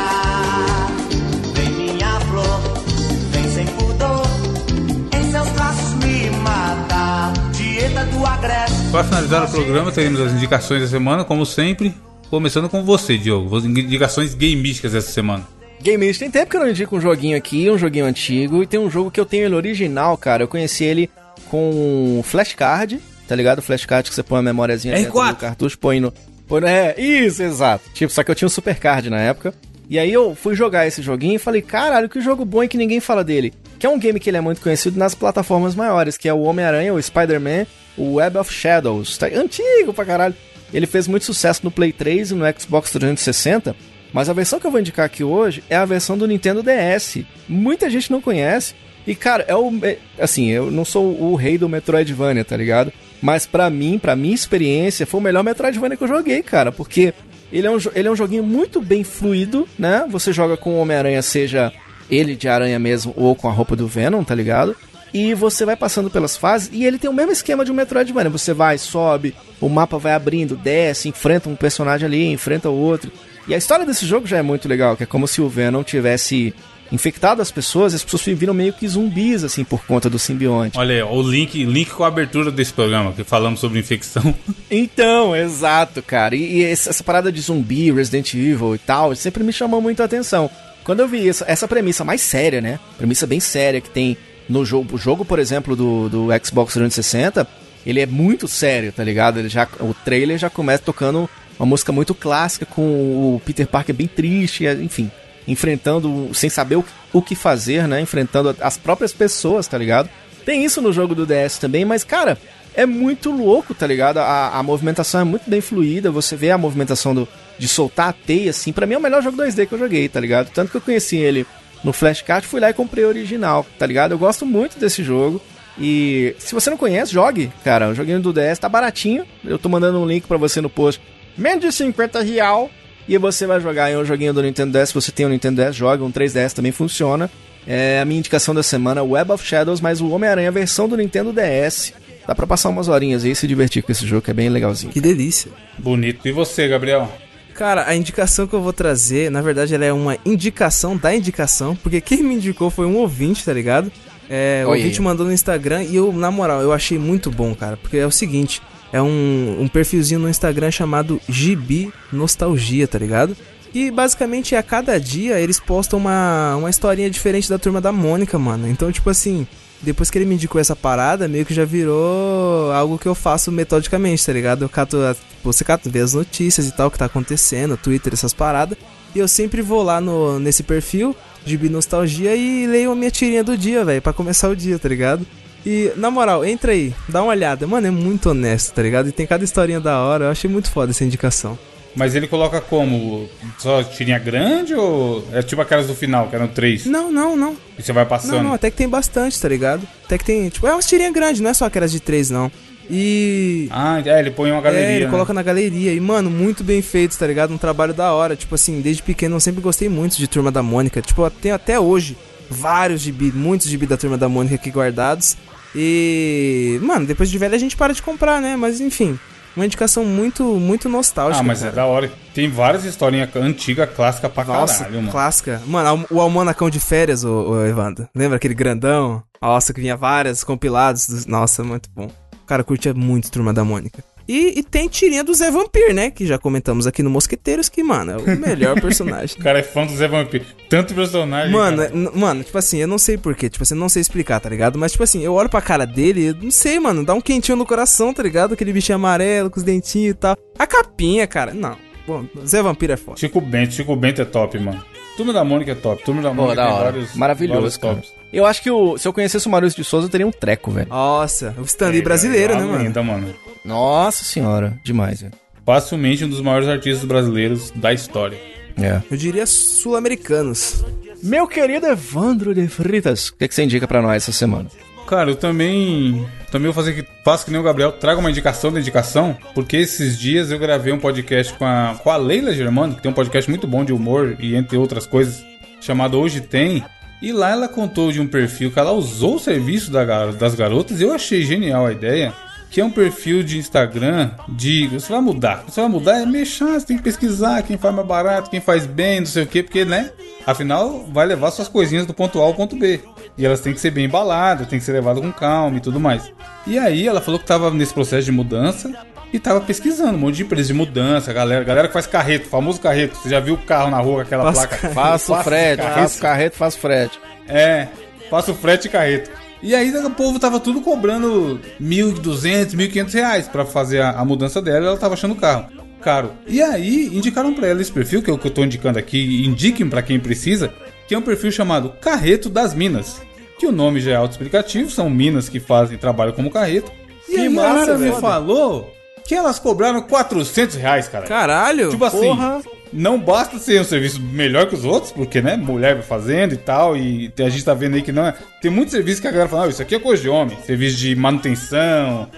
Para 8.93 9.05
finalizar 9.05 9.45
o 9.47 9.51
programa, 9.51 9.91
teremos 9.91 10.21
as 10.21 10.33
indicações 10.33 10.83
da 10.83 10.87
semana, 10.87 11.25
como 11.25 11.47
sempre. 11.47 11.95
Começando 12.29 12.69
com 12.69 12.85
você, 12.85 13.17
Diogo. 13.17 13.59
Indicações 13.61 14.35
gameísticas 14.35 14.93
dessa 14.93 15.11
semana. 15.11 15.49
Game 15.81 16.07
Age, 16.07 16.19
tem 16.19 16.31
tempo 16.31 16.51
que 16.51 16.57
eu 16.59 16.61
não 16.61 16.69
indico 16.69 16.95
um 16.95 17.01
joguinho 17.01 17.35
aqui, 17.35 17.71
um 17.71 17.79
joguinho 17.79 18.05
antigo, 18.05 18.63
e 18.63 18.67
tem 18.67 18.79
um 18.79 18.91
jogo 18.91 19.11
que 19.11 19.19
eu 19.19 19.25
tenho 19.25 19.47
ele 19.47 19.55
original, 19.55 20.19
cara. 20.19 20.43
Eu 20.43 20.49
conheci 20.49 20.85
ele 20.85 21.09
com 21.49 22.21
flashcard, 22.23 23.01
tá 23.27 23.35
ligado? 23.35 23.63
Flashcard 23.63 24.11
que 24.11 24.15
você 24.15 24.23
põe 24.23 24.41
a 24.41 24.43
memóriazinha 24.43 24.95
dentro 24.95 25.11
R4. 25.15 25.29
do 25.31 25.37
cartucho, 25.37 25.79
põe 25.79 25.99
no. 25.99 26.13
Põe 26.47 26.61
no 26.61 26.67
é, 26.67 26.95
isso, 27.01 27.43
exato. 27.43 27.89
Tipo, 27.95 28.13
só 28.13 28.23
que 28.23 28.31
eu 28.31 28.35
tinha 28.35 28.47
um 28.47 28.51
supercard 28.51 29.09
na 29.09 29.21
época. 29.21 29.55
E 29.91 29.99
aí 29.99 30.13
eu 30.13 30.35
fui 30.35 30.55
jogar 30.55 30.87
esse 30.87 31.03
joguinho 31.03 31.35
e 31.37 31.39
falei, 31.39 31.61
caralho, 31.61 32.09
que 32.09 32.21
jogo 32.21 32.45
bom 32.45 32.63
e 32.63 32.69
que 32.69 32.79
ninguém 32.79 33.01
fala 33.01 33.23
dele. 33.23 33.53
Que 33.79 33.87
é 33.87 33.91
um 33.91 33.99
game 33.99 34.19
que 34.19 34.31
ele 34.31 34.37
é 34.37 34.41
muito 34.41 34.61
conhecido 34.61 34.99
nas 34.99 35.15
plataformas 35.15 35.75
maiores, 35.75 36.17
que 36.17 36.29
é 36.29 36.33
o 36.33 36.43
Homem-Aranha, 36.43 36.95
o 36.95 37.03
Spider-Man, 37.03 37.67
o 37.97 38.15
Web 38.15 38.39
of 38.39 38.53
Shadows. 38.53 39.19
Tá 39.19 39.27
antigo 39.27 39.93
pra 39.93 40.05
caralho. 40.05 40.35
Ele 40.73 40.87
fez 40.87 41.07
muito 41.07 41.27
sucesso 41.27 41.61
no 41.65 41.71
Play 41.71 41.93
3 41.93 42.31
e 42.31 42.35
no 42.35 42.45
Xbox 42.59 42.91
360. 42.93 43.77
Mas 44.13 44.29
a 44.29 44.33
versão 44.33 44.61
que 44.61 44.67
eu 44.67 44.71
vou 44.71 44.81
indicar 44.81 45.05
aqui 45.07 45.25
hoje 45.25 45.63
é 45.69 45.77
a 45.77 45.85
versão 45.85 46.17
do 46.17 46.27
Nintendo 46.27 46.63
DS. 46.63 47.25
Muita 47.49 47.91
gente 47.91 48.11
não 48.11 48.21
conhece. 48.21 48.75
E, 49.07 49.15
cara, 49.15 49.45
é 49.49 49.57
o. 49.57 49.73
é- 49.83 49.99
assim, 50.19 50.49
eu 50.51 50.71
não 50.71 50.85
sou 50.85 51.21
o 51.21 51.35
rei 51.35 51.59
do 51.59 51.69
Metroidvania, 51.69 52.45
tá 52.45 52.57
ligado? 52.57 52.93
Mas 53.21 53.47
pra 53.47 53.69
mim, 53.69 53.99
pra 53.99 54.15
minha 54.17 54.35
experiência, 54.35 55.07
foi 55.07 55.19
o 55.21 55.23
melhor 55.23 55.43
Metroidvania 55.43 55.97
que 55.97 56.05
eu 56.05 56.09
joguei, 56.09 56.43
cara. 56.43 56.71
Porque 56.71 57.13
ele 57.53 57.67
é 57.67 57.71
um, 57.71 57.79
ele 57.95 58.09
é 58.09 58.11
um 58.11 58.17
joguinho 58.17 58.43
muito 58.43 58.81
bem 58.81 59.05
fluido, 59.05 59.69
né? 59.79 60.07
Você 60.09 60.33
joga 60.33 60.57
com 60.57 60.71
o 60.71 60.79
Homem-Aranha, 60.81 61.21
seja 61.23 61.73
ele 62.11 62.35
de 62.35 62.49
aranha 62.49 62.79
mesmo 62.79 63.13
ou 63.17 63.35
com 63.35 63.49
a 63.49 63.53
roupa 63.53 63.77
do 63.77 63.87
Venom, 63.87 64.25
tá 64.25 64.35
ligado? 64.35 64.75
E 65.15 65.35
você 65.35 65.67
vai 65.67 65.77
passando 65.77 66.11
pelas 66.11 66.37
fases 66.37 66.71
e 66.73 66.85
ele 66.85 66.99
tem 66.99 67.11
o 67.11 67.13
mesmo 67.13 67.33
esquema 67.33 67.65
de 67.65 67.71
um 67.71 67.75
Metroidvania. 67.75 68.31
Você 68.31 68.55
vai, 68.55 68.79
sobe, 68.79 69.35
o 69.61 69.69
mapa 69.69 69.99
vai 69.99 70.15
abrindo, 70.15 70.57
desce, 70.57 71.09
enfrenta 71.09 71.51
um 71.51 71.57
personagem 71.57 72.07
ali, 72.07 72.33
enfrenta 72.33 72.71
o 72.71 72.79
outro. 72.79 73.13
E 73.47 73.55
a 73.55 73.59
história 73.59 73.85
desse 73.85 74.07
jogo 74.07 74.27
já 74.27 74.39
é 74.39 74.43
muito 74.43 74.69
legal, 74.69 74.97
que 74.97 75.03
é 75.03 75.07
como 75.07 75.29
se 75.29 75.43
o 75.43 75.49
Venom 75.49 75.83
tivesse 75.83 76.55
infectado 76.93 77.41
as 77.41 77.51
pessoas 77.51 77.95
as 77.95 78.05
pessoas 78.05 78.39
viram 78.39 78.55
meio 78.55 78.73
que 78.73 78.87
zumbis, 78.87 79.43
assim, 79.43 79.65
por 79.65 79.85
conta 79.85 80.09
do 80.09 80.19
simbionte. 80.19 80.79
Olha 80.79 80.95
aí, 80.95 81.03
o 81.03 81.23
link, 81.23 81.65
link 81.65 81.91
com 81.91 82.05
a 82.05 82.09
abertura 82.09 82.51
desse 82.51 82.73
programa, 82.73 83.13
que 83.13 83.25
falamos 83.25 83.59
sobre 83.59 83.81
infecção. 83.81 84.35
Então, 84.75 85.37
exato, 85.37 86.01
cara. 86.03 86.35
E, 86.35 86.61
e 86.61 86.65
essa 86.65 87.05
parada 87.05 87.31
de 87.31 87.43
zumbi, 87.43 87.93
Resident 87.93 88.33
Evil 88.33 88.75
e 88.75 88.79
tal, 88.79 89.15
sempre 89.15 89.45
me 89.45 89.53
chamou 89.53 89.83
muito 89.83 90.01
a 90.01 90.07
atenção. 90.07 90.51
Quando 90.83 91.01
eu 91.01 91.09
vi 91.09 91.29
essa, 91.29 91.45
essa 91.47 91.69
premissa 91.69 92.05
mais 92.05 92.23
séria, 92.23 92.59
né? 92.59 92.81
Premissa 92.97 93.27
bem 93.27 93.39
séria 93.39 93.83
que 93.83 93.91
tem 93.91 94.17
no 94.49 94.65
jogo. 94.65 94.95
O 94.95 94.99
jogo, 94.99 95.27
por 95.27 95.39
exemplo, 95.39 95.77
do, 95.77 96.09
do 96.09 96.29
Xbox 96.43 96.73
360, 96.73 97.47
ele 97.85 98.01
é 98.01 98.07
muito 98.07 98.49
sério, 98.49 98.93
tá 98.93 99.05
ligado? 99.05 99.39
Ele 99.39 99.49
já, 99.51 99.69
o 99.81 99.93
trailer 99.93 100.39
já 100.39 100.49
começa 100.49 100.83
tocando 100.83 101.29
uma 101.59 101.67
música 101.67 101.93
muito 101.93 102.15
clássica 102.15 102.65
com 102.65 102.83
o 102.83 103.43
Peter 103.45 103.67
Parker 103.67 103.95
bem 103.95 104.07
triste, 104.07 104.65
enfim. 104.67 105.11
Enfrentando, 105.47 106.31
sem 106.35 106.49
saber 106.49 106.77
o, 106.77 106.85
o 107.13 107.21
que 107.21 107.35
fazer, 107.35 107.89
né? 107.89 108.01
Enfrentando 108.01 108.57
as 108.61 108.77
próprias 108.77 109.13
pessoas, 109.13 109.67
tá 109.67 109.77
ligado? 109.77 110.09
Tem 110.45 110.65
isso 110.65 110.81
no 110.81 110.93
jogo 110.93 111.15
do 111.15 111.27
DS 111.27 111.59
também, 111.59 111.85
mas, 111.85 112.05
cara, 112.05 112.39
é 112.75 112.87
muito 112.87 113.31
louco, 113.31 113.75
tá 113.75 113.87
ligado? 113.87 114.19
A, 114.19 114.59
a 114.59 114.63
movimentação 114.63 115.21
é 115.21 115.25
muito 115.25 115.49
bem 115.49 115.61
fluida, 115.61 116.11
você 116.11 116.37
vê 116.37 116.51
a 116.51 116.59
movimentação 116.59 117.15
do, 117.15 117.29
de 117.59 117.69
soltar 117.69 118.09
a 118.09 118.13
teia, 118.13 118.51
assim. 118.51 118.73
Pra 118.73 118.87
mim 118.87 118.95
é 118.95 118.99
o 118.99 119.03
melhor 119.03 119.23
jogo 119.23 119.37
2D 119.37 119.67
que 119.67 119.75
eu 119.75 119.79
joguei, 119.79 120.09
tá 120.09 120.19
ligado? 120.21 120.51
Tanto 120.51 120.71
que 120.71 120.77
eu 120.77 120.81
conheci 120.81 121.17
ele 121.17 121.47
no 121.85 121.93
Flashcard, 121.93 122.47
fui 122.47 122.61
lá 122.61 122.71
e 122.71 122.75
comprei 122.75 123.05
o 123.05 123.09
original, 123.09 123.67
tá 123.79 123.87
ligado? 123.87 124.13
Eu 124.13 124.19
gosto 124.19 124.47
muito 124.47 124.79
desse 124.79 125.03
jogo. 125.03 125.41
E 125.79 126.35
se 126.39 126.55
você 126.55 126.69
não 126.71 126.77
conhece, 126.77 127.13
jogue, 127.13 127.51
cara. 127.65 127.89
O 127.89 127.95
joguinho 127.95 128.21
do 128.21 128.33
DS 128.33 128.59
tá 128.59 128.69
baratinho. 128.69 129.25
Eu 129.45 129.59
tô 129.59 129.69
mandando 129.69 129.99
um 130.01 130.07
link 130.07 130.27
pra 130.27 130.37
você 130.37 130.61
no 130.61 130.69
post. 130.69 131.01
Menos 131.37 131.65
de 131.65 131.73
50 131.73 132.23
real. 132.23 132.71
E 133.09 133.19
você 133.19 133.47
vai 133.47 133.61
jogar 133.61 133.91
em 133.91 133.97
um 133.97 134.05
joguinho 134.05 134.33
do 134.33 134.43
Nintendo 134.43 134.79
DS. 134.79 134.89
Se 134.89 134.95
você 134.95 135.11
tem 135.11 135.27
um 135.27 135.29
Nintendo 135.29 135.63
DS, 135.63 135.75
joga. 135.75 136.05
Um 136.05 136.13
3DS 136.13 136.53
também 136.53 136.73
funciona. 136.73 137.31
É 137.67 138.01
a 138.01 138.05
minha 138.05 138.19
indicação 138.19 138.55
da 138.55 138.63
semana, 138.63 139.03
Web 139.03 139.33
of 139.33 139.47
Shadows, 139.47 139.81
mais 139.81 140.01
o 140.01 140.09
Homem-Aranha, 140.09 140.51
versão 140.51 140.89
do 140.89 140.97
Nintendo 140.97 141.33
DS. 141.33 141.93
Dá 142.27 142.35
pra 142.35 142.47
passar 142.47 142.69
umas 142.69 142.89
horinhas 142.89 143.25
aí 143.25 143.33
e 143.33 143.37
se 143.37 143.47
divertir 143.47 143.83
com 143.83 143.93
esse 143.93 144.07
jogo, 144.07 144.23
que 144.23 144.31
é 144.31 144.35
bem 144.35 144.49
legalzinho. 144.49 144.93
Que 144.93 145.01
delícia. 145.01 145.51
Bonito. 145.79 146.27
E 146.27 146.33
você, 146.33 146.69
Gabriel? 146.69 147.11
Cara, 147.55 147.87
a 147.87 147.95
indicação 147.95 148.47
que 148.47 148.55
eu 148.55 148.63
vou 148.63 148.73
trazer, 148.73 149.31
na 149.31 149.43
verdade, 149.43 149.75
ela 149.75 149.85
é 149.85 149.93
uma 149.93 150.17
indicação 150.25 150.97
da 150.97 151.15
indicação, 151.15 151.77
porque 151.77 152.01
quem 152.01 152.23
me 152.23 152.35
indicou 152.35 152.71
foi 152.71 152.87
um 152.87 152.97
ouvinte, 152.97 153.45
tá 153.45 153.53
ligado? 153.53 153.93
É, 154.31 154.63
o 154.67 154.71
ouvinte 154.71 155.03
mandou 155.03 155.27
no 155.27 155.33
Instagram 155.33 155.83
e 155.85 155.97
eu, 155.97 156.13
na 156.13 156.31
moral, 156.31 156.63
eu 156.63 156.73
achei 156.73 156.99
muito 156.99 157.31
bom, 157.31 157.55
cara, 157.55 157.77
porque 157.77 157.99
é 157.99 158.07
o 158.07 158.11
seguinte, 158.11 158.63
é 158.93 159.01
um, 159.01 159.59
um 159.61 159.69
perfilzinho 159.69 160.21
no 160.21 160.29
Instagram 160.29 160.71
chamado 160.71 161.21
Gibi 161.29 161.93
Nostalgia, 162.13 162.87
tá 162.87 162.99
ligado? 162.99 163.37
E 163.75 163.91
basicamente 163.91 164.55
a 164.55 164.63
cada 164.63 165.01
dia 165.01 165.41
eles 165.41 165.59
postam 165.59 165.99
uma, 165.99 166.57
uma 166.57 166.69
historinha 166.69 167.09
diferente 167.09 167.49
da 167.49 167.59
turma 167.59 167.81
da 167.81 167.91
Mônica, 167.91 168.39
mano. 168.39 168.69
Então, 168.69 168.93
tipo 168.93 169.09
assim, 169.09 169.47
depois 169.81 170.11
que 170.11 170.19
ele 170.19 170.27
me 170.27 170.35
indicou 170.35 170.61
essa 170.61 170.77
parada, 170.77 171.27
meio 171.27 171.47
que 171.47 171.55
já 171.55 171.65
virou 171.65 172.71
algo 172.73 172.99
que 172.99 173.09
eu 173.09 173.15
faço 173.15 173.51
metodicamente, 173.51 174.25
tá 174.25 174.33
ligado? 174.33 174.63
Eu 174.63 174.69
cato, 174.69 174.99
você 175.43 175.65
cata, 175.65 175.89
vê 175.89 176.01
as 176.01 176.13
notícias 176.13 176.69
e 176.69 176.73
tal, 176.73 176.91
que 176.91 176.99
tá 176.99 177.07
acontecendo, 177.07 177.79
Twitter, 177.79 178.13
essas 178.13 178.35
paradas. 178.35 178.77
E 179.15 179.19
eu 179.19 179.27
sempre 179.27 179.63
vou 179.63 179.83
lá 179.83 180.01
no, 180.01 180.39
nesse 180.39 180.63
perfil, 180.63 181.17
de 181.45 181.57
Nostalgia, 181.69 182.37
e 182.37 182.67
leio 182.67 182.93
a 182.93 182.95
minha 182.95 183.11
tirinha 183.11 183.43
do 183.43 183.57
dia, 183.57 183.85
velho, 183.85 184.01
pra 184.01 184.13
começar 184.13 184.49
o 184.49 184.57
dia, 184.57 184.79
tá 184.79 184.89
ligado? 184.89 185.27
E, 185.65 185.93
na 185.97 186.11
moral, 186.11 186.45
entra 186.45 186.73
aí, 186.73 186.93
dá 187.09 187.23
uma 187.23 187.31
olhada. 187.31 187.67
Mano, 187.67 187.87
é 187.87 187.91
muito 187.91 188.31
honesto, 188.31 188.75
tá 188.75 188.83
ligado? 188.83 189.09
E 189.09 189.13
tem 189.13 189.27
cada 189.27 189.45
historinha 189.45 189.81
da 189.81 190.01
hora, 190.01 190.27
eu 190.27 190.31
achei 190.31 190.51
muito 190.51 190.71
foda 190.71 190.91
essa 190.91 191.05
indicação. 191.05 191.59
Mas 191.95 192.15
ele 192.15 192.27
coloca 192.27 192.61
como? 192.61 193.29
Só 193.59 193.83
tirinha 193.83 194.19
grande 194.19 194.75
ou 194.75 195.23
é 195.33 195.43
tipo 195.43 195.61
aquelas 195.61 195.87
do 195.87 195.95
final, 195.95 196.29
que 196.29 196.35
eram 196.35 196.49
três? 196.49 196.87
Não, 196.87 197.13
não, 197.13 197.37
não. 197.37 197.57
E 197.79 197.83
você 197.83 197.93
vai 197.93 198.07
passando? 198.07 198.33
Não, 198.33 198.43
não, 198.43 198.53
até 198.55 198.71
que 198.71 198.77
tem 198.77 198.89
bastante, 198.89 199.39
tá 199.41 199.49
ligado? 199.49 199.87
Até 200.05 200.17
que 200.17 200.25
tem, 200.25 200.49
tipo, 200.49 200.67
é 200.67 200.73
umas 200.73 200.87
tirinhas 200.87 201.13
grandes, 201.13 201.41
não 201.41 201.51
é 201.51 201.55
só 201.55 201.67
aquelas 201.67 201.93
de 201.93 202.01
três, 202.01 202.31
não. 202.31 202.51
E. 202.91 203.69
Ah, 203.71 204.03
é, 204.05 204.19
ele 204.19 204.31
põe 204.31 204.51
uma 204.51 204.61
galeria. 204.61 204.87
é, 204.87 204.97
ele 204.97 205.05
né? 205.05 205.11
coloca 205.11 205.33
na 205.33 205.43
galeria. 205.43 205.93
E, 205.93 206.01
mano, 206.01 206.31
muito 206.31 206.65
bem 206.65 206.83
feito, 206.83 207.17
tá 207.17 207.27
ligado? 207.27 207.53
Um 207.53 207.59
trabalho 207.59 207.95
da 207.95 208.13
hora. 208.13 208.35
Tipo 208.35 208.55
assim, 208.55 208.81
desde 208.81 209.03
pequeno 209.03 209.37
eu 209.37 209.41
sempre 209.41 209.61
gostei 209.61 209.89
muito 209.89 210.17
de 210.17 210.27
Turma 210.27 210.51
da 210.51 210.63
Mônica. 210.63 211.01
Tipo, 211.01 211.29
tenho 211.31 211.55
até 211.55 211.79
hoje 211.79 212.17
vários 212.51 213.01
gibi, 213.01 213.33
muitos 213.33 213.69
gibi 213.69 213.87
da 213.87 213.97
Turma 213.97 214.19
da 214.19 214.29
Mônica 214.29 214.57
aqui 214.57 214.71
guardados. 214.71 215.37
E. 215.75 216.79
Mano, 216.83 217.07
depois 217.07 217.31
de 217.31 217.39
velho 217.39 217.55
a 217.55 217.59
gente 217.59 217.77
para 217.77 217.93
de 217.93 218.03
comprar, 218.03 218.41
né? 218.41 218.57
Mas 218.57 218.81
enfim. 218.81 219.19
Uma 219.55 219.67
indicação 219.67 220.03
muito, 220.03 220.43
muito 220.45 220.89
nostálgica. 220.89 221.41
Ah, 221.41 221.47
mas 221.47 221.59
cara. 221.59 221.71
é 221.73 221.75
da 221.75 221.85
hora. 221.85 222.11
Tem 222.35 222.49
várias 222.49 222.85
historinhas 222.87 223.29
antigas, 223.37 223.91
clássicas 223.95 224.33
pra 224.33 224.45
Nossa, 224.45 224.79
caralho, 224.85 224.97
mano. 225.01 225.13
clássica. 225.13 225.61
Mano, 225.67 226.07
o 226.11 226.21
Almanacão 226.23 226.71
de 226.71 226.81
férias, 226.81 227.23
o, 227.23 227.51
o 227.51 227.67
Evandro. 227.67 228.09
Lembra 228.15 228.39
aquele 228.39 228.55
grandão? 228.55 229.23
Nossa, 229.43 229.75
que 229.75 229.81
vinha 229.83 229.95
várias 229.95 230.43
compilados. 230.43 231.07
dos- 231.07 231.27
Nossa, 231.27 231.63
muito 231.63 231.91
bom. 231.95 232.07
O 232.43 232.47
cara 232.47 232.65
curtia 232.65 232.95
muito 232.95 233.31
Turma 233.31 233.53
da 233.53 233.63
Mônica. 233.63 234.03
E, 234.29 234.59
e 234.59 234.63
tem 234.63 234.89
tirinha 234.89 235.23
do 235.25 235.35
Zé 235.35 235.51
Vampir, 235.51 235.93
né? 235.95 236.11
Que 236.11 236.25
já 236.27 236.39
comentamos 236.39 236.87
aqui 236.87 237.03
no 237.03 237.11
Mosqueteiros, 237.11 237.69
que, 237.69 237.83
mano, 237.83 238.13
é 238.13 238.17
o 238.17 238.39
melhor 238.39 238.81
personagem. 238.81 239.37
O 239.41 239.43
cara 239.43 239.59
é 239.59 239.63
fã 239.63 239.85
do 239.87 239.95
Zé 239.97 240.07
Vampiro. 240.09 240.45
Tanto 240.69 240.95
personagem. 240.95 241.51
Mano, 241.53 241.83
é- 241.83 241.91
mano, 241.93 242.43
tipo 242.45 242.57
assim, 242.59 242.79
eu 242.79 242.89
não 242.89 242.99
sei 242.99 243.17
porquê, 243.19 243.49
tipo 243.51 243.63
assim, 243.63 243.75
eu 243.75 243.81
não 243.81 243.89
sei 243.89 244.01
explicar, 244.01 244.41
tá 244.41 244.49
ligado? 244.49 244.79
Mas, 244.79 244.93
tipo 244.93 245.03
assim, 245.05 245.23
eu 245.23 245.33
olho 245.35 245.49
pra 245.49 245.61
cara 245.61 245.85
dele, 245.87 246.27
eu 246.31 246.35
não 246.41 246.51
sei, 246.51 246.79
mano, 246.79 247.05
dá 247.05 247.15
um 247.15 247.21
quentinho 247.21 247.57
no 247.57 247.67
coração, 247.67 248.13
tá 248.15 248.23
ligado? 248.23 248.55
Aquele 248.55 248.73
bichinho 248.73 248.97
amarelo, 248.97 249.51
com 249.51 249.59
os 249.59 249.65
dentinhos 249.65 250.13
e 250.13 250.15
tal. 250.15 250.37
A 250.59 250.67
capinha, 250.67 251.27
cara, 251.27 251.53
não. 251.55 251.77
Bom, 252.07 252.25
Zé 252.47 252.63
Vampiro 252.63 252.93
é 252.93 252.97
foda. 252.97 253.19
Chico 253.19 253.41
Bento, 253.41 253.75
Chico 253.75 253.95
Bento 253.97 254.21
é 254.23 254.25
top, 254.25 254.59
mano. 254.59 254.83
Turma 255.17 255.33
da 255.33 255.45
Mônica 255.45 255.71
é 255.73 255.75
top. 255.75 256.03
Turma 256.03 256.23
da 256.23 256.33
Mônica 256.33 256.55
Pô, 256.55 256.57
da 256.57 256.65
tem 256.67 256.75
hora. 256.75 256.85
vários. 256.93 257.15
Maravilhoso, 257.15 257.61
vários 257.61 257.77
cara. 257.77 257.95
tops. 257.97 258.13
Eu 258.33 258.47
acho 258.47 258.63
que 258.63 258.71
o, 258.71 258.97
se 258.97 259.07
eu 259.07 259.13
conhecesse 259.13 259.47
o 259.47 259.51
Maurício 259.51 259.77
de 259.77 259.85
Souza, 259.89 260.07
eu 260.07 260.11
teria 260.11 260.27
um 260.27 260.31
treco, 260.33 260.71
velho. 260.71 260.89
Nossa, 260.89 261.55
o 261.59 261.63
Stanley 261.63 262.01
brasileiro, 262.03 262.55
É, 262.55 262.57
né, 262.57 262.63
uma 262.63 262.73
mano? 262.73 262.85
lenda, 262.85 263.03
mano. 263.03 263.35
Nossa 263.65 264.25
senhora, 264.25 264.79
demais, 264.85 265.23
velho. 265.23 265.33
Facilmente 265.65 266.25
um 266.25 266.29
dos 266.29 266.41
maiores 266.41 266.69
artistas 266.69 267.05
brasileiros 267.05 267.71
da 267.71 267.93
história. 267.93 268.39
É. 268.81 269.01
Eu 269.11 269.17
diria 269.17 269.47
sul-americanos. 269.47 270.85
Meu 271.23 271.47
querido 271.47 271.87
Evandro 271.87 272.55
de 272.55 272.67
Fritas, 272.67 273.29
o 273.29 273.37
que, 273.37 273.47
que 273.47 273.55
você 273.55 273.63
indica 273.63 273.87
pra 273.87 274.03
nós 274.03 274.25
essa 274.25 274.33
semana? 274.33 274.69
Cara, 275.07 275.31
eu 275.31 275.37
também. 275.37 276.27
Também 276.51 276.67
vou 276.67 276.75
fazer 276.75 276.95
que. 276.95 277.09
Faço 277.25 277.45
que 277.45 277.51
nem 277.51 277.61
o 277.61 277.63
Gabriel, 277.63 277.93
traga 277.93 278.19
uma 278.19 278.31
indicação 278.31 278.73
da 278.73 278.81
indicação, 278.81 279.37
porque 279.55 279.77
esses 279.77 280.19
dias 280.19 280.51
eu 280.51 280.59
gravei 280.59 280.93
um 280.93 280.99
podcast 280.99 281.53
com 281.55 281.65
a, 281.65 281.95
com 282.03 282.11
a 282.11 282.17
Leila 282.17 282.53
Germano, 282.53 282.95
que 282.95 283.03
tem 283.03 283.11
um 283.11 283.15
podcast 283.15 283.49
muito 283.49 283.67
bom 283.67 283.85
de 283.85 283.93
humor 283.93 284.37
e 284.41 284.57
entre 284.57 284.77
outras 284.77 285.07
coisas, 285.07 285.45
chamado 285.81 286.19
Hoje 286.19 286.41
Tem. 286.41 286.85
E 287.21 287.31
lá 287.33 287.51
ela 287.51 287.69
contou 287.69 288.11
de 288.11 288.21
um 288.21 288.27
perfil 288.27 288.73
que 288.73 288.79
ela 288.79 288.91
usou 288.91 289.37
o 289.37 289.39
serviço 289.39 289.93
da 289.93 290.33
das 290.33 290.55
garotas 290.57 291.01
e 291.01 291.05
eu 291.05 291.13
achei 291.13 291.43
genial 291.45 291.87
a 291.87 291.93
ideia. 291.93 292.33
Que 292.73 292.81
é 292.81 292.85
um 292.85 292.91
perfil 292.91 293.43
de 293.43 293.59
Instagram 293.59 294.31
de. 294.49 294.89
Você 294.89 295.13
vai 295.13 295.21
mudar. 295.21 295.63
Você 295.69 295.79
vai 295.79 295.91
mudar 295.91 296.23
é 296.23 296.27
meio 296.27 296.47
chato, 296.47 296.81
você 296.81 296.87
tem 296.87 296.97
que 296.97 297.03
pesquisar 297.03 297.63
quem 297.63 297.77
faz 297.77 297.95
mais 297.95 298.07
barato, 298.07 298.49
quem 298.49 298.63
faz 298.63 298.87
bem, 298.87 299.21
não 299.21 299.27
sei 299.27 299.43
o 299.43 299.47
quê, 299.47 299.63
porque, 299.63 299.85
né? 299.85 300.11
Afinal, 300.47 301.05
vai 301.13 301.27
levar 301.27 301.51
suas 301.51 301.69
coisinhas 301.69 302.07
do 302.07 302.15
ponto 302.15 302.41
A 302.41 302.45
ao 302.45 302.55
ponto 302.55 302.75
B. 302.75 302.99
E 303.37 303.45
elas 303.45 303.61
têm 303.61 303.75
que 303.75 303.81
ser 303.81 303.91
bem 303.91 304.07
embaladas, 304.07 304.67
tem 304.67 304.79
que 304.79 304.85
ser 304.85 304.93
levadas 304.93 305.23
com 305.23 305.31
calma 305.31 305.77
e 305.77 305.81
tudo 305.81 306.01
mais. 306.01 306.33
E 306.67 306.79
aí 306.79 307.07
ela 307.07 307.21
falou 307.21 307.39
que 307.39 307.47
tava 307.47 307.71
nesse 307.71 307.93
processo 307.93 308.25
de 308.25 308.33
mudança 308.33 308.91
e 309.33 309.39
tava 309.39 309.61
pesquisando 309.61 310.15
um 310.15 310.21
monte 310.21 310.37
de 310.37 310.43
empresas 310.43 310.69
de 310.69 310.75
mudança, 310.75 311.31
galera, 311.31 311.63
galera 311.65 311.89
que 311.89 311.93
faz 311.93 312.07
carreto, 312.07 312.49
famoso 312.49 312.81
carreto. 312.81 313.19
Você 313.19 313.29
já 313.29 313.39
viu 313.39 313.55
o 313.55 313.59
carro 313.59 313.91
na 313.91 313.99
rua 313.99 314.17
com 314.17 314.21
aquela 314.23 314.51
placa? 314.51 314.77
Faço 314.89 315.33
Faço 315.33 315.45
frete, 315.45 315.83
faço 315.83 316.21
carreto, 316.21 316.57
faço 316.57 316.79
frete. 316.79 317.21
É, 317.47 317.89
faço 318.31 318.55
frete 318.55 318.89
e 318.89 318.91
carreto. 318.91 319.31
E 319.63 319.75
aí 319.75 319.95
o 319.97 320.11
povo 320.11 320.39
tava 320.39 320.59
tudo 320.59 320.81
cobrando 320.81 321.61
1.200, 321.81 322.75
1.500 322.75 323.13
reais 323.15 323.49
pra 323.49 323.65
fazer 323.65 324.01
a, 324.01 324.11
a 324.11 324.25
mudança 324.25 324.61
dela 324.61 324.85
e 324.85 324.89
ela 324.89 324.97
tava 324.97 325.15
achando 325.15 325.33
o 325.33 325.37
carro 325.37 325.83
caro. 326.03 326.33
E 326.47 326.61
aí 326.61 327.07
indicaram 327.17 327.55
pra 327.55 327.69
ela 327.69 327.81
esse 327.81 327.93
perfil, 327.93 328.23
que 328.23 328.29
é 328.29 328.33
o 328.33 328.39
que 328.39 328.49
eu 328.49 328.51
tô 328.51 328.65
indicando 328.65 328.99
aqui, 328.99 329.47
indiquem 329.47 329.89
pra 329.89 330.03
quem 330.03 330.19
precisa, 330.19 330.75
que 331.07 331.15
é 331.15 331.19
um 331.19 331.23
perfil 331.23 331.53
chamado 331.53 331.91
Carreto 332.01 332.51
das 332.51 332.75
Minas. 332.75 333.23
Que 333.59 333.67
o 333.67 333.73
nome 333.73 334.01
já 334.01 334.13
é 334.13 334.17
autoexplicativo, 334.17 334.91
são 334.91 335.09
minas 335.09 335.49
que 335.49 335.61
fazem 335.61 335.97
trabalho 335.97 336.33
como 336.33 336.51
carreto. 336.51 336.91
E 337.29 337.37
aí 337.37 337.49
massa, 337.49 337.95
a 337.95 337.99
me 337.99 338.11
falou 338.13 338.93
que 339.25 339.35
elas 339.35 339.59
cobraram 339.59 340.03
400 340.03 340.77
reais, 340.77 341.09
cara. 341.09 341.27
Caralho! 341.27 341.91
Tipo 341.91 342.05
assim, 342.05 342.19
Porra. 342.21 342.61
não 342.93 343.19
basta 343.19 343.59
ser 343.59 343.81
um 343.81 343.85
serviço 343.85 344.21
melhor 344.21 344.67
que 344.67 344.75
os 344.75 344.85
outros, 344.85 345.13
porque, 345.13 345.41
né, 345.41 345.57
mulher 345.57 345.95
vai 345.95 346.03
fazendo 346.03 346.55
e 346.55 346.57
tal, 346.57 346.97
e 346.97 347.33
a 347.39 347.49
gente 347.49 347.65
tá 347.65 347.75
vendo 347.75 347.95
aí 347.95 348.03
que 348.03 348.13
não 348.13 348.27
é. 348.27 348.35
Tem 348.61 348.71
muitos 348.71 348.93
serviços 348.93 349.21
que 349.21 349.29
a 349.29 349.31
galera 349.31 349.49
fala, 349.49 349.67
"Ah, 349.67 349.69
isso 349.69 349.83
aqui 349.83 349.95
é 349.95 349.99
coisa 349.99 350.23
de 350.23 350.29
homem. 350.29 350.57
Serviço 350.67 350.97
de 350.99 351.15
manutenção, 351.15 352.29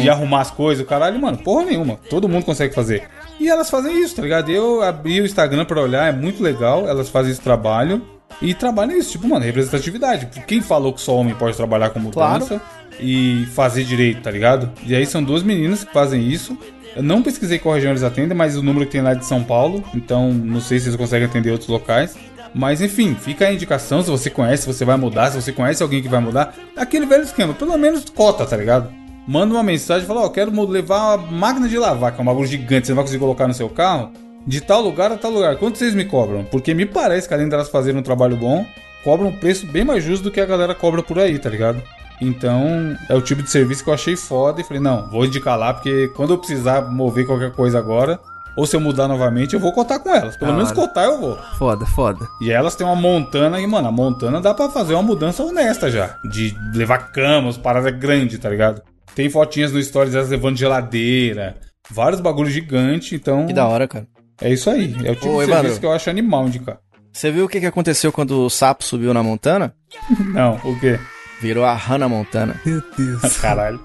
de 0.00 0.08
arrumar 0.08 0.40
as 0.40 0.50
coisas, 0.50 0.86
caralho, 0.86 1.20
mano, 1.20 1.36
porra 1.38 1.64
nenhuma. 1.66 1.98
Todo 2.08 2.28
mundo 2.28 2.44
consegue 2.44 2.74
fazer. 2.74 3.02
E 3.38 3.48
elas 3.48 3.70
fazem 3.70 4.02
isso, 4.02 4.16
tá 4.16 4.22
ligado? 4.22 4.50
Eu 4.50 4.82
abri 4.82 5.20
o 5.20 5.24
Instagram 5.26 5.64
pra 5.64 5.80
olhar, 5.80 6.08
é 6.08 6.12
muito 6.16 6.42
legal, 6.42 6.88
elas 6.88 7.08
fazem 7.08 7.32
esse 7.32 7.40
trabalho. 7.40 8.02
E 8.40 8.54
trabalham 8.54 8.96
isso, 8.96 9.10
tipo, 9.12 9.28
mano, 9.28 9.44
representatividade. 9.44 10.28
Quem 10.46 10.62
falou 10.62 10.94
que 10.94 11.00
só 11.00 11.14
homem 11.14 11.34
pode 11.34 11.54
trabalhar 11.56 11.90
com 11.90 11.98
mudança 11.98 12.60
e 13.02 13.46
fazer 13.54 13.84
direito, 13.84 14.22
tá 14.22 14.30
ligado? 14.30 14.70
E 14.84 14.94
aí 14.94 15.06
são 15.06 15.22
duas 15.22 15.42
meninas 15.42 15.84
que 15.84 15.92
fazem 15.92 16.28
isso. 16.28 16.56
Eu 16.94 17.02
não 17.02 17.22
pesquisei 17.22 17.58
qual 17.58 17.74
região 17.74 17.92
eles 17.92 18.02
atendem, 18.02 18.36
mas 18.36 18.56
o 18.56 18.62
número 18.62 18.86
que 18.86 18.92
tem 18.92 19.00
lá 19.00 19.12
é 19.12 19.14
de 19.14 19.24
São 19.24 19.44
Paulo, 19.44 19.84
então 19.94 20.32
não 20.32 20.60
sei 20.60 20.78
se 20.80 20.88
eles 20.88 20.96
conseguem 20.96 21.26
atender 21.26 21.50
outros 21.50 21.68
locais. 21.68 22.16
Mas 22.52 22.80
enfim, 22.80 23.14
fica 23.14 23.46
a 23.46 23.52
indicação 23.52 24.02
se 24.02 24.10
você 24.10 24.28
conhece, 24.28 24.66
você 24.66 24.84
vai 24.84 24.96
mudar, 24.96 25.30
se 25.30 25.40
você 25.40 25.52
conhece 25.52 25.82
alguém 25.82 26.02
que 26.02 26.08
vai 26.08 26.20
mudar. 26.20 26.54
Aquele 26.76 27.06
velho 27.06 27.22
esquema, 27.22 27.54
pelo 27.54 27.76
menos 27.78 28.04
cota, 28.10 28.44
tá 28.44 28.56
ligado? 28.56 28.92
Manda 29.26 29.54
uma 29.54 29.62
mensagem 29.62 30.04
e 30.04 30.06
fala, 30.06 30.22
ó, 30.22 30.24
eu 30.24 30.30
quero 30.30 30.50
levar 30.66 31.16
uma 31.16 31.30
máquina 31.30 31.68
de 31.68 31.78
lavar, 31.78 32.12
que 32.12 32.18
é 32.18 32.22
um 32.22 32.26
bagulho 32.26 32.48
gigante, 32.48 32.86
você 32.86 32.92
não 32.92 32.96
vai 32.96 33.04
conseguir 33.04 33.20
colocar 33.20 33.46
no 33.46 33.54
seu 33.54 33.68
carro, 33.68 34.10
de 34.44 34.60
tal 34.60 34.80
lugar 34.80 35.12
a 35.12 35.16
tal 35.16 35.30
lugar. 35.30 35.56
Quanto 35.56 35.78
vocês 35.78 35.94
me 35.94 36.04
cobram? 36.04 36.42
Porque 36.44 36.74
me 36.74 36.86
parece 36.86 37.28
que 37.28 37.34
além 37.34 37.48
delas 37.48 37.68
fazerem 37.68 38.00
um 38.00 38.02
trabalho 38.02 38.36
bom, 38.36 38.66
cobram 39.04 39.28
um 39.28 39.36
preço 39.36 39.66
bem 39.66 39.84
mais 39.84 40.02
justo 40.02 40.24
do 40.24 40.30
que 40.30 40.40
a 40.40 40.46
galera 40.46 40.74
cobra 40.74 41.02
por 41.02 41.18
aí, 41.18 41.38
tá 41.38 41.48
ligado? 41.48 41.80
Então, 42.20 42.96
é 43.08 43.14
o 43.14 43.20
tipo 43.22 43.42
de 43.42 43.50
serviço 43.50 43.82
que 43.82 43.90
eu 43.90 43.94
achei 43.94 44.16
foda 44.16 44.60
e 44.60 44.64
falei, 44.64 44.82
não, 44.82 45.08
vou 45.08 45.24
indicar 45.24 45.58
lá, 45.58 45.72
porque 45.72 46.08
quando 46.08 46.34
eu 46.34 46.38
precisar 46.38 46.82
mover 46.82 47.26
qualquer 47.26 47.52
coisa 47.52 47.78
agora, 47.78 48.20
ou 48.56 48.66
se 48.66 48.76
eu 48.76 48.80
mudar 48.80 49.08
novamente, 49.08 49.54
eu 49.54 49.60
vou 49.60 49.72
cotar 49.72 50.00
com 50.00 50.10
elas. 50.14 50.36
Pelo 50.36 50.50
Da 50.50 50.56
menos 50.56 50.72
cotar 50.72 51.04
eu 51.04 51.18
vou. 51.18 51.38
Foda, 51.58 51.86
foda. 51.86 52.26
E 52.42 52.50
elas 52.50 52.74
têm 52.76 52.86
uma 52.86 52.96
montana 52.96 53.60
e, 53.60 53.66
mano, 53.66 53.88
a 53.88 53.92
montana 53.92 54.40
dá 54.40 54.52
pra 54.52 54.68
fazer 54.68 54.92
uma 54.94 55.02
mudança 55.02 55.42
honesta 55.42 55.90
já. 55.90 56.16
De 56.30 56.54
levar 56.74 57.10
camas, 57.12 57.56
parada 57.56 57.90
grande, 57.90 58.38
tá 58.38 58.50
ligado? 58.50 58.82
Tem 59.14 59.30
fotinhas 59.30 59.72
no 59.72 59.82
Stories 59.82 60.12
delas 60.12 60.28
levando 60.28 60.56
geladeira, 60.56 61.56
vários 61.90 62.20
bagulhos 62.20 62.52
gigantes, 62.52 63.12
então. 63.12 63.46
Que 63.46 63.52
da 63.52 63.66
hora, 63.66 63.88
cara. 63.88 64.06
É 64.40 64.52
isso 64.52 64.68
aí. 64.70 64.94
É 65.04 65.12
o 65.12 65.14
tipo 65.14 65.28
Ô, 65.28 65.38
de 65.38 65.44
Evandro. 65.44 65.54
serviço 65.54 65.80
que 65.80 65.86
eu 65.86 65.92
acho 65.92 66.10
animal 66.10 66.46
indicar. 66.46 66.78
Você 67.12 67.30
viu 67.30 67.44
o 67.44 67.48
que 67.48 67.58
aconteceu 67.66 68.12
quando 68.12 68.44
o 68.44 68.50
sapo 68.50 68.84
subiu 68.84 69.12
na 69.12 69.22
Montana? 69.22 69.74
Não, 70.32 70.56
o 70.64 70.78
quê? 70.78 70.98
Virou 71.40 71.64
a 71.64 71.74
Hannah 71.74 72.08
Montana. 72.08 72.60
Meu 72.66 72.82
Deus. 72.96 73.36
Caralho. 73.40 73.80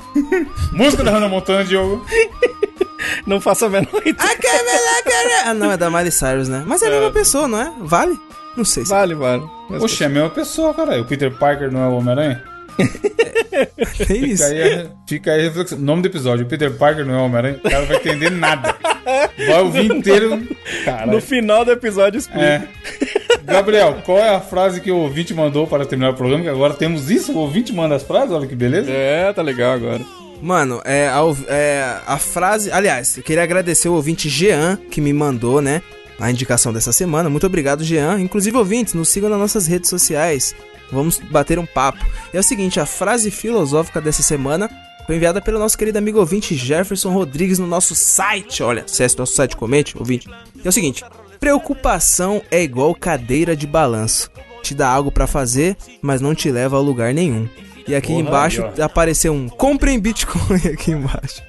Música 0.72 1.04
da 1.04 1.12
Hannah 1.12 1.30
Montana, 1.30 1.64
Diogo. 1.64 2.06
Não 3.26 3.40
faço 3.40 3.66
a 3.66 3.70
menor 3.70 4.02
ideia. 4.06 4.30
ah, 5.46 5.54
não, 5.54 5.72
é 5.72 5.78
da 5.78 5.90
Miley 5.90 6.12
Cyrus, 6.12 6.48
né? 6.50 6.64
Mas 6.66 6.82
é 6.82 6.88
a 6.88 6.90
mesma 6.90 7.12
pessoa, 7.12 7.48
não 7.48 7.62
é? 7.62 7.72
Vale? 7.82 8.20
Não 8.58 8.66
sei 8.66 8.84
se 8.84 8.90
Vale, 8.90 9.14
vale. 9.14 9.44
Mas- 9.70 9.84
Oxe, 9.84 10.04
é 10.04 10.08
a 10.08 10.10
mesma 10.10 10.30
pessoa, 10.30 10.74
cara. 10.74 11.00
O 11.02 11.06
Peter 11.06 11.32
Parker 11.32 11.72
não 11.72 11.82
é 11.84 11.88
o 11.88 11.94
Homem-Aranha? 11.98 12.44
tem 14.08 14.26
isso. 14.32 14.44
Fica 14.44 14.56
aí, 14.56 14.74
a- 14.74 14.86
fica 15.08 15.32
aí 15.34 15.40
a 15.42 15.44
reflexão. 15.44 15.78
Nome 15.78 16.02
do 16.02 16.08
episódio: 16.08 16.46
o 16.46 16.50
Peter 16.50 16.72
Parker 16.74 17.06
não 17.06 17.14
é 17.14 17.18
o 17.18 17.26
Homem-Aranha. 17.26 17.58
O 17.58 17.62
cara 17.70 17.80
não 17.80 17.88
vai 17.88 17.98
entender 17.98 18.30
nada. 18.32 18.76
Vai 19.48 19.62
ouvir 19.62 19.92
inteiro. 19.92 20.48
Caralho. 20.84 21.12
No 21.12 21.22
final 21.22 21.64
do 21.64 21.72
episódio 21.72 22.18
explica. 22.18 22.42
É. 22.46 22.68
Gabriel, 23.44 24.02
qual 24.04 24.18
é 24.18 24.30
a 24.30 24.40
frase 24.42 24.82
que 24.82 24.92
o 24.92 24.98
ouvinte 24.98 25.34
mandou 25.34 25.68
para 25.68 25.86
terminar 25.86 26.12
o 26.12 26.16
programa? 26.16 26.44
Que 26.44 26.50
agora 26.50 26.74
temos 26.74 27.12
isso, 27.12 27.32
o 27.32 27.38
ouvinte 27.38 27.72
manda 27.72 27.96
as 27.96 28.04
frases, 28.04 28.32
olha 28.32 28.48
que 28.48 28.56
beleza. 28.56 28.90
É, 28.90 29.32
tá 29.32 29.42
legal 29.42 29.74
agora. 29.74 30.02
Mano, 30.42 30.82
é 30.84 31.08
a, 31.08 31.22
é 31.48 31.98
a 32.06 32.18
frase. 32.18 32.72
Aliás, 32.72 33.18
eu 33.18 33.24
queria 33.24 33.44
agradecer 33.44 33.88
o 33.88 33.94
ouvinte 33.94 34.28
Jean 34.28 34.78
que 34.90 35.00
me 35.00 35.14
mandou, 35.14 35.62
né? 35.62 35.82
A 36.20 36.32
indicação 36.32 36.74
dessa 36.74 36.92
semana. 36.92 37.30
Muito 37.30 37.46
obrigado, 37.46 37.84
Jean. 37.84 38.20
Inclusive, 38.20 38.58
ouvintes, 38.58 38.94
nos 38.94 39.10
sigam 39.10 39.30
nas 39.30 39.40
nossas 39.40 39.68
redes 39.68 39.90
sociais. 39.90 40.56
Vamos 40.92 41.20
bater 41.20 41.60
um 41.60 41.66
papo. 41.66 42.06
E 42.34 42.38
é 42.38 42.40
o 42.40 42.44
seguinte: 42.44 42.80
a 42.80 42.86
frase 42.86 43.32
filosófica 43.32 44.02
dessa 44.02 44.24
semana 44.24 44.70
foi 45.06 45.16
enviada 45.16 45.42
pelo 45.42 45.60
nosso 45.60 45.78
querido 45.78 45.98
amigo 45.98 46.20
ouvinte 46.20 46.56
Jefferson 46.56 47.12
Rodrigues 47.12 47.60
no 47.60 47.68
nosso 47.68 47.94
site. 47.94 48.64
Olha, 48.64 48.84
acesse 48.84 49.18
nosso 49.18 49.34
site, 49.34 49.56
comente, 49.56 49.98
ouvinte. 49.98 50.28
E 50.56 50.66
é 50.66 50.70
o 50.70 50.72
seguinte: 50.72 51.04
preocupação 51.40 52.42
é 52.50 52.62
igual 52.62 52.94
cadeira 52.96 53.56
de 53.56 53.68
balanço. 53.68 54.32
Te 54.64 54.74
dá 54.74 54.90
algo 54.90 55.12
pra 55.12 55.28
fazer, 55.28 55.78
mas 56.02 56.22
não 56.22 56.34
te 56.34 56.50
leva 56.50 56.78
a 56.78 56.80
lugar 56.80 57.14
nenhum. 57.14 57.48
E 57.88 57.94
aqui 57.94 58.08
Porra, 58.08 58.20
embaixo 58.22 58.66
aí, 58.66 58.82
apareceu 58.82 59.32
um 59.32 59.48
comprem 59.48 60.00
Bitcoin 60.00 60.62
aqui 60.74 60.92
embaixo. 60.92 61.44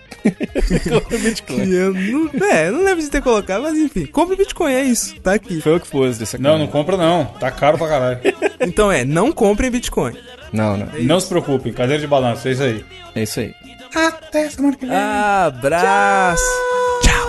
E 1.64 1.74
eu 1.74 1.94
não, 1.94 2.46
é, 2.46 2.70
não 2.70 2.84
lembro 2.84 3.02
de 3.02 3.08
ter 3.08 3.22
colocado, 3.22 3.62
mas 3.62 3.78
enfim, 3.78 4.06
compre 4.06 4.36
Bitcoin, 4.36 4.72
é 4.72 4.82
isso, 4.82 5.18
tá 5.20 5.34
aqui. 5.34 5.60
Foi 5.60 5.74
eu 5.74 5.80
que 5.80 5.88
pus 5.88 6.18
dessa 6.18 6.36
Não, 6.36 6.58
não 6.58 6.66
compra 6.66 6.96
não. 6.96 7.24
Tá 7.24 7.50
caro 7.50 7.78
pra 7.78 7.88
caralho. 7.88 8.20
Então 8.60 8.90
é, 8.90 9.04
não 9.04 9.32
comprem 9.32 9.70
Bitcoin. 9.70 10.14
Não, 10.52 10.76
não. 10.76 10.86
Não 11.00 11.20
se 11.20 11.28
preocupem, 11.28 11.72
cadeira 11.72 12.00
de 12.00 12.06
balanço, 12.06 12.48
é 12.48 12.52
isso 12.52 12.62
aí. 12.62 12.84
É 13.14 13.22
isso 13.22 13.40
aí. 13.40 13.54
Até 13.94 14.50
semana 14.50 14.76
que 14.76 14.86
vem. 14.86 14.94
Abraço. 14.94 16.42
Tchau. 17.02 17.28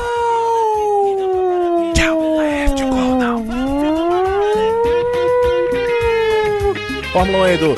Tchau. 1.93 2.17
Fórmula 7.13 7.45
1, 7.45 7.47
Edu. 7.47 7.75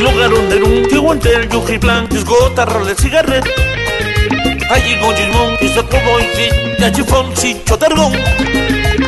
lugaron 0.00 0.48
de 0.48 0.62
un 0.62 0.88
tihuantel, 0.88 1.48
yuji 1.48 1.78
blancos, 1.78 2.24
gota, 2.24 2.64
roles, 2.64 2.96
cigarret. 2.98 3.44
Allí 4.70 4.98
gojimón, 5.00 5.56
y 5.60 5.68
se 5.68 5.82
como 5.82 6.20
y 6.20 6.80
yachifón, 6.80 7.36
si 7.36 7.60
chotargón. 7.64 8.12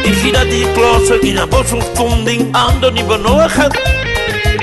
Y 0.05 0.13
gira 0.15 0.45
di 0.45 0.65
closa, 0.75 1.15
y 1.23 1.33
na 1.33 1.45
bosu, 1.45 1.79
funding, 1.95 2.51
ando 2.55 2.91
ni 2.91 3.03
banoajan. 3.03 3.71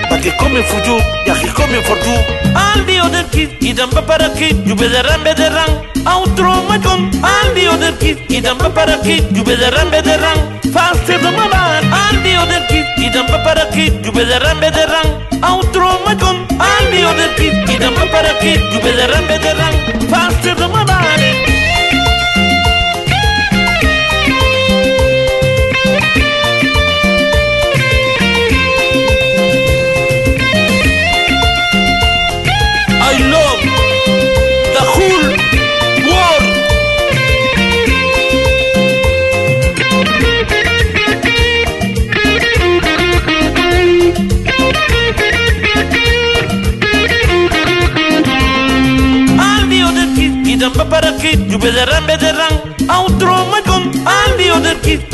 Pa 0.09 0.17
que 0.19 0.35
come 0.37 0.63
fuyu, 0.63 0.97
y 1.25 1.29
ají 1.29 1.47
come 1.49 1.81
fortu. 1.81 2.11
Al 2.55 2.85
dio 2.85 3.07
del 3.09 3.25
kit, 3.27 3.51
y 3.61 3.73
dan 3.73 3.89
para 3.89 4.33
kit, 4.33 4.57
yube 4.65 4.89
de 4.89 5.03
ran, 5.03 5.23
de 5.23 5.49
ran. 5.49 5.81
Outro 6.05 6.63
macón, 6.67 7.11
al 7.21 7.53
dio 7.53 7.77
del 7.77 7.95
kit, 7.97 8.19
y 8.29 8.41
dan 8.41 8.57
para 8.57 8.99
kit, 9.01 9.23
yube 9.31 9.55
de 9.55 9.69
ran, 9.69 9.91
de 9.91 10.17
ran. 10.17 10.56
Fastip 10.77 11.23
Ramadan 11.23 11.81
Andi 11.89 12.37
oder 12.37 12.61
Kit 12.69 12.85
Idam 13.01 13.25
Paparakit 13.25 13.93
Jubezaran 14.05 14.59
Bederang 14.61 15.09
Outro 15.41 15.89
Makum 16.05 16.45
Andi 16.61 17.01
oder 17.01 17.29
Kit 17.35 17.55
Idam 17.65 17.95
Paparakit 17.95 18.61
Jubezaran 18.71 19.25
Bederang 19.25 19.75
Fastip 20.11 20.59
Ramadan 20.61 21.26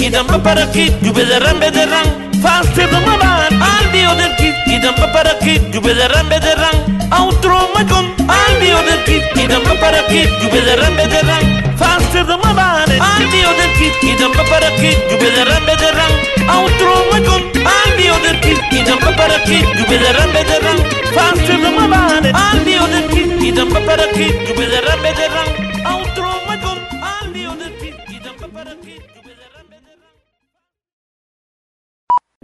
idam 0.04 0.28
paparakit 0.28 0.92
you 1.02 1.14
be 1.16 1.24
the 1.24 1.40
ram 1.40 1.60
be 1.64 1.70
the 1.72 1.88
rang 1.88 2.10
fast 2.44 2.76
be 2.76 2.84
my 2.92 3.16
man 3.22 3.52
all 3.68 3.86
the 3.96 4.02
other 4.12 4.32
kid 4.36 4.56
idam 4.76 4.96
paparakit 5.00 5.64
you 5.74 5.80
be 5.80 5.94
the 6.00 6.08
ram 6.14 6.28
be 6.28 6.38
the 6.46 6.54
rang 6.60 6.80
outro 7.18 7.60
my 7.74 7.84
gun 7.92 8.12
all 8.36 8.54
the 8.60 8.70
other 8.80 9.00
kid 9.08 9.24
idam 9.44 9.64
paparakit 9.64 10.28
you 10.44 10.50
be 10.52 10.60
the 10.68 10.76
ram 10.82 10.94
be 11.00 11.06
the 11.14 11.22
rang 11.30 11.48
fast 11.80 12.12
be 12.12 12.36
my 12.44 12.52
man 12.60 12.92
all 13.08 13.24
the 13.32 13.42
other 13.48 13.70
kid 13.80 13.96
idam 14.12 14.32
paparakit 14.36 15.00
you 15.08 15.18
be 15.24 15.30
the 15.36 15.44
ram 15.50 15.64
be 15.68 15.76
the 15.84 15.90
rang 15.96 16.16
outro 16.56 16.96
my 17.12 17.24
gun 17.28 17.44
all 17.64 17.92
the 17.96 18.06
other 18.16 18.36
kid 18.44 18.60
idam 18.80 19.00
paparakit 19.08 19.66
you 19.80 19.86
be 19.88 19.96
the 20.04 20.12
ram 20.20 20.32
be 20.36 20.44
the 20.52 20.58
rang 20.68 20.82
fast 21.16 21.48
be 21.48 21.70
my 21.80 21.88
man 21.96 22.24
all 22.44 22.60
the 22.68 22.76
other 22.86 23.04
kid 23.14 23.30
idam 23.50 23.72
paparakit 23.72 24.36
you 24.48 24.54
be 24.60 24.66
the 24.74 24.82
ram 24.84 25.00
be 25.08 25.14
the 25.22 25.30
rang 25.38 25.63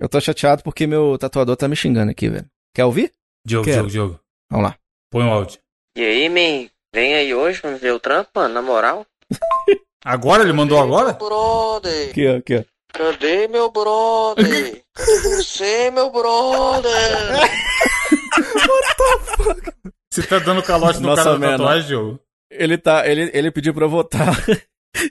Eu 0.09 0.11
tô 0.11 0.19
chateado 0.19 0.63
porque 0.63 0.87
meu 0.87 1.19
tatuador 1.19 1.55
tá 1.55 1.67
me 1.67 1.75
xingando 1.75 2.09
aqui, 2.09 2.27
velho. 2.27 2.47
Quer 2.73 2.83
ouvir? 2.83 3.11
Diogo, 3.45 3.65
Quero. 3.65 3.87
Diogo, 3.87 3.91
Diogo. 3.91 4.19
Vamos 4.51 4.65
lá. 4.67 4.75
Põe 5.11 5.23
o 5.23 5.29
áudio. 5.29 5.59
E 5.95 6.01
aí, 6.03 6.27
man? 6.27 6.67
Vem 6.91 7.13
aí 7.13 7.31
hoje 7.31 7.61
pra 7.61 7.77
ver 7.77 7.93
o 7.93 7.99
trampo, 7.99 8.31
mano, 8.33 8.55
na 8.55 8.61
moral. 8.63 9.05
Agora? 10.03 10.41
Ele 10.41 10.51
mandou 10.53 10.79
agora? 10.79 11.13
Brother, 11.13 12.09
Aqui, 12.09 12.27
ó, 12.27 12.37
aqui, 12.37 12.55
ó. 12.57 12.63
cadê 12.91 13.47
meu 13.49 13.69
brother? 13.69 14.81
Cadê 14.95 15.35
você, 15.35 15.91
meu 15.91 16.09
brother? 16.09 16.89
Você 20.11 20.23
tá 20.23 20.39
dando 20.39 20.63
calote 20.63 20.99
no 20.99 21.09
Nossa, 21.09 21.23
cara 21.23 21.37
da 21.37 21.51
tatuagem, 21.51 21.87
Diogo? 21.87 22.19
Ele 22.49 22.79
tá. 22.79 23.07
Ele, 23.07 23.29
ele 23.31 23.51
pediu 23.51 23.75
pra 23.75 23.85
eu 23.85 23.89
voltar. 23.89 24.25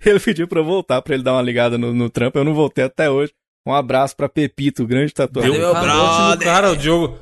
ele 0.05 0.19
pediu 0.19 0.49
pra 0.49 0.59
eu 0.59 0.65
voltar 0.65 1.01
pra 1.03 1.15
ele 1.15 1.23
dar 1.23 1.35
uma 1.35 1.43
ligada 1.43 1.79
no, 1.79 1.95
no 1.95 2.11
trampo. 2.11 2.37
Eu 2.37 2.43
não 2.45 2.53
voltei 2.53 2.85
até 2.85 3.09
hoje. 3.09 3.33
Um 3.69 3.75
abraço 3.75 4.17
pra 4.17 4.31
Pepito, 4.31 4.87
grande 4.87 5.13
tatuador. 5.13 5.53
Deu 5.53 5.61
meu 5.61 5.75
brother? 5.75 6.49
cara, 6.49 6.71
o 6.71 6.77
Diogo. 6.77 7.19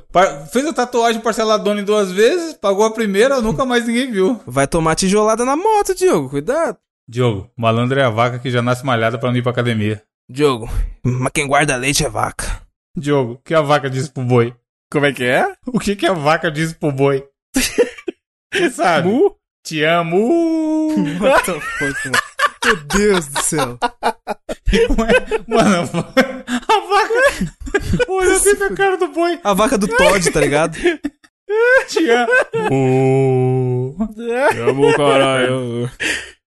Fez 0.49 0.65
a 0.65 0.71
tatuagem 0.71 1.19
parceladona 1.19 1.81
em 1.81 1.83
duas 1.83 2.09
vezes, 2.09 2.53
pagou 2.53 2.85
a 2.85 2.93
primeira, 2.93 3.41
nunca 3.41 3.65
mais 3.65 3.85
ninguém 3.85 4.09
viu. 4.09 4.39
Vai 4.47 4.65
tomar 4.65 4.95
tijolada 4.95 5.43
na 5.43 5.57
moto, 5.57 5.93
Diogo. 5.93 6.29
Cuidado. 6.29 6.77
Diogo, 7.05 7.51
malandro 7.57 7.99
é 7.99 8.03
a 8.03 8.09
vaca 8.09 8.39
que 8.39 8.49
já 8.49 8.61
nasce 8.61 8.85
malhada 8.85 9.17
pra 9.17 9.29
não 9.29 9.37
ir 9.37 9.41
pra 9.41 9.51
academia. 9.51 10.01
Diogo, 10.29 10.69
mas 11.03 11.31
quem 11.33 11.45
guarda 11.45 11.75
leite 11.75 12.05
é 12.05 12.09
vaca. 12.09 12.61
Diogo, 12.97 13.33
o 13.33 13.37
que 13.39 13.53
a 13.53 13.61
vaca 13.61 13.89
disse 13.89 14.09
pro 14.09 14.23
boi? 14.23 14.55
Como 14.89 15.05
é 15.05 15.11
que 15.11 15.25
é? 15.25 15.53
O 15.65 15.79
que, 15.79 15.97
que 15.97 16.05
a 16.05 16.13
vaca 16.13 16.49
disse 16.49 16.75
pro 16.75 16.93
boi? 16.93 17.25
Você 18.53 18.69
sabe? 18.69 19.09
Mu? 19.09 19.35
Te 19.65 19.83
amo! 19.83 20.95
What 21.19 21.43
the 21.43 21.59
fuck, 21.59 22.05
mano? 22.05 22.23
Meu 22.63 22.75
Deus 22.85 23.27
do 23.27 23.41
céu. 23.41 23.77
Mano, 25.47 25.77
a 25.77 26.79
vaca. 26.79 27.53
Olha 28.07 28.35
assim 28.35 28.55
pra 28.55 28.75
cara 28.75 28.97
do 28.97 29.07
boi. 29.09 29.39
A 29.43 29.53
vaca 29.53 29.77
do 29.77 29.87
Todd, 29.87 30.31
tá 30.31 30.39
ligado? 30.39 30.77
Te 31.87 32.09
amo. 32.11 33.95
Amo, 34.67 34.93
caralho. 34.95 35.89